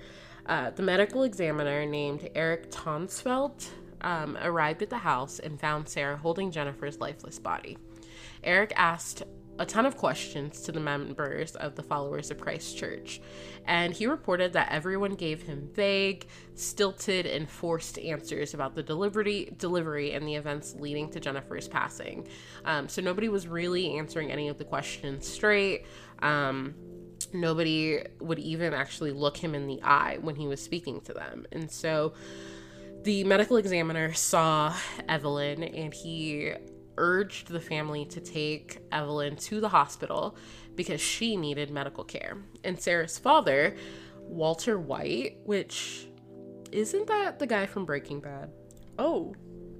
Uh, 0.45 0.71
the 0.71 0.81
medical 0.81 1.23
examiner 1.23 1.85
named 1.85 2.27
Eric 2.33 2.71
Tonsfeld 2.71 3.67
um, 4.01 4.35
arrived 4.41 4.81
at 4.81 4.89
the 4.89 4.97
house 4.97 5.37
and 5.37 5.59
found 5.59 5.87
Sarah 5.87 6.17
holding 6.17 6.49
Jennifer's 6.49 6.99
lifeless 6.99 7.37
body. 7.37 7.77
Eric 8.43 8.73
asked 8.75 9.23
a 9.59 9.65
ton 9.65 9.85
of 9.85 9.97
questions 9.97 10.61
to 10.61 10.71
the 10.71 10.79
members 10.79 11.53
of 11.57 11.75
the 11.75 11.83
Followers 11.83 12.31
of 12.31 12.39
Christ 12.39 12.77
Church, 12.77 13.19
and 13.65 13.93
he 13.93 14.07
reported 14.07 14.53
that 14.53 14.71
everyone 14.71 15.15
gave 15.15 15.41
him 15.41 15.69
vague, 15.73 16.27
stilted, 16.55 17.25
and 17.25 17.47
forced 17.47 17.99
answers 17.99 18.53
about 18.53 18.73
the 18.73 18.81
delivery, 18.81 19.53
delivery 19.57 20.13
and 20.13 20.25
the 20.25 20.35
events 20.35 20.75
leading 20.79 21.09
to 21.11 21.19
Jennifer's 21.19 21.67
passing. 21.67 22.25
Um, 22.63 22.87
so 22.87 23.01
nobody 23.01 23.27
was 23.27 23.47
really 23.47 23.97
answering 23.97 24.31
any 24.31 24.47
of 24.47 24.57
the 24.57 24.63
questions 24.63 25.27
straight. 25.27 25.85
Um, 26.19 26.73
nobody 27.33 28.01
would 28.21 28.39
even 28.39 28.73
actually 28.73 29.11
look 29.11 29.35
him 29.35 29.53
in 29.53 29.67
the 29.67 29.81
eye 29.83 30.19
when 30.21 30.37
he 30.37 30.47
was 30.47 30.61
speaking 30.61 31.01
to 31.01 31.13
them, 31.13 31.45
and 31.51 31.69
so. 31.69 32.13
The 33.01 33.23
medical 33.23 33.55
examiner 33.55 34.13
saw 34.13 34.75
Evelyn 35.07 35.63
and 35.63 35.93
he 35.93 36.51
urged 36.99 37.47
the 37.47 37.59
family 37.59 38.05
to 38.05 38.19
take 38.19 38.79
Evelyn 38.91 39.35
to 39.37 39.59
the 39.59 39.69
hospital 39.69 40.35
because 40.75 41.01
she 41.01 41.35
needed 41.35 41.71
medical 41.71 42.03
care. 42.03 42.37
And 42.63 42.79
Sarah's 42.79 43.17
father, 43.17 43.75
Walter 44.19 44.79
White, 44.79 45.37
which 45.45 46.07
isn't 46.71 47.07
that 47.07 47.39
the 47.39 47.47
guy 47.47 47.65
from 47.65 47.85
Breaking 47.85 48.19
Bad? 48.19 48.51
Oh, 48.99 49.33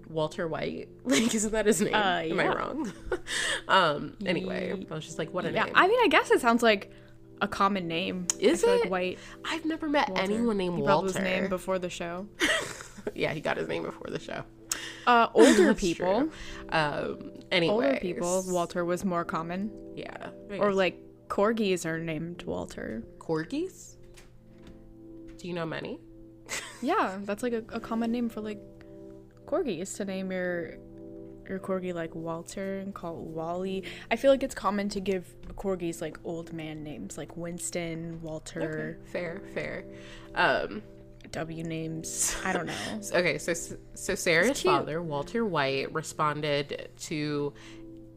Walter 0.08 0.48
White? 0.48 0.90
Like, 1.04 1.34
isn't 1.36 1.52
that 1.52 1.66
his 1.66 1.82
name? 1.82 1.94
Uh, 1.94 2.22
Am 2.22 2.40
I 2.40 2.48
wrong? 2.48 2.94
um, 3.68 4.16
anyway, 4.26 4.74
I 4.90 4.94
was 4.94 5.06
just 5.06 5.20
like, 5.20 5.34
what 5.34 5.46
a 5.46 5.52
yeah. 5.52 5.66
name. 5.66 5.74
I 5.76 5.88
mean, 5.88 6.00
I 6.04 6.08
guess 6.08 6.32
it 6.32 6.40
sounds 6.42 6.64
like 6.64 6.92
a 7.42 7.48
common 7.48 7.88
name. 7.88 8.28
Is 8.40 8.64
it? 8.64 8.82
Like 8.82 8.90
White. 8.90 9.20
I've 9.46 9.66
never 9.66 9.90
met 9.90 10.12
anyone 10.16 10.58
named 10.58 10.78
He 10.78 10.82
Walter. 10.82 11.06
was 11.06 11.16
named 11.20 11.50
before 11.50 11.80
the 11.80 11.90
show. 11.90 12.28
yeah, 13.16 13.34
he 13.34 13.42
got 13.42 13.58
his 13.58 13.68
name 13.68 13.84
before 13.84 14.08
the 14.10 14.20
show. 14.20 14.44
Uh, 15.08 15.28
older 15.34 15.74
people. 15.74 16.30
Um, 16.70 17.32
anyway, 17.52 17.74
Older 17.74 18.00
people. 18.02 18.44
Walter 18.48 18.86
was 18.86 19.04
more 19.06 19.24
common. 19.26 19.72
Yeah. 19.96 20.30
Or 20.60 20.74
like 20.74 20.98
corgis 21.28 21.86
are 21.86 22.00
named 22.00 22.44
Walter. 22.44 23.04
corgis. 23.20 23.96
Do 25.38 25.48
you 25.48 25.54
know 25.54 25.66
many? 25.66 26.00
Yeah, 26.82 27.18
that's 27.24 27.44
like 27.44 27.52
a, 27.52 27.64
a 27.74 27.80
common 27.82 28.10
name 28.12 28.30
for 28.30 28.40
like 28.40 28.60
corgis 29.46 29.98
to 29.98 30.06
name 30.06 30.32
your 30.32 30.78
your 31.50 31.60
corgi 31.60 31.94
like 31.94 32.16
Walter 32.16 32.80
and 32.80 32.94
call 32.96 33.16
it 33.18 33.24
Wally. 33.24 33.84
I 34.10 34.16
feel 34.16 34.32
like 34.32 34.44
it's 34.44 34.56
common 34.56 34.88
to 34.90 35.02
give 35.02 35.28
corgis 35.56 36.00
like 36.02 36.18
old 36.24 36.54
man 36.54 36.82
names 36.84 37.18
like 37.18 37.36
Winston, 37.36 38.22
Walter, 38.22 38.98
Fair, 39.12 39.42
fair. 39.54 39.84
Um, 40.36 40.82
W 41.32 41.64
names. 41.64 42.36
I 42.44 42.54
don't 42.54 42.66
know. 42.66 42.74
okay, 43.14 43.38
so 43.38 43.54
so 43.94 44.16
Sarah's 44.16 44.62
father, 44.62 45.02
Walter 45.02 45.46
White, 45.46 45.94
responded 45.94 46.90
to 47.02 47.54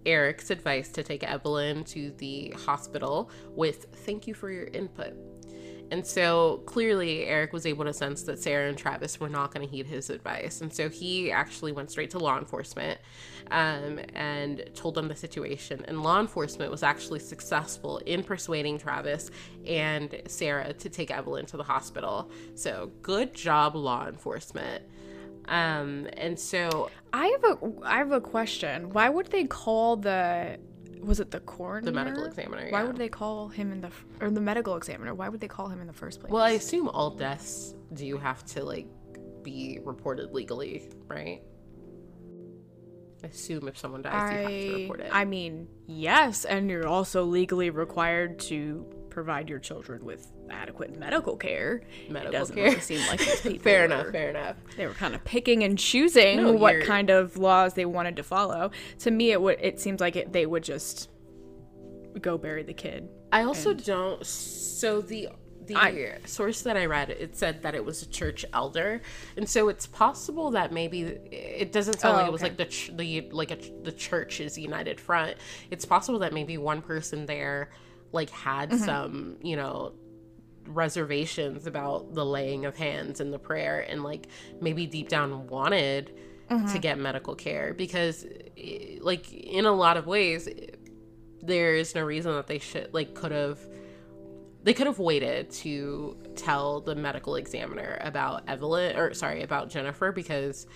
Eric's 0.07 0.51
advice 0.51 0.89
to 0.93 1.03
take 1.03 1.23
Evelyn 1.23 1.85
to 1.85 2.13
the 2.19 2.55
hospital 2.65 3.31
with 3.51 3.87
"Thank 4.07 4.27
you 4.27 4.35
for 4.35 4.51
your 4.51 4.67
input." 4.67 5.15
And 5.93 6.07
so 6.07 6.63
clearly, 6.65 7.27
Eric 7.27 7.53
was 7.53 7.67
able 7.67 7.85
to 7.85 7.93
sense 7.93 8.23
that 8.23 8.39
Sarah 8.39 8.67
and 8.67 8.79
Travis 8.79 9.21
were 9.21 9.29
not 9.29 9.53
going 9.53 9.69
to 9.69 9.71
heed 9.71 9.87
his 9.87 10.09
advice. 10.09 10.63
And 10.63 10.73
so 10.73 10.89
he 10.89 11.31
actually 11.31 11.71
went 11.71 11.91
straight 11.91 12.09
to 12.13 12.19
law 12.19 12.39
enforcement 12.39 12.99
um, 13.51 14.01
and 14.15 14.71
told 14.75 14.95
them 14.95 15.07
the 15.07 15.15
situation. 15.15 15.85
And 15.87 16.03
law 16.03 16.19
enforcement 16.19 16.71
was 16.71 16.83
actually 16.83 17.19
successful 17.19 17.99
in 18.07 18.25
persuading 18.25 18.79
Travis 18.79 19.31
and 19.67 20.23
Sarah 20.29 20.73
to 20.73 20.89
take 20.89 21.11
Evelyn 21.11 21.45
to 21.45 21.59
the 21.59 21.63
hospital. 21.63 22.31
So 22.55 22.91
good 23.03 23.35
job, 23.35 23.77
law 23.77 24.09
enforcement. 24.09 24.85
Um, 25.49 26.09
and 26.15 26.41
so 26.41 26.91
I 27.13 27.27
have 27.27 27.45
a 27.45 27.59
I 27.85 27.99
have 27.99 28.13
a 28.13 28.21
question. 28.21 28.89
Why 28.95 29.11
would 29.11 29.27
they 29.27 29.45
call 29.45 29.97
the 29.97 30.59
was 31.03 31.21
it 31.21 31.31
the 31.31 31.41
coroner? 31.41 31.85
the 31.85 31.93
medical 31.93 32.25
examiner. 32.25 32.69
Why 32.71 32.81
yeah. 32.81 32.87
would 32.87 32.97
they 32.97 33.09
call 33.09 33.49
him 33.49 33.73
in 33.73 33.81
the 33.81 33.89
f- 33.89 34.05
or 34.21 34.31
the 34.31 34.41
medical 34.41 34.77
examiner? 34.77 35.15
Why 35.15 35.29
would 35.29 35.41
they 35.41 35.49
call 35.49 35.69
him 35.69 35.81
in 35.81 35.87
the 35.87 35.93
first 35.93 36.21
place? 36.21 36.33
Well, 36.33 36.43
I 36.43 36.51
assume 36.51 36.89
all 36.89 37.11
deaths 37.11 37.75
do 37.93 38.07
you 38.07 38.19
have 38.19 38.45
to 38.47 38.65
like 38.65 38.87
be 39.43 39.81
reported 39.85 40.33
legally, 40.33 40.91
right? 41.09 41.43
I 43.23 43.27
assume 43.29 43.69
if 43.69 43.79
someone 43.79 44.03
dies, 44.03 44.33
you 44.33 44.39
have 44.39 44.49
to 44.49 44.83
report 44.83 45.01
it. 45.01 45.11
I 45.13 45.25
mean, 45.25 45.69
yes, 45.87 46.45
and 46.45 46.69
you're 46.69 46.89
also 46.89 47.25
legally 47.25 47.71
required 47.71 48.39
to 48.41 48.85
provide 49.11 49.49
your 49.49 49.59
children 49.59 50.05
with 50.05 50.32
adequate 50.53 50.99
medical 50.99 51.37
care. 51.37 51.83
Medical 52.09 52.29
it 52.35 52.39
doesn't 52.39 52.55
care. 52.57 52.65
really 52.67 52.81
seem 52.81 53.07
like 53.09 53.19
these 53.19 53.41
people 53.43 53.59
fair 53.65 53.81
were- 53.81 53.85
enough. 53.87 54.07
Fair 54.13 54.31
enough. 54.31 54.57
They 54.77 54.87
were 54.87 54.95
kind 54.95 55.15
of 55.15 55.25
picking 55.25 55.65
and 55.65 55.79
choosing 55.79 56.37
No, 56.37 56.53
what 56.53 56.75
you're- 56.75 56.87
kind 56.87 57.11
of 57.11 57.37
laws 57.37 57.75
they 57.75 57.85
wanted 57.87 58.17
to 58.17 58.23
follow. 58.23 58.71
To 59.01 59.11
me, 59.11 59.33
it 59.33 59.41
would 59.41 59.59
it 59.61 59.81
seems 59.81 60.01
like 60.01 60.17
it, 60.17 60.33
they 60.33 60.47
would 60.47 60.63
just 60.63 61.09
go 62.21 62.39
bury 62.39 62.63
the 62.63 62.75
kid. 62.75 63.09
I 63.33 63.43
also 63.45 63.73
don't. 63.75 64.25
So 64.27 65.01
the 65.01 65.29
the 65.67 65.77
I- 65.77 66.19
source 66.27 66.63
that 66.63 66.77
I 66.77 66.87
read, 66.87 67.11
it 67.11 67.37
said 67.37 67.63
that 67.63 67.75
it 67.75 67.85
was 67.85 68.03
a 68.03 68.07
church 68.09 68.45
elder, 68.53 69.01
and 69.37 69.49
so 69.49 69.69
it's 69.69 69.87
possible 69.87 70.51
that 70.51 70.73
maybe 70.73 71.03
it 71.03 71.71
doesn't 71.73 72.01
sound 72.01 72.15
Oh, 72.15 72.19
like 72.19 72.27
it 72.27 72.33
was 72.33 72.43
okay. 72.43 72.51
like 72.51 72.59
the 72.59 72.65
ch- 72.67 72.91
the 72.95 73.21
like 73.31 73.51
a, 73.53 73.59
the 73.85 73.93
church's 73.93 74.59
united 74.59 75.01
front. 75.01 75.37
It's 75.71 75.85
possible 75.85 76.19
that 76.19 76.33
maybe 76.33 76.59
one 76.59 76.83
person 76.83 77.27
there 77.27 77.71
like 78.13 78.29
had 78.31 78.71
Mm-hmm. 78.71 78.85
some 78.85 79.37
you 79.41 79.57
know 79.57 79.93
reservations 80.67 81.67
about 81.67 82.15
the 82.15 82.25
laying 82.25 82.65
of 82.67 82.77
hands 82.77 83.21
and 83.21 83.33
the 83.33 83.39
prayer, 83.39 83.81
and 83.89 84.03
like 84.03 84.29
maybe 84.61 84.87
deep 84.87 85.09
down 85.09 85.47
wanted 85.49 86.13
Mm-hmm. 86.51 86.71
to 86.73 86.79
get 86.81 86.99
medical 86.99 87.35
care 87.35 87.73
because 87.73 88.27
eh, 88.59 88.99
like 89.01 89.33
in 89.33 89.65
a 89.65 89.73
lot 89.73 89.97
of 89.97 90.07
ways 90.07 90.47
there 91.41 91.75
is 91.77 91.95
no 91.95 92.03
reason 92.03 92.33
that 92.35 92.47
they 92.47 92.59
should 92.59 92.93
like 92.93 93.15
could 93.15 93.33
have 93.33 93.59
they 94.63 94.75
could 94.75 94.87
have 94.87 94.99
waited 94.99 95.51
to 95.51 96.15
tell 96.37 96.81
the 96.83 96.95
medical 96.95 97.37
examiner 97.37 97.97
about 98.03 98.43
Evelyn 98.51 98.97
or 98.99 99.15
sorry 99.15 99.43
about 99.43 99.71
Jennifer 99.71 100.13
because 100.13 100.67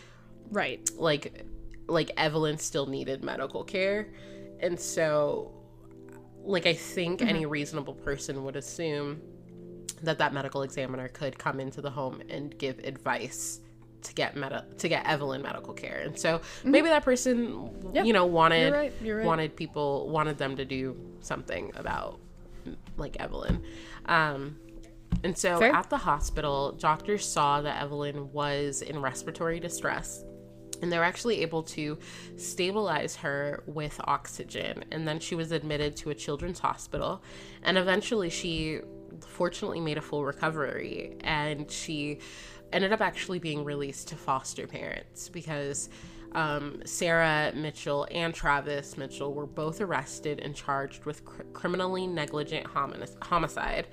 Right. 0.50 0.88
like 0.96 1.44
like 1.88 2.10
Evelyn 2.16 2.56
still 2.56 2.86
needed 2.86 3.22
medical 3.22 3.62
care 3.62 4.08
and 4.60 4.80
so 4.80 5.52
like 6.42 6.64
I 6.64 6.72
think 6.72 7.20
any 7.20 7.44
reasonable 7.44 7.94
person 7.94 8.44
would 8.44 8.56
assume 8.56 9.20
that 10.02 10.18
that 10.18 10.32
medical 10.32 10.62
examiner 10.62 11.08
could 11.08 11.38
come 11.38 11.60
into 11.60 11.80
the 11.80 11.90
home 11.90 12.22
and 12.28 12.56
give 12.58 12.78
advice 12.80 13.60
to 14.02 14.14
get 14.14 14.36
meta 14.36 14.64
to 14.78 14.88
get 14.88 15.06
Evelyn 15.06 15.42
medical 15.42 15.74
care. 15.74 16.02
And 16.04 16.18
so 16.18 16.40
maybe 16.64 16.88
that 16.88 17.04
person 17.04 17.70
Yeah, 17.92 18.04
you 18.04 18.12
know 18.12 18.26
wanted 18.26 18.68
you're 18.68 18.72
right, 18.72 18.92
you're 19.02 19.16
right. 19.18 19.26
wanted 19.26 19.56
people 19.56 20.08
wanted 20.10 20.38
them 20.38 20.56
to 20.56 20.64
do 20.64 20.96
something 21.20 21.72
about 21.74 22.20
like 22.96 23.16
Evelyn. 23.20 23.62
Um 24.06 24.58
and 25.24 25.36
so 25.36 25.58
Fair. 25.58 25.72
at 25.74 25.88
the 25.88 25.96
hospital, 25.96 26.72
doctors 26.72 27.24
saw 27.26 27.62
that 27.62 27.82
Evelyn 27.82 28.30
was 28.32 28.82
in 28.82 29.00
respiratory 29.00 29.58
distress 29.58 30.22
and 30.82 30.92
they 30.92 30.98
were 30.98 31.04
actually 31.04 31.40
able 31.40 31.62
to 31.62 31.98
stabilize 32.36 33.16
her 33.16 33.62
with 33.66 33.98
oxygen 34.04 34.84
and 34.92 35.08
then 35.08 35.18
she 35.18 35.34
was 35.34 35.52
admitted 35.52 35.96
to 35.96 36.10
a 36.10 36.14
children's 36.14 36.58
hospital 36.58 37.22
and 37.62 37.78
eventually 37.78 38.28
she 38.28 38.80
fortunately 39.20 39.80
made 39.80 39.98
a 39.98 40.02
full 40.02 40.24
recovery 40.24 41.16
and 41.22 41.70
she 41.70 42.18
ended 42.72 42.92
up 42.92 43.00
actually 43.00 43.38
being 43.38 43.64
released 43.64 44.08
to 44.08 44.16
foster 44.16 44.66
parents 44.66 45.28
because 45.28 45.88
um, 46.32 46.82
Sarah 46.84 47.52
Mitchell 47.54 48.06
and 48.10 48.34
Travis 48.34 48.98
Mitchell 48.98 49.32
were 49.32 49.46
both 49.46 49.80
arrested 49.80 50.40
and 50.40 50.54
charged 50.54 51.04
with 51.04 51.24
cr- 51.24 51.42
criminally 51.52 52.06
negligent 52.06 52.66
homi- 52.66 53.22
homicide 53.22 53.86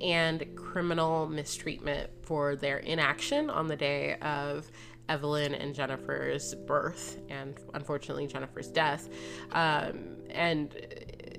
and 0.00 0.44
criminal 0.54 1.26
mistreatment 1.28 2.10
for 2.22 2.56
their 2.56 2.78
inaction 2.78 3.50
on 3.50 3.66
the 3.66 3.76
day 3.76 4.16
of 4.20 4.70
Evelyn 5.08 5.54
and 5.54 5.74
Jennifer's 5.74 6.54
birth 6.54 7.20
and 7.30 7.58
unfortunately 7.74 8.26
Jennifer's 8.26 8.68
death. 8.68 9.08
Um, 9.52 10.16
and 10.30 10.76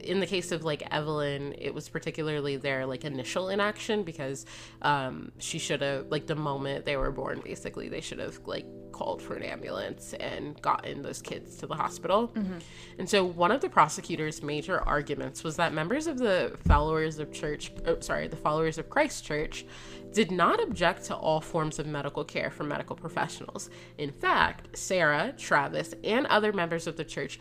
in 0.02 0.20
the 0.20 0.26
case 0.26 0.52
of 0.52 0.64
like 0.64 0.84
Evelyn, 0.92 1.54
it 1.58 1.74
was 1.74 1.90
particularly 1.90 2.58
their 2.58 2.86
like 2.86 3.06
initial 3.06 3.50
inaction 3.50 4.04
because 4.04 4.46
um, 4.82 5.32
she 5.38 5.60
should 5.60 5.82
have 5.82 6.08
like 6.10 6.28
the 6.28 6.36
moment 6.36 6.86
they 6.86 6.98
were 6.98 7.12
born, 7.12 7.42
basically 7.44 7.90
they 7.90 8.02
should 8.02 8.20
have 8.20 8.40
like 8.46 8.66
called 8.92 9.22
for 9.22 9.36
an 9.36 9.44
ambulance 9.44 10.14
and 10.20 10.62
gotten 10.62 11.02
those 11.02 11.22
kids 11.22 11.56
to 11.58 11.68
the 11.68 11.76
hospital. 11.76 12.30
Mm-hmm. 12.30 12.58
And 12.98 13.10
so 13.10 13.24
one 13.24 13.52
of 13.52 13.62
the 13.62 13.70
prosecutor's 13.70 14.44
major 14.44 14.82
arguments 14.82 15.44
was 15.44 15.56
that 15.58 15.74
members 15.74 16.08
of 16.08 16.18
the 16.18 16.58
followers 16.68 17.20
of 17.20 17.32
church, 17.32 17.72
oh, 17.86 18.00
sorry, 18.00 18.28
the 18.28 18.36
followers 18.36 18.78
of 18.78 18.90
Christ 18.90 19.24
Church 19.26 19.66
did 20.12 20.32
not 20.32 20.62
object 20.62 21.06
to 21.06 21.16
all 21.16 21.40
forms 21.40 21.80
of 21.80 21.86
medical 21.86 22.24
care 22.24 22.50
for 22.50 22.64
medical 22.64 22.96
professionals. 22.96 23.70
In 23.98 24.12
fact, 24.12 24.78
Sarah, 24.78 25.34
Travis, 25.38 25.94
and 26.04 26.26
other 26.28 26.52
members 26.52 26.88
of 26.88 26.98
the 26.98 27.06
church 27.06 27.40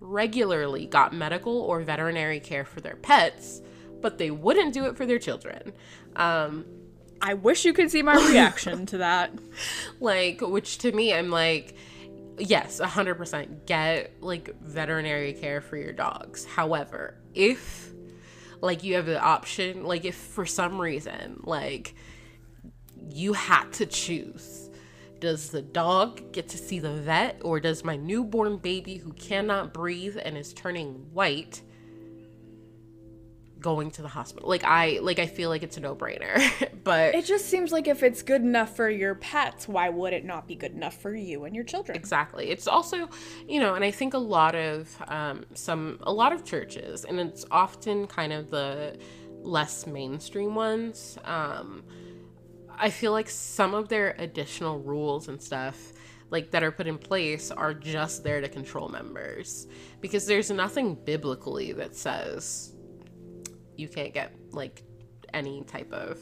regularly 0.00 0.86
got 0.86 1.12
medical 1.12 1.60
or 1.60 1.80
veterinary 1.82 2.40
care 2.40 2.64
for 2.64 2.80
their 2.80 2.96
pets, 2.96 3.60
but 4.00 4.18
they 4.18 4.30
wouldn't 4.30 4.74
do 4.74 4.86
it 4.86 4.96
for 4.96 5.06
their 5.06 5.18
children. 5.18 5.72
Um, 6.16 6.64
I 7.22 7.34
wish 7.34 7.64
you 7.64 7.72
could 7.72 7.90
see 7.90 8.02
my 8.02 8.16
reaction 8.28 8.86
to 8.86 8.98
that. 8.98 9.32
Like, 10.00 10.40
which 10.40 10.78
to 10.78 10.92
me, 10.92 11.12
I'm 11.12 11.28
like, 11.28 11.76
yes, 12.38 12.80
100% 12.80 13.66
get 13.66 14.12
like 14.22 14.58
veterinary 14.62 15.34
care 15.34 15.60
for 15.60 15.76
your 15.76 15.92
dogs. 15.92 16.46
However, 16.46 17.20
if 17.34 17.92
like 18.62 18.82
you 18.82 18.94
have 18.94 19.04
the 19.04 19.20
option, 19.20 19.84
like 19.84 20.06
if 20.06 20.14
for 20.14 20.46
some 20.46 20.80
reason, 20.80 21.40
like 21.44 21.94
you 23.10 23.34
had 23.34 23.70
to 23.74 23.86
choose 23.86 24.69
does 25.20 25.50
the 25.50 25.62
dog 25.62 26.32
get 26.32 26.48
to 26.48 26.58
see 26.58 26.78
the 26.78 26.92
vet 26.92 27.40
or 27.44 27.60
does 27.60 27.84
my 27.84 27.96
newborn 27.96 28.56
baby 28.56 28.96
who 28.96 29.12
cannot 29.12 29.72
breathe 29.72 30.16
and 30.20 30.36
is 30.36 30.52
turning 30.52 31.06
white 31.12 31.62
going 33.60 33.90
to 33.90 34.00
the 34.02 34.08
hospital? 34.08 34.48
Like 34.48 34.64
i 34.64 34.98
like 35.02 35.18
i 35.18 35.26
feel 35.26 35.50
like 35.50 35.62
it's 35.62 35.76
a 35.76 35.80
no-brainer 35.80 36.40
but 36.84 37.14
it 37.14 37.26
just 37.26 37.46
seems 37.46 37.70
like 37.72 37.86
if 37.86 38.02
it's 38.02 38.22
good 38.22 38.40
enough 38.40 38.74
for 38.74 38.88
your 38.88 39.14
pets 39.16 39.68
why 39.68 39.90
would 39.90 40.14
it 40.14 40.24
not 40.24 40.48
be 40.48 40.54
good 40.54 40.72
enough 40.72 41.00
for 41.00 41.14
you 41.14 41.44
and 41.44 41.54
your 41.54 41.64
children? 41.64 41.96
Exactly. 41.96 42.50
It's 42.50 42.66
also 42.66 43.08
you 43.46 43.60
know 43.60 43.74
and 43.74 43.84
i 43.84 43.90
think 43.90 44.14
a 44.14 44.18
lot 44.18 44.54
of 44.54 44.88
um 45.08 45.44
some 45.54 45.98
a 46.02 46.12
lot 46.12 46.32
of 46.32 46.44
churches 46.44 47.04
and 47.04 47.20
it's 47.20 47.44
often 47.50 48.06
kind 48.06 48.32
of 48.32 48.50
the 48.50 48.98
less 49.42 49.86
mainstream 49.86 50.54
ones 50.54 51.18
um 51.24 51.82
I 52.80 52.90
feel 52.90 53.12
like 53.12 53.28
some 53.28 53.74
of 53.74 53.88
their 53.88 54.14
additional 54.18 54.78
rules 54.78 55.28
and 55.28 55.40
stuff 55.40 55.92
like 56.30 56.50
that 56.52 56.62
are 56.62 56.70
put 56.70 56.86
in 56.86 56.96
place 56.96 57.50
are 57.50 57.74
just 57.74 58.24
there 58.24 58.40
to 58.40 58.48
control 58.48 58.88
members 58.88 59.66
because 60.00 60.26
there's 60.26 60.50
nothing 60.50 60.94
biblically 60.94 61.72
that 61.72 61.94
says 61.94 62.74
you 63.76 63.88
can't 63.88 64.14
get 64.14 64.34
like 64.52 64.82
any 65.34 65.62
type 65.64 65.92
of 65.92 66.18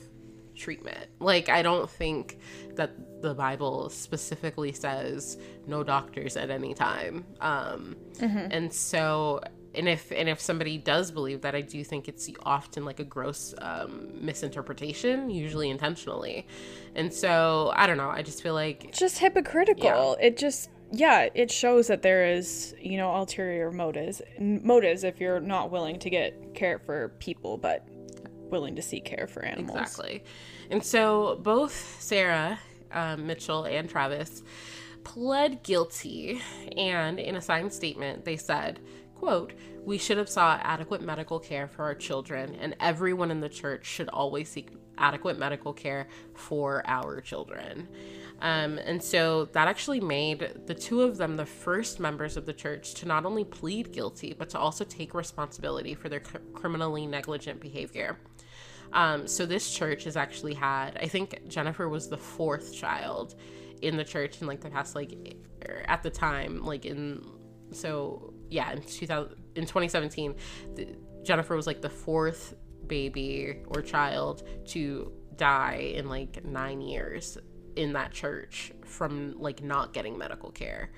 treatment. 0.56 1.08
Like 1.20 1.48
I 1.48 1.62
don't 1.62 1.88
think 1.88 2.38
that 2.74 3.22
the 3.22 3.34
Bible 3.34 3.88
specifically 3.90 4.72
says 4.72 5.38
no 5.66 5.84
doctors 5.84 6.36
at 6.36 6.50
any 6.50 6.74
time. 6.74 7.24
Um 7.40 7.96
mm-hmm. 8.14 8.48
and 8.50 8.72
so 8.72 9.40
and 9.78 9.88
if 9.88 10.10
and 10.10 10.28
if 10.28 10.40
somebody 10.40 10.76
does 10.76 11.10
believe 11.10 11.40
that 11.42 11.54
i 11.54 11.60
do 11.60 11.82
think 11.84 12.08
it's 12.08 12.28
often 12.42 12.84
like 12.84 13.00
a 13.00 13.04
gross 13.04 13.54
um, 13.60 14.08
misinterpretation 14.20 15.30
usually 15.30 15.70
intentionally. 15.70 16.46
And 16.94 17.12
so 17.12 17.72
i 17.74 17.86
don't 17.86 17.96
know 17.96 18.10
i 18.10 18.22
just 18.22 18.42
feel 18.42 18.54
like 18.54 18.84
it's 18.86 18.98
just 18.98 19.18
hypocritical. 19.18 20.16
Yeah. 20.18 20.26
it 20.26 20.36
just 20.36 20.70
yeah 20.92 21.28
it 21.34 21.50
shows 21.50 21.86
that 21.86 22.02
there 22.02 22.26
is 22.26 22.74
you 22.80 22.96
know 22.96 23.14
ulterior 23.14 23.70
motives 23.70 24.20
motives 24.38 25.04
if 25.04 25.20
you're 25.20 25.40
not 25.40 25.70
willing 25.70 25.98
to 26.00 26.10
get 26.10 26.54
care 26.54 26.78
for 26.78 27.10
people 27.20 27.56
but 27.56 27.86
willing 28.50 28.74
to 28.76 28.82
seek 28.82 29.04
care 29.04 29.26
for 29.26 29.44
animals. 29.44 29.78
Exactly. 29.78 30.24
And 30.70 30.84
so 30.84 31.38
both 31.42 31.96
sarah 32.00 32.58
um, 32.90 33.26
mitchell 33.26 33.64
and 33.64 33.88
travis 33.88 34.42
pled 35.04 35.62
guilty 35.62 36.40
and 36.76 37.18
in 37.18 37.36
a 37.36 37.40
signed 37.40 37.72
statement 37.72 38.24
they 38.24 38.36
said 38.36 38.80
quote, 39.18 39.52
we 39.84 39.98
should 39.98 40.18
have 40.18 40.28
sought 40.28 40.60
adequate 40.62 41.02
medical 41.02 41.38
care 41.38 41.66
for 41.66 41.82
our 41.82 41.94
children, 41.94 42.54
and 42.60 42.76
everyone 42.80 43.30
in 43.30 43.40
the 43.40 43.48
church 43.48 43.86
should 43.86 44.08
always 44.08 44.48
seek 44.48 44.70
adequate 44.98 45.38
medical 45.38 45.72
care 45.72 46.08
for 46.34 46.82
our 46.86 47.20
children. 47.20 47.88
Um, 48.40 48.78
and 48.78 49.02
so 49.02 49.46
that 49.46 49.66
actually 49.66 50.00
made 50.00 50.66
the 50.66 50.74
two 50.74 51.02
of 51.02 51.16
them 51.16 51.36
the 51.36 51.46
first 51.46 51.98
members 51.98 52.36
of 52.36 52.46
the 52.46 52.52
church 52.52 52.94
to 52.94 53.06
not 53.06 53.24
only 53.24 53.44
plead 53.44 53.92
guilty, 53.92 54.32
but 54.32 54.48
to 54.50 54.58
also 54.58 54.84
take 54.84 55.14
responsibility 55.14 55.94
for 55.94 56.08
their 56.08 56.20
cr- 56.20 56.38
criminally 56.52 57.06
negligent 57.06 57.60
behavior. 57.60 58.18
Um, 58.92 59.26
so 59.26 59.44
this 59.44 59.70
church 59.70 60.04
has 60.04 60.16
actually 60.16 60.54
had, 60.54 60.96
I 61.02 61.08
think 61.08 61.48
Jennifer 61.48 61.88
was 61.88 62.08
the 62.08 62.16
fourth 62.16 62.74
child 62.74 63.34
in 63.82 63.96
the 63.96 64.04
church 64.04 64.40
in 64.40 64.46
like 64.46 64.60
the 64.60 64.70
past, 64.70 64.94
like, 64.94 65.36
er, 65.68 65.84
at 65.86 66.02
the 66.02 66.10
time, 66.10 66.64
like 66.64 66.86
in, 66.86 67.24
so 67.72 68.32
yeah, 68.50 68.72
in 68.72 68.82
2000 68.82 69.36
in 69.54 69.62
2017, 69.64 70.34
the, 70.74 70.96
Jennifer 71.22 71.56
was 71.56 71.66
like 71.66 71.80
the 71.80 71.90
fourth 71.90 72.54
baby 72.86 73.58
or 73.68 73.82
child 73.82 74.42
to 74.66 75.12
die 75.36 75.92
in 75.94 76.08
like 76.08 76.44
9 76.44 76.80
years 76.80 77.38
in 77.76 77.92
that 77.92 78.12
church 78.12 78.72
from 78.84 79.34
like 79.38 79.62
not 79.62 79.92
getting 79.92 80.16
medical 80.16 80.50
care. 80.50 80.90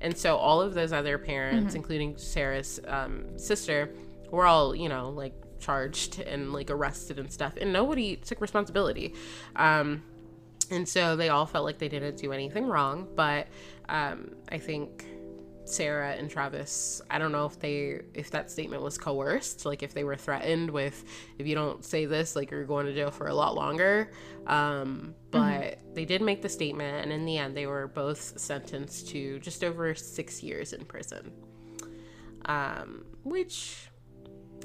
And 0.00 0.16
so 0.16 0.36
all 0.36 0.60
of 0.60 0.74
those 0.74 0.92
other 0.92 1.18
parents, 1.18 1.68
mm-hmm. 1.68 1.76
including 1.76 2.16
Sarah's 2.16 2.78
um, 2.86 3.38
sister, 3.38 3.92
were 4.30 4.46
all, 4.46 4.74
you 4.74 4.88
know, 4.88 5.10
like 5.10 5.34
charged 5.58 6.20
and 6.20 6.52
like 6.52 6.70
arrested 6.70 7.18
and 7.18 7.32
stuff. 7.32 7.54
And 7.60 7.72
nobody 7.72 8.16
took 8.16 8.40
responsibility. 8.40 9.14
Um, 9.56 10.02
and 10.70 10.88
so 10.88 11.16
they 11.16 11.30
all 11.30 11.46
felt 11.46 11.64
like 11.64 11.78
they 11.78 11.88
didn't 11.88 12.16
do 12.16 12.32
anything 12.32 12.66
wrong. 12.66 13.08
But 13.16 13.48
um, 13.88 14.36
I 14.50 14.58
think 14.58 15.06
Sarah 15.68 16.12
and 16.12 16.30
Travis, 16.30 17.02
I 17.10 17.18
don't 17.18 17.32
know 17.32 17.44
if 17.46 17.58
they 17.60 18.00
if 18.14 18.30
that 18.30 18.50
statement 18.50 18.82
was 18.82 18.96
coerced, 18.96 19.66
like 19.66 19.82
if 19.82 19.92
they 19.92 20.04
were 20.04 20.16
threatened 20.16 20.70
with 20.70 21.04
if 21.38 21.46
you 21.46 21.54
don't 21.54 21.84
say 21.84 22.06
this, 22.06 22.34
like 22.34 22.50
you're 22.50 22.64
going 22.64 22.86
to 22.86 22.94
jail 22.94 23.10
for 23.10 23.28
a 23.28 23.34
lot 23.34 23.54
longer. 23.54 24.10
Um, 24.46 25.14
but 25.30 25.40
mm-hmm. 25.40 25.94
they 25.94 26.04
did 26.04 26.22
make 26.22 26.40
the 26.40 26.48
statement, 26.48 27.04
and 27.04 27.12
in 27.12 27.24
the 27.24 27.36
end, 27.36 27.56
they 27.56 27.66
were 27.66 27.86
both 27.86 28.38
sentenced 28.38 29.08
to 29.08 29.38
just 29.40 29.62
over 29.62 29.94
six 29.94 30.42
years 30.42 30.72
in 30.72 30.84
prison. 30.84 31.32
Um, 32.46 33.04
which 33.24 33.90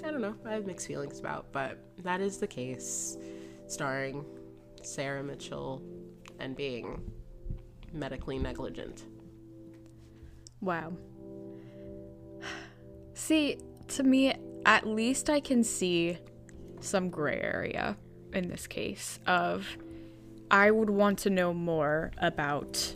I 0.06 0.12
don't 0.12 0.22
know, 0.22 0.36
I 0.46 0.54
have 0.54 0.66
mixed 0.66 0.88
feelings 0.88 1.20
about, 1.20 1.52
but 1.52 1.78
that 2.00 2.22
is 2.22 2.38
the 2.38 2.48
case, 2.48 3.18
starring 3.68 4.26
Sarah 4.82 5.24
Mitchell 5.24 5.82
and 6.40 6.56
being 6.56 7.02
medically 7.92 8.40
negligent. 8.40 9.06
Wow. 10.64 10.94
See, 13.14 13.58
to 13.90 14.04
me, 14.04 14.34
at 14.66 14.88
least 14.88 15.30
I 15.30 15.42
can 15.42 15.62
see 15.62 16.18
some 16.80 17.10
gray 17.10 17.40
area 17.42 17.98
in 18.32 18.48
this 18.48 18.66
case 18.66 19.20
of 19.28 19.68
I 20.50 20.72
would 20.72 20.90
want 20.90 21.20
to 21.20 21.30
know 21.30 21.54
more 21.54 22.12
about 22.18 22.96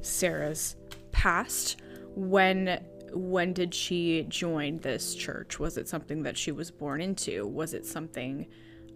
Sarah's 0.00 0.76
past. 1.10 1.80
When 2.14 2.84
when 3.12 3.52
did 3.52 3.74
she 3.74 4.24
join 4.28 4.78
this 4.78 5.14
church? 5.14 5.58
Was 5.58 5.76
it 5.76 5.88
something 5.88 6.22
that 6.22 6.36
she 6.36 6.52
was 6.52 6.70
born 6.70 7.00
into? 7.00 7.46
Was 7.48 7.74
it 7.74 7.84
something 7.84 8.46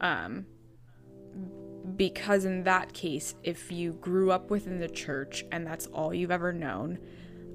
um 0.01 0.47
because 1.97 2.45
in 2.45 2.63
that 2.63 2.93
case, 2.93 3.35
if 3.43 3.73
you 3.73 3.95
grew 3.95 4.31
up 4.31 4.51
within 4.51 4.79
the 4.79 4.89
church 4.89 5.45
and 5.51 5.67
that's 5.67 5.87
all 5.89 6.15
you've 6.15 6.31
ever 6.31 6.53
known, 6.53 6.99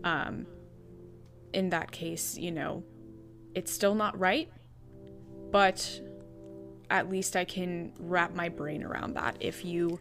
um, 0.04 0.46
in 1.58 1.72
that 1.72 1.92
case, 1.92 2.38
you 2.38 2.52
know, 2.52 2.84
it's 3.56 3.74
still 3.74 3.96
not 3.96 4.18
right, 4.20 4.48
but 5.52 6.00
at 6.92 7.10
least 7.10 7.36
I 7.36 7.46
can 7.46 7.94
wrap 7.98 8.36
my 8.36 8.48
brain 8.48 8.84
around 8.84 9.16
that. 9.16 9.38
If 9.40 9.66
you 9.66 10.00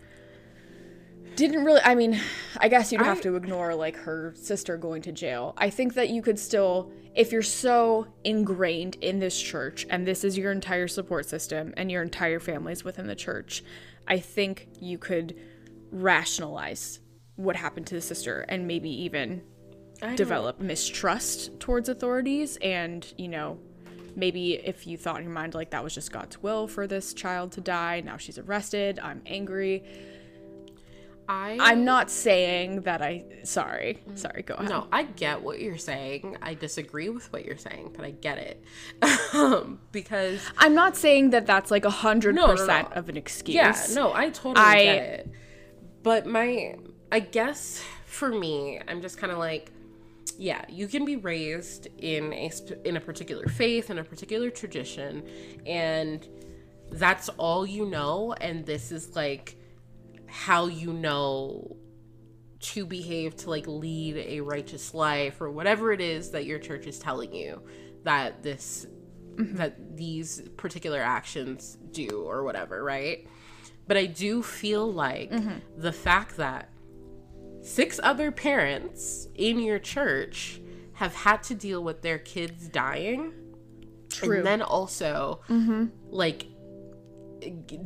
didn't 1.34 1.64
really, 1.64 1.80
I 1.82 1.94
mean, 1.94 2.20
I 2.58 2.68
guess 2.68 2.92
you'd 2.92 3.00
have 3.00 3.20
I, 3.20 3.22
to 3.22 3.36
ignore 3.36 3.74
like 3.74 3.96
her 3.96 4.34
sister 4.36 4.76
going 4.76 5.00
to 5.02 5.12
jail. 5.12 5.54
I 5.56 5.70
think 5.70 5.94
that 5.94 6.10
you 6.10 6.20
could 6.20 6.38
still, 6.38 6.92
if 7.14 7.32
you're 7.32 7.40
so 7.40 8.06
ingrained 8.22 8.96
in 8.96 9.18
this 9.18 9.40
church 9.40 9.86
and 9.88 10.06
this 10.06 10.24
is 10.24 10.36
your 10.36 10.52
entire 10.52 10.88
support 10.88 11.26
system 11.26 11.72
and 11.78 11.90
your 11.90 12.02
entire 12.02 12.38
family's 12.38 12.84
within 12.84 13.06
the 13.06 13.16
church, 13.16 13.64
I 14.06 14.18
think 14.18 14.68
you 14.78 14.98
could 14.98 15.34
rationalize 15.90 17.00
what 17.36 17.56
happened 17.56 17.86
to 17.86 17.94
the 17.94 18.02
sister 18.02 18.44
and 18.46 18.66
maybe 18.66 18.90
even 18.90 19.40
develop 20.16 20.60
mistrust 20.60 21.59
towards 21.60 21.89
authorities 21.89 22.56
and 22.59 23.12
you 23.16 23.28
know 23.28 23.59
maybe 24.14 24.55
if 24.55 24.86
you 24.86 24.97
thought 24.97 25.18
in 25.18 25.24
your 25.24 25.32
mind 25.32 25.55
like 25.55 25.70
that 25.70 25.82
was 25.82 25.94
just 25.94 26.12
god's 26.12 26.43
will 26.43 26.66
for 26.68 26.86
this 26.86 27.12
child 27.14 27.52
to 27.52 27.60
die 27.60 28.01
now 28.05 28.16
she's 28.16 28.39
arrested 28.39 28.98
i'm 29.02 29.23
angry 29.27 29.82
I 31.28 31.56
I'm 31.60 31.85
not 31.85 32.09
saying 32.09 32.82
that 32.82 33.02
I. 33.02 33.24
Sorry, 33.43 33.98
sorry. 34.14 34.43
Go 34.43 34.55
ahead. 34.55 34.68
No, 34.68 34.86
I 34.93 35.02
get 35.02 35.43
what 35.43 35.60
you're 35.60 35.77
saying. 35.77 36.36
I 36.40 36.55
disagree 36.55 37.09
with 37.09 37.32
what 37.32 37.44
you're 37.44 37.56
saying, 37.56 37.94
but 37.97 38.05
I 38.05 38.12
get 38.12 38.39
it. 38.39 38.62
um, 39.35 39.81
because 39.90 40.40
I'm 40.56 40.74
not 40.74 40.97
saying 40.97 41.31
that 41.31 41.44
that's 41.44 41.73
like 41.73 41.85
a 41.85 41.90
hundred 41.90 42.36
No, 42.36 42.47
no, 42.47 42.52
percent 42.52 42.90
no. 42.90 42.97
of 42.97 43.09
an 43.09 43.16
excuse. 43.16 43.56
yeah, 43.56 43.77
no, 43.94 44.12
I 44.14 44.31
totally 44.31 44.64
I- 44.64 44.85
get 44.85 45.02
it. 45.02 45.31
But 46.05 46.27
my 46.27 46.77
I 47.10 47.18
guess 47.18 47.82
for 48.05 48.28
me, 48.28 48.81
I'm 48.86 49.02
just 49.02 49.18
kind 49.18 49.32
of 49.32 49.39
like 49.39 49.73
yeah, 50.38 50.64
you 50.68 50.86
can 50.86 51.04
be 51.04 51.16
raised 51.16 51.88
in 51.98 52.32
a 52.32 52.50
in 52.84 52.96
a 52.96 53.00
particular 53.00 53.46
faith 53.46 53.90
in 53.90 53.98
a 53.98 54.04
particular 54.04 54.50
tradition 54.50 55.22
and 55.64 56.28
that's 56.92 57.28
all 57.30 57.66
you 57.66 57.86
know 57.86 58.34
and 58.40 58.64
this 58.64 58.92
is 58.92 59.16
like 59.16 59.56
how 60.26 60.66
you 60.66 60.92
know 60.92 61.76
to 62.60 62.86
behave 62.86 63.36
to 63.36 63.50
like 63.50 63.66
lead 63.66 64.16
a 64.16 64.40
righteous 64.40 64.94
life 64.94 65.40
or 65.40 65.50
whatever 65.50 65.92
it 65.92 66.00
is 66.00 66.30
that 66.30 66.44
your 66.44 66.58
church 66.58 66.86
is 66.86 66.98
telling 66.98 67.34
you 67.34 67.60
that 68.04 68.42
this 68.42 68.86
mm-hmm. 69.34 69.56
that 69.56 69.96
these 69.96 70.42
particular 70.56 71.00
actions 71.00 71.78
do 71.92 72.22
or 72.26 72.44
whatever 72.44 72.82
right? 72.82 73.26
But 73.88 73.96
i 73.96 74.06
do 74.06 74.42
feel 74.42 74.92
like 74.92 75.30
mm-hmm. 75.30 75.58
the 75.76 75.92
fact 75.92 76.36
that 76.38 76.70
six 77.66 77.98
other 78.02 78.30
parents 78.30 79.28
in 79.34 79.59
your 79.60 79.78
church 79.78 80.60
have 80.94 81.14
had 81.14 81.43
to 81.44 81.55
deal 81.55 81.82
with 81.82 82.02
their 82.02 82.18
kids 82.18 82.68
dying. 82.68 83.32
True. 84.09 84.38
and 84.38 84.47
then 84.47 84.62
also 84.62 85.40
like 86.10 86.47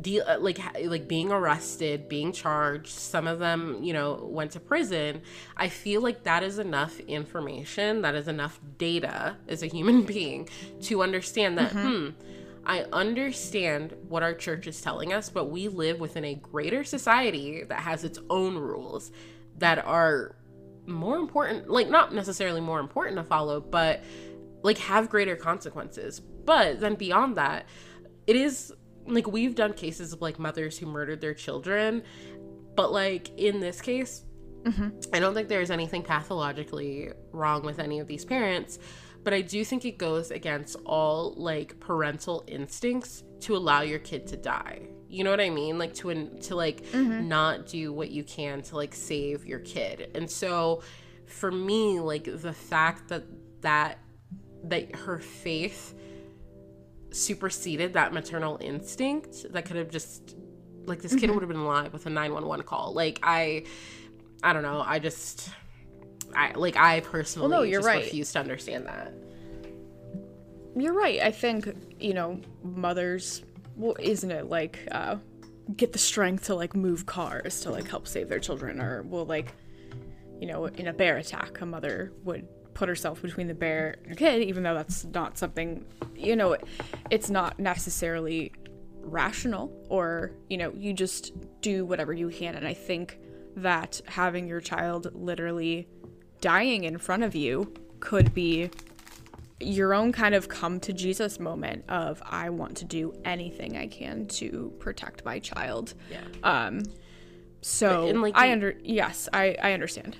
deal 0.01 0.23
like 0.39 0.59
like 0.85 1.07
being 1.07 1.31
arrested 1.31 2.07
being 2.07 2.31
charged 2.31 2.87
some 2.87 3.27
of 3.27 3.37
them 3.39 3.83
you 3.83 3.91
know 3.91 4.23
went 4.31 4.51
to 4.51 4.59
prison. 4.59 5.21
I 5.57 5.67
feel 5.67 6.01
like 6.01 6.23
that 6.23 6.41
is 6.43 6.57
enough 6.57 6.99
information 7.01 8.01
that 8.03 8.15
is 8.15 8.27
enough 8.27 8.59
data 8.77 9.35
as 9.47 9.61
a 9.61 9.67
human 9.67 10.03
being 10.13 10.47
to 10.83 11.01
understand 11.03 11.57
that 11.57 11.71
hmm 11.73 12.09
i 12.63 12.83
understand 12.93 13.95
what 14.07 14.21
our 14.21 14.35
church 14.35 14.67
is 14.67 14.79
telling 14.81 15.11
us 15.11 15.29
but 15.31 15.45
we 15.45 15.67
live 15.67 15.99
within 15.99 16.23
a 16.23 16.35
greater 16.35 16.83
society 16.83 17.63
that 17.63 17.79
has 17.79 18.03
its 18.03 18.19
own 18.29 18.55
rules 18.55 19.11
that 19.61 19.83
are 19.85 20.35
more 20.85 21.17
important 21.17 21.69
like 21.69 21.89
not 21.89 22.13
necessarily 22.13 22.59
more 22.59 22.79
important 22.79 23.15
to 23.15 23.23
follow 23.23 23.61
but 23.61 24.03
like 24.63 24.77
have 24.77 25.09
greater 25.09 25.35
consequences. 25.35 26.19
But 26.19 26.79
then 26.79 26.95
beyond 26.95 27.37
that 27.37 27.65
it 28.27 28.35
is 28.35 28.73
like 29.05 29.27
we've 29.27 29.55
done 29.55 29.73
cases 29.73 30.13
of 30.13 30.21
like 30.21 30.39
mothers 30.39 30.77
who 30.77 30.85
murdered 30.85 31.21
their 31.21 31.33
children 31.33 32.03
but 32.75 32.91
like 32.91 33.29
in 33.37 33.59
this 33.59 33.81
case 33.81 34.23
mm-hmm. 34.63 34.89
i 35.13 35.19
don't 35.19 35.33
think 35.33 35.47
there's 35.47 35.71
anything 35.71 36.03
pathologically 36.03 37.09
wrong 37.31 37.63
with 37.63 37.79
any 37.79 37.99
of 37.99 38.07
these 38.07 38.23
parents 38.25 38.79
but 39.23 39.33
i 39.33 39.41
do 39.41 39.63
think 39.63 39.85
it 39.85 39.97
goes 39.97 40.31
against 40.31 40.75
all 40.85 41.33
like 41.37 41.79
parental 41.79 42.43
instincts 42.47 43.23
to 43.41 43.55
allow 43.55 43.81
your 43.81 43.99
kid 43.99 44.27
to 44.27 44.37
die. 44.37 44.81
You 45.09 45.23
know 45.23 45.31
what 45.31 45.41
i 45.41 45.49
mean? 45.49 45.77
Like 45.77 45.93
to 45.95 46.29
to 46.41 46.55
like 46.55 46.83
not 46.93 47.67
do 47.67 47.91
what 47.91 48.11
you 48.11 48.23
can 48.23 48.61
to 48.63 48.75
like 48.75 48.93
save 48.95 49.45
your 49.45 49.59
kid. 49.59 50.11
And 50.15 50.29
so 50.29 50.83
for 51.25 51.51
me 51.51 51.99
like 51.99 52.25
the 52.25 52.53
fact 52.53 53.09
that 53.09 53.23
that 53.61 53.97
that 54.65 54.95
her 54.95 55.19
faith 55.19 55.95
superseded 57.11 57.93
that 57.93 58.13
maternal 58.13 58.57
instinct 58.61 59.45
that 59.51 59.65
could 59.65 59.75
have 59.75 59.89
just 59.89 60.35
like 60.85 61.01
this 61.01 61.13
kid 61.13 61.23
Mm-hmm. 61.23 61.33
would 61.33 61.41
have 61.41 61.49
been 61.49 61.57
alive 61.59 61.93
with 61.93 62.05
a 62.05 62.09
911 62.09 62.65
call. 62.65 62.93
Like 62.93 63.19
i 63.23 63.63
i 64.43 64.53
don't 64.53 64.63
know. 64.63 64.81
I 64.85 64.99
just 64.99 65.49
i 66.35 66.51
like 66.53 66.75
i 66.77 66.99
personally 67.01 67.49
Well, 67.49 67.59
no, 67.59 67.63
you're 67.63 67.79
just 67.81 67.87
right. 67.87 68.03
refuse 68.05 68.31
to 68.33 68.39
understand 68.39 68.85
that 68.85 69.13
You're 70.75 70.93
right. 70.93 71.19
I 71.21 71.31
think, 71.31 71.67
you 71.99 72.13
know, 72.13 72.39
mothers, 72.63 73.43
well, 73.75 73.95
isn't 73.99 74.31
it 74.31 74.45
like, 74.49 74.79
uh, 74.91 75.17
get 75.75 75.91
the 75.91 75.99
strength 75.99 76.45
to 76.45 76.55
like 76.55 76.75
move 76.75 77.05
cars 77.05 77.59
to 77.61 77.71
like 77.71 77.87
help 77.89 78.07
save 78.07 78.29
their 78.29 78.39
children, 78.39 78.79
or 78.81 79.03
will 79.03 79.25
like, 79.25 79.53
you 80.39 80.47
know, 80.47 80.65
in 80.67 80.87
a 80.87 80.93
bear 80.93 81.17
attack, 81.17 81.59
a 81.61 81.65
mother 81.65 82.13
would 82.23 82.47
put 82.73 82.87
herself 82.87 83.21
between 83.21 83.47
the 83.47 83.53
bear 83.53 83.95
and 83.99 84.07
her 84.07 84.15
kid, 84.15 84.43
even 84.43 84.63
though 84.63 84.73
that's 84.73 85.03
not 85.05 85.37
something, 85.37 85.85
you 86.15 86.35
know, 86.37 86.55
it's 87.09 87.29
not 87.29 87.59
necessarily 87.59 88.53
rational, 89.03 89.71
or, 89.89 90.31
you 90.49 90.57
know, 90.57 90.71
you 90.77 90.93
just 90.93 91.33
do 91.59 91.85
whatever 91.85 92.13
you 92.13 92.29
can. 92.29 92.55
And 92.55 92.65
I 92.65 92.73
think 92.73 93.19
that 93.57 93.99
having 94.07 94.47
your 94.47 94.61
child 94.61 95.11
literally 95.13 95.89
dying 96.41 96.83
in 96.83 96.97
front 96.97 97.23
of 97.23 97.35
you 97.35 97.73
could 97.99 98.33
be 98.33 98.69
your 99.59 99.93
own 99.93 100.11
kind 100.11 100.33
of 100.33 100.49
come 100.49 100.79
to 100.79 100.91
Jesus 100.91 101.39
moment 101.39 101.85
of 101.87 102.21
I 102.25 102.49
want 102.49 102.75
to 102.77 102.85
do 102.85 103.13
anything 103.23 103.77
I 103.77 103.85
can 103.87 104.25
to 104.27 104.73
protect 104.79 105.23
my 105.23 105.37
child. 105.39 105.93
yeah 106.09 106.21
Um 106.43 106.83
so 107.61 108.05
like, 108.07 108.35
I 108.35 108.47
the- 108.47 108.51
under 108.53 108.75
yes, 108.83 109.29
I 109.31 109.55
I 109.61 109.73
understand. 109.73 110.17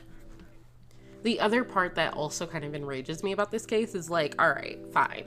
the 1.23 1.39
other 1.39 1.64
part 1.64 1.95
that 1.95 2.14
also 2.14 2.45
kind 2.45 2.64
of 2.64 2.76
enrages 2.76 3.23
me 3.23 3.31
about 3.31 3.49
this 3.52 3.65
case 3.65 3.95
is 3.95 4.10
like 4.10 4.35
all 4.39 4.49
right 4.52 4.80
fine 4.93 5.26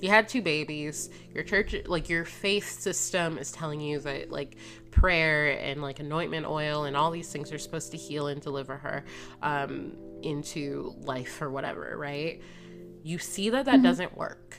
you 0.00 0.08
had 0.10 0.28
two 0.28 0.42
babies 0.42 1.08
your 1.32 1.42
church 1.44 1.74
like 1.86 2.08
your 2.08 2.24
faith 2.24 2.68
system 2.80 3.38
is 3.38 3.50
telling 3.52 3.80
you 3.80 3.98
that 4.00 4.30
like 4.30 4.56
prayer 4.96 5.58
and 5.58 5.82
like 5.82 6.00
anointment 6.00 6.46
oil 6.46 6.84
and 6.84 6.96
all 6.96 7.10
these 7.10 7.30
things 7.30 7.52
are 7.52 7.58
supposed 7.58 7.90
to 7.90 7.96
heal 7.96 8.26
and 8.28 8.40
deliver 8.40 8.76
her 8.76 9.04
um 9.42 9.92
into 10.22 10.94
life 11.00 11.40
or 11.42 11.50
whatever 11.50 11.96
right 11.96 12.40
you 13.02 13.18
see 13.18 13.50
that 13.50 13.66
that 13.66 13.82
doesn't 13.82 14.16
work 14.16 14.58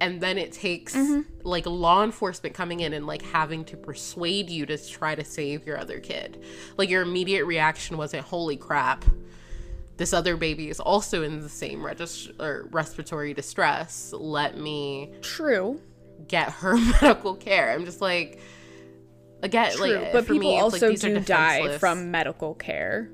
and 0.00 0.20
then 0.20 0.38
it 0.38 0.52
takes 0.52 0.96
like 1.42 1.66
law 1.66 2.04
enforcement 2.04 2.54
coming 2.54 2.80
in 2.80 2.92
and 2.92 3.06
like 3.06 3.22
having 3.22 3.64
to 3.64 3.76
persuade 3.76 4.48
you 4.48 4.64
to 4.64 4.76
try 4.88 5.14
to 5.14 5.24
save 5.24 5.66
your 5.66 5.78
other 5.78 5.98
kid 5.98 6.42
like 6.76 6.88
your 6.88 7.02
immediate 7.02 7.44
reaction 7.46 7.96
wasn't 7.96 8.22
holy 8.22 8.56
crap 8.56 9.04
this 9.98 10.12
other 10.12 10.36
baby 10.36 10.70
is 10.70 10.78
also 10.78 11.24
in 11.24 11.40
the 11.40 11.48
same 11.48 11.80
regist- 11.80 12.40
or 12.40 12.68
respiratory 12.70 13.34
distress. 13.34 14.14
Let 14.16 14.56
me 14.56 15.10
True. 15.22 15.80
get 16.28 16.50
her 16.52 16.76
medical 17.02 17.34
care. 17.34 17.72
I'm 17.72 17.84
just 17.84 18.00
like, 18.00 18.40
again, 19.42 19.72
True. 19.72 19.94
like, 19.94 20.12
but 20.12 20.26
people 20.26 20.38
me, 20.38 20.58
also 20.58 20.90
like, 20.90 21.00
do 21.00 21.20
die 21.20 21.78
from 21.78 22.10
medical 22.10 22.54
care. 22.54 23.10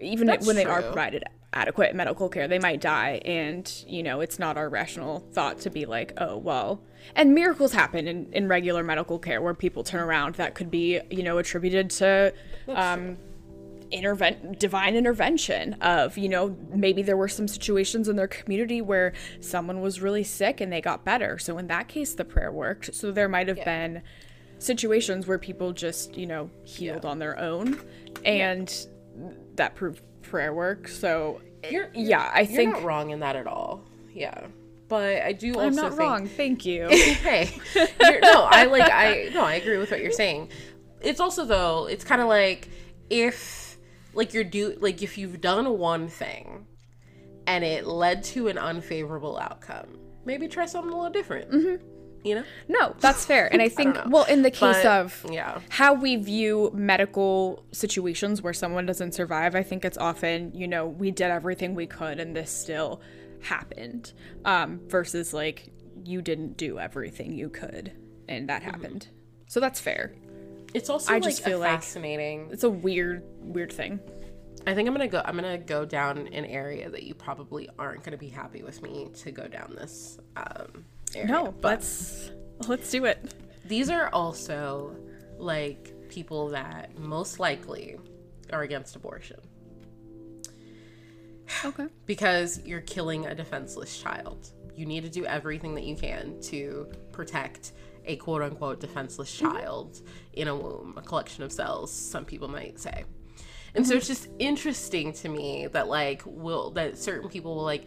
Even 0.00 0.26
That's 0.26 0.46
when 0.46 0.56
they 0.56 0.64
are 0.64 0.82
provided 0.82 1.24
adequate 1.52 1.94
medical 1.94 2.28
care, 2.28 2.46
they 2.46 2.58
might 2.58 2.80
die 2.80 3.20
and, 3.24 3.84
you 3.86 4.02
know, 4.02 4.20
it's 4.20 4.38
not 4.38 4.56
our 4.56 4.68
rational 4.68 5.20
thought 5.32 5.58
to 5.60 5.70
be 5.70 5.86
like, 5.86 6.12
oh, 6.18 6.36
well, 6.36 6.82
and 7.16 7.34
miracles 7.34 7.72
happen 7.72 8.06
in, 8.06 8.32
in 8.32 8.48
regular 8.48 8.84
medical 8.84 9.18
care 9.18 9.40
where 9.40 9.54
people 9.54 9.82
turn 9.82 10.00
around 10.00 10.34
that 10.36 10.54
could 10.54 10.70
be, 10.70 11.00
you 11.10 11.22
know, 11.22 11.38
attributed 11.38 11.90
to 11.90 12.32
um 12.68 13.16
intervent 13.90 14.58
divine 14.58 14.94
intervention 14.94 15.72
of 15.74 16.18
you 16.18 16.28
know 16.28 16.56
maybe 16.74 17.02
there 17.02 17.16
were 17.16 17.28
some 17.28 17.48
situations 17.48 18.08
in 18.08 18.16
their 18.16 18.28
community 18.28 18.82
where 18.82 19.12
someone 19.40 19.80
was 19.80 20.00
really 20.00 20.24
sick 20.24 20.60
and 20.60 20.72
they 20.72 20.80
got 20.80 21.04
better. 21.04 21.38
So 21.38 21.58
in 21.58 21.68
that 21.68 21.88
case 21.88 22.14
the 22.14 22.24
prayer 22.24 22.52
worked. 22.52 22.94
So 22.94 23.10
there 23.10 23.28
might 23.28 23.48
have 23.48 23.64
been 23.64 24.02
situations 24.58 25.26
where 25.26 25.38
people 25.38 25.72
just 25.72 26.16
you 26.16 26.26
know 26.26 26.50
healed 26.64 27.04
on 27.04 27.18
their 27.18 27.38
own 27.38 27.78
and 28.24 28.86
that 29.54 29.74
proved 29.74 30.02
prayer 30.22 30.52
work 30.52 30.88
so 30.88 31.40
You're, 31.70 31.90
yeah 31.94 32.30
i 32.34 32.40
you're 32.40 32.56
think 32.56 32.72
not 32.74 32.82
wrong 32.82 33.10
in 33.10 33.20
that 33.20 33.36
at 33.36 33.46
all. 33.46 33.84
Yeah, 34.12 34.48
but 34.88 35.22
I 35.22 35.32
do 35.32 35.54
also 35.54 35.66
i'm 35.66 35.74
not 35.76 35.90
think, 35.90 36.00
wrong 36.00 36.26
thank 36.26 36.66
you 36.66 36.88
hey, 36.88 37.56
you're, 37.74 38.20
no, 38.20 38.44
I 38.50 38.64
like 38.64 38.90
I 38.90 39.30
no, 39.32 39.44
I 39.44 39.54
agree 39.54 39.78
with 39.78 39.90
what 39.90 40.02
you're 40.02 40.10
saying. 40.10 40.50
It's 41.00 41.20
also 41.20 41.44
though, 41.44 41.86
it's 41.86 42.04
kind 42.04 42.20
of 42.20 42.26
like 42.26 42.68
if 43.10 43.78
like 44.14 44.34
you're 44.34 44.44
do 44.44 44.76
like 44.80 45.02
if 45.02 45.16
you've 45.18 45.40
done 45.40 45.78
one 45.78 46.08
thing 46.08 46.66
and 47.46 47.64
it 47.64 47.86
led 47.86 48.24
to 48.24 48.48
an 48.48 48.58
unfavorable 48.58 49.38
outcome, 49.38 49.98
maybe 50.24 50.48
try 50.48 50.66
something 50.66 50.92
a 50.92 50.96
little 50.96 51.12
different. 51.12 51.50
Mm-hmm. 51.50 51.84
You 52.24 52.34
know? 52.36 52.44
no 52.68 52.94
that's 53.00 53.24
fair 53.24 53.50
and 53.52 53.62
i 53.68 53.68
think 53.68 53.94
know. 53.94 54.04
well 54.08 54.24
in 54.24 54.42
the 54.42 54.50
case 54.50 54.82
But, 54.82 54.86
of 54.86 55.24
yeah. 55.30 55.60
how 55.70 55.94
we 55.94 56.16
view 56.16 56.70
medical 56.74 57.64
situations 57.72 58.42
where 58.42 58.52
someone 58.52 58.86
doesn't 58.86 59.12
survive 59.12 59.54
i 59.54 59.62
think 59.62 59.84
it's 59.84 59.96
often 59.98 60.52
you 60.54 60.66
know 60.68 60.86
we 60.86 61.10
did 61.10 61.30
everything 61.30 61.74
we 61.74 61.86
could 61.86 62.18
and 62.20 62.34
this 62.36 62.50
still 62.50 63.00
happened 63.42 64.12
um 64.44 64.80
versus 64.88 65.32
like 65.32 65.70
you 66.04 66.20
didn't 66.22 66.56
do 66.56 66.78
everything 66.78 67.32
you 67.32 67.48
could 67.48 67.92
and 68.28 68.48
that 68.48 68.62
happened 68.62 69.08
so 69.46 69.60
that's 69.60 69.80
fair 69.80 70.12
It's 70.74 70.90
also 70.90 71.10
I 71.12 71.14
like 71.16 71.22
just 71.22 71.42
feel 71.44 71.58
like- 71.60 71.70
fascinating. 71.80 72.48
it's 72.52 72.64
a 72.64 72.70
weird 72.70 73.22
weird 73.40 73.72
thing 73.72 74.00
I 74.66 74.74
think 74.74 74.86
I'm 74.86 74.92
gonna 74.94 75.08
go. 75.08 75.22
I'm 75.24 75.34
gonna 75.36 75.56
go 75.56 75.86
down 75.86 76.18
an 76.18 76.44
area 76.44 76.90
that 76.90 77.04
you 77.04 77.14
probably 77.14 77.70
aren't 77.78 78.02
gonna 78.02 78.18
be 78.18 78.28
happy 78.28 78.62
with 78.62 78.82
me 78.82 79.08
to 79.22 79.30
go 79.30 79.46
down 79.48 79.74
this 79.78 80.18
um, 80.36 80.84
area. 81.16 81.30
no 81.30 81.52
but 81.60 81.70
let's 81.70 82.30
let's 82.66 82.90
do 82.90 83.04
it 83.04 83.34
these 83.66 83.90
are 83.90 84.08
also 84.12 84.96
like 85.36 85.94
people 86.08 86.48
that 86.48 86.96
most 86.98 87.38
likely 87.38 87.96
are 88.52 88.62
against 88.62 88.96
abortion 88.96 89.38
Okay. 91.64 91.86
because 92.06 92.60
you're 92.64 92.80
killing 92.80 93.26
a 93.26 93.34
defenseless 93.34 94.00
child. 94.00 94.50
You 94.74 94.86
need 94.86 95.02
to 95.04 95.10
do 95.10 95.24
everything 95.24 95.74
that 95.74 95.84
you 95.84 95.96
can 95.96 96.40
to 96.42 96.88
protect 97.12 97.72
a 98.04 98.16
quote 98.16 98.42
unquote 98.42 98.80
defenseless 98.80 99.34
mm-hmm. 99.34 99.56
child 99.56 100.02
in 100.34 100.48
a 100.48 100.54
womb, 100.56 100.94
a 100.96 101.02
collection 101.02 101.42
of 101.42 101.52
cells, 101.52 101.92
some 101.92 102.24
people 102.24 102.48
might 102.48 102.78
say. 102.78 103.04
And 103.74 103.86
so 103.86 103.92
mm-hmm. 103.92 103.98
it's 103.98 104.06
just 104.06 104.28
interesting 104.38 105.12
to 105.14 105.28
me 105.28 105.66
that 105.68 105.88
like 105.88 106.22
will 106.24 106.70
that 106.72 106.98
certain 106.98 107.28
people 107.28 107.56
will 107.56 107.64
like 107.64 107.86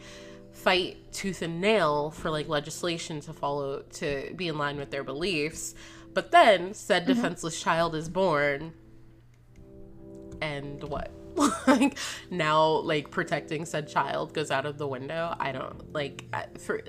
fight 0.51 1.11
tooth 1.11 1.41
and 1.41 1.59
nail 1.61 2.11
for 2.11 2.29
like 2.29 2.47
legislation 2.47 3.19
to 3.21 3.33
follow 3.33 3.81
to 3.93 4.33
be 4.35 4.47
in 4.47 4.57
line 4.57 4.77
with 4.77 4.91
their 4.91 5.03
beliefs, 5.03 5.73
but 6.13 6.31
then 6.31 6.73
said 6.73 7.05
defenseless 7.05 7.61
child 7.61 7.95
is 7.95 8.09
born 8.09 8.73
and 10.41 10.83
what? 10.83 11.11
like 11.67 11.97
now 12.29 12.67
like 12.67 13.09
protecting 13.09 13.65
said 13.65 13.87
child 13.87 14.33
goes 14.33 14.51
out 14.51 14.65
of 14.65 14.77
the 14.77 14.87
window. 14.87 15.33
I 15.39 15.51
don't 15.51 15.93
like 15.93 16.25
I, 16.33 16.47
for 16.59 16.81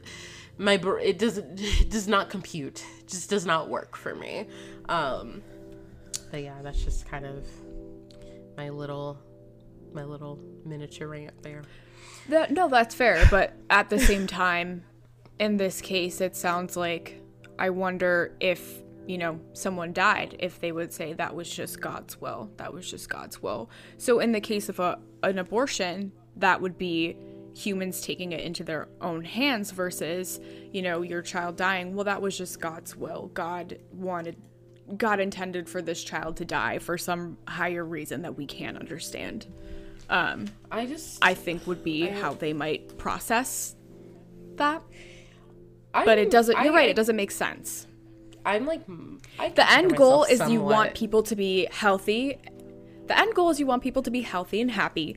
my 0.58 0.76
br- 0.76 0.98
it 0.98 1.18
doesn't 1.18 1.60
it 1.60 1.90
does 1.90 2.08
not 2.08 2.28
compute. 2.28 2.84
It 3.00 3.08
just 3.08 3.30
does 3.30 3.46
not 3.46 3.68
work 3.68 3.96
for 3.96 4.14
me. 4.14 4.48
Um 4.88 5.42
but 6.30 6.42
yeah, 6.42 6.60
that's 6.62 6.82
just 6.82 7.06
kind 7.06 7.24
of 7.24 7.46
my 8.56 8.70
little 8.70 9.18
my 9.92 10.04
little 10.04 10.40
miniature 10.64 11.08
rant 11.08 11.40
there. 11.42 11.62
That, 12.32 12.50
no, 12.50 12.66
that's 12.66 12.94
fair. 12.94 13.26
But 13.30 13.52
at 13.68 13.90
the 13.90 13.98
same 13.98 14.26
time, 14.26 14.84
in 15.38 15.58
this 15.58 15.82
case, 15.82 16.22
it 16.22 16.34
sounds 16.34 16.78
like 16.78 17.20
I 17.58 17.68
wonder 17.68 18.34
if, 18.40 18.82
you 19.06 19.18
know, 19.18 19.38
someone 19.52 19.92
died, 19.92 20.36
if 20.38 20.58
they 20.58 20.72
would 20.72 20.94
say 20.94 21.12
that 21.12 21.34
was 21.34 21.50
just 21.50 21.82
God's 21.82 22.18
will. 22.22 22.50
That 22.56 22.72
was 22.72 22.90
just 22.90 23.10
God's 23.10 23.42
will. 23.42 23.68
So 23.98 24.18
in 24.18 24.32
the 24.32 24.40
case 24.40 24.70
of 24.70 24.80
a, 24.80 24.98
an 25.22 25.38
abortion, 25.38 26.10
that 26.36 26.58
would 26.58 26.78
be 26.78 27.18
humans 27.54 28.00
taking 28.00 28.32
it 28.32 28.40
into 28.40 28.64
their 28.64 28.88
own 29.02 29.22
hands 29.24 29.70
versus, 29.70 30.40
you 30.72 30.80
know, 30.80 31.02
your 31.02 31.20
child 31.20 31.56
dying. 31.56 31.94
Well, 31.94 32.04
that 32.04 32.22
was 32.22 32.38
just 32.38 32.60
God's 32.60 32.96
will. 32.96 33.30
God 33.34 33.78
wanted. 33.92 34.36
God 34.96 35.20
intended 35.20 35.68
for 35.68 35.82
this 35.82 36.02
child 36.02 36.38
to 36.38 36.44
die 36.44 36.78
for 36.78 36.96
some 36.96 37.36
higher 37.46 37.84
reason 37.84 38.22
that 38.22 38.36
we 38.36 38.46
can't 38.46 38.78
understand. 38.78 39.46
Um, 40.12 40.46
I 40.70 40.84
just 40.86 41.18
I 41.24 41.34
think 41.34 41.66
would 41.66 41.82
be 41.82 42.06
how 42.06 42.34
they 42.34 42.52
might 42.52 42.98
process 42.98 43.74
that. 44.56 44.82
I, 45.94 46.04
But 46.04 46.18
it 46.18 46.30
doesn't. 46.30 46.56
You're 46.62 46.72
I- 46.72 46.76
right. 46.76 46.88
It 46.88 46.96
doesn't 46.96 47.16
make 47.16 47.30
sense. 47.30 47.86
I'm 48.44 48.66
like 48.66 48.82
I 49.38 49.48
The 49.50 49.70
end 49.70 49.96
goal 49.96 50.24
is 50.24 50.40
you 50.50 50.60
want 50.60 50.94
people 50.94 51.22
to 51.24 51.36
be 51.36 51.68
healthy. 51.70 52.38
The 53.06 53.18
end 53.18 53.34
goal 53.34 53.50
is 53.50 53.60
you 53.60 53.66
want 53.66 53.82
people 53.82 54.02
to 54.02 54.10
be 54.10 54.20
healthy 54.22 54.60
and 54.60 54.70
happy. 54.70 55.16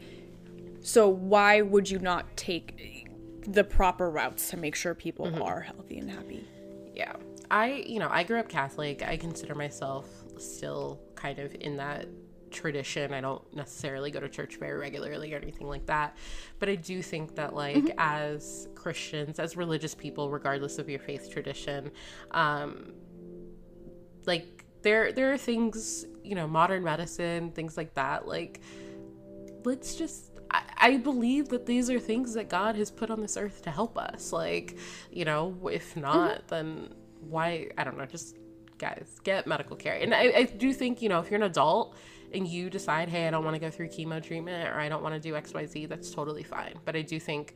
So 0.81 1.09
why 1.09 1.61
would 1.61 1.89
you 1.89 1.99
not 1.99 2.38
take 2.38 3.07
the 3.47 3.63
proper 3.63 4.09
routes 4.09 4.49
to 4.51 4.57
make 4.57 4.76
sure 4.76 4.93
people 4.95 5.26
Mm-hmm. 5.27 5.41
are 5.41 5.61
healthy 5.61 5.97
and 5.99 6.09
happy? 6.09 6.47
yeah 6.95 7.13
i 7.51 7.84
you 7.85 7.99
know 7.99 8.07
i 8.09 8.23
grew 8.23 8.39
up 8.39 8.47
catholic 8.47 9.03
i 9.03 9.17
consider 9.17 9.53
myself 9.53 10.07
still 10.39 10.97
kind 11.15 11.38
of 11.39 11.53
in 11.59 11.76
that 11.76 12.07
tradition 12.56 13.14
i 13.14 13.22
don't 13.22 13.53
necessarily 13.53 14.10
go 14.10 14.19
to 14.19 14.30
church 14.30 14.57
very 14.57 14.80
regularly 14.80 15.34
or 15.34 15.38
anything 15.38 15.68
like 15.68 15.86
that 15.86 16.15
but 16.60 16.69
i 16.69 16.76
do 16.76 17.02
think 17.02 17.36
that 17.36 17.53
like 17.53 17.91
as 17.98 18.68
christians 18.73 19.38
as 19.40 19.56
religious 19.56 19.94
people 19.94 20.30
regardless 20.32 20.80
of 20.80 20.90
your 20.90 20.99
faith 20.99 21.30
tradition 21.30 21.91
um 22.32 22.94
like 24.26 24.65
there 24.82 25.11
there 25.11 25.32
are 25.32 25.38
things 25.38 26.06
you 26.23 26.34
know 26.34 26.48
modern 26.48 26.84
medicine 26.84 27.52
things 27.52 27.77
like 27.77 27.94
that 27.94 28.27
like 28.27 28.61
let's 29.64 29.95
just 29.95 30.32
I, 30.77 30.98
believe 30.98 31.49
that 31.49 31.65
these 31.65 31.90
are 31.90 31.99
things 31.99 32.34
that 32.36 32.49
God 32.49 32.76
has 32.76 32.91
put 32.91 33.10
on 33.10 33.22
this 33.22 33.36
earth 33.36 33.64
to 33.64 33.72
help 33.72 33.98
us. 33.98 34.32
Like, 34.32 34.77
you 35.11 35.26
know, 35.26 35.57
if 35.72 35.98
not, 35.98 36.48
then 36.48 36.94
why? 37.19 37.69
I 37.77 37.84
don't 37.84 37.98
know. 37.98 38.06
Just 38.06 38.38
guys, 38.77 39.19
get 39.23 39.48
medical 39.48 39.76
care. 39.76 39.95
And 39.95 40.14
I, 40.14 40.34
I 40.36 40.44
do 40.44 40.73
think, 40.73 41.02
you 41.02 41.10
know, 41.10 41.19
if 41.19 41.30
you're 41.30 41.38
an 41.38 41.44
adult 41.44 41.95
and 42.36 42.48
you 42.48 42.70
decide, 42.70 43.10
hey, 43.10 43.28
I 43.28 43.32
don't 43.32 43.44
want 43.44 43.56
to 43.56 43.60
go 43.60 43.70
through 43.70 43.88
chemo 43.90 44.22
treatment 44.22 44.68
or 44.70 44.80
I 44.80 44.90
don't 44.90 45.02
want 45.03 45.16
to 45.16 45.20
do 45.22 45.36
X, 45.36 45.53
Y, 45.53 45.66
Z, 45.66 45.86
that's 45.88 46.12
totally 46.12 46.44
fine. 46.44 46.76
But 46.86 46.95
I 46.95 47.02
do 47.02 47.20
think 47.20 47.56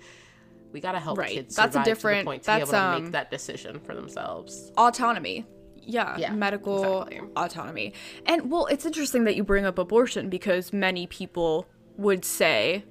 we 0.72 0.80
got 0.80 0.94
to 0.94 1.00
help 1.00 1.18
Right. 1.18 1.32
kids 1.32 1.56
That's 1.56 1.70
a 1.70 1.74
survive 1.74 1.86
to 1.86 1.92
different- 1.92 2.26
point 2.26 2.44
to 2.44 2.46
that's, 2.48 2.72
be 2.72 2.76
able 2.78 2.84
to 2.84 2.96
um, 2.98 3.04
make 3.04 3.12
that 3.14 3.32
decision 3.32 3.80
for 3.80 3.94
themselves. 3.96 4.72
autonomy. 4.78 5.46
Yeah, 5.82 6.18
Yeah, 6.18 6.32
medical 6.34 7.02
exactly. 7.04 7.30
autonomy. 7.36 7.94
And 8.26 8.52
well, 8.52 8.68
it's 8.68 8.86
interesting 8.86 9.24
that 9.24 9.36
you 9.36 9.44
bring 9.44 9.66
up 9.66 9.80
abortion 9.80 10.30
because 10.30 10.72
many 10.72 11.08
people 11.08 11.66
would 11.98 12.24
say 12.24 12.84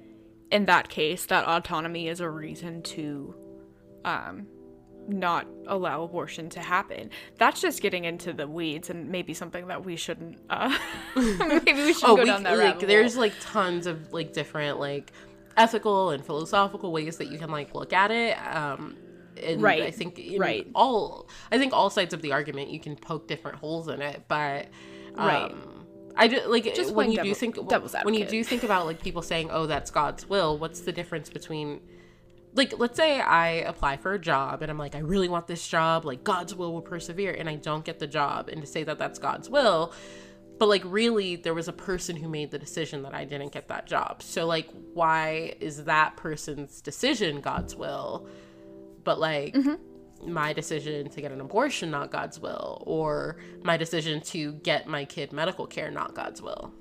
in 0.51 0.65
that 0.65 0.89
case 0.89 1.25
that 1.27 1.45
autonomy 1.45 2.07
is 2.09 2.19
a 2.19 2.29
reason 2.29 2.81
to 2.81 3.35
um 4.05 4.47
not 5.09 5.47
allow 5.67 6.03
abortion 6.03 6.49
to 6.49 6.59
happen. 6.59 7.09
That's 7.37 7.61
just 7.61 7.81
getting 7.81 8.05
into 8.05 8.33
the 8.33 8.47
weeds 8.47 8.89
and 8.89 9.09
maybe 9.09 9.33
something 9.33 9.67
that 9.67 9.83
we 9.85 9.95
shouldn't 9.95 10.39
uh 10.49 10.77
maybe 11.15 11.73
we 11.73 11.93
should 11.93 12.03
oh, 12.09 12.15
go 12.15 12.23
we, 12.23 12.29
down 12.29 12.43
that 12.43 12.57
like 12.57 12.79
there's 12.79 13.17
like 13.17 13.33
tons 13.41 13.87
of 13.87 14.11
like 14.13 14.33
different 14.33 14.79
like 14.79 15.11
ethical 15.57 16.11
and 16.11 16.25
philosophical 16.25 16.91
ways 16.91 17.17
that 17.17 17.27
you 17.29 17.37
can 17.37 17.51
like 17.51 17.73
look 17.75 17.93
at 17.93 18.11
it. 18.11 18.37
Um, 18.55 18.95
and 19.41 19.61
Right, 19.61 19.83
I 19.83 19.91
think 19.91 20.19
in 20.19 20.39
right. 20.39 20.67
all 20.75 21.29
I 21.51 21.57
think 21.57 21.73
all 21.73 21.89
sides 21.89 22.13
of 22.13 22.21
the 22.21 22.31
argument 22.31 22.69
you 22.69 22.79
can 22.79 22.95
poke 22.95 23.27
different 23.27 23.57
holes 23.57 23.87
in 23.87 24.01
it, 24.01 24.23
but 24.27 24.67
um, 25.15 25.27
Right. 25.27 25.55
I 26.15 26.27
do 26.27 26.41
like 26.47 26.73
Just 26.75 26.93
when 26.93 27.11
you 27.11 27.17
do 27.17 27.23
devil- 27.23 27.35
think 27.35 27.69
devil's 27.69 27.95
when 28.03 28.13
you 28.13 28.25
do 28.25 28.43
think 28.43 28.63
about 28.63 28.85
like 28.85 29.01
people 29.01 29.21
saying, 29.21 29.49
"Oh, 29.51 29.67
that's 29.67 29.89
God's 29.89 30.27
will." 30.27 30.57
What's 30.57 30.81
the 30.81 30.91
difference 30.91 31.29
between 31.29 31.79
like 32.59 32.77
let's 32.77 32.97
say 32.97 33.21
I 33.21 33.47
apply 33.47 33.95
for 33.97 34.13
a 34.13 34.19
job 34.19 34.61
and 34.61 34.69
I'm 34.69 34.77
like 34.77 34.93
I 34.93 34.99
really 34.99 35.29
want 35.29 35.47
this 35.47 35.65
job 35.65 36.03
like 36.03 36.25
God's 36.25 36.53
will 36.53 36.73
will 36.73 36.81
persevere 36.81 37.31
and 37.33 37.47
I 37.47 37.55
don't 37.55 37.85
get 37.85 37.99
the 37.99 38.05
job 38.05 38.49
and 38.49 38.59
to 38.59 38.67
say 38.67 38.83
that 38.83 38.99
that's 38.99 39.17
God's 39.17 39.49
will 39.49 39.93
but 40.59 40.67
like 40.67 40.83
really 40.83 41.37
there 41.37 41.53
was 41.53 41.69
a 41.69 41.73
person 41.73 42.17
who 42.17 42.27
made 42.27 42.51
the 42.51 42.59
decision 42.59 43.01
that 43.03 43.13
I 43.13 43.23
didn't 43.23 43.53
get 43.53 43.69
that 43.69 43.87
job. 43.87 44.21
So 44.21 44.45
like 44.45 44.67
why 44.93 45.55
is 45.61 45.85
that 45.85 46.17
person's 46.17 46.81
decision 46.81 47.39
God's 47.39 47.77
will 47.77 48.27
but 49.05 49.21
like 49.21 49.53
mm-hmm. 49.53 50.31
my 50.31 50.51
decision 50.51 51.09
to 51.09 51.21
get 51.21 51.31
an 51.31 51.39
abortion 51.39 51.89
not 51.89 52.11
God's 52.11 52.41
will 52.41 52.83
or 52.85 53.37
my 53.63 53.77
decision 53.77 54.19
to 54.33 54.51
get 54.51 54.85
my 54.85 55.05
kid 55.05 55.31
medical 55.31 55.65
care 55.65 55.89
not 55.91 56.13
God's 56.13 56.41
will? 56.41 56.73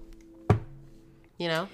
You 1.38 1.46
know? 1.46 1.68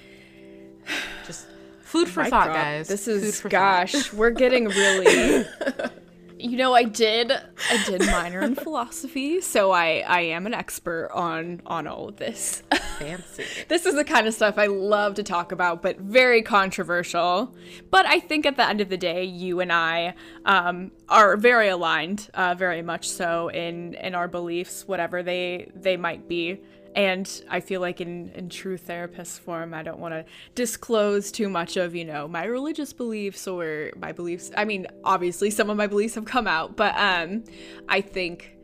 Just 1.27 1.47
food 1.95 2.09
for 2.09 2.23
Mic 2.23 2.31
thought 2.31 2.47
drop. 2.47 2.57
guys 2.57 2.89
This 2.89 3.05
Food 3.05 3.23
is 3.23 3.41
for 3.41 3.49
thought. 3.49 3.91
gosh, 3.93 4.13
we're 4.13 4.31
getting 4.31 4.67
really. 4.67 5.45
you 6.39 6.57
know, 6.57 6.75
I 6.75 6.85
did 6.85 7.31
I 7.33 7.85
did 7.87 8.03
minor 8.03 8.43
in 8.43 8.55
philosophy, 8.55 9.41
so 9.41 9.71
I 9.71 10.05
I 10.07 10.21
am 10.23 10.47
an 10.47 10.55
expert 10.55 11.11
on 11.15 11.63
on 11.65 11.87
all 11.87 12.09
of 12.09 12.17
this. 12.17 12.63
fancy 12.99 13.45
this 13.69 13.87
is 13.87 13.95
the 13.95 14.05
kind 14.05 14.27
of 14.27 14.35
stuff 14.35 14.59
I 14.59 14.67
love 14.67 15.15
to 15.15 15.23
talk 15.23 15.53
about, 15.53 15.83
but 15.83 15.99
very 15.99 16.43
controversial. 16.43 17.55
But 17.91 18.07
I 18.07 18.19
think 18.21 18.45
at 18.45 18.57
the 18.57 18.69
end 18.69 18.81
of 18.81 18.89
the 18.89 18.99
day, 18.99 19.25
you 19.25 19.61
and 19.61 19.73
I 19.73 20.15
um, 20.45 20.91
are 21.09 21.37
very 21.37 21.69
aligned, 21.69 22.29
uh, 22.35 22.55
very 22.57 22.83
much 22.83 23.09
so 23.09 23.49
in 23.49 23.95
in 23.95 24.15
our 24.15 24.29
beliefs, 24.29 24.87
whatever 24.87 25.23
they 25.23 25.71
they 25.75 25.97
might 25.97 26.29
be. 26.29 26.61
And 26.95 27.29
I 27.51 27.61
feel 27.61 27.81
like 27.81 28.01
in, 28.01 28.31
in 28.31 28.49
true 28.49 28.77
therapist 28.77 29.41
form, 29.41 29.75
I 29.75 29.83
don't 29.83 29.99
want 29.99 30.15
to 30.15 30.25
disclose 30.55 31.33
too 31.33 31.49
much 31.49 31.77
of, 31.77 31.95
you 31.95 32.05
know, 32.05 32.29
my 32.29 32.45
religious 32.45 32.93
beliefs 32.93 33.49
or 33.49 33.91
my 33.97 34.13
beliefs. 34.13 34.51
I 34.57 34.65
mean, 34.65 34.87
obviously 35.03 35.51
some 35.51 35.71
of 35.71 35.77
my 35.77 35.87
beliefs 35.87 36.15
have 36.15 36.25
come 36.25 36.47
out, 36.47 36.77
but 36.77 36.95
um 36.97 37.45
I 37.89 38.01
think 38.01 38.55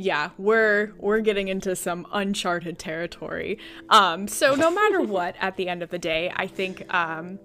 yeah, 0.00 0.30
we're 0.38 0.92
we're 0.98 1.20
getting 1.20 1.48
into 1.48 1.76
some 1.76 2.06
uncharted 2.12 2.78
territory. 2.78 3.58
Um, 3.88 4.28
so 4.28 4.54
no 4.54 4.70
matter 4.70 5.00
what, 5.16 5.34
at 5.40 5.56
the 5.56 5.68
end 5.68 5.82
of 5.82 5.90
the 5.90 5.98
day, 5.98 6.32
I 6.34 6.46
think 6.46 6.92
um, 6.92 7.38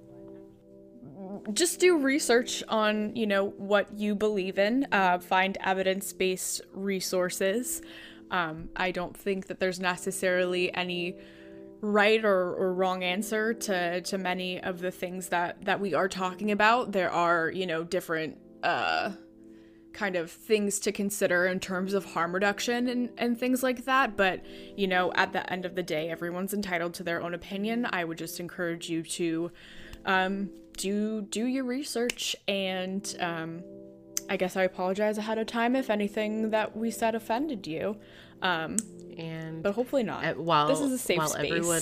just 1.54 1.80
do 1.80 1.98
research 1.98 2.64
on 2.70 3.16
you 3.16 3.28
know 3.28 3.50
what 3.58 3.98
you 3.98 4.16
believe 4.16 4.58
in. 4.58 4.88
Uh, 4.92 5.20
find 5.20 5.58
evidence 5.62 6.14
based 6.14 6.62
resources. 6.74 7.82
Um, 8.32 8.70
I 8.76 8.92
don't 8.92 9.16
think 9.16 9.48
that 9.48 9.60
there's 9.60 9.80
necessarily 9.80 10.74
any 10.74 11.16
right 11.82 12.24
or, 12.24 12.56
or 12.56 12.74
wrong 12.74 13.04
answer 13.04 13.54
to 13.54 14.02
to 14.02 14.18
many 14.18 14.62
of 14.62 14.80
the 14.80 14.92
things 14.92 15.30
that 15.30 15.64
that 15.66 15.80
we 15.80 15.94
are 15.94 16.08
talking 16.08 16.52
about. 16.52 16.92
There 16.92 17.12
are 17.12 17.50
you 17.50 17.66
know 17.68 17.84
different. 17.84 18.38
Uh, 18.64 19.12
kind 19.96 20.18
of 20.18 20.30
things 20.30 20.78
to 20.82 20.92
consider 20.92 21.48
in 21.48 21.58
terms 21.58 21.94
of 21.94 22.04
harm 22.04 22.34
reduction 22.34 22.90
and, 22.90 23.10
and 23.18 23.40
things 23.40 23.64
like 23.64 23.86
that. 23.86 24.18
But, 24.18 24.46
you 24.76 24.88
know, 24.88 25.14
at 25.14 25.32
the 25.32 25.50
end 25.52 25.66
of 25.66 25.74
the 25.74 25.84
day, 25.84 26.10
everyone's 26.10 26.54
entitled 26.54 26.94
to 26.96 27.04
their 27.04 27.22
own 27.22 27.34
opinion. 27.34 27.88
I 27.90 28.04
would 28.04 28.18
just 28.18 28.42
encourage 28.42 28.90
you 28.90 29.04
to 29.04 29.52
um, 30.06 30.50
do 30.78 31.22
do 31.22 31.46
your 31.46 31.64
research 31.64 32.36
and 32.48 33.16
um, 33.20 33.64
I 34.30 34.38
guess 34.38 34.56
I 34.56 34.64
apologize 34.64 35.18
ahead 35.18 35.38
of 35.38 35.48
time 35.48 35.76
if 35.76 35.90
anything 35.90 36.50
that 36.52 36.76
we 36.76 36.92
said 36.92 37.16
offended 37.16 37.68
you. 37.68 37.98
Um, 38.42 38.78
and 39.18 39.64
but 39.64 39.74
hopefully 39.74 40.04
not. 40.04 40.26
Uh, 40.26 40.34
while 40.34 40.68
this 40.68 40.80
is 40.80 40.92
a 40.92 40.98
safe 40.98 41.18
while 41.18 41.28
space. 41.28 41.52
everyone 41.52 41.82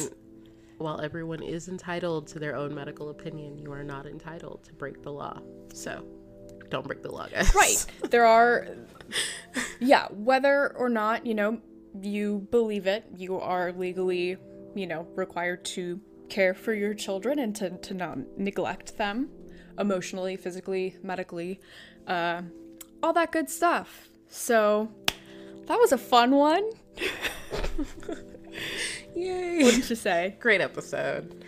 while 0.77 1.01
everyone 1.01 1.41
is 1.41 1.69
entitled 1.69 2.27
to 2.27 2.39
their 2.39 2.55
own 2.55 2.73
medical 2.73 3.09
opinion, 3.09 3.57
you 3.57 3.71
are 3.71 3.83
not 3.83 4.05
entitled 4.05 4.63
to 4.65 4.73
break 4.73 5.01
the 5.01 5.11
law. 5.11 5.39
So 5.73 6.05
don't 6.69 6.85
break 6.85 7.01
the 7.01 7.11
law, 7.11 7.27
guys. 7.27 7.53
Right. 7.55 7.85
There 8.09 8.25
are, 8.25 8.67
yeah, 9.79 10.07
whether 10.09 10.75
or 10.75 10.89
not, 10.89 11.25
you 11.25 11.35
know, 11.35 11.61
you 12.01 12.47
believe 12.51 12.87
it, 12.87 13.05
you 13.15 13.39
are 13.39 13.71
legally, 13.71 14.37
you 14.75 14.87
know, 14.87 15.07
required 15.15 15.63
to 15.65 16.01
care 16.29 16.53
for 16.53 16.73
your 16.73 16.93
children 16.93 17.39
and 17.39 17.55
to, 17.55 17.77
to 17.77 17.93
not 17.93 18.17
neglect 18.37 18.97
them 18.97 19.29
emotionally, 19.79 20.35
physically, 20.35 20.97
medically, 21.01 21.59
uh, 22.07 22.41
all 23.01 23.13
that 23.13 23.31
good 23.31 23.49
stuff. 23.49 24.09
So 24.29 24.89
that 25.67 25.79
was 25.79 25.91
a 25.91 25.97
fun 25.97 26.31
one. 26.31 26.69
Yay. 29.15 29.63
What 29.63 29.75
did 29.75 29.89
you 29.89 29.95
say? 29.95 30.35
Great 30.39 30.61
episode. 30.61 31.43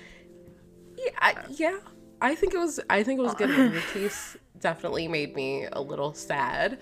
Yeah, 0.98 1.12
I, 1.20 1.36
yeah. 1.52 1.78
I 2.22 2.36
think 2.36 2.54
it 2.54 2.58
was. 2.58 2.80
I 2.90 3.04
think 3.04 3.20
it 3.20 3.24
was 3.24 3.36
good. 3.36 3.82
Case 3.94 4.38
definitely 4.60 5.08
made 5.08 5.36
me 5.36 5.68
a 5.72 5.82
little 5.82 6.14
sad, 6.14 6.80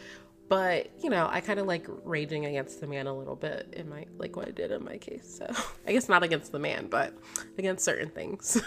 but 0.48 0.90
you 1.04 1.10
know, 1.10 1.28
I 1.30 1.42
kind 1.42 1.60
of 1.60 1.68
like 1.68 1.88
raging 2.04 2.46
against 2.46 2.80
the 2.80 2.88
man 2.88 3.08
a 3.08 3.14
little 3.14 3.36
bit 3.36 3.74
in 3.74 3.90
my 3.90 4.06
like 4.18 4.36
what 4.36 4.48
I 4.48 4.52
did 4.52 4.72
in 4.72 4.84
my 4.84 4.98
case. 4.98 5.40
So 5.40 5.64
I 5.88 5.92
guess 5.92 6.08
not 6.08 6.24
against 6.24 6.52
the 6.52 6.60
man, 6.60 6.88
but 6.88 7.14
against 7.58 7.84
certain 7.84 8.10
things. 8.10 8.62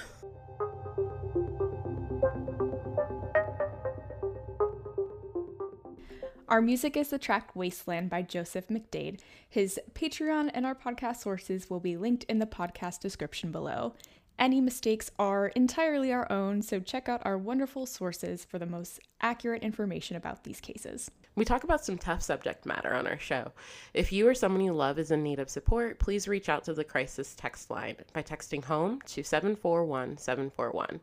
Our 6.48 6.62
music 6.62 6.97
is 6.97 7.09
the 7.09 7.18
track 7.18 7.56
Wasteland 7.56 8.09
by 8.09 8.23
Joseph 8.23 8.68
McDade. 8.68 9.18
His 9.48 9.81
Patreon 9.94 10.48
and 10.55 10.64
our 10.64 10.77
podcast 10.77 11.16
sources 11.16 11.68
will 11.68 11.81
be 11.81 11.97
linked 11.97 12.23
in 12.24 12.39
the 12.39 12.47
podcast 12.47 13.01
description 13.01 13.51
below. 13.51 13.94
Any 14.39 14.61
mistakes 14.61 15.11
are 15.19 15.47
entirely 15.49 16.13
our 16.13 16.31
own, 16.31 16.61
so 16.61 16.79
check 16.79 17.09
out 17.09 17.25
our 17.25 17.39
wonderful 17.39 17.87
sources 17.87 18.45
for 18.45 18.59
the 18.59 18.67
most 18.67 19.01
accurate 19.23 19.63
information 19.63 20.15
about 20.15 20.45
these 20.45 20.61
cases. 20.61 21.11
We 21.37 21.47
talk 21.47 21.65
about 21.65 21.85
some 21.85 21.97
tough 21.97 22.23
subject 22.23 22.67
matter 22.67 22.93
on 22.93 23.07
our 23.07 23.19
show. 23.19 23.53
If 23.95 24.13
you 24.13 24.29
or 24.29 24.35
someone 24.35 24.63
you 24.63 24.75
love 24.75 24.99
is 24.99 25.11
in 25.11 25.23
need 25.23 25.39
of 25.39 25.49
support, 25.49 25.99
please 25.99 26.29
reach 26.29 26.51
out 26.51 26.65
to 26.65 26.75
the 26.75 26.85
crisis 26.85 27.35
text 27.35 27.71
line 27.71 27.97
by 28.13 28.23
texting 28.23 28.63
HOME 28.63 29.01
to 29.07 29.23
741 29.23 30.19
741. 30.19 31.01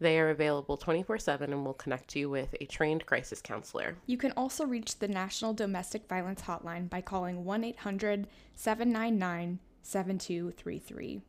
They 0.00 0.18
are 0.18 0.30
available 0.30 0.76
24 0.76 1.18
7 1.18 1.52
and 1.52 1.64
will 1.64 1.74
connect 1.74 2.16
you 2.16 2.28
with 2.28 2.54
a 2.60 2.66
trained 2.66 3.06
crisis 3.06 3.40
counselor. 3.40 3.96
You 4.06 4.16
can 4.16 4.32
also 4.32 4.64
reach 4.66 4.98
the 4.98 5.06
National 5.06 5.54
Domestic 5.54 6.08
Violence 6.08 6.42
Hotline 6.42 6.90
by 6.90 7.00
calling 7.00 7.44
1 7.44 7.62
800 7.62 8.26
799 8.56 9.60
7233. 9.82 11.22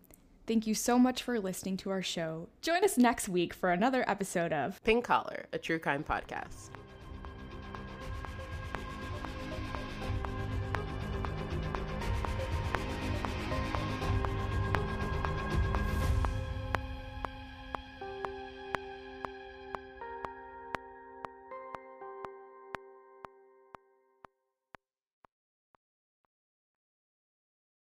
Thank 0.46 0.68
you 0.68 0.76
so 0.76 1.00
much 1.00 1.24
for 1.24 1.40
listening 1.40 1.78
to 1.78 1.90
our 1.90 2.02
show. 2.02 2.50
Join 2.62 2.84
us 2.84 2.98
next 2.98 3.30
week 3.30 3.54
for 3.54 3.72
another 3.72 4.04
episode 4.10 4.52
of 4.52 4.84
Pink 4.84 5.06
Collar, 5.06 5.46
a 5.54 5.58
true 5.58 5.80
crime 5.80 6.04
podcast. 6.04 6.70